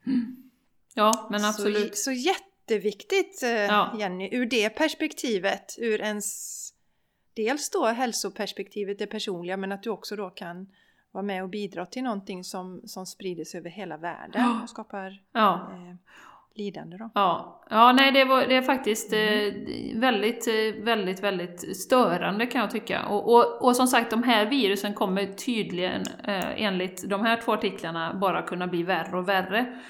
mm. 0.07 0.37
ja, 0.95 1.29
men 1.31 1.45
absolut. 1.45 1.97
Så, 1.97 2.03
så 2.03 2.13
jätteviktigt 2.13 3.43
eh, 3.43 3.51
ja. 3.51 3.95
Jenny, 3.99 4.29
ur 4.33 4.47
det 4.47 4.71
perspektivet, 4.71 5.75
ur 5.79 6.01
ens 6.01 6.57
dels 7.35 7.71
då 7.71 7.87
hälsoperspektivet, 7.87 8.99
det 8.99 9.07
personliga, 9.07 9.57
men 9.57 9.73
att 9.73 9.83
du 9.83 9.91
också 9.91 10.17
då 10.17 10.31
kan 10.31 10.69
vara 11.13 11.23
med 11.23 11.43
och 11.43 11.49
bidra 11.49 11.87
till 11.87 12.03
någonting 12.03 12.45
som, 12.45 12.83
som 12.85 13.07
sprider 13.07 13.45
sig 13.45 13.59
över 13.61 13.71
hela 13.71 13.97
världen 13.97 14.61
och 14.63 14.71
skapar 14.71 15.23
ja. 15.33 15.71
eh, 15.73 15.97
lidande 16.57 16.97
då. 16.97 17.11
Ja, 17.15 17.63
ja 17.71 17.93
nej 17.93 18.13
det, 18.13 18.25
var, 18.25 18.47
det 18.47 18.57
är 18.57 18.63
faktiskt 18.63 19.13
mm. 19.13 19.67
eh, 19.95 20.01
väldigt, 20.01 20.49
eh, 20.49 20.85
väldigt, 20.85 21.23
väldigt 21.23 21.77
störande 21.77 22.47
kan 22.47 22.61
jag 22.61 22.71
tycka. 22.71 23.07
Och, 23.07 23.35
och, 23.35 23.65
och 23.65 23.77
som 23.77 23.87
sagt, 23.87 24.11
de 24.11 24.23
här 24.23 24.47
virusen 24.47 24.95
kommer 24.95 25.27
tydligen 25.27 26.03
eh, 26.25 26.63
enligt 26.63 27.09
de 27.09 27.21
här 27.21 27.41
två 27.45 27.53
artiklarna 27.53 28.15
bara 28.15 28.43
kunna 28.43 28.67
bli 28.67 28.83
värre 28.83 29.19
och 29.19 29.29
värre. 29.29 29.81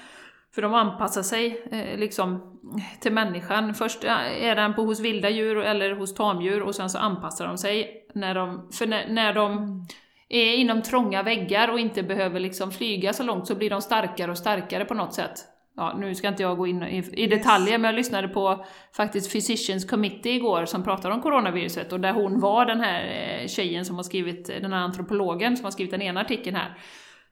För 0.55 0.61
de 0.61 0.73
anpassar 0.73 1.21
sig 1.21 1.63
eh, 1.71 1.99
liksom 1.99 2.59
till 3.01 3.13
människan. 3.13 3.73
Först 3.73 4.03
är 4.03 4.55
den 4.55 4.73
på 4.73 4.81
hos 4.81 4.99
vilda 4.99 5.29
djur 5.29 5.57
eller 5.57 5.95
hos 5.95 6.13
tamdjur 6.13 6.61
och 6.61 6.75
sen 6.75 6.89
så 6.89 6.97
anpassar 6.97 7.47
de 7.47 7.57
sig 7.57 8.07
när 8.13 8.35
de, 8.35 8.69
för 8.71 8.87
när, 8.87 9.07
när 9.09 9.33
de 9.33 9.51
mm 9.51 9.85
är 10.29 10.55
inom 10.55 10.81
trånga 10.81 11.23
väggar 11.23 11.67
och 11.67 11.79
inte 11.79 12.03
behöver 12.03 12.39
liksom 12.39 12.71
flyga 12.71 13.13
så 13.13 13.23
långt 13.23 13.47
så 13.47 13.55
blir 13.55 13.69
de 13.69 13.81
starkare 13.81 14.31
och 14.31 14.37
starkare 14.37 14.85
på 14.85 14.93
något 14.93 15.13
sätt. 15.13 15.45
Ja, 15.79 15.95
nu 15.99 16.15
ska 16.15 16.27
inte 16.27 16.43
jag 16.43 16.57
gå 16.57 16.67
in 16.67 16.83
i, 16.83 17.27
detaljer, 17.27 17.77
men 17.77 17.89
jag 17.89 17.95
lyssnade 17.95 18.27
på 18.27 18.65
faktiskt 18.93 19.31
Physicians 19.31 19.85
Committee 19.85 20.35
igår 20.35 20.65
som 20.65 20.83
pratade 20.83 21.13
om 21.13 21.21
coronaviruset 21.21 21.93
och 21.93 21.99
där 21.99 22.13
hon 22.13 22.39
var 22.39 22.65
den 22.65 22.79
här 22.79 23.01
eh, 23.41 23.47
tjejen 23.47 23.85
som 23.85 23.95
har 23.95 24.03
skrivit, 24.03 24.45
den 24.45 24.73
här 24.73 24.79
antropologen 24.79 25.57
som 25.57 25.63
har 25.63 25.71
skrivit 25.71 25.91
den 25.91 26.01
ena 26.01 26.21
artikeln 26.21 26.55
här. 26.55 26.77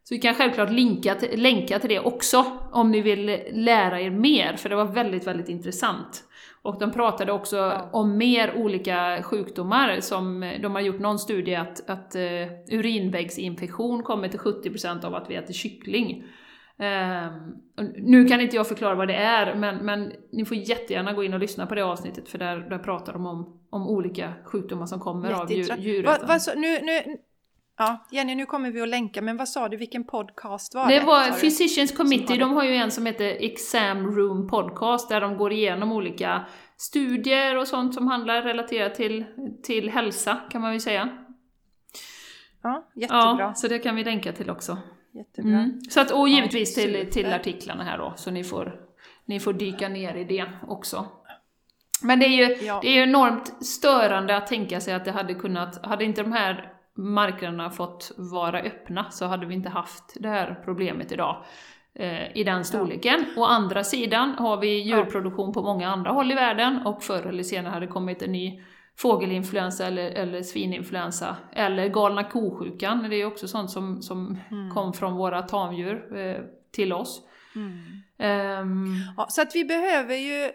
Så 0.04 0.16
vi 0.16 0.22
kan 0.22 0.36
självklart 0.36 0.70
linka 0.70 1.16
till, 1.16 1.41
länka 1.41 1.80
till 1.80 1.89
det 1.89 2.00
också 2.00 2.46
om 2.72 2.91
ni 2.91 3.02
vill 3.02 3.39
lära 3.52 4.02
er 4.02 4.10
mer, 4.10 4.56
för 4.58 4.70
det 4.70 4.76
var 4.76 4.86
väldigt, 4.86 5.28
väldigt 5.28 5.50
intressant. 5.50 6.24
Och 6.62 6.80
de 6.80 6.91
pratade 6.91 7.32
också 7.32 7.82
om 7.91 8.18
mer 8.18 8.56
olika 8.56 9.24
sjukdomar 9.24 10.00
som 10.00 10.54
de 10.62 10.76
har 10.76 10.82
gjort 10.82 11.00
någon 11.00 11.20
studie 11.20 11.56
att, 11.56 11.89
att 11.89 12.16
uh, 12.16 12.78
urinvägsinfektion 12.80 14.04
kommer 14.04 14.28
till 14.28 14.39
70% 14.39 15.06
av 15.06 15.16
att 15.16 15.30
vi 15.30 15.36
äter 15.36 15.54
kyckling. 15.54 16.24
Uh, 16.82 17.32
nu 17.95 18.26
kan 18.26 18.41
inte 18.41 18.55
jag 18.55 18.67
förklara 18.67 18.95
vad 18.95 19.07
det 19.07 19.15
är, 19.15 19.55
men, 19.55 19.86
men 19.86 20.13
ni 20.32 20.45
får 20.45 20.57
jättegärna 20.57 21.13
gå 21.13 21.23
in 21.23 21.34
och 21.34 21.39
lyssna 21.39 21.65
på 21.65 21.76
det 21.76 21.82
avsnittet 21.82 22.30
för 22.30 22.38
där, 22.38 22.57
där 22.57 22.80
pratar 22.80 23.13
de 23.13 23.26
om, 23.26 23.59
om 23.69 23.88
olika 23.88 24.34
sjukdomar 24.45 24.86
som 24.86 24.99
kommer 24.99 25.32
av 25.32 25.51
djur, 25.51 25.78
djuret. 25.78 26.21
Va, 26.28 26.39
nu, 26.55 26.80
nu, 26.82 27.17
Ja, 27.78 28.05
Jenny, 28.11 28.36
nu 28.36 28.45
kommer 28.45 28.71
vi 28.71 28.82
att 28.82 28.89
länka, 28.89 29.21
men 29.21 29.38
vad 29.38 29.49
sa 29.49 29.69
du, 29.69 29.78
vilken 29.78 30.03
podcast 30.03 30.76
var 30.76 30.88
det? 30.88 30.99
Det 30.99 31.05
var 31.05 31.39
Physicians 31.39 31.91
Committee, 31.91 32.38
de 32.38 32.51
har 32.51 32.63
ju 32.63 32.76
en 32.76 32.91
som 32.91 33.05
heter 33.05 33.38
Exam 33.39 34.15
Room 34.15 34.47
Podcast, 34.47 35.09
där 35.09 35.21
de 35.21 35.38
går 35.38 35.51
igenom 35.51 35.91
olika 35.91 36.45
studier 36.78 37.57
och 37.57 37.67
sånt 37.67 37.93
som 37.93 38.07
handlar 38.07 38.41
relaterat 38.41 38.95
till, 38.95 39.26
till 39.63 39.89
hälsa, 39.89 40.38
kan 40.51 40.61
man 40.61 40.73
ju 40.73 40.80
säga. 40.80 41.09
Ja, 42.63 42.89
jättebra. 42.95 43.36
Ja, 43.39 43.53
så 43.53 43.67
det 43.67 43.80
kan 43.80 43.95
vi 43.95 44.03
länka 44.03 44.32
till 44.32 44.49
också. 44.49 44.78
Jättebra. 45.16 45.51
Mm. 45.51 45.82
Så 45.89 46.01
att, 46.01 46.11
och 46.11 46.30
givetvis 46.30 46.78
Ja, 46.78 46.84
till, 46.84 47.11
till 47.11 47.34
artiklarna 47.34 47.84
här 47.84 47.97
då, 47.97 48.13
så 48.16 48.32
ni 48.32 48.43
får, 48.43 48.80
ni 49.26 49.39
får 49.39 49.53
dyka 49.53 49.89
ner 49.89 50.16
i 50.16 50.24
det 50.24 50.45
också. 50.68 51.05
Men 52.03 52.20
det 52.20 52.26
är 52.26 52.47
ju 52.47 52.66
Ja. 52.66 52.80
det 52.82 52.88
är 52.88 52.93
ju 52.93 53.01
enormt 53.03 53.66
störande 53.66 54.38
att 54.38 54.47
tänka 54.47 54.82
sig 54.82 54.93
att 54.93 55.05
det 55.05 55.11
hade 55.11 55.34
kunnat, 55.34 55.86
hade 55.86 56.05
inte 56.05 56.22
de 56.24 56.32
här 56.32 56.72
marknaderna 56.97 57.70
fått 57.70 58.11
vara 58.18 58.59
öppna 58.59 59.11
så 59.11 59.26
hade 59.26 59.45
vi 59.45 59.53
inte 59.53 59.70
haft 59.70 60.13
det 60.20 60.30
här 60.30 60.61
problemet 60.66 61.11
idag 61.11 61.45
eh, 61.95 62.38
i 62.38 62.43
den 62.43 62.66
storleken. 62.66 63.26
Å 63.38 63.45
andra 63.45 63.84
sidan 63.84 64.36
har 64.38 64.57
vi 64.57 64.82
djurproduktion 64.82 65.53
på 65.53 65.61
många 65.61 65.89
andra 65.89 66.11
håll 66.11 66.32
i 66.32 66.36
världen 66.36 66.86
och 66.86 67.03
förr 67.03 67.26
eller 67.26 67.43
senare 67.43 67.74
hade 67.74 67.88
kommit 67.88 68.22
en 68.22 68.32
ny 68.32 68.61
fågelinfluensa 68.98 69.88
eller, 69.88 70.12
eller 70.12 70.43
svininfluensa 70.43 71.36
eller 71.52 71.88
galna 71.89 72.24
kosjukan. 72.24 73.10
Det 73.10 73.16
är 73.16 73.26
också 73.26 73.48
sånt 73.48 73.72
som, 73.72 74.02
som 74.02 74.38
kom 74.74 74.93
från 74.93 75.14
våra 75.16 75.41
tamdjur 75.41 76.18
eh, 76.18 76.41
till 76.72 76.93
oss. 76.93 77.22
Ehm, 78.18 78.96
Ja, 79.18 79.28
så 79.30 79.41
att 79.41 79.56
vi 79.56 79.66
behöver 79.66 80.16
ju, 80.16 80.52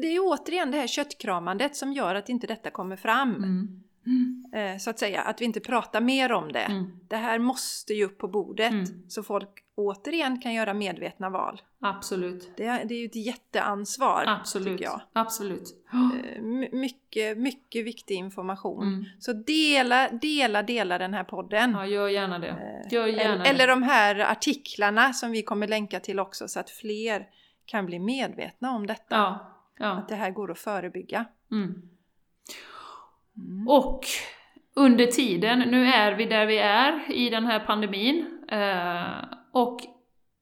det 0.00 0.06
är 0.06 0.18
återigen 0.20 0.70
det 0.70 0.76
här 0.78 0.86
köttkramandet 0.86 1.76
som 1.76 1.92
gör 1.92 2.14
att 2.14 2.28
inte 2.28 2.46
detta 2.46 2.70
kommer 2.70 2.96
fram. 2.96 3.34
mm, 3.34 3.82
Eh, 4.54 4.78
så 4.78 4.90
att 4.90 4.98
säga, 4.98 5.22
att 5.22 5.40
vi 5.40 5.44
inte 5.44 5.60
pratar 5.60 6.00
mer 6.00 6.32
om 6.32 6.52
det. 6.52 6.58
mm, 6.60 7.00
Det 7.08 7.16
här 7.16 7.38
måste 7.38 7.94
ju 7.94 8.04
upp 8.04 8.18
på 8.18 8.28
bordet 8.28 8.70
Mm. 8.72 9.08
så 9.08 9.22
folk 9.22 9.48
återigen 9.74 10.40
kan 10.40 10.54
göra 10.54 10.74
medvetna 10.74 11.30
val. 11.30 11.60
absolut. 11.80 12.50
Det 12.56 12.66
är, 12.66 12.84
det 12.84 12.94
är 12.94 12.98
ju 12.98 13.06
ett 13.06 13.16
jätteansvar, 13.16 14.24
Absolut. 14.26 14.68
tycker 14.68 14.84
jag. 14.84 15.00
Absolut. 15.12 15.74
Eh, 15.92 16.42
my- 16.42 16.68
mycket, 16.72 17.38
mycket 17.38 17.84
viktig 17.86 18.14
information. 18.14 18.82
Mm. 18.82 19.04
Så 19.18 19.32
dela, 19.32 20.08
dela, 20.10 20.62
dela 20.62 20.98
den 20.98 21.14
här 21.14 21.24
podden. 21.24 21.70
Ja, 21.72 21.86
gör 21.86 22.08
gärna 22.08 22.38
det. 22.38 22.48
Eh, 22.48 22.92
Gör 22.92 23.06
gärna 23.06 23.34
Eller, 23.34 23.44
eller 23.54 23.66
det. 23.66 23.72
de 23.72 23.82
här 23.82 24.18
artiklarna 24.20 25.12
som 25.12 25.30
vi 25.30 25.42
kommer 25.42 25.68
länka 25.68 26.00
till 26.00 26.20
också 26.20 26.48
så 26.48 26.60
att 26.60 26.70
fler 26.70 27.26
kan 27.64 27.86
bli 27.86 27.98
medvetna 27.98 28.70
om 28.70 28.86
detta. 28.86 29.16
Ja, 29.16 29.52
ja. 29.78 29.86
Att 29.90 30.08
det 30.08 30.14
här 30.14 30.30
går 30.30 30.50
att 30.50 30.58
förebygga. 30.58 31.24
Mm. 31.52 31.82
Mm. 33.38 33.68
Och 33.68 34.00
under 34.74 35.06
tiden, 35.06 35.58
nu 35.58 35.86
är 35.86 36.12
vi 36.12 36.24
där 36.24 36.46
vi 36.46 36.58
är 36.58 37.12
i 37.12 37.30
den 37.30 37.46
här 37.46 37.60
pandemin. 37.60 38.44
Eh, 38.48 39.24
och 39.52 39.80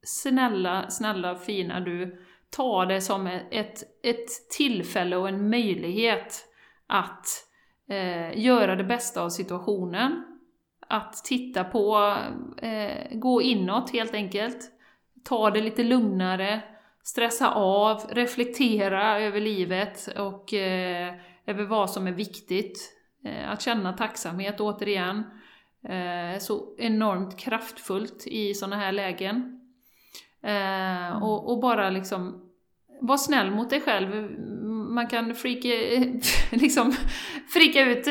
snälla, 0.02 0.90
snälla 0.90 1.36
fina 1.36 1.80
du, 1.80 2.24
ta 2.50 2.84
det 2.84 3.00
som 3.00 3.26
ett, 3.50 3.82
ett 4.02 4.50
tillfälle 4.56 5.16
och 5.16 5.28
en 5.28 5.50
möjlighet 5.50 6.44
att 6.86 7.26
eh, 7.88 8.38
göra 8.38 8.76
det 8.76 8.84
bästa 8.84 9.22
av 9.22 9.28
situationen. 9.28 10.24
Att 10.88 11.24
titta 11.24 11.64
på, 11.64 12.16
eh, 12.62 13.18
gå 13.18 13.42
inåt 13.42 13.90
helt 13.90 14.14
enkelt. 14.14 14.58
Ta 15.24 15.50
det 15.50 15.60
lite 15.60 15.82
lugnare, 15.82 16.62
stressa 17.02 17.54
av, 17.54 18.00
reflektera 18.10 19.20
över 19.20 19.40
livet 19.40 20.08
och 20.16 20.54
eh, 20.54 21.14
över 21.46 21.64
vad 21.64 21.90
som 21.90 22.06
är 22.06 22.12
viktigt. 22.12 22.90
Eh, 23.24 23.50
att 23.50 23.62
känna 23.62 23.92
tacksamhet 23.92 24.60
återigen. 24.60 25.24
Eh, 25.88 26.38
så 26.38 26.74
enormt 26.78 27.38
kraftfullt 27.38 28.26
i 28.26 28.54
sådana 28.54 28.76
här 28.76 28.92
lägen. 28.92 29.60
Eh, 30.42 31.22
och, 31.22 31.52
och 31.52 31.60
bara 31.60 31.90
liksom 31.90 32.50
var 33.00 33.16
snäll 33.16 33.50
mot 33.50 33.70
dig 33.70 33.80
själv. 33.80 34.30
Man 34.90 35.06
kan 35.06 35.34
freaka, 35.34 35.68
liksom, 36.50 36.92
freaka 37.52 37.84
ut 37.90 38.08
i, 38.08 38.10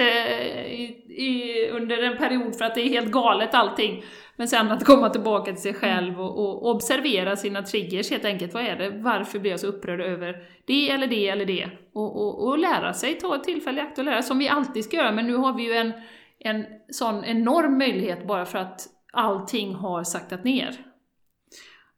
i, 1.07 1.69
under 1.71 2.03
en 2.03 2.17
period 2.17 2.55
för 2.55 2.65
att 2.65 2.75
det 2.75 2.81
är 2.81 2.89
helt 2.89 3.11
galet 3.11 3.53
allting. 3.53 4.03
Men 4.35 4.47
sen 4.47 4.71
att 4.71 4.85
komma 4.85 5.09
tillbaka 5.09 5.51
till 5.51 5.61
sig 5.61 5.73
själv 5.73 6.21
och, 6.21 6.39
och 6.39 6.69
observera 6.69 7.35
sina 7.35 7.61
triggers 7.61 8.11
helt 8.11 8.25
enkelt. 8.25 8.53
Vad 8.53 8.63
är 8.63 8.75
det? 8.75 8.89
Varför 8.89 9.39
blir 9.39 9.51
jag 9.51 9.59
så 9.59 9.67
upprörd 9.67 10.01
över 10.01 10.43
det 10.65 10.91
eller 10.91 11.07
det 11.07 11.29
eller 11.29 11.45
det? 11.45 11.69
Och, 11.93 12.21
och, 12.21 12.47
och 12.47 12.57
lära 12.57 12.93
sig, 12.93 13.13
ta 13.13 13.35
ett 13.35 13.43
tillfälle 13.43 13.81
i 13.81 13.83
akt 13.83 13.97
och 13.97 14.05
lära 14.05 14.21
som 14.21 14.39
vi 14.39 14.49
alltid 14.49 14.85
ska 14.85 14.97
göra. 14.97 15.11
Men 15.11 15.27
nu 15.27 15.35
har 15.35 15.53
vi 15.53 15.63
ju 15.63 15.73
en, 15.73 15.93
en 16.39 16.65
sån 16.89 17.25
enorm 17.25 17.77
möjlighet 17.77 18.27
bara 18.27 18.45
för 18.45 18.59
att 18.59 18.87
allting 19.13 19.75
har 19.75 20.03
saktat 20.03 20.43
ner. 20.43 20.92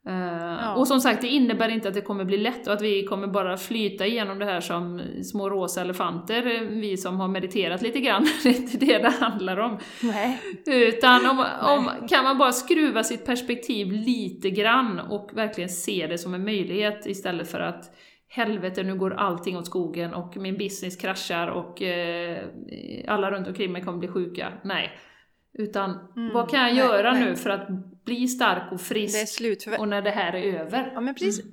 Eh, 0.06 0.72
Och 0.78 0.88
som 0.88 1.00
sagt, 1.00 1.20
det 1.22 1.28
innebär 1.28 1.68
inte 1.68 1.88
att 1.88 1.94
det 1.94 2.00
kommer 2.00 2.24
bli 2.24 2.36
lätt 2.36 2.66
och 2.66 2.72
att 2.72 2.82
vi 2.82 3.04
kommer 3.04 3.26
bara 3.26 3.56
flyta 3.56 4.06
igenom 4.06 4.38
det 4.38 4.44
här 4.44 4.60
som 4.60 5.00
små 5.24 5.50
rosa 5.50 5.80
elefanter, 5.80 6.46
eh, 6.46 6.60
vi 6.68 6.96
som 6.96 7.20
har 7.20 7.28
mediterat 7.28 7.82
lite 7.82 8.00
grann. 8.00 8.26
det 8.42 8.48
är 8.48 8.56
inte 8.56 8.76
det 8.78 8.98
det 8.98 9.08
handlar 9.20 9.56
om. 9.56 9.78
Nej. 10.02 10.40
Utan 10.66 11.26
om, 11.26 11.44
om, 11.62 11.90
kan 12.08 12.24
man 12.24 12.38
bara 12.38 12.52
skruva 12.52 13.02
sitt 13.04 13.26
perspektiv 13.26 13.92
lite 13.92 14.50
grann 14.50 15.00
och 15.00 15.30
verkligen 15.34 15.70
se 15.70 16.06
det 16.06 16.18
som 16.18 16.34
en 16.34 16.44
möjlighet 16.44 17.06
istället 17.06 17.50
för 17.50 17.60
att 17.60 17.84
helvete 18.28 18.82
nu 18.82 18.94
går 18.98 19.14
allting 19.14 19.56
åt 19.56 19.66
skogen 19.66 20.14
och 20.14 20.36
min 20.36 20.56
business 20.58 20.96
kraschar 20.96 21.46
och 21.48 21.82
eh, 21.82 22.38
alla 23.08 23.30
runt 23.30 23.48
omkring 23.48 23.72
mig 23.72 23.82
kommer 23.82 23.98
bli 23.98 24.08
sjuka. 24.08 24.52
Nej. 24.64 24.90
Utan 25.58 25.90
Mm, 26.16 26.34
vad 26.34 26.50
kan 26.50 26.60
jag 26.60 26.68
nej, 26.68 26.76
göra 26.76 27.12
nej. 27.12 27.24
nu 27.24 27.36
för 27.36 27.50
att 27.50 27.68
bli 28.06 28.28
stark 28.28 28.72
och 28.72 28.78
Det 28.78 28.82
är 28.82 28.84
frisk 28.84 29.28
slut 29.28 29.64
för... 29.64 29.80
och 29.80 29.88
när 29.88 30.02
det 30.02 30.10
här 30.10 30.34
är 30.34 30.60
över? 30.60 30.90
Ja 30.94 31.00
men 31.00 31.14
precis. 31.14 31.44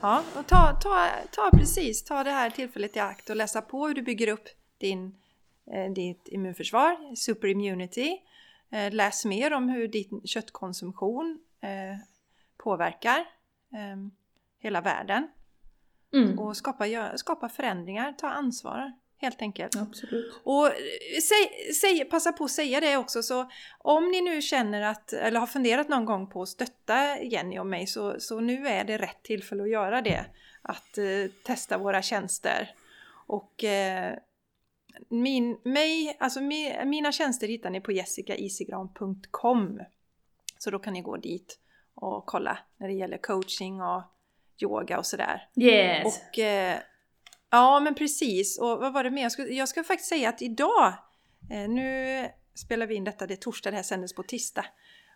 Ja, 0.00 0.22
och 0.36 0.46
ta, 0.46 0.72
ta, 0.82 1.08
ta 1.30 1.50
precis, 1.52 2.04
ta 2.04 2.24
det 2.24 2.30
här 2.30 2.50
tillfället 2.50 2.96
i 2.96 3.00
akt 3.00 3.30
och 3.30 3.36
läsa 3.36 3.62
på 3.62 3.86
hur 3.86 3.94
du 3.94 4.02
bygger 4.02 4.28
upp 4.28 4.48
din, 4.78 5.16
eh, 5.72 5.92
ditt 5.92 6.28
immunförsvar, 6.28 7.16
super 7.16 7.48
immunity. 7.48 8.18
Eh, 8.70 8.92
läs 8.92 9.24
mer 9.24 9.52
om 9.52 9.68
hur 9.68 9.88
din 9.88 10.20
köttkonsumtion 10.24 11.38
eh, 11.60 11.98
påverkar 12.56 13.18
eh, 13.72 13.96
hela 14.58 14.80
världen. 14.80 15.28
Mm. 16.14 16.38
Och 16.38 16.56
skapa, 16.56 17.12
skapa 17.16 17.48
förändringar, 17.48 18.12
ta 18.12 18.28
ansvar 18.28 18.92
helt 19.22 19.42
enkelt. 19.42 19.76
Absolut. 19.76 20.40
Och 20.44 20.66
eh, 20.66 20.72
säg, 21.22 21.72
säg, 21.74 22.04
passa 22.04 22.32
på 22.32 22.44
att 22.44 22.50
säga 22.50 22.80
det 22.80 22.96
också, 22.96 23.22
så 23.22 23.50
om 23.78 24.10
ni 24.10 24.20
nu 24.20 24.42
känner 24.42 24.82
att, 24.82 25.12
eller 25.12 25.40
har 25.40 25.46
funderat 25.46 25.88
någon 25.88 26.04
gång 26.04 26.26
på 26.26 26.42
att 26.42 26.48
stötta 26.48 27.22
Jenny 27.22 27.58
och 27.58 27.66
mig, 27.66 27.86
så, 27.86 28.20
så 28.20 28.40
nu 28.40 28.68
är 28.68 28.84
det 28.84 28.98
rätt 28.98 29.22
tillfälle 29.22 29.62
att 29.62 29.70
göra 29.70 30.02
det. 30.02 30.24
Att 30.62 30.98
eh, 30.98 31.04
testa 31.44 31.78
våra 31.78 32.02
tjänster. 32.02 32.74
Och 33.26 33.64
eh, 33.64 34.14
min, 35.08 35.58
mig, 35.64 36.16
alltså 36.20 36.40
mi, 36.40 36.84
mina 36.84 37.12
tjänster 37.12 37.48
hittar 37.48 37.70
ni 37.70 37.80
på 37.80 37.92
jessicaisigran.com. 37.92 39.80
Så 40.58 40.70
då 40.70 40.78
kan 40.78 40.92
ni 40.92 41.00
gå 41.00 41.16
dit 41.16 41.58
och 41.94 42.26
kolla 42.26 42.58
när 42.76 42.88
det 42.88 42.94
gäller 42.94 43.18
coaching 43.18 43.82
och 43.82 44.02
yoga 44.62 44.98
och 44.98 45.06
sådär. 45.06 45.48
Yes. 45.56 46.04
Och 46.30 46.38
eh, 46.38 46.78
ja, 47.52 47.80
men 47.80 47.94
precis. 47.94 48.58
Och 48.58 48.78
vad 48.78 48.92
var 48.92 49.04
det 49.04 49.10
mer? 49.10 49.22
Jag 49.22 49.32
ska, 49.32 49.48
jag 49.48 49.68
ska 49.68 49.84
faktiskt 49.84 50.08
säga 50.08 50.28
att 50.28 50.42
idag, 50.42 50.92
eh, 51.50 51.68
nu 51.68 52.28
spelar 52.54 52.86
vi 52.86 52.94
in 52.94 53.04
detta, 53.04 53.26
det 53.26 53.34
är 53.34 53.36
torsdag, 53.36 53.70
det 53.70 53.76
här 53.76 53.82
sändes 53.82 54.14
på 54.14 54.22
tisdag. 54.22 54.64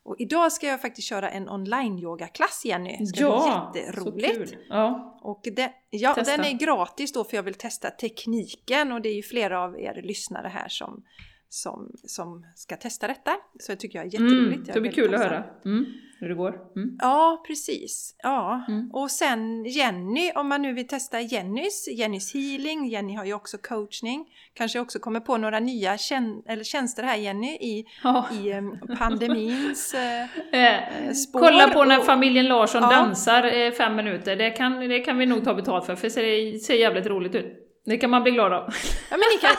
Och 0.06 0.16
idag 0.18 0.52
ska 0.52 0.66
jag 0.66 0.80
faktiskt 0.80 1.08
köra 1.08 1.30
en 1.30 1.48
online-yogaklass 1.48 2.64
Jenny. 2.64 2.96
Det 2.98 3.06
ska 3.06 3.20
ja, 3.20 3.70
bli 3.72 3.80
så 3.82 3.86
jätteroligt. 3.86 4.36
kul. 4.36 4.56
Ja. 4.68 5.18
Och 5.22 5.48
det, 5.56 5.72
ja, 5.90 6.14
Testa. 6.14 6.36
den 6.36 6.46
är 6.46 6.52
gratis 6.52 7.12
då 7.12 7.24
för 7.24 7.36
jag 7.36 7.42
vill 7.42 7.54
testa 7.54 7.90
tekniken 7.90 8.92
och 8.92 9.00
det 9.02 9.08
är 9.08 9.14
ju 9.14 9.22
flera 9.22 9.60
av 9.60 9.80
er 9.80 10.02
lyssnare 10.04 10.48
här 10.48 10.68
som, 10.68 11.04
som, 11.48 11.90
som 12.04 12.46
ska 12.54 12.76
testa 12.76 13.06
detta. 13.06 13.36
Så 13.60 13.72
jag 13.72 13.80
tycker 13.80 13.98
jag 13.98 14.06
är 14.06 14.12
jätteroligt. 14.12 14.68
Mm, 14.68 14.74
det 14.74 14.80
blir 14.80 14.92
kul 14.92 15.14
att 15.14 15.20
höra 15.20 15.44
mm, 15.64 15.86
hur 16.20 16.28
det 16.28 16.34
går. 16.34 16.54
Mm. 16.76 16.98
Ja, 17.00 17.42
precis. 17.46 18.14
Ja. 18.22 18.64
Mm. 18.68 18.90
Och 18.92 19.10
sen 19.10 19.64
Jenny, 19.64 20.30
om 20.34 20.48
man 20.48 20.62
nu 20.62 20.72
vill 20.72 20.86
testa 20.86 21.20
Jennys, 21.20 21.88
Jennys 21.88 22.34
healing, 22.34 22.88
Jenny 22.88 23.14
har 23.14 23.24
ju 23.24 23.34
också 23.34 23.58
coachning. 23.58 24.26
Kanske 24.54 24.80
också 24.80 24.98
kommer 24.98 25.20
på 25.20 25.36
några 25.36 25.60
nya 25.60 25.98
tjän 25.98 26.42
eller 26.48 26.64
tjänster 26.64 27.02
här 27.02 27.16
Jenny 27.16 27.48
i, 27.48 27.84
Ja. 28.02 28.26
i 28.42 28.52
em, 28.52 28.78
pandemins... 28.98 29.94
Eh, 30.52 30.62
Eh, 30.62 31.12
spår 31.12 31.40
kolla 31.40 31.68
på 31.68 31.84
när 31.84 32.00
familjen 32.00 32.46
Larsson 32.46 32.82
Ja. 32.82 32.90
dansar 32.90 33.44
eh, 33.44 33.70
fem 33.72 33.96
minuter, 33.96 34.36
det 34.36 34.50
kan, 34.50 34.80
det 34.88 35.00
kan 35.00 35.18
vi 35.18 35.26
nog 35.26 35.44
ta 35.44 35.54
betalt 35.54 35.86
för, 35.86 35.94
för 35.96 36.02
det 36.06 36.10
ser, 36.10 36.58
ser 36.58 36.74
jävligt 36.74 37.06
roligt 37.06 37.34
ut. 37.34 37.65
Det 37.88 37.96
kan 37.98 38.10
man 38.10 38.22
bli 38.22 38.32
glad 38.32 38.52
av. 38.52 38.74
ja, 39.10 39.16
men 39.16 39.38
kan, 39.40 39.50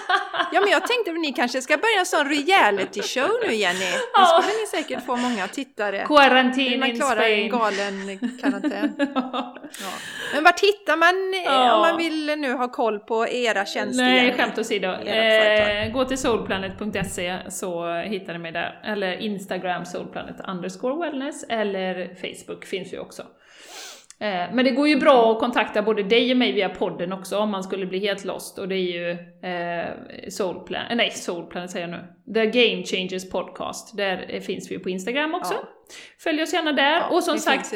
ja 0.54 0.62
men 0.62 0.70
jag 0.70 0.88
tänkte 0.88 1.12
att 1.12 1.20
ni 1.20 1.34
kanske 1.34 1.62
ska 1.62 1.78
börja 1.78 2.00
en 2.00 2.06
sån 2.06 2.30
reality 2.30 3.02
show 3.02 3.30
nu 3.48 3.54
Jenny. 3.54 3.92
Då 3.92 3.98
Ja. 4.14 4.26
skulle 4.42 4.58
ni 4.62 4.68
säkert 4.68 5.06
få 5.06 5.16
många 5.16 5.48
tittare. 5.48 5.98
Hur 5.98 6.06
Quarantine 6.06 6.78
man 6.78 6.90
in 6.90 6.96
klarar 6.96 7.22
en 7.22 7.50
galen 7.50 8.20
karantän. 8.42 8.96
Ja. 9.26 9.56
Men 10.34 10.44
var 10.44 10.54
hittar 10.62 10.98
man 10.98 11.34
eh, 11.34 11.44
Ja. 11.46 11.74
om 11.76 11.82
man 11.82 11.98
vill 11.98 12.26
nu 12.40 12.54
ha 12.54 12.68
koll 12.68 13.00
på 13.00 13.28
era 13.28 13.66
tjänster? 13.66 14.04
Nej, 14.04 14.26
Jenny? 14.26 14.38
skämt 14.38 14.58
åsido. 14.58 14.88
Eh, 14.88 15.92
gå 15.92 16.06
till 16.06 16.18
soulplanet.se 16.18 17.38
så 17.50 17.94
hittar 18.02 18.34
ni 18.34 18.40
mig 18.40 18.52
där. 18.52 18.80
Eller 18.84 19.18
Instagram 19.18 19.86
soulplanet 19.86 20.36
underscore 20.48 21.06
wellness 21.06 21.44
eller 21.50 22.16
Facebook 22.22 22.66
finns 22.66 22.94
ju 22.94 23.00
också. 23.00 23.24
Eh, 24.20 24.54
men 24.54 24.66
det 24.66 24.72
går 24.72 24.88
ju 24.88 24.96
bra 24.96 25.32
att 25.32 25.40
kontakta 25.40 25.82
både 25.82 26.04
dig 26.04 26.32
och 26.32 26.38
mig 26.38 26.52
via 26.52 26.70
podden 26.70 27.14
också 27.14 27.38
om 27.38 27.52
man 27.52 27.64
skulle 27.64 27.86
bli 27.86 28.00
helt 28.00 28.26
lost. 28.26 28.60
Och 28.60 28.68
det 28.68 28.76
är 28.76 28.78
ju 28.78 29.12
eh, 29.50 30.30
Soulplan, 30.30 30.82
eh, 30.90 30.96
nej 30.96 31.12
Soulplan 31.12 31.70
säger 31.70 31.88
jag 31.88 32.00
nu. 32.00 32.34
The 32.34 32.46
Game 32.46 32.84
Changers 32.84 33.30
Podcast. 33.30 33.98
Där 33.98 34.40
finns 34.40 34.72
vi 34.72 34.80
på 34.80 34.90
Instagram 34.90 35.36
också. 35.36 35.54
Ja. 35.54 35.68
Följ 36.20 36.44
oss 36.44 36.54
gärna 36.54 36.74
där. 36.74 37.00
Ja, 37.00 37.10
och 37.12 37.24
som 37.24 37.38
sagt, 37.38 37.74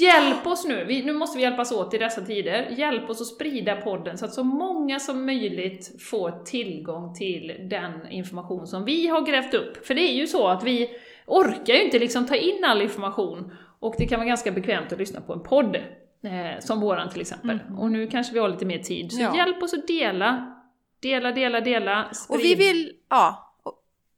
Hjälp 0.00 0.46
oss 0.46 0.64
nu, 0.64 0.84
vi, 0.84 1.02
nu 1.02 1.12
måste 1.12 1.38
vi 1.38 1.44
hjälpas 1.44 1.72
åt 1.72 1.94
i 1.94 1.98
dessa 1.98 2.20
tider. 2.20 2.68
Hjälp 2.70 3.10
oss 3.10 3.20
att 3.20 3.26
sprida 3.26 3.76
podden 3.76 4.18
så 4.18 4.24
att 4.24 4.32
så 4.32 4.44
många 4.44 5.00
som 5.00 5.26
möjligt 5.26 6.02
får 6.02 6.44
tillgång 6.44 7.14
till 7.14 7.56
den 7.70 8.10
information 8.10 8.66
som 8.66 8.84
vi 8.84 9.08
har 9.08 9.26
grävt 9.26 9.54
upp. 9.54 9.86
För 9.86 9.94
det 9.94 10.00
är 10.00 10.14
ju 10.14 10.26
så 10.26 10.48
att 10.48 10.64
vi 10.64 10.90
orkar 11.26 11.74
ju 11.74 11.84
inte 11.84 11.98
liksom 11.98 12.26
ta 12.26 12.36
in 12.36 12.64
all 12.64 12.82
information 12.82 13.52
och 13.82 13.94
det 13.98 14.06
kan 14.06 14.18
vara 14.18 14.28
ganska 14.28 14.52
bekvämt 14.52 14.92
att 14.92 14.98
lyssna 14.98 15.20
på 15.20 15.32
en 15.32 15.42
podd, 15.42 15.76
eh, 15.76 16.60
som 16.60 16.80
våran 16.80 17.10
till 17.10 17.20
exempel. 17.20 17.60
Mm. 17.60 17.78
Och 17.78 17.90
nu 17.90 18.06
kanske 18.06 18.32
vi 18.32 18.38
har 18.38 18.48
lite 18.48 18.66
mer 18.66 18.78
tid, 18.78 19.12
så 19.12 19.22
ja. 19.22 19.36
hjälp 19.36 19.62
oss 19.62 19.74
att 19.74 19.86
dela. 19.86 20.58
Dela, 21.00 21.32
dela, 21.32 21.60
dela, 21.60 22.08
sprid. 22.14 22.38
Och 22.38 22.44
vi 22.44 22.54
vill, 22.54 22.92
ja, 23.08 23.52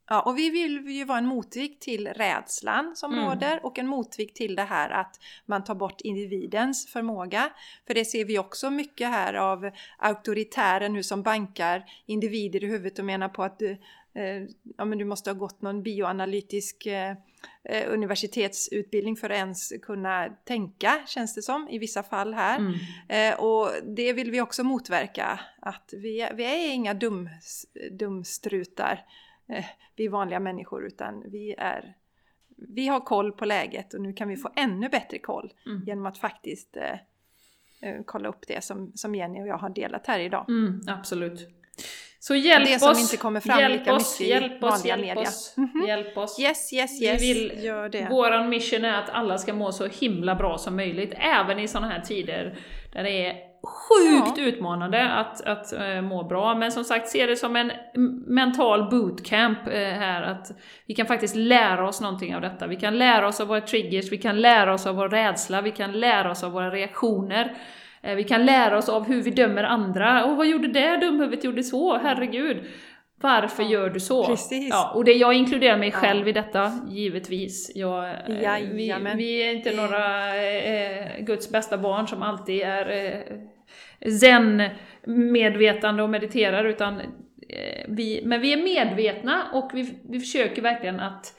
Ja, 0.09 0.21
och 0.21 0.37
vi 0.37 0.49
vill 0.49 0.87
ju 0.87 1.05
vara 1.05 1.17
en 1.17 1.25
motvikt 1.25 1.81
till 1.81 2.07
rädslan 2.07 2.95
som 2.95 3.13
mm. 3.13 3.25
råder 3.25 3.65
och 3.65 3.79
en 3.79 3.87
motvikt 3.87 4.35
till 4.35 4.55
det 4.55 4.63
här 4.63 4.89
att 4.89 5.19
man 5.45 5.63
tar 5.63 5.75
bort 5.75 6.01
individens 6.01 6.87
förmåga. 6.87 7.49
För 7.87 7.93
det 7.93 8.05
ser 8.05 8.25
vi 8.25 8.39
också 8.39 8.69
mycket 8.69 9.07
här 9.07 9.33
av 9.33 9.71
auktoritären 9.97 10.93
nu 10.93 11.03
som 11.03 11.23
bankar 11.23 11.85
individer 12.05 12.63
i 12.63 12.67
huvudet 12.67 12.99
och 12.99 13.05
menar 13.05 13.29
på 13.29 13.43
att 13.43 13.59
du, 13.59 13.71
eh, 14.13 14.43
ja, 14.77 14.85
men 14.85 14.97
du 14.97 15.05
måste 15.05 15.29
ha 15.29 15.35
gått 15.35 15.61
någon 15.61 15.83
bioanalytisk 15.83 16.85
eh, 16.85 17.15
universitetsutbildning 17.87 19.15
för 19.15 19.29
att 19.29 19.37
ens 19.37 19.73
kunna 19.81 20.29
tänka, 20.29 21.01
känns 21.07 21.35
det 21.35 21.41
som, 21.41 21.69
i 21.69 21.77
vissa 21.77 22.03
fall 22.03 22.33
här. 22.33 22.59
Mm. 22.59 22.73
Eh, 23.09 23.39
och 23.39 23.69
det 23.95 24.13
vill 24.13 24.31
vi 24.31 24.41
också 24.41 24.63
motverka, 24.63 25.39
att 25.59 25.93
vi, 25.93 26.29
vi 26.35 26.43
är 26.43 26.73
inga 26.73 26.93
dum, 26.93 27.29
dumstrutar 27.91 29.05
eh, 29.49 29.65
vi 29.95 30.07
vanliga 30.07 30.39
människor 30.39 30.85
utan 30.85 31.23
vi 31.31 31.55
är 31.57 31.95
vi 32.57 32.87
har 32.87 32.99
koll 32.99 33.31
på 33.31 33.45
läget 33.45 33.93
och 33.93 34.01
nu 34.01 34.13
kan 34.13 34.27
vi 34.27 34.37
få 34.37 34.51
ännu 34.55 34.89
bättre 34.89 35.19
koll 35.19 35.53
mm. 35.65 35.83
genom 35.85 36.05
att 36.05 36.17
faktiskt 36.17 36.77
eh, 36.77 36.91
eh, 37.81 38.01
kolla 38.05 38.29
upp 38.29 38.47
det 38.47 38.63
som, 38.63 38.91
som 38.95 39.15
Jenny 39.15 39.41
och 39.41 39.47
jag 39.47 39.57
har 39.57 39.69
delat 39.69 40.07
här 40.07 40.19
idag. 40.19 40.45
Mm, 40.49 40.81
absolut. 40.87 41.47
Så 42.27 42.35
hjälp 42.35 42.65
det 42.65 42.75
oss! 42.75 42.81
Som 42.81 42.99
inte 42.99 43.17
kommer 43.17 43.39
fram 43.39 43.59
hjälp 43.59 43.79
lika 43.79 43.93
oss, 43.93 44.19
mycket 44.19 44.35
hjälp 44.35 44.53
i 44.53 44.59
vanliga 44.59 44.97
hjälp 44.97 45.01
media. 45.01 45.29
Oss, 45.29 45.53
mm 45.57 45.69
-hmm. 45.69 45.87
Hjälp 45.87 46.17
oss! 46.17 46.39
Yes, 46.39 46.73
yes, 46.73 47.01
yes! 47.01 47.21
Vi 47.21 47.33
vill, 47.33 47.63
Gör 47.63 47.89
det. 47.89 48.07
Våran 48.09 48.49
mission 48.49 48.85
är 48.85 48.99
att 48.99 49.09
alla 49.09 49.37
ska 49.37 49.53
må 49.53 49.71
så 49.71 49.87
himla 49.87 50.35
bra 50.35 50.57
som 50.57 50.75
möjligt, 50.75 51.13
även 51.17 51.59
i 51.59 51.67
sådana 51.67 51.87
här 51.87 52.01
tider 52.01 52.57
där 52.93 53.03
det 53.03 53.25
är 53.25 53.35
sjukt 53.65 54.37
ja. 54.37 54.43
utmanande 54.43 55.09
att, 55.09 55.41
att 55.41 55.73
äh, 55.73 56.01
må 56.01 56.23
bra, 56.23 56.55
men 56.55 56.71
som 56.71 56.83
sagt, 56.83 57.07
se 57.07 57.25
det 57.25 57.35
som 57.35 57.55
en 57.55 57.71
mental 58.27 58.89
bootcamp 58.89 59.67
äh, 59.67 59.73
här, 59.73 60.23
att 60.23 60.51
vi 60.85 60.95
kan 60.95 61.05
faktiskt 61.05 61.35
lära 61.35 61.87
oss 61.87 62.01
någonting 62.01 62.35
av 62.35 62.41
detta. 62.41 62.67
Vi 62.67 62.75
kan 62.75 62.97
lära 62.97 63.27
oss 63.27 63.41
av 63.41 63.47
våra 63.47 63.61
triggers, 63.61 64.11
vi 64.11 64.17
kan 64.17 64.41
lära 64.41 64.73
oss 64.73 64.87
av 64.87 64.95
vår 64.95 65.09
rädsla, 65.09 65.61
vi 65.61 65.71
kan 65.71 65.91
lära 65.91 66.31
oss 66.31 66.43
av 66.43 66.51
våra 66.51 66.71
reaktioner. 66.71 67.57
Äh, 68.05 68.15
vi 68.15 68.23
kan 68.23 68.45
lära 68.45 68.77
oss 68.77 68.89
av 68.89 69.07
hur 69.07 69.21
vi 69.21 69.31
dömer 69.31 69.63
andra. 69.63 70.25
Och 70.25 70.37
vad 70.37 70.47
gjorde 70.47 70.67
det 70.67 70.97
dumhuvudet 70.97 71.43
gjorde 71.43 71.63
så? 71.63 71.97
Herregud. 71.97 72.63
Varför 73.21 73.63
ja, 73.63 73.69
gör 73.69 73.89
du 73.89 73.99
så? 73.99 74.25
Precis. 74.25 74.69
Ja, 74.69 74.91
och 74.95 75.05
det, 75.05 75.13
jag 75.13 75.33
inkluderar 75.33 75.77
mig 75.77 75.91
själv 75.91 76.21
ja. 76.21 76.29
i 76.29 76.31
detta, 76.31 76.71
givetvis. 76.89 77.71
Jag, 77.75 78.05
eh, 78.09 78.59
vi, 78.71 78.95
vi, 79.15 79.43
är 79.43 79.55
inte 79.55 79.75
några 79.75 80.35
eh, 80.45 81.19
Guds 81.19 81.51
bästa 81.51 81.77
barn 81.77 82.07
som 82.07 82.21
alltid 82.21 82.61
är 82.61 82.89
eh, 82.89 84.09
zen-medvetande 84.11 86.03
och 86.03 86.09
mediterar, 86.09 86.65
utan 86.65 86.99
eh, 86.99 87.85
vi, 87.87 88.21
men 88.25 88.41
vi 88.41 88.53
är 88.53 88.63
medvetna 88.63 89.43
och 89.53 89.71
vi, 89.73 89.99
vi 90.09 90.19
försöker 90.19 90.61
verkligen 90.61 90.99
att 90.99 91.33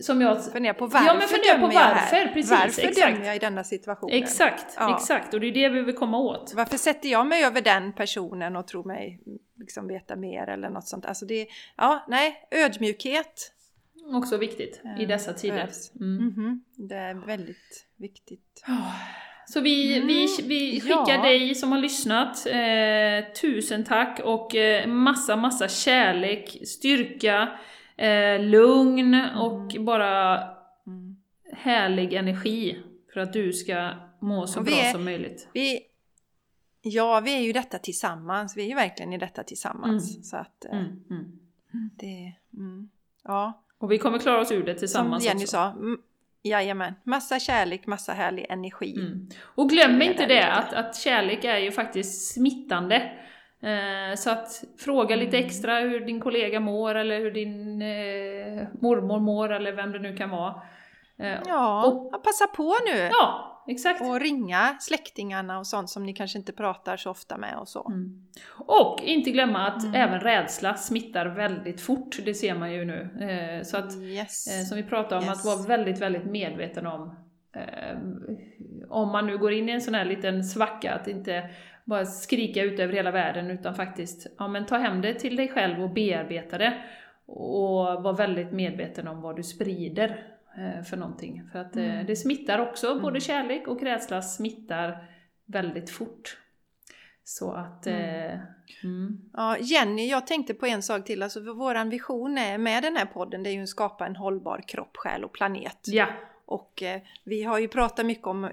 som 0.00 0.20
jag... 0.20 0.44
Fundera 0.44 0.74
på 0.74 0.86
varför 0.86 1.06
ja, 1.06 1.14
men 1.14 1.28
fundera 1.28 1.54
på 1.58 1.66
varför, 1.66 2.16
jag 2.16 2.34
precis. 2.34 2.50
Varför 2.50 2.82
exakt. 2.82 2.96
dömer 2.96 3.26
jag 3.26 3.36
i 3.36 3.38
denna 3.38 3.64
situation? 3.64 4.10
Exakt, 4.12 4.74
ja. 4.76 4.96
exakt. 4.96 5.34
Och 5.34 5.40
det 5.40 5.46
är 5.46 5.52
det 5.52 5.68
vi 5.68 5.82
vill 5.82 5.94
komma 5.94 6.18
åt. 6.18 6.52
Varför 6.56 6.78
sätter 6.78 7.08
jag 7.08 7.26
mig 7.26 7.44
över 7.44 7.60
den 7.60 7.92
personen 7.92 8.56
och 8.56 8.66
tror 8.66 8.84
mig 8.84 9.20
liksom 9.58 9.88
veta 9.88 10.16
mer 10.16 10.48
eller 10.48 10.70
något 10.70 10.88
sånt? 10.88 11.06
Alltså 11.06 11.26
det, 11.26 11.46
ja, 11.76 12.04
nej, 12.08 12.48
ödmjukhet. 12.50 13.52
Också 14.14 14.36
viktigt 14.36 14.82
i 14.98 15.06
dessa 15.06 15.32
tider. 15.32 15.68
Mm. 16.00 16.18
Mm 16.18 16.34
-hmm. 16.36 16.88
Det 16.88 16.94
är 16.94 17.26
väldigt 17.26 17.86
viktigt. 17.96 18.64
Så 19.52 19.60
vi, 19.60 19.96
mm, 19.96 20.06
vi, 20.06 20.26
vi 20.42 20.80
skickar 20.80 21.14
ja. 21.14 21.22
dig 21.22 21.54
som 21.54 21.72
har 21.72 21.78
lyssnat, 21.78 22.46
eh, 22.46 23.32
tusen 23.40 23.84
tack 23.84 24.20
och 24.24 24.54
eh, 24.54 24.86
massa, 24.86 25.36
massa 25.36 25.68
kärlek, 25.68 26.58
styrka, 26.66 27.48
eh, 28.00 28.40
lugn 28.40 29.14
och 29.36 29.74
mm. 29.74 29.84
bara 29.84 30.36
mm. 30.86 31.16
härlig 31.52 32.12
energi 32.12 32.82
för 33.12 33.20
att 33.20 33.32
du 33.32 33.52
ska 33.52 33.90
må 34.20 34.46
så 34.46 34.60
bra 34.60 34.74
är, 34.74 34.92
som 34.92 35.04
möjligt. 35.04 35.48
Vi, 35.52 35.80
ja, 36.82 37.20
vi 37.20 37.34
är 37.34 37.40
ju 37.40 37.52
detta 37.52 37.78
tillsammans. 37.78 38.56
Vi 38.56 38.62
är 38.62 38.68
ju 38.68 38.74
verkligen 38.74 39.12
i 39.12 39.18
detta 39.18 39.42
tillsammans. 39.42 40.14
Mm. 40.14 40.22
Så 40.22 40.36
att 40.36 40.64
eh, 40.64 40.78
mm, 40.78 41.02
mm. 41.10 41.90
det... 41.96 42.32
ja. 43.24 43.64
Och 43.78 43.92
vi 43.92 43.98
kommer 43.98 44.18
klara 44.18 44.40
oss 44.40 44.52
ur 44.52 44.64
det 44.64 44.74
tillsammans 44.74 45.22
Som 45.24 45.28
Jenny 45.28 45.44
också. 45.44 45.56
sa, 45.56 45.74
Jajamän, 46.42 46.94
massa 47.04 47.38
kärlek, 47.38 47.86
massa 47.86 48.12
härlig 48.12 48.46
energi. 48.48 48.94
Mm. 48.94 49.28
Och 49.40 49.70
glöm 49.70 50.02
inte 50.02 50.26
det, 50.26 50.52
att, 50.52 50.72
att 50.72 50.96
kärlek 50.96 51.44
är 51.44 51.58
ju 51.58 51.72
faktiskt 51.72 52.34
smittande. 52.34 53.12
Eh, 53.62 54.16
så 54.16 54.30
att 54.30 54.64
fråga 54.78 55.16
lite 55.16 55.36
mm. 55.36 55.46
extra 55.46 55.78
hur 55.78 56.00
din 56.00 56.20
kollega 56.20 56.60
mår, 56.60 56.94
eller 56.94 57.18
hur 57.18 57.30
din 57.30 57.82
eh, 57.82 58.68
mormor 58.80 59.20
mår, 59.20 59.52
eller 59.52 59.72
vem 59.72 59.92
det 59.92 59.98
nu 59.98 60.16
kan 60.16 60.30
vara. 60.30 60.62
Eh, 61.18 61.38
ja, 61.46 61.86
och, 61.86 62.24
passa 62.24 62.46
på 62.46 62.76
nu! 62.86 63.08
Ja, 63.10 63.46
Exakt. 63.68 64.00
Och 64.02 64.20
ringa 64.20 64.76
släktingarna 64.80 65.58
och 65.58 65.66
sånt 65.66 65.90
som 65.90 66.06
ni 66.06 66.14
kanske 66.14 66.38
inte 66.38 66.52
pratar 66.52 66.96
så 66.96 67.10
ofta 67.10 67.36
med 67.36 67.58
och 67.58 67.68
så. 67.68 67.88
Mm. 67.88 68.26
Och 68.58 69.00
inte 69.02 69.30
glömma 69.30 69.66
att 69.66 69.82
mm. 69.82 69.94
även 69.94 70.20
rädsla 70.20 70.74
smittar 70.74 71.26
väldigt 71.26 71.80
fort, 71.80 72.18
det 72.24 72.34
ser 72.34 72.54
man 72.54 72.72
ju 72.72 72.84
nu. 72.84 73.60
Så 73.64 73.76
att, 73.76 73.96
yes. 73.96 74.68
som 74.68 74.76
vi 74.76 74.82
pratade 74.82 75.20
om, 75.20 75.28
yes. 75.28 75.38
att 75.38 75.44
vara 75.44 75.68
väldigt, 75.68 76.00
väldigt 76.00 76.24
medveten 76.24 76.86
om 76.86 77.16
om 78.90 79.12
man 79.12 79.26
nu 79.26 79.38
går 79.38 79.52
in 79.52 79.68
i 79.68 79.72
en 79.72 79.80
sån 79.80 79.94
här 79.94 80.04
liten 80.04 80.44
svacka, 80.44 80.94
att 80.94 81.08
inte 81.08 81.50
bara 81.90 82.04
skrika 82.04 82.62
ut 82.62 82.80
över 82.80 82.92
hela 82.92 83.10
världen, 83.10 83.50
utan 83.50 83.74
faktiskt 83.74 84.26
ja, 84.38 84.48
men 84.48 84.66
ta 84.66 84.76
hem 84.76 85.00
det 85.00 85.14
till 85.14 85.36
dig 85.36 85.48
själv 85.48 85.82
och 85.82 85.90
bearbeta 85.90 86.58
det. 86.58 86.82
Och 87.26 88.02
var 88.02 88.12
väldigt 88.12 88.52
medveten 88.52 89.08
om 89.08 89.20
vad 89.20 89.36
du 89.36 89.42
sprider 89.42 90.30
Eh, 90.56 90.82
för 90.82 90.96
någonting. 90.96 91.42
För 91.52 91.58
att 91.58 91.76
eh, 91.76 91.84
mm. 91.84 92.06
det 92.06 92.16
smittar 92.16 92.58
också, 92.58 92.94
både 92.94 93.08
mm. 93.08 93.20
kärlek 93.20 93.68
och 93.68 93.82
rädsla 93.82 94.22
smittar 94.22 95.08
väldigt 95.46 95.90
fort. 95.90 96.38
Så 97.24 97.52
att... 97.52 97.86
Mm. 97.86 98.00
Eh, 98.00 98.38
mm. 98.84 99.20
Ja, 99.32 99.56
Jenny, 99.58 100.08
jag 100.08 100.26
tänkte 100.26 100.54
på 100.54 100.66
en 100.66 100.82
sak 100.82 101.04
till. 101.04 101.22
Alltså, 101.22 101.40
vår 101.40 101.90
vision 101.90 102.38
är, 102.38 102.58
med 102.58 102.82
den 102.82 102.96
här 102.96 103.06
podden 103.06 103.42
det 103.42 103.50
är 103.50 103.52
ju 103.52 103.62
att 103.62 103.68
skapa 103.68 104.06
en 104.06 104.16
hållbar 104.16 104.64
kropp, 104.68 104.96
själ 104.96 105.24
och 105.24 105.32
planet. 105.32 105.78
Ja. 105.84 106.06
Och 106.50 106.82
eh, 106.82 107.00
vi 107.24 107.42
har 107.42 107.58
ju 107.58 107.68
pratat 107.68 108.06
mycket 108.06 108.26
om 108.26 108.50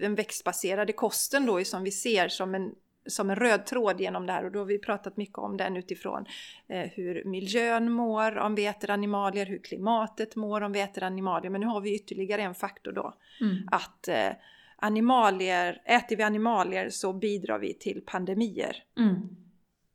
den 0.00 0.14
växtbaserade 0.14 0.92
kosten 0.92 1.46
då 1.46 1.64
som 1.64 1.84
vi 1.84 1.90
ser 1.90 2.28
som 2.28 2.54
en 2.54 2.74
som 3.06 3.30
en 3.30 3.36
röd 3.36 3.66
tråd 3.66 4.00
genom 4.00 4.26
det 4.26 4.32
här 4.32 4.44
och 4.44 4.52
då 4.52 4.58
har 4.58 4.66
vi 4.66 4.78
pratat 4.78 5.16
mycket 5.16 5.38
om 5.38 5.56
den 5.56 5.76
utifrån 5.76 6.24
eh, 6.68 6.90
hur 6.90 7.24
miljön 7.24 7.92
mår 7.92 8.38
om 8.38 8.54
vi 8.54 8.66
äter 8.66 8.90
animalier, 8.90 9.46
hur 9.46 9.58
klimatet 9.58 10.36
mår 10.36 10.60
om 10.60 10.72
vi 10.72 10.80
äter 10.80 11.02
animalier. 11.02 11.50
Men 11.50 11.60
nu 11.60 11.66
har 11.66 11.80
vi 11.80 11.94
ytterligare 11.94 12.42
en 12.42 12.54
faktor 12.54 12.92
då. 12.92 13.14
Mm. 13.40 13.68
Att 13.70 14.08
eh, 14.08 14.30
animalier, 14.76 15.82
äter 15.84 16.16
vi 16.16 16.22
animalier 16.22 16.90
så 16.90 17.12
bidrar 17.12 17.58
vi 17.58 17.74
till 17.74 18.02
pandemier 18.06 18.84
mm. 18.98 19.36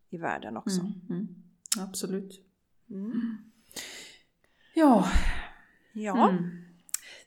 i 0.10 0.18
världen 0.18 0.58
också. 0.58 0.82
Mm. 0.82 0.94
mm. 1.10 1.28
Absolut. 1.80 2.42
Mm. 2.90 3.38
Ja. 4.74 5.08
Ja. 5.94 6.30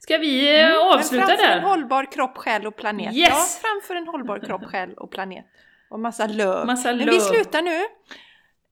Mm. 0.05 0.19
Ska 0.19 0.19
vi 0.19 0.61
eh, 0.61 0.79
avsluta 0.79 1.27
där? 1.27 1.37
Framför 1.37 1.57
en 1.57 1.63
hållbar 1.65 2.13
kropp, 2.13 2.37
själ 2.39 2.67
och 2.67 2.77
planet. 2.77 3.15
Yes! 3.15 3.31
Ja, 3.31 3.69
framför 3.69 3.95
en 3.95 4.07
hållbar 4.09 4.39
kropp, 4.39 4.65
själ 4.71 4.95
och 4.95 5.11
planet. 5.11 5.47
Och 5.91 6.01
massa 6.01 6.27
löv. 6.27 6.67
Massa 6.67 6.93
Men 6.93 7.07
vi 7.07 7.21
slutar 7.21 7.63
nu. 7.63 7.81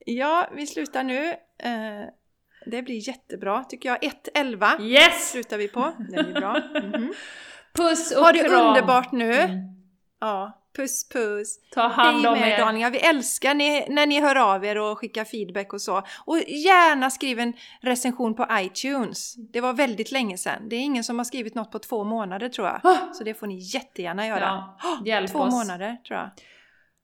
Ja, 0.06 0.48
vi 0.54 0.66
slutar 0.66 1.02
nu. 1.02 1.28
Eh, 1.59 2.06
det 2.66 2.82
blir 2.82 3.09
jättebra 3.09 3.64
tycker 3.64 3.88
jag. 3.88 3.98
1.11 3.98 4.80
yes! 4.80 5.30
slutar 5.30 5.59
vi 5.59 5.68
på. 5.68 5.92
Det 5.98 6.22
blir 6.22 6.40
bra. 6.40 6.60
Mm 6.74 6.92
-hmm. 6.92 7.12
Puss 7.74 8.16
och 8.16 8.24
Ha 8.24 8.32
det 8.32 8.38
kram. 8.38 8.66
underbart 8.66 9.12
nu. 9.12 9.32
Mm. 9.32 9.59
Ja. 10.20 10.61
Puss 10.77 11.09
puss! 11.09 11.59
Ta 11.74 11.89
hand 11.89 12.27
om 12.27 12.36
er! 12.36 12.59
darlingar, 12.59 12.90
vi 12.90 12.99
älskar 12.99 13.55
ni, 13.55 13.86
när 13.89 14.07
ni 14.07 14.20
hör 14.20 14.36
av 14.36 14.65
er 14.65 14.78
och 14.78 14.99
skickar 14.99 15.24
feedback 15.24 15.73
och 15.73 15.81
så. 15.81 16.03
Och 16.24 16.39
gärna 16.39 17.11
skriv 17.11 17.39
en 17.40 17.53
recension 17.81 18.35
på 18.35 18.47
iTunes. 18.53 19.35
Det 19.53 19.61
var 19.61 19.73
väldigt 19.73 20.12
länge 20.12 20.39
sedan. 20.39 20.69
Det 20.69 20.77
är 20.77 20.81
ingen 20.81 21.05
som 21.05 21.19
har 21.19 21.24
skrivit 21.24 21.55
något 21.55 21.70
på 21.73 21.78
två 21.78 22.05
månader 22.05 22.49
tror 22.49 22.66
jag. 22.66 22.81
Ah! 22.85 23.12
Så 23.12 23.24
det 23.24 23.35
får 23.35 23.47
ni 23.47 23.59
jättegärna 23.59 24.27
göra. 24.27 24.40
Ja, 24.82 24.99
hjälp 25.07 25.31
Två 25.31 25.39
oss. 25.39 25.53
månader 25.55 25.97
tror 26.09 26.19
jag. 26.19 26.31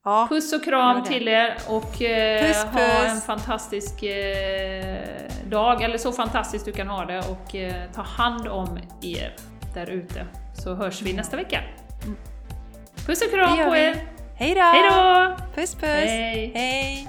Ja, 0.04 0.26
Puss 0.30 0.52
och 0.52 0.64
kram 0.64 1.02
till 1.04 1.28
er 1.28 1.56
och 1.68 2.02
eh, 2.02 2.46
Puss, 2.46 2.64
ha 2.64 2.70
puss. 2.72 3.12
en 3.14 3.20
fantastisk 3.20 4.02
eh, 4.02 5.04
dag, 5.50 5.82
eller 5.82 5.98
så 5.98 6.12
fantastiskt 6.12 6.64
du 6.64 6.72
kan 6.72 6.88
ha 6.88 7.04
det 7.04 7.18
och 7.18 7.54
eh, 7.54 7.90
ta 7.92 8.02
hand 8.02 8.48
om 8.48 8.78
er 9.02 9.36
där 9.74 9.90
ute. 9.90 10.26
Så 10.64 10.74
hörs 10.74 11.02
vi 11.02 11.12
nästa 11.12 11.36
vecka. 11.36 11.60
Puss 13.08 13.22
och 13.22 13.30
kram 13.30 13.56
på 13.56 13.76
er! 13.76 13.96
Hej 14.34 14.54
då! 14.54 15.36
Puss 15.54 15.74
puss! 15.74 15.86
Hej. 15.86 16.52
Hej. 16.54 17.08